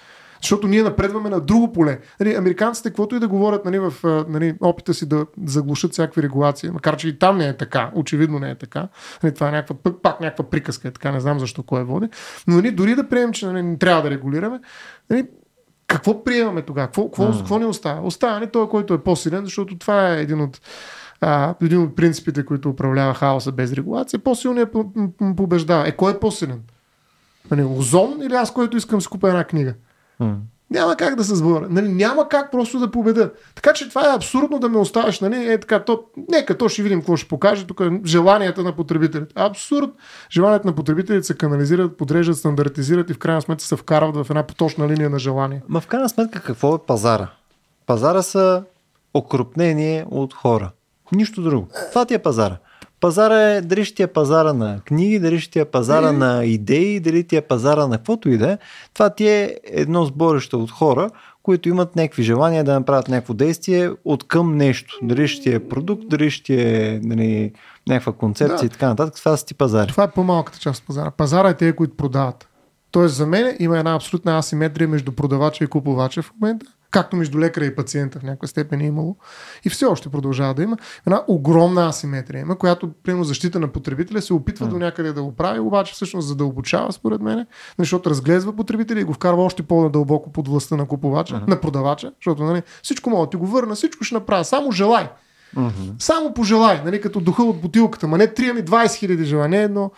Защото 0.48 0.68
ние 0.68 0.84
напредваме 0.84 1.30
на 1.30 1.40
друго 1.40 1.74
поле. 1.74 2.00
Нали, 2.20 2.36
американците, 2.36 2.90
каквото 2.90 3.16
и 3.16 3.20
да 3.20 3.28
говорят 3.28 3.66
нали, 3.66 3.80
в 3.80 3.94
нали, 4.30 4.56
опита 4.62 4.94
си 4.94 5.10
да 5.10 5.26
заглушат 5.46 5.92
всякакви 5.92 6.24
регулации, 6.24 6.70
макар 6.70 6.98
че 6.98 7.08
и 7.08 7.20
там 7.20 7.38
не 7.38 7.48
е 7.48 7.58
така, 7.58 7.92
очевидно 7.96 8.40
не 8.40 8.50
е 8.50 8.56
така. 8.56 8.88
Нали, 9.24 9.34
това 9.34 9.48
е 9.48 9.52
някаква, 9.52 9.92
пак 10.04 10.22
някаква 10.22 10.50
приказка, 10.50 10.88
е 10.88 10.92
така, 10.92 11.12
не 11.12 11.20
знам 11.20 11.40
защо 11.40 11.64
кой 11.64 11.82
е 11.82 11.84
води. 11.84 12.08
Но 12.48 12.56
нали, 12.56 12.72
дори 12.72 12.96
да 12.96 13.10
приемем, 13.10 13.34
че 13.34 13.46
нали, 13.46 13.64
не 13.64 13.78
трябва 13.78 14.02
да 14.02 14.10
регулираме, 14.10 14.60
нали, 15.10 15.28
какво 15.88 16.24
приемаме 16.24 16.62
тогава? 16.62 16.88
Какво, 16.88 17.06
какво, 17.06 17.24
mm. 17.24 17.38
какво 17.38 17.60
ни 17.60 17.66
остава? 17.66 18.02
Остава 18.02 18.40
ни 18.40 18.48
той, 18.48 18.70
който 18.70 18.94
е 18.94 19.04
по-силен, 19.04 19.46
защото 19.46 19.78
това 19.78 20.14
е 20.14 20.22
един 20.22 20.42
от 20.42 20.62
а, 21.22 21.56
един 21.62 21.82
от 21.82 21.96
принципите, 21.96 22.46
които 22.46 22.70
управлява 22.70 23.14
хаоса 23.14 23.52
без 23.52 23.74
регулация, 23.74 24.20
по-силният 24.20 24.76
побеждава. 25.38 25.88
Е, 25.88 25.92
кой 25.92 26.12
е 26.12 26.20
по-силен? 26.20 26.62
Нали, 27.52 27.64
озон 27.64 28.22
или 28.22 28.34
аз, 28.34 28.54
който 28.54 28.78
искам 28.78 28.98
да 28.98 29.02
си 29.02 29.08
купя 29.08 29.28
една 29.28 29.44
книга? 29.44 29.74
Mm. 30.22 30.36
Няма 30.70 30.96
как 30.96 31.16
да 31.16 31.24
се 31.24 31.36
сборя. 31.36 31.68
Нали, 31.70 31.88
няма 31.88 32.30
как 32.30 32.52
просто 32.52 32.80
да 32.80 32.92
победа. 32.92 33.32
Така 33.56 33.74
че 33.74 33.90
това 33.90 34.12
е 34.12 34.16
абсурдно 34.16 34.60
да 34.60 34.70
ме 34.70 34.78
оставиш. 34.78 35.20
Нали? 35.20 35.52
Е, 35.52 35.60
така, 35.60 35.84
то, 35.84 36.04
нека 36.30 36.58
то 36.58 36.70
ще 36.70 36.84
видим 36.84 37.00
какво 37.00 37.16
ще 37.16 37.28
покаже. 37.28 37.68
Тук 37.68 37.80
е 37.80 38.02
желанията 38.06 38.64
на 38.64 38.76
потребителите. 38.76 39.34
Абсурд. 39.36 39.90
Желанията 40.32 40.68
на 40.68 40.76
потребителите 40.76 41.28
се 41.28 41.38
канализират, 41.38 41.98
подреждат, 41.98 42.38
стандартизират 42.38 43.10
и 43.10 43.14
в 43.14 43.18
крайна 43.18 43.42
сметка 43.42 43.64
се 43.64 43.76
вкарват 43.76 44.16
в 44.16 44.30
една 44.30 44.44
поточна 44.44 44.88
линия 44.88 45.10
на 45.10 45.20
желание. 45.20 45.62
Ма 45.68 45.82
в 45.82 45.88
крайна 45.88 46.10
сметка 46.10 46.42
какво 46.42 46.76
е 46.76 46.80
пазара? 46.88 47.28
Пазара 47.86 48.22
са 48.22 48.64
окрупнение 49.14 50.06
от 50.12 50.34
хора. 50.34 50.72
Нищо 51.12 51.42
друго. 51.42 51.68
Това 51.92 52.06
ти 52.06 52.14
е 52.14 52.20
пазара. 52.20 52.58
Пазара 53.00 53.42
е, 53.42 53.62
дали 53.62 53.86
ще 53.86 53.96
ти 53.96 54.04
е 54.04 54.08
пазара 54.08 54.54
на 54.54 54.80
книги, 54.86 55.20
дали 55.20 55.40
ще 55.40 55.52
ти 55.52 55.60
е 55.60 55.66
пазара 55.66 56.08
mm. 56.08 56.18
на 56.18 56.46
идеи, 56.46 57.00
дали 57.00 57.24
ти 57.24 57.36
е 57.36 57.42
пазара 57.42 57.88
на 57.88 57.98
каквото 57.98 58.30
и 58.30 58.38
да 58.38 58.52
е. 58.52 58.58
Това 58.94 59.10
ти 59.10 59.28
е 59.28 59.58
едно 59.64 60.06
сборище 60.06 60.56
от 60.56 60.72
хора, 60.72 61.10
които 61.44 61.70
имат 61.70 61.96
някакви 61.96 62.24
желания 62.24 62.64
да 62.64 62.74
направят 62.74 63.08
някакво 63.08 63.34
действие 63.34 63.92
от 64.06 64.28
към 64.28 64.58
нещо. 64.58 65.00
Дали 65.02 65.28
ще 65.28 65.42
ти 65.42 65.54
е 65.56 65.68
продукт, 65.68 66.04
дали 66.08 66.32
ще 66.32 66.44
ти 66.44 66.62
е 66.62 67.00
нали, 67.04 67.52
някаква 67.88 68.14
концепция 68.14 68.60
да. 68.60 68.66
и 68.66 68.70
така 68.70 68.88
нататък. 68.88 69.16
Това 69.16 69.38
са 69.38 69.46
ти 69.46 69.54
пазари. 69.54 69.92
Това 69.92 70.04
е 70.04 70.12
по-малката 70.12 70.60
част 70.60 70.82
от 70.82 70.88
пазара. 70.88 71.12
Пазара 71.12 71.50
е 71.50 71.54
те, 71.54 71.76
които 71.76 71.96
продават. 71.96 72.48
Тоест 72.92 73.16
за 73.16 73.28
мен 73.28 73.56
има 73.60 73.80
една 73.80 73.96
абсолютна 73.96 74.38
асиметрия 74.38 74.88
между 74.88 75.12
продавача 75.12 75.64
и 75.64 75.68
купувача 75.68 76.22
в 76.22 76.32
момента 76.42 76.66
както 76.92 77.16
между 77.16 77.40
лекаря 77.40 77.66
и 77.66 77.76
пациента 77.76 78.20
в 78.20 78.24
някаква 78.24 78.48
степен 78.48 78.82
е 78.82 78.86
имало 78.86 79.16
и 79.66 79.70
все 79.70 79.86
още 79.86 80.10
продължава 80.10 80.54
да 80.54 80.64
има, 80.64 80.78
една 81.08 81.24
огромна 81.28 81.88
асиметрия 81.88 82.42
има, 82.42 82.58
която, 82.58 82.92
примерно, 83.04 83.24
защита 83.24 83.60
на 83.60 83.68
потребителя 83.68 84.22
се 84.22 84.34
опитва 84.34 84.66
mm. 84.66 84.70
до 84.70 84.80
някъде 84.80 85.14
да 85.14 85.24
го 85.24 85.36
прави, 85.36 85.60
обаче 85.60 85.94
всъщност 85.94 86.28
задълбочава, 86.28 86.94
според 86.94 87.22
мен, 87.22 87.46
защото 87.80 88.10
разглезва 88.10 88.56
потребителя 88.56 89.00
и 89.00 89.04
го 89.04 89.14
вкарва 89.14 89.44
още 89.44 89.64
по-надълбоко 89.64 90.32
под 90.32 90.48
властта 90.48 90.76
на 90.76 90.86
купувача, 90.86 91.36
mm-hmm. 91.36 91.48
на 91.48 91.62
продавача, 91.62 92.12
защото 92.16 92.44
нали, 92.44 92.64
всичко 92.84 93.10
мога 93.10 93.26
да 93.26 93.30
ти 93.30 93.38
го 93.38 93.48
върна, 93.48 93.76
всичко 93.76 94.04
ще 94.04 94.16
направя, 94.16 94.46
само 94.46 94.72
желай. 94.72 95.10
Mm-hmm. 95.56 95.94
Само 96.00 96.34
пожелай, 96.34 96.82
нали, 96.86 97.02
като 97.02 97.20
духа 97.20 97.44
от 97.44 97.62
бутилката, 97.62 98.08
ма 98.08 98.18
не 98.18 98.28
3, 98.28 98.50
ами 98.50 98.64
20 98.64 98.96
хиляди 98.96 99.26
желания, 99.26 99.62
едно 99.62 99.92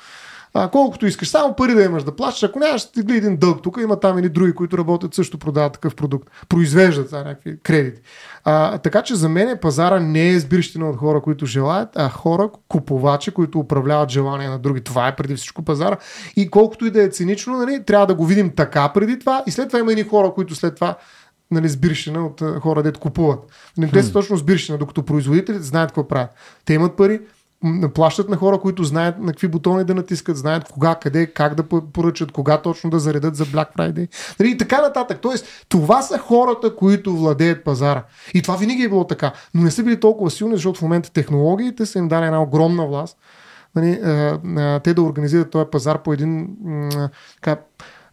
а, 0.53 0.69
колкото 0.69 1.05
искаш, 1.05 1.27
само 1.27 1.55
пари 1.55 1.73
да 1.73 1.84
имаш 1.84 2.03
да 2.03 2.15
плащаш. 2.15 2.49
Ако 2.49 2.59
нямаш, 2.59 2.91
ти 2.91 2.99
един 2.99 3.38
дълг. 3.38 3.63
Тук 3.63 3.77
има 3.81 3.99
там 3.99 4.19
и 4.19 4.30
други, 4.30 4.53
които 4.53 4.77
работят 4.77 5.13
също 5.13 5.38
продават 5.38 5.73
такъв 5.73 5.95
продукт. 5.95 6.30
Произвеждат 6.49 7.13
а, 7.13 7.17
някакви 7.17 7.59
кредити. 7.59 8.01
А, 8.43 8.77
така 8.77 9.01
че 9.01 9.15
за 9.15 9.30
мен 9.30 9.57
пазара 9.61 9.99
не 9.99 10.30
е 10.30 10.39
сбирщина 10.39 10.89
от 10.89 10.97
хора, 10.97 11.21
които 11.21 11.45
желаят, 11.45 11.89
а 11.95 12.09
хора, 12.09 12.49
купувачи, 12.67 13.31
които 13.31 13.59
управляват 13.59 14.09
желания 14.09 14.49
на 14.49 14.59
други. 14.59 14.81
Това 14.81 15.07
е 15.07 15.15
преди 15.15 15.35
всичко 15.35 15.61
пазара. 15.61 15.97
И 16.35 16.49
колкото 16.49 16.85
и 16.85 16.91
да 16.91 17.03
е 17.03 17.09
цинично, 17.09 17.57
нали, 17.57 17.84
трябва 17.85 18.07
да 18.07 18.15
го 18.15 18.26
видим 18.26 18.49
така 18.55 18.91
преди 18.93 19.19
това. 19.19 19.43
И 19.47 19.51
след 19.51 19.67
това 19.67 19.80
има 19.80 19.93
и 19.93 20.03
хора, 20.03 20.34
които 20.34 20.55
след 20.55 20.76
това 20.76 20.95
нали, 21.51 21.69
сбирщина 21.69 22.26
от 22.26 22.43
хора, 22.61 22.84
дето 22.84 22.99
купуват. 22.99 23.39
Не 23.77 23.91
те 23.91 24.03
са 24.03 24.13
точно 24.13 24.38
сбирщина, 24.38 24.77
докато 24.77 25.03
производителите 25.03 25.63
знаят 25.63 25.89
какво 25.89 26.07
правят. 26.07 26.30
Те 26.65 26.73
имат 26.73 26.95
пари, 26.95 27.21
плащат 27.94 28.30
на 28.30 28.38
хора, 28.38 28.60
които 28.60 28.84
знаят 28.84 29.19
на 29.19 29.31
какви 29.31 29.48
бутони 29.48 29.84
да 29.84 29.95
натискат, 29.95 30.38
знаят 30.38 30.69
кога, 30.69 30.95
къде, 30.95 31.27
как 31.27 31.56
да 31.56 31.64
поръчат, 31.64 32.31
кога 32.31 32.57
точно 32.57 32.90
да 32.90 32.99
заредат 32.99 33.36
за 33.36 33.45
Black 33.45 33.76
Friday. 33.77 34.07
Нали, 34.40 34.52
и 34.52 34.57
така 34.57 34.81
нататък. 34.81 35.19
Тоест, 35.22 35.65
това 35.69 36.02
са 36.02 36.18
хората, 36.18 36.76
които 36.76 37.18
владеят 37.18 37.64
пазара. 37.64 38.03
И 38.34 38.41
това 38.41 38.56
винаги 38.56 38.84
е 38.84 38.90
било 38.90 39.03
така. 39.03 39.34
Но 39.53 39.64
не 39.64 39.72
са 39.72 39.84
били 39.84 39.99
толкова 39.99 40.31
силни, 40.31 40.56
защото 40.56 40.80
в 40.80 40.81
момента 40.81 41.11
технологиите 41.11 41.86
са 41.86 41.99
им 41.99 42.07
дали 42.07 42.26
една 42.26 42.41
огромна 42.41 42.88
власт. 42.88 43.18
Нали, 43.76 43.99
те 44.84 44.94
да 44.94 45.02
организират 45.02 45.52
този 45.52 45.65
пазар 45.72 46.03
по 46.03 46.14
един 46.14 46.48
така, 47.36 47.61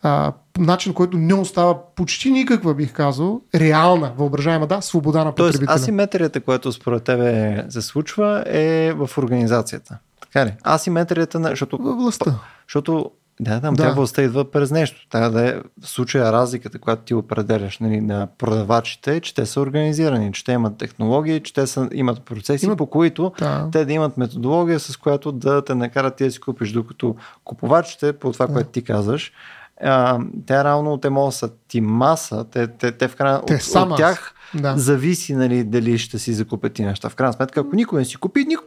а, 0.06 0.32
начин, 0.58 0.94
който 0.94 1.16
не 1.16 1.34
остава 1.34 1.78
почти 1.94 2.30
никаква, 2.30 2.74
бих 2.74 2.92
казал, 2.92 3.40
реална, 3.54 4.12
въображаема, 4.16 4.66
да, 4.66 4.80
свобода 4.80 5.24
на 5.24 5.32
потребителя. 5.32 5.66
Тоест, 5.66 5.82
асиметрията, 5.82 6.40
която 6.40 6.72
според 6.72 7.04
тебе 7.04 7.64
се 7.68 7.82
случва, 7.82 8.44
е 8.46 8.92
в 8.92 9.10
организацията. 9.18 9.98
Така 10.20 10.46
ли? 10.46 10.54
Асиметрията 10.64 11.40
на... 11.40 11.48
Защото, 11.48 11.78
Във 11.78 11.96
властта. 11.96 12.34
Защото 12.68 13.10
Да, 13.40 13.60
там 13.60 13.74
Да. 13.74 13.82
тя 13.82 13.92
властта 13.92 14.22
идва 14.22 14.50
през 14.50 14.70
нещо. 14.70 15.08
Трябва 15.10 15.30
да 15.30 15.48
е 15.48 15.54
в 15.82 15.88
случая 15.88 16.32
разликата, 16.32 16.78
която 16.78 17.02
ти 17.02 17.14
определяш 17.14 17.78
нали, 17.78 18.00
на 18.00 18.28
продавачите, 18.38 19.20
че 19.20 19.34
те 19.34 19.46
са 19.46 19.60
организирани, 19.60 20.32
че 20.32 20.44
те 20.44 20.52
имат 20.52 20.78
технологии, 20.78 21.40
че 21.40 21.54
те 21.54 21.66
са, 21.66 21.88
имат 21.92 22.22
процеси, 22.22 22.66
Имат- 22.66 22.76
по 22.76 22.86
които 22.86 23.32
Да. 23.38 23.68
те 23.72 23.84
да 23.84 23.92
имат 23.92 24.16
методология, 24.16 24.80
с 24.80 24.96
която 24.96 25.32
да 25.32 25.64
те 25.64 25.74
накарат 25.74 26.16
ти 26.16 26.24
да 26.24 26.30
си 26.30 26.40
купиш, 26.40 26.72
докато 26.72 27.16
купувачите, 27.44 28.12
по 28.12 28.32
това, 28.32 28.46
Да. 28.46 28.52
което 28.52 28.68
ти 28.70 28.84
казваш, 28.84 29.32
а, 29.82 30.18
те 30.46 30.64
равно 30.64 30.98
те 30.98 31.10
могат 31.10 31.28
да 31.28 31.36
са 31.36 31.50
ти 31.68 31.80
маса, 31.80 32.44
те, 32.52 32.66
те, 32.66 32.92
те 32.92 33.08
в 33.08 33.16
крайна 33.16 33.42
Те 33.46 33.54
от, 33.54 33.62
са 33.62 33.80
от 33.80 33.96
тях 33.96 34.34
Да. 34.54 34.74
зависи 34.76 35.34
нали, 35.34 35.64
дали 35.64 35.98
ще 35.98 36.18
си 36.18 36.32
закупят 36.32 36.72
ти 36.72 36.84
неща. 36.84 37.08
В 37.08 37.14
крайна 37.14 37.32
сметка, 37.32 37.60
ако 37.60 37.76
никой 37.76 37.98
не 37.98 38.04
си 38.04 38.16
купи, 38.16 38.44
никой 38.44 38.66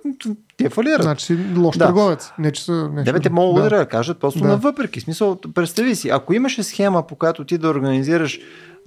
те 0.58 0.70
фалират. 0.70 1.02
Значи 1.02 1.26
си 1.26 1.38
лош 1.58 1.78
Да. 1.78 1.86
търговец. 1.86 2.32
Не, 2.40 2.52
че 2.52 2.64
са 2.64 2.90
нещо. 2.94 3.12
Да, 3.12 3.14
бе, 3.14 3.20
те 3.20 3.30
могат 3.30 3.64
да. 3.64 3.78
да. 3.78 3.86
кажат 3.86 4.20
просто 4.20 4.40
Да. 4.40 4.46
да. 4.46 4.52
навъпреки. 4.52 5.02
Смисъл, 5.02 5.38
представи 5.56 5.96
си, 5.96 6.10
ако 6.10 6.34
имаше 6.34 6.64
схема, 6.64 7.08
по 7.08 7.16
която 7.16 7.46
ти 7.46 7.58
да 7.58 7.70
организираш 7.70 8.40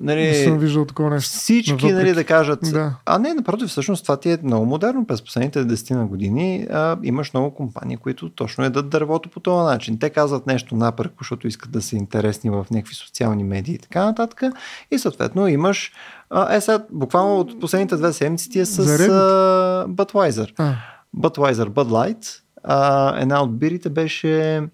Не 0.02 0.34
съм 0.34 0.52
нали, 0.52 0.60
виждал 0.60 0.84
такова 0.84 1.10
нещо. 1.10 1.30
всички 1.30 1.70
Навъпреки. 1.70 1.94
нали, 1.94 2.12
да 2.12 2.24
кажат. 2.24 2.60
Да. 2.62 2.94
А 3.06 3.18
не, 3.18 3.34
напротив, 3.34 3.68
всъщност 3.68 4.02
това 4.02 4.16
ти 4.16 4.30
е 4.30 4.38
много 4.42 4.66
модерно. 4.66 5.06
През 5.06 5.22
последните 5.22 5.64
10 5.64 5.94
на 5.94 6.06
години 6.06 6.66
а, 6.70 6.96
имаш 7.02 7.34
много 7.34 7.54
компании, 7.54 7.96
които 7.96 8.30
точно 8.30 8.64
едат 8.64 8.90
дървото 8.90 9.28
по 9.28 9.40
този 9.40 9.64
начин. 9.64 9.98
Те 9.98 10.10
казват 10.10 10.46
нещо 10.46 10.74
напред, 10.74 11.12
защото 11.18 11.46
искат 11.46 11.70
да 11.70 11.82
са 11.82 11.96
интересни 11.96 12.50
в 12.50 12.66
някакви 12.70 12.94
социални 12.94 13.44
медии 13.44 13.74
и 13.74 13.78
така 13.78 14.04
нататък. 14.04 14.42
И 14.90 14.98
съответно 14.98 15.48
имаш. 15.48 15.92
А, 16.30 16.54
е, 16.54 16.60
сега, 16.60 16.84
буквално 16.90 17.40
от 17.40 17.60
последните 17.60 17.96
две 17.96 18.12
седмици 18.12 18.50
ти 18.50 18.58
е 18.60 18.66
с 18.66 18.82
За 18.82 18.98
Reddit. 18.98 19.10
а, 19.10 19.86
Budweiser. 19.88 20.52
А, 20.58 20.74
Budweiser 21.16 21.68
Bud 21.68 21.88
Light. 21.88 22.38
А, 22.64 23.20
една 23.20 23.42
от 23.42 23.58
бирите 23.58 23.88
беше 23.90 24.28
бе, 24.60 24.68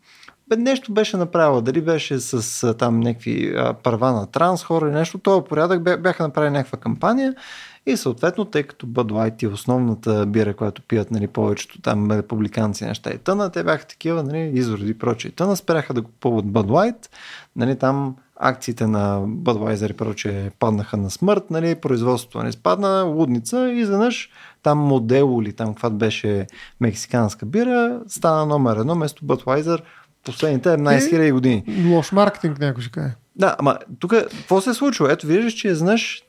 нещо 0.57 0.93
беше 0.93 1.17
направила, 1.17 1.63
дали 1.63 1.81
беше 1.81 2.19
с 2.21 2.63
а, 2.65 2.75
там 2.75 3.01
някакви 3.01 3.55
а, 3.57 3.73
права 3.73 4.13
на 4.13 4.27
транс 4.27 4.65
хора 4.65 4.87
или 4.87 4.95
нещо, 4.95 5.19
този 5.19 5.45
порядък 5.49 5.83
бя- 5.83 6.03
бяха 6.03 6.23
направили 6.23 6.53
някаква 6.53 6.79
кампания 6.79 7.35
и 7.87 7.97
съответно, 7.97 8.45
тъй 8.45 8.63
като 8.63 8.87
Bud 8.87 9.13
Light 9.13 9.43
е 9.43 9.47
основната 9.47 10.27
бира, 10.27 10.55
която 10.55 10.83
пият 10.83 11.11
нали, 11.11 11.27
повечето 11.27 11.81
там 11.81 12.11
републиканци 12.11 12.85
неща 12.85 13.11
и 13.11 13.19
тъна, 13.19 13.51
те 13.51 13.65
бяха 13.65 13.87
такива, 13.87 14.23
нали, 14.23 14.51
изроди 14.55 14.91
и 14.91 14.99
прочее. 14.99 15.31
Тъна 15.31 15.57
спряха 15.57 15.95
да 15.95 16.03
купуват 16.03 16.45
Bud 16.45 16.67
Light, 16.67 17.09
нали, 17.57 17.77
там 17.77 18.17
акциите 18.37 18.87
на 18.87 19.21
Budweiser 19.21 19.91
и 19.91 19.93
прочее 19.93 20.51
паднаха 20.59 20.97
на 20.97 21.11
смърт, 21.11 21.51
нали, 21.51 21.75
производството 21.75 22.43
не 22.43 22.53
спадна, 22.53 23.03
лудница 23.03 23.71
и 23.71 23.79
изведнъж 23.81 24.31
там 24.63 24.79
модел 24.79 25.39
или 25.43 25.53
там 25.53 25.69
каква 25.69 25.91
беше 25.91 26.47
мексиканска 26.81 27.47
бира, 27.47 28.01
стана 28.07 28.47
номер 28.47 28.77
едно 28.77 28.95
вместо 28.95 29.25
Budweiser 29.25 29.81
последните 30.29 30.69
11 30.69 30.99
000 30.99 31.33
години. 31.33 31.65
лош 31.91 32.13
маркетинг, 32.13 32.59
някой 32.59 32.83
ще 32.83 32.93
каже. 32.93 33.15
Да, 33.37 33.57
ама 33.59 33.79
тук 33.99 34.11
какво 34.11 34.61
се 34.61 34.71
е 34.71 34.75
случило? 34.75 35.09
Ето 35.09 35.27
виждаш, 35.27 35.53
че 35.53 35.75
знаеш 35.75 36.23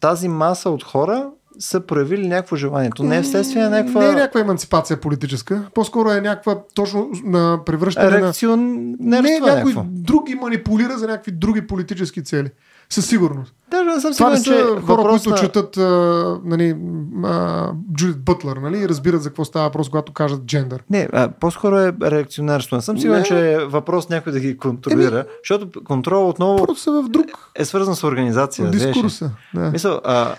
тази 0.00 0.28
маса 0.28 0.70
от 0.70 0.84
хора 0.84 1.30
са 1.58 1.80
проявили 1.80 2.28
някакво 2.28 2.56
желание. 2.56 2.90
То 2.96 3.02
не 3.02 3.16
е 3.16 3.22
вследствие 3.22 3.62
на 3.62 3.70
някаква 3.70 4.00
Не 4.00 4.08
е 4.08 4.12
някаква 4.12 4.40
емансипация 4.40 5.00
политическа. 5.00 5.62
По-скоро 5.74 6.10
е 6.10 6.20
някаква 6.20 6.58
точно 6.74 7.10
на 7.24 7.60
превръщане 7.66 8.10
на... 8.10 8.20
реакционерство. 8.20 8.56
Не, 9.00 9.18
е 9.18 9.20
някой 9.20 9.50
някакво. 9.50 9.84
други 9.88 10.34
манипулира 10.34 10.98
за 10.98 11.06
някакви 11.06 11.32
други 11.32 11.66
политически 11.66 12.24
цели. 12.24 12.50
Със 12.90 13.06
сигурност. 13.06 13.54
Даже 13.70 13.84
не 13.84 14.00
съм 14.00 14.12
Това 14.12 14.30
не 14.30 14.38
сигурен, 14.38 14.60
са 14.60 14.74
че 14.74 14.80
хора, 14.80 14.96
въпрос 14.96 15.22
които 15.24 15.30
на... 15.30 15.36
четат 15.36 15.76
а, 15.76 16.40
нали, 16.44 16.76
а, 17.24 17.70
Джудит 17.92 18.24
Бътлър, 18.24 18.56
нали, 18.56 18.78
и 18.78 18.88
разбират 18.88 19.22
за 19.22 19.28
какво 19.28 19.44
става 19.44 19.64
въпрос, 19.64 19.88
когато 19.88 20.12
кажат 20.12 20.44
джендър. 20.44 20.84
Не, 20.90 21.08
а, 21.12 21.28
по-скоро 21.40 21.78
е 21.78 21.92
реакционерство. 22.02 22.76
Не 22.76 22.82
съм 22.82 22.98
сигурен, 22.98 23.20
Не. 23.20 23.26
че 23.26 23.52
е 23.52 23.58
въпрос 23.58 24.08
някой 24.08 24.32
да 24.32 24.40
ги 24.40 24.56
контролира, 24.56 25.24
защото 25.48 25.84
контрол 25.84 26.28
отново 26.28 26.76
са 26.76 26.92
в 26.92 27.08
друг 27.08 27.26
е 27.54 27.64
свързан 27.64 27.96
с 27.96 28.04
организация. 28.04 28.70
дискурса. 28.70 29.30
Да. 29.54 29.70
Мисъл, 29.70 30.00
а, 30.04 30.30
е, 30.30 30.36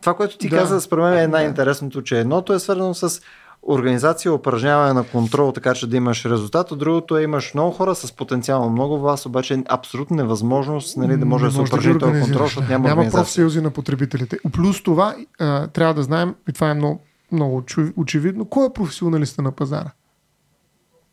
това, 0.00 0.14
което 0.14 0.38
ти 0.38 0.48
да. 0.48 0.56
каза, 0.56 0.80
според 0.80 1.04
мен 1.04 1.18
е 1.18 1.26
най-интересното, 1.26 2.02
че 2.02 2.20
едното 2.20 2.52
е 2.52 2.58
свързано 2.58 2.94
с 2.94 3.20
организация, 3.62 4.32
упражняване 4.32 4.92
на 4.92 5.04
контрол, 5.04 5.52
така 5.52 5.74
че 5.74 5.86
да 5.86 5.96
имаш 5.96 6.24
резултат, 6.24 6.72
а 6.72 6.76
другото 6.76 7.16
е 7.16 7.22
имаш 7.22 7.54
много 7.54 7.70
хора 7.70 7.94
с 7.94 8.12
потенциално 8.12 8.70
много 8.70 8.98
власт, 8.98 9.26
обаче 9.26 9.54
е 9.54 9.64
абсолютно 9.68 10.16
невъзможност 10.16 10.96
нали, 10.96 11.16
да 11.16 11.26
може 11.26 11.44
да 11.44 11.50
се 11.50 11.60
упражни 11.60 11.92
ги 11.92 11.98
този 11.98 12.20
контрол, 12.20 12.46
защото 12.46 12.66
да. 12.66 12.72
няма, 12.72 12.88
няма 12.88 13.10
профсъюзи 13.10 13.60
на 13.60 13.70
потребителите. 13.70 14.38
Плюс 14.52 14.82
това, 14.82 15.16
а, 15.38 15.66
трябва 15.66 15.94
да 15.94 16.02
знаем, 16.02 16.34
и 16.48 16.52
това 16.52 16.70
е 16.70 16.74
много, 16.74 17.00
много 17.32 17.64
очевидно, 17.96 18.44
кой 18.44 18.66
е 18.66 18.72
професионалиста 18.72 19.42
на 19.42 19.52
пазара? 19.52 19.90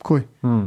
Кой? 0.03 0.27
М. 0.43 0.65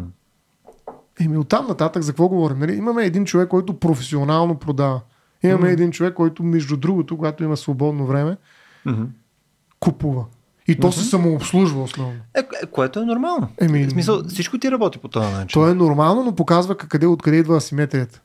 Еми 1.20 1.38
оттам 1.38 1.66
нататък 1.66 2.02
за 2.02 2.12
какво 2.12 2.28
говорим? 2.28 2.58
Нали? 2.58 2.74
Имаме 2.74 3.04
един 3.04 3.24
човек, 3.24 3.48
който 3.48 3.78
професионално 3.78 4.58
продава. 4.58 5.00
Имаме 5.42 5.70
един 5.70 5.90
човек, 5.90 6.14
който 6.14 6.42
между 6.42 6.76
другото, 6.76 7.16
когато 7.16 7.44
има 7.44 7.56
свободно 7.56 8.06
време, 8.06 8.36
Мгм. 8.86 9.02
купува. 9.80 10.24
И 10.68 10.76
то 10.76 10.92
се 10.92 11.04
самообслужва 11.04 11.82
основно. 11.82 12.14
Е, 12.34 12.42
което 12.66 13.00
е 13.00 13.04
нормално. 13.04 13.48
Еми, 13.60 13.84
В 13.84 13.90
смисъл, 13.90 14.22
всичко 14.24 14.58
ти 14.58 14.70
работи 14.70 14.98
по 14.98 15.08
този 15.08 15.26
начин. 15.26 15.48
То 15.54 15.68
е 15.68 15.74
нормално, 15.74 16.24
но 16.24 16.34
показва 16.34 16.76
къде, 16.76 17.06
откъде 17.06 17.36
идва 17.36 17.56
асиметрията. 17.56 18.20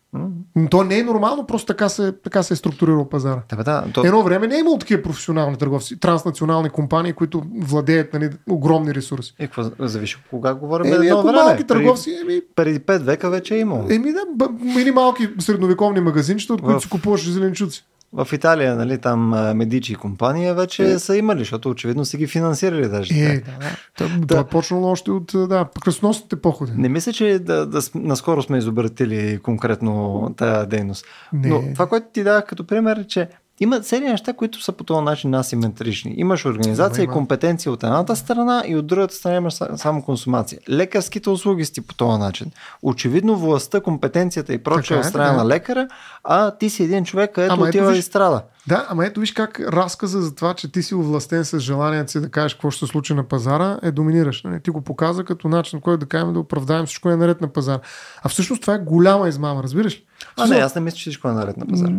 Но 0.56 0.70
То 0.70 0.84
не 0.84 0.99
е 0.99 1.03
нормално, 1.03 1.45
просто 1.45 1.65
така 1.65 1.90
се, 1.90 2.11
така 2.14 2.44
се 2.44 2.53
е 2.53 2.57
структурирал 2.57 3.10
пазара. 3.10 3.41
Да, 3.49 3.64
да, 3.64 3.86
то, 3.94 4.06
Едно 4.06 4.24
време 4.24 4.48
не 4.48 4.56
е 4.56 4.60
имало 4.60 4.78
такива 4.78 5.02
професионални 5.02 5.57
търговци, 5.57 5.99
транснационални 5.99 6.70
компании, 6.70 7.14
които 7.14 7.44
владеят 7.57 8.14
нали, 8.14 8.30
огромни 8.49 8.94
ресурси. 8.95 9.34
е, 9.40 9.48
какво 9.48 9.64
зависи 9.80 10.18
кога 10.30 10.53
говорим. 10.53 10.94
Еми, 10.94 11.07
ако 11.07 11.22
време. 11.24 11.38
малки 11.38 11.64
търговци, 11.64 12.11
еми, 12.24 12.41
Преди, 12.56 12.80
преди 12.80 12.99
5 12.99 13.03
века 13.03 13.30
вече 13.30 13.56
е 13.56 13.60
имало. 13.60 13.88
еми 13.90 14.11
да, 14.14 14.49
или 14.80 14.91
малки 14.91 15.30
средновековни 15.40 15.99
магазинчета, 15.99 16.53
от 16.53 16.61
които 16.61 16.80
В- 16.80 16.84
си 16.84 16.90
купуваш 16.90 17.30
зеленчуци. 17.30 17.86
В 18.14 18.27
Италия, 18.34 18.76
нали, 18.76 18.98
там 18.98 19.30
Медичи 19.57 19.95
компания 19.95 20.56
вече 20.56 20.84
Е. 20.84 20.99
са 20.99 21.18
имали, 21.18 21.40
защото 21.40 21.69
очевидно 21.69 22.06
са 22.06 22.18
ги 22.18 22.27
финансирали 22.27 22.88
даже. 22.88 23.14
Е, 23.14 23.40
да, 23.40 23.52
да. 23.60 23.77
То, 23.98 24.27
то 24.27 24.40
е 24.40 24.44
почнало 24.44 24.91
още 24.91 25.11
от 25.11 25.31
да, 25.34 25.65
кръсносните 25.81 26.35
походи. 26.35 26.72
Не 26.76 26.90
мисля, 26.90 27.14
че 27.14 27.40
да, 27.40 27.65
да, 27.65 27.80
наскоро 27.95 28.41
сме 28.41 28.57
изобретили 28.57 29.40
конкретно 29.44 30.30
тази 30.38 30.68
дейност. 30.68 31.06
Не. 31.34 31.48
Но 31.48 31.64
това, 31.73 31.88
което 31.88 32.07
ти 32.14 32.23
дадах 32.23 32.45
като 32.45 32.68
пример 32.68 32.98
е, 32.98 33.07
че 33.07 33.30
има 33.59 33.80
цели 33.80 34.05
неща, 34.05 34.34
които 34.34 34.63
са 34.63 34.71
по 34.71 34.84
този 34.84 35.03
начин 35.03 35.34
асиметрични. 35.34 36.13
Имаш 36.17 36.45
организация 36.45 37.01
и 37.01 37.05
има. 37.05 37.13
компетенция 37.13 37.71
от 37.71 37.84
едната 37.84 38.15
страна 38.15 38.63
и 38.67 38.75
от 38.75 38.88
другата 38.88 39.15
страна 39.15 39.35
имаш 39.35 39.53
са- 39.53 39.77
само 39.77 40.01
консумация. 40.01 40.59
Лекарските 40.69 41.30
услуги 41.30 41.65
си 41.65 41.81
по 41.81 41.93
този 41.93 42.19
начин. 42.19 42.51
Очевидно 42.84 43.38
властта, 43.38 43.81
компетенцията 43.81 44.53
и 44.53 44.57
прочее 44.57 44.97
е, 44.97 44.99
от 44.99 45.05
страна 45.05 45.25
така 45.25 45.35
е. 45.35 45.38
на 45.38 45.47
лекара, 45.47 45.88
а 46.23 46.51
ти 46.51 46.69
си 46.69 46.84
един 46.84 47.05
човек, 47.05 47.31
където 47.31 47.53
Ама 47.53 47.67
ето 47.67 47.69
отива 47.69 47.91
виж- 47.91 47.97
и 47.97 48.01
страда. 48.01 48.41
Да, 48.67 48.85
ама 48.89 49.05
ето 49.05 49.19
виж 49.19 49.31
как 49.31 49.59
разказа 49.59 50.21
за 50.21 50.35
това, 50.35 50.53
че 50.53 50.71
ти 50.71 50.84
си 50.84 50.95
овластен 50.95 51.45
с 51.45 51.59
желанието 51.59 52.11
си 52.11 52.21
да 52.21 52.30
кажеш 52.30 52.53
какво 52.53 52.71
ще 52.71 52.85
се 52.85 52.91
случи 52.91 53.13
на 53.13 53.23
пазара, 53.23 53.80
е 53.84 53.91
доминираш. 53.91 54.43
Нали? 54.43 54.61
Ти 54.61 54.69
го 54.69 54.81
показа 54.81 55.23
като 55.23 55.47
начин, 55.47 55.81
който 55.81 55.99
да 55.99 56.05
кажем 56.05 56.34
да 56.34 56.39
оправдаем 56.39 56.85
всичко 56.85 57.09
е 57.09 57.15
наред 57.15 57.41
на 57.41 57.47
пазара. 57.47 57.80
А 58.23 58.30
всъщност 58.30 58.61
това 58.61 58.73
е 58.73 58.80
голяма 58.80 59.30
измама, 59.30 59.63
разбираш 59.63 59.93
ли? 59.93 60.03
А 60.38 60.47
не, 60.47 60.55
аз 60.55 60.76
не 60.76 60.81
мисля, 60.81 60.95
че 60.95 61.01
всичко 61.01 61.27
е 61.30 61.34
наред 61.34 61.57
на 61.57 61.65
пазара. 61.65 61.91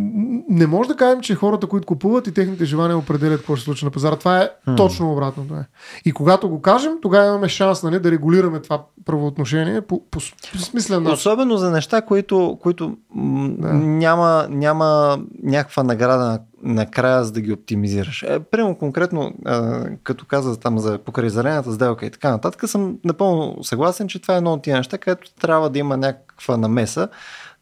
Не 0.49 0.67
може 0.67 0.89
да 0.89 0.97
кажем, 0.97 1.21
че 1.21 1.35
хората, 1.35 1.67
които 1.67 1.87
купуват 1.87 2.27
и 2.27 2.35
техните 2.35 2.65
желания 2.65 2.99
определят 2.99 3.39
какво 3.39 3.57
ще 3.57 3.61
се 3.61 3.65
случи 3.65 3.85
на 3.85 3.91
пазара. 3.91 4.17
Това 4.17 4.39
е 4.39 4.51
точно 4.77 5.13
обратното. 5.13 5.55
Е. 5.55 5.67
И 6.05 6.13
когато 6.13 6.49
го 6.49 6.63
кажем, 6.63 6.93
тогава 7.03 7.27
имаме 7.27 7.49
шанс 7.49 7.83
нали, 7.83 7.99
да 7.99 8.11
регулираме 8.11 8.61
това 8.61 8.83
правоотношение 9.05 9.81
по, 9.81 10.03
по, 10.11 10.19
по 10.53 10.59
смислен 10.59 11.03
начин. 11.03 11.15
Особено 11.15 11.57
за 11.57 11.71
неща, 11.71 12.03
които, 12.03 12.59
които 12.63 12.97
Да. 13.15 13.73
няма, 13.73 14.47
няма 14.51 15.19
някаква 15.43 15.83
награда 15.83 16.25
на- 16.25 16.41
накрая, 16.63 17.25
за 17.25 17.33
да 17.33 17.41
ги 17.41 17.53
оптимизираш. 17.53 18.23
Е, 18.23 18.41
прямо 18.41 18.79
конкретно, 18.79 19.33
а, 19.45 19.85
като 20.03 20.25
каза 20.27 20.61
там 20.61 20.79
за 20.79 20.99
покрай 20.99 21.29
зелената 21.29 21.73
сделка 21.73 22.07
и 22.07 22.11
така 22.11 22.31
нататък, 22.31 22.69
съм 22.71 22.99
напълно 23.05 23.65
съгласен, 23.65 24.09
че 24.09 24.23
това 24.23 24.35
е 24.35 24.37
едно 24.37 24.53
от 24.53 24.63
тия 24.63 24.77
неща, 24.77 24.99
където 24.99 25.35
трябва 25.41 25.71
да 25.71 25.79
има 25.79 25.97
някаква 25.97 26.57
намеса 26.57 27.09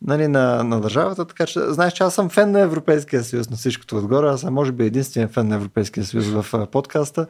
нали, 0.07 0.29
на, 0.29 0.65
на 0.65 0.81
държавата, 0.81 1.24
така 1.24 1.47
че 1.47 1.61
знаеш, 1.61 1.93
че 1.93 2.03
аз 2.03 2.15
съм 2.15 2.29
фен 2.29 2.51
на 2.51 2.61
Европейския 2.61 3.24
съюз 3.24 3.51
на 3.51 3.57
всичкото 3.57 3.97
отгоре, 3.97 4.27
аз 4.27 4.41
съм 4.41 4.55
може 4.55 4.73
би 4.73 4.85
единствен 4.85 5.29
фен 5.29 5.49
на 5.49 5.55
Европейския 5.55 6.05
съюз 6.05 6.27
в 6.27 6.66
подкаста. 6.66 7.27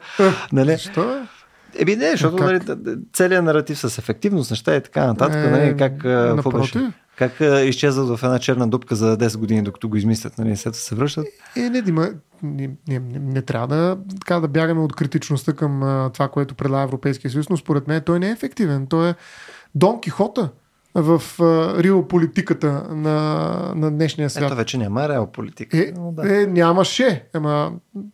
нали? 0.51 0.71
Защо 0.71 1.01
е? 1.01 1.27
Еби 1.75 1.95
не, 1.95 2.11
защото 2.11 2.35
Как? 2.35 2.45
нали, 2.45 2.97
целият 3.13 3.45
наратив 3.45 3.79
с 3.79 3.97
ефективност, 3.97 4.51
неща 4.51 4.75
и 4.75 4.81
така 4.81 5.05
нататък, 5.07 5.35
Е, 5.35 5.49
нали, 5.49 5.77
как, 5.77 5.97
как 7.17 7.31
изчезват 7.67 8.19
в 8.19 8.23
една 8.23 8.39
черна 8.39 8.67
дупка 8.67 8.95
за 8.95 9.17
10 9.17 9.37
години, 9.37 9.61
докато 9.61 9.89
го 9.89 9.95
измислят, 9.95 10.37
нали, 10.37 10.57
след 10.57 10.75
се 10.75 10.95
връщат. 10.95 11.25
Е, 11.55 11.69
не, 11.69 11.81
Дима, 11.81 12.09
не, 12.43 12.69
не, 12.87 12.99
не, 12.99 13.19
не 13.19 13.41
трябва 13.41 13.67
да, 13.67 13.97
така, 14.19 14.39
да 14.39 14.47
бягаме 14.47 14.81
от 14.81 14.95
критичността 14.95 15.53
към 15.53 15.83
а, 15.83 16.09
това, 16.13 16.27
което 16.27 16.55
предлага 16.55 16.83
Европейския 16.83 17.31
съюз, 17.31 17.49
но 17.49 17.57
според 17.57 17.87
мен 17.87 18.01
той 18.05 18.19
не 18.19 18.27
е 18.27 18.31
ефективен. 18.31 18.87
Той 18.87 19.09
е 19.09 19.15
Дон 19.75 20.01
Кихота 20.01 20.49
в 20.95 21.21
а, 21.39 21.83
риополитиката 21.83 22.83
на, 22.89 23.57
на 23.75 23.91
днешния 23.91 24.29
свят. 24.29 24.43
Ето 24.45 24.55
вече 24.55 24.77
няма 24.77 25.09
реал 25.09 25.31
политика. 25.31 25.77
Е, 25.77 25.91
Но 25.95 26.11
да. 26.11 26.41
е, 26.41 26.45
нямаше. 26.45 27.25
Ама 27.33 27.71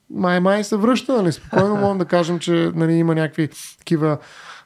май 0.09 0.39
май 0.39 0.63
се 0.63 0.75
връща, 0.77 1.13
нали? 1.13 1.31
Спокойно 1.31 1.75
можем 1.81 1.97
да 1.97 2.05
кажем, 2.05 2.39
че 2.39 2.71
нали, 2.75 2.93
има 2.93 3.15
някакви 3.15 3.49
такива 3.77 4.17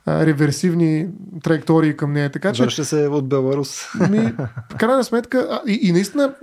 а, 0.05 0.25
реверсивни 0.25 1.07
траектории 1.43 1.97
към 1.97 2.13
нея. 2.13 2.29
Така 2.29 2.53
че. 2.53 2.63
Върши 2.63 2.85
се 2.85 3.07
от 3.07 3.29
Беларус. 3.29 3.93
Ми, 4.09 4.19
в 4.71 4.75
крайна 4.77 5.03
сметка, 5.03 5.47
а, 5.51 5.71
и, 5.71 5.79
и 5.81 5.91
наистина, 5.91 6.33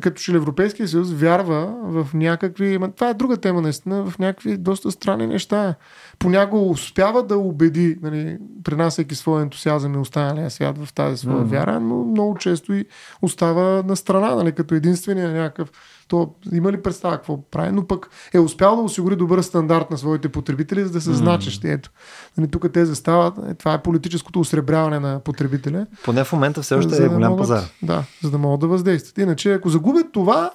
като 0.00 0.20
че 0.20 0.32
Европейския 0.32 0.88
съюз 0.88 1.12
вярва 1.12 1.74
в 1.82 2.14
някакви. 2.14 2.78
Това 2.96 3.08
е 3.08 3.14
друга 3.14 3.36
тема, 3.36 3.60
наистина, 3.60 4.04
в 4.10 4.18
някакви 4.18 4.56
доста 4.56 4.90
странни 4.90 5.26
неща. 5.26 5.74
Понякога 6.18 6.62
успява 6.62 7.22
да 7.22 7.38
убеди, 7.38 7.98
нали, 8.02 8.38
пренасяйки 8.64 9.14
своя 9.14 9.42
ентусиазъм 9.42 9.94
и 9.94 9.98
останалия 9.98 10.50
свят 10.50 10.78
в 10.78 10.94
тази 10.94 11.16
своя 11.16 11.38
mm-hmm. 11.38 11.44
вяра, 11.44 11.80
но 11.80 12.04
много 12.04 12.36
често 12.38 12.72
и 12.72 12.84
остава 13.22 13.82
на 13.82 13.96
страна, 13.96 14.34
нали, 14.34 14.52
като 14.52 14.74
единствения 14.74 15.30
някакъв 15.32 15.70
то 16.08 16.34
има 16.52 16.72
ли 16.72 16.82
представа 16.82 17.16
какво 17.16 17.42
прави, 17.50 17.72
но 17.72 17.86
пък 17.86 18.10
е 18.32 18.38
успял 18.38 18.76
да 18.76 18.82
осигури 18.82 19.16
добър 19.16 19.42
стандарт 19.42 19.90
на 19.90 19.98
своите 19.98 20.28
потребители, 20.28 20.84
за 20.84 20.90
да 20.90 21.00
се 21.00 21.10
mm. 21.10 21.12
значещи. 21.12 21.68
Ето. 21.68 21.90
Нали, 22.38 22.50
тук 22.50 22.72
те 22.72 22.86
застават. 22.86 23.38
Е, 23.38 23.54
това 23.54 23.74
е 23.74 23.82
политическото 23.82 24.40
осребряване 24.40 25.00
на 25.00 25.20
потребителя. 25.20 25.86
Поне 26.04 26.24
в 26.24 26.32
момента 26.32 26.62
все 26.62 26.74
още 26.74 27.04
е 27.04 27.08
голям 27.08 27.30
могат, 27.30 27.42
пазар. 27.42 27.62
Да, 27.82 28.04
за 28.22 28.30
да 28.30 28.38
могат 28.38 28.60
да 28.60 28.66
въздействат. 28.66 29.18
Иначе, 29.18 29.52
ако 29.52 29.68
загубят 29.68 30.12
това, 30.12 30.50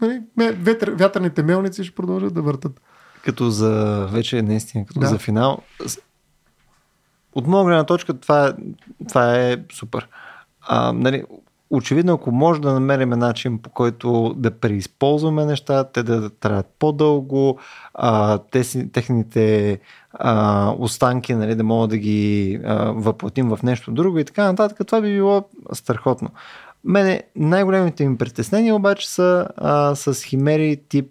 нали, 0.00 0.22
ветър, 0.36 0.90
вятърните 0.90 1.42
мелници 1.42 1.84
ще 1.84 1.94
продължат 1.94 2.34
да 2.34 2.42
въртат. 2.42 2.80
Като 3.24 3.50
за 3.50 4.06
вече 4.12 4.42
наистина, 4.42 4.86
като 4.86 5.00
да. 5.00 5.06
за 5.06 5.18
финал. 5.18 5.58
От 7.34 7.46
моя 7.46 7.64
гледна 7.64 7.84
точка 7.84 8.14
това 8.14 8.48
е, 8.48 8.52
това 9.08 9.36
е 9.36 9.56
супер. 9.72 10.08
А, 10.60 10.92
нали, 10.92 11.24
очевидно, 11.76 12.12
ако 12.12 12.32
може 12.32 12.60
да 12.60 12.72
намерим 12.72 13.10
начин 13.10 13.58
по 13.58 13.70
който 13.70 14.34
да 14.36 14.50
преизползваме 14.50 15.44
неща, 15.44 15.84
те 15.84 16.02
да 16.02 16.30
траят 16.30 16.66
по-дълго, 16.78 17.58
а, 17.94 18.38
те 18.38 18.88
техните 18.92 19.78
а, 20.12 20.70
останки 20.78 21.34
нали, 21.34 21.54
да 21.54 21.64
могат 21.64 21.90
да 21.90 21.96
ги 21.96 22.60
а, 22.64 22.92
въплатим 22.92 23.48
в 23.48 23.62
нещо 23.62 23.92
друго 23.92 24.18
и 24.18 24.24
така 24.24 24.44
нататък, 24.44 24.86
това 24.86 25.00
би 25.00 25.14
било 25.14 25.44
страхотно. 25.72 26.28
Мене 26.84 27.22
най-големите 27.36 28.08
ми 28.08 28.18
притеснения 28.18 28.74
обаче 28.74 29.10
са 29.10 29.48
а, 29.56 29.94
с 29.94 30.24
химери 30.24 30.80
тип 30.88 31.10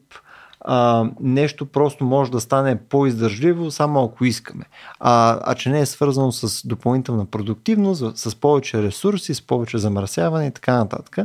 а, 0.64 1.06
нещо 1.20 1.66
просто 1.66 2.06
може 2.06 2.32
да 2.32 2.40
стане 2.40 2.80
по-издържливо, 2.90 3.72
само 3.72 4.04
ако 4.04 4.26
искаме. 4.26 4.66
А, 5.00 5.40
а 5.44 5.56
че 5.56 5.70
не 5.70 5.80
е 5.80 5.86
свързано 5.86 6.32
с 6.32 6.68
допълнителна 6.68 7.26
продуктивност, 7.26 8.18
с 8.18 8.36
повече 8.36 8.84
ресурси, 8.84 9.34
с 9.34 9.42
повече 9.42 9.78
замърсяване 9.78 10.48
и 10.48 10.52
така 10.52 10.76
нататък. 10.76 11.18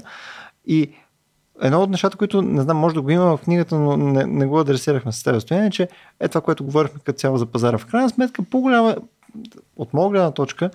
И 0.67 0.91
едно 1.63 1.83
от 1.83 1.91
нещата, 1.91 2.17
които 2.17 2.43
не 2.43 2.63
знам, 2.63 2.77
може 2.77 2.95
да 2.95 3.03
го 3.03 3.11
има 3.11 3.37
в 3.37 3.41
книгата, 3.41 3.75
но 3.75 3.97
не, 3.97 4.25
не 4.25 4.47
го 4.47 4.61
адресирахме 4.61 5.13
с 5.13 5.23
тебе 5.23 5.41
стояние, 5.41 5.71
че 5.71 5.89
е 6.21 6.29
това, 6.29 6.41
което 6.41 6.65
говорихме 6.65 7.01
като 7.05 7.19
цяло 7.19 7.37
за 7.39 7.47
пазара. 7.47 7.79
В 7.79 7.87
крайна 7.87 8.11
сметка, 8.11 8.43
по-голяма, 8.43 8.97
от 9.77 9.95
моя 9.95 10.11
гледна 10.11 10.31
точка, 10.31 10.71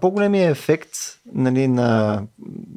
по-големия 0.00 0.50
ефект 0.50 0.90
нали, 1.34 1.68
на, 1.68 2.22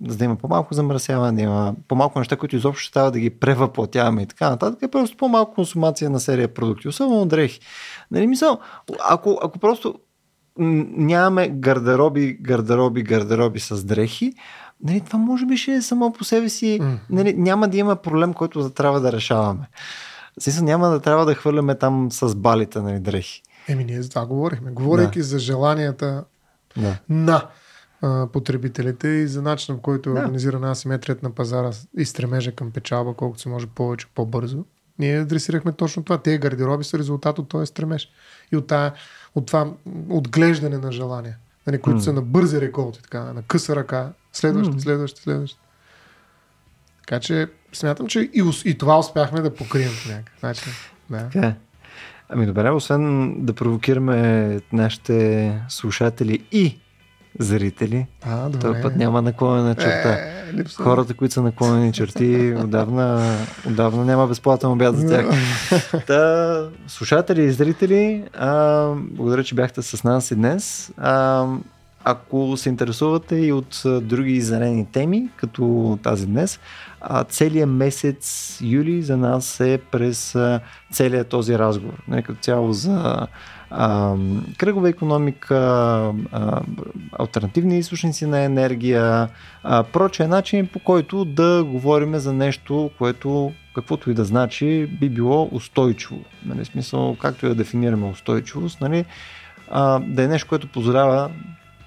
за 0.08 0.18
да 0.18 0.26
има 0.26 0.36
по-малко 0.36 0.74
замърсяване, 0.74 1.36
да 1.36 1.42
има 1.42 1.76
по-малко 1.88 2.20
неща, 2.20 2.36
които 2.36 2.56
изобщо 2.56 2.84
ще 2.84 2.94
трябва 2.94 3.12
да 3.12 3.20
ги 3.20 3.30
превъплатяваме 3.30 4.22
и 4.22 4.26
така 4.26 4.50
нататък, 4.50 4.82
е 4.82 4.88
просто 4.88 5.18
по-малко 5.18 5.54
консумация 5.54 6.10
на 6.10 6.20
серия 6.20 6.54
продукти, 6.54 6.88
особено 6.88 7.26
дрехи. 7.26 7.60
Нали, 8.12 8.28
мисъл, 8.28 8.60
ако, 9.10 9.40
ако 9.44 9.60
просто 9.60 9.96
нямаме 10.58 11.50
гардероби, 11.50 12.38
гардероби, 12.42 13.04
гардероби 13.04 13.60
с 13.60 13.84
дрехи, 13.84 14.34
нали, 14.84 15.02
това 15.02 15.20
може 15.20 15.46
би 15.46 15.58
ще 15.58 15.72
е 15.72 15.82
само 15.82 16.14
по 16.14 16.24
себе 16.24 16.50
си, 16.50 16.80
нали, 17.10 17.34
няма 17.34 17.68
да 17.68 17.78
има 17.78 17.96
проблем, 17.96 18.34
който 18.34 18.62
да 18.62 18.74
трябва 18.74 19.00
да 19.02 19.12
решаваме. 19.12 19.70
Смисъл, 20.40 20.66
няма 20.66 20.90
да 20.90 21.00
трябва 21.00 21.26
да 21.26 21.36
хвърляме 21.36 21.76
там 21.76 22.12
с 22.12 22.36
балите 22.36 22.82
нали, 22.82 23.00
дрехи. 23.00 23.42
Еми, 23.68 23.84
ние 23.84 24.02
за 24.02 24.10
това 24.10 24.26
говорихме. 24.26 24.72
Говорейки 24.72 25.20
да. 25.20 25.26
за 25.26 25.40
желанията 25.40 26.24
да. 26.78 26.98
на 27.10 27.48
а, 28.02 28.28
потребителите 28.28 29.08
и 29.08 29.28
за 29.28 29.42
начина, 29.42 29.78
в 29.78 29.82
който 29.82 30.10
е 30.10 30.14
да. 30.14 30.20
организирана 30.20 30.72
асиметрият 30.72 31.24
на 31.24 31.32
пазара 31.32 31.72
и 31.98 32.06
стремежа 32.06 32.52
към 32.52 32.72
печалба, 32.72 33.14
колкото 33.14 33.42
се 33.42 33.50
може 33.50 33.68
повече, 33.68 34.08
по-бързо. 34.16 34.66
Ние 35.00 35.20
адресирахме 35.20 35.72
точно 35.72 36.04
това. 36.04 36.18
Те 36.18 36.38
гардероби 36.38 36.84
са 36.84 36.98
резултат 37.00 37.40
от 37.40 37.50
този 37.50 37.66
стремеж 37.66 38.10
и 38.52 38.58
от, 38.58 38.68
тая, 38.68 38.94
от 39.36 39.46
това 39.46 39.72
отглеждане 40.10 40.78
на 40.78 40.92
желания, 40.92 41.38
нали, 41.68 41.82
които 41.82 42.00
mm. 42.00 42.04
са 42.04 42.14
на 42.14 42.22
бързи 42.22 42.62
реколти, 42.62 43.02
така, 43.04 43.34
на 43.34 43.42
къса 43.42 43.76
ръка, 43.76 44.12
следващи, 44.34 44.78
mm. 44.78 44.80
следващи, 44.80 45.22
следващи. 45.22 45.60
Така 47.00 47.20
че 47.20 47.48
смятам, 47.74 48.08
че 48.08 48.20
и, 48.20 48.44
и 48.66 48.78
това 48.78 49.00
успяхме 49.00 49.42
да 49.42 49.56
покрием 49.56 49.92
по 50.04 50.10
някакъв 50.10 50.44
начин. 50.44 50.74
Да. 51.10 51.18
Okay. 51.18 51.50
Е. 51.50 51.56
Ами 52.30 52.46
добре, 52.46 52.70
освен 52.70 53.36
да 53.46 53.54
провокираме 53.54 54.60
нашите 54.74 55.62
слушатели 55.70 56.46
и 56.52 56.80
зрители, 57.42 58.06
а, 58.26 58.50
добре. 58.50 58.60
този 58.60 58.82
път 58.82 58.96
няма 58.96 59.22
наклонена 59.22 59.76
черта. 59.76 60.10
Е, 60.10 60.32
Хората, 60.76 61.14
които 61.14 61.34
са 61.34 61.42
наклонени 61.42 61.94
черти, 61.94 62.54
отдавна, 62.64 63.36
отдавна 63.68 64.06
няма 64.06 64.28
безплатен 64.28 64.70
обяд 64.70 64.98
за 64.98 65.08
тях. 65.10 65.26
Та, 66.08 66.64
слушатели 66.88 67.44
и 67.44 67.52
зрители, 67.52 68.24
а, 68.34 68.88
благодаря, 68.96 69.44
че 69.44 69.56
бяхте 69.56 69.82
с 69.82 70.04
нас 70.04 70.32
и 70.32 70.36
днес. 70.36 70.92
А, 70.98 71.46
ако 72.04 72.58
се 72.58 72.70
интересувате 72.70 73.36
и 73.36 73.52
от 73.52 73.82
други 73.86 74.42
зелени 74.42 74.86
теми, 74.92 75.30
като 75.36 75.98
тази 76.04 76.26
днес, 76.28 76.60
целият 77.30 77.70
месец 77.70 78.58
юли 78.62 79.02
за 79.02 79.18
нас 79.18 79.60
е 79.60 79.80
през 79.92 80.36
целият 80.92 81.28
този 81.28 81.58
разговор. 81.58 82.04
Не, 82.08 82.22
като 82.22 82.40
цяло 82.42 82.74
за 82.74 83.28
кръгова 84.58 84.90
економика, 84.90 85.56
а, 86.32 86.62
альтернативни 87.20 87.80
източници 87.80 88.26
на 88.26 88.40
енергия, 88.40 89.30
а, 89.64 89.84
проче 89.84 90.28
начин 90.28 90.68
по 90.68 90.80
който 90.80 91.26
да 91.26 91.64
говорим 91.64 92.16
за 92.16 92.34
нещо, 92.34 92.92
което 92.98 93.52
каквото 93.76 94.12
и 94.12 94.14
да 94.14 94.26
значи 94.26 94.88
би 95.00 95.10
било 95.10 95.50
устойчиво. 95.52 96.20
Нали, 96.46 96.66
смисъл, 96.66 97.16
както 97.20 97.46
и 97.46 97.50
да 97.50 97.56
дефинираме 97.56 98.08
устойчивост, 98.08 98.82
нали, 98.82 99.06
да 100.02 100.24
е 100.24 100.28
нещо, 100.28 100.50
което 100.50 100.68
позволява 100.68 101.30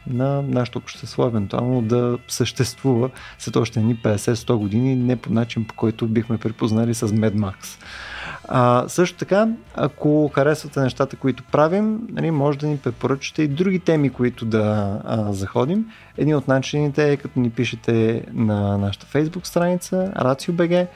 на 0.06 0.42
нашето 0.42 0.78
общество, 0.78 1.26
евентуално 1.26 1.82
да 1.82 2.18
съществува 2.28 3.10
след 3.38 3.56
още 3.56 3.80
ни 3.80 3.96
50-100 3.96 4.54
години, 4.54 4.94
не 4.94 5.16
по 5.16 5.32
начин 5.32 5.64
по 5.64 5.74
който 5.74 6.06
бихме 6.06 6.38
припознали 6.38 6.94
с 6.94 7.08
Mad 7.08 7.34
Max. 7.34 7.82
А, 8.48 8.84
също 8.88 9.18
така, 9.18 9.48
ако 9.74 10.30
харесвате 10.34 10.80
нещата, 10.80 11.16
които 11.16 11.42
правим, 11.52 12.00
нали, 12.10 12.30
може 12.30 12.58
да 12.58 12.66
ни 12.66 12.78
препоръчате 12.78 13.42
и 13.42 13.48
други 13.48 13.78
теми, 13.78 14.10
които 14.10 14.44
да 14.44 14.98
а, 15.04 15.32
заходим. 15.32 15.86
Един 16.18 16.36
от 16.36 16.48
начините 16.48 17.12
е 17.12 17.16
като 17.16 17.40
ни 17.40 17.50
пишете 17.50 18.24
на 18.32 18.78
нашата 18.78 19.06
Facebook 19.06 19.46
страница 19.46 20.12
RACIO.BG, 20.16 20.86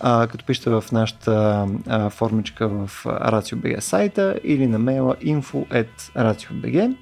а, 0.00 0.26
като 0.26 0.44
пишете 0.44 0.70
в 0.70 0.84
нашата 0.92 1.66
а, 1.86 2.10
формичка 2.10 2.68
в 2.68 3.04
RACIO.BG 3.04 3.80
сайта 3.80 4.40
или 4.44 4.66
на 4.66 4.78
мейла 4.78 5.16
info.racio.bg 5.16 6.94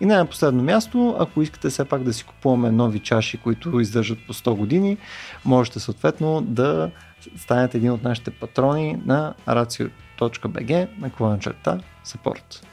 и 0.00 0.06
не 0.06 0.16
на 0.16 0.26
последно 0.26 0.62
място, 0.62 1.16
ако 1.18 1.42
искате 1.42 1.68
все 1.68 1.84
пак 1.84 2.02
да 2.02 2.12
си 2.12 2.24
купуваме 2.24 2.70
нови 2.70 2.98
чаши, 2.98 3.38
които 3.38 3.80
издържат 3.80 4.18
по 4.26 4.32
100 4.32 4.56
години, 4.56 4.96
можете 5.44 5.80
съответно 5.80 6.40
да 6.40 6.90
станете 7.36 7.76
един 7.76 7.90
от 7.90 8.02
нашите 8.02 8.30
патрони 8.30 9.02
на 9.06 9.34
racio.bg 9.48 10.88
на 10.98 11.38
черта 11.38 11.80
support. 12.06 12.64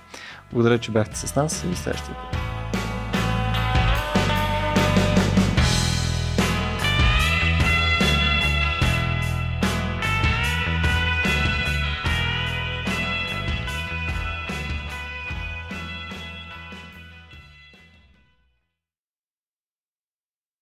Благодаря, 0.51 0.79
че 0.79 0.91
бяхте 0.91 1.15
с 1.15 1.35
нас 1.35 1.63
и 1.71 1.75
следващия 1.75 2.15
път. 2.15 2.54